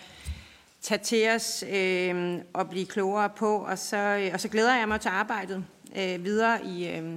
tage 0.82 0.98
til 0.98 1.28
os 1.28 1.64
øh, 1.70 2.38
og 2.52 2.70
blive 2.70 2.86
klogere 2.86 3.28
på, 3.28 3.56
og 3.56 3.78
så, 3.78 3.96
øh, 3.96 4.30
og 4.34 4.40
så 4.40 4.48
glæder 4.48 4.76
jeg 4.76 4.88
mig 4.88 5.00
til 5.00 5.08
arbejdet 5.08 5.64
øh, 5.96 6.24
videre, 6.24 6.64
i, 6.64 6.88
øh, 6.88 7.14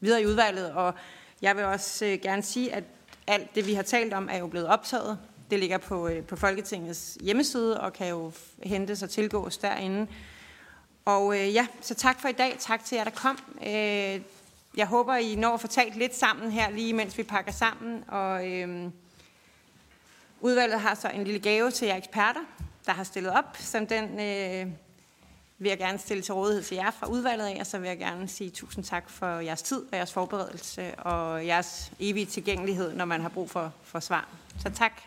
videre 0.00 0.22
i 0.22 0.26
udvalget, 0.26 0.72
og 0.72 0.94
jeg 1.42 1.56
vil 1.56 1.64
også 1.64 2.04
øh, 2.04 2.18
gerne 2.22 2.42
sige, 2.42 2.74
at 2.74 2.84
alt 3.26 3.54
det, 3.54 3.66
vi 3.66 3.74
har 3.74 3.82
talt 3.82 4.14
om, 4.14 4.28
er 4.32 4.38
jo 4.38 4.46
blevet 4.46 4.68
optaget. 4.68 5.18
Det 5.50 5.58
ligger 5.58 5.78
på, 5.78 6.08
øh, 6.08 6.22
på 6.22 6.36
Folketingets 6.36 7.18
hjemmeside 7.20 7.80
og 7.80 7.92
kan 7.92 8.08
jo 8.08 8.32
hentes 8.62 9.02
og 9.02 9.10
tilgås 9.10 9.58
derinde. 9.58 10.06
Og 11.04 11.40
øh, 11.40 11.54
ja, 11.54 11.66
så 11.80 11.94
tak 11.94 12.20
for 12.20 12.28
i 12.28 12.32
dag. 12.32 12.56
Tak 12.58 12.84
til 12.84 12.96
jer, 12.96 13.04
der 13.04 13.10
kom. 13.10 13.38
Øh, 13.66 14.20
jeg 14.76 14.86
håber, 14.86 15.14
I 15.16 15.34
når 15.34 15.54
at 15.54 15.60
få 15.60 15.66
talt 15.66 15.96
lidt 15.96 16.16
sammen 16.16 16.52
her, 16.52 16.70
lige 16.70 16.92
mens 16.92 17.18
vi 17.18 17.22
pakker 17.22 17.52
sammen. 17.52 18.04
Og 18.08 18.50
øh, 18.50 18.90
udvalget 20.40 20.80
har 20.80 20.94
så 20.94 21.08
en 21.08 21.24
lille 21.24 21.40
gave 21.40 21.70
til 21.70 21.88
jer 21.88 21.96
eksperter, 21.96 22.40
der 22.86 22.92
har 22.92 23.04
stillet 23.04 23.32
op, 23.32 23.56
som 23.58 23.86
den 23.86 24.04
øh, 24.04 24.72
vil 25.58 25.68
jeg 25.68 25.78
gerne 25.78 25.98
stille 25.98 26.22
til 26.22 26.34
rådighed 26.34 26.62
til 26.62 26.74
jer 26.74 26.90
fra 26.90 27.06
udvalget 27.06 27.46
af, 27.46 27.56
og 27.60 27.66
så 27.66 27.78
vil 27.78 27.88
jeg 27.88 27.98
gerne 27.98 28.28
sige 28.28 28.50
tusind 28.50 28.84
tak 28.84 29.10
for 29.10 29.26
jeres 29.26 29.62
tid 29.62 29.82
og 29.92 29.96
jeres 29.96 30.12
forberedelse 30.12 30.94
og 30.94 31.46
jeres 31.46 31.92
evige 32.00 32.26
tilgængelighed, 32.26 32.94
når 32.94 33.04
man 33.04 33.20
har 33.20 33.28
brug 33.28 33.50
for, 33.50 33.72
for 33.82 34.00
svar. 34.00 34.28
Så 34.62 34.70
tak. 34.70 35.02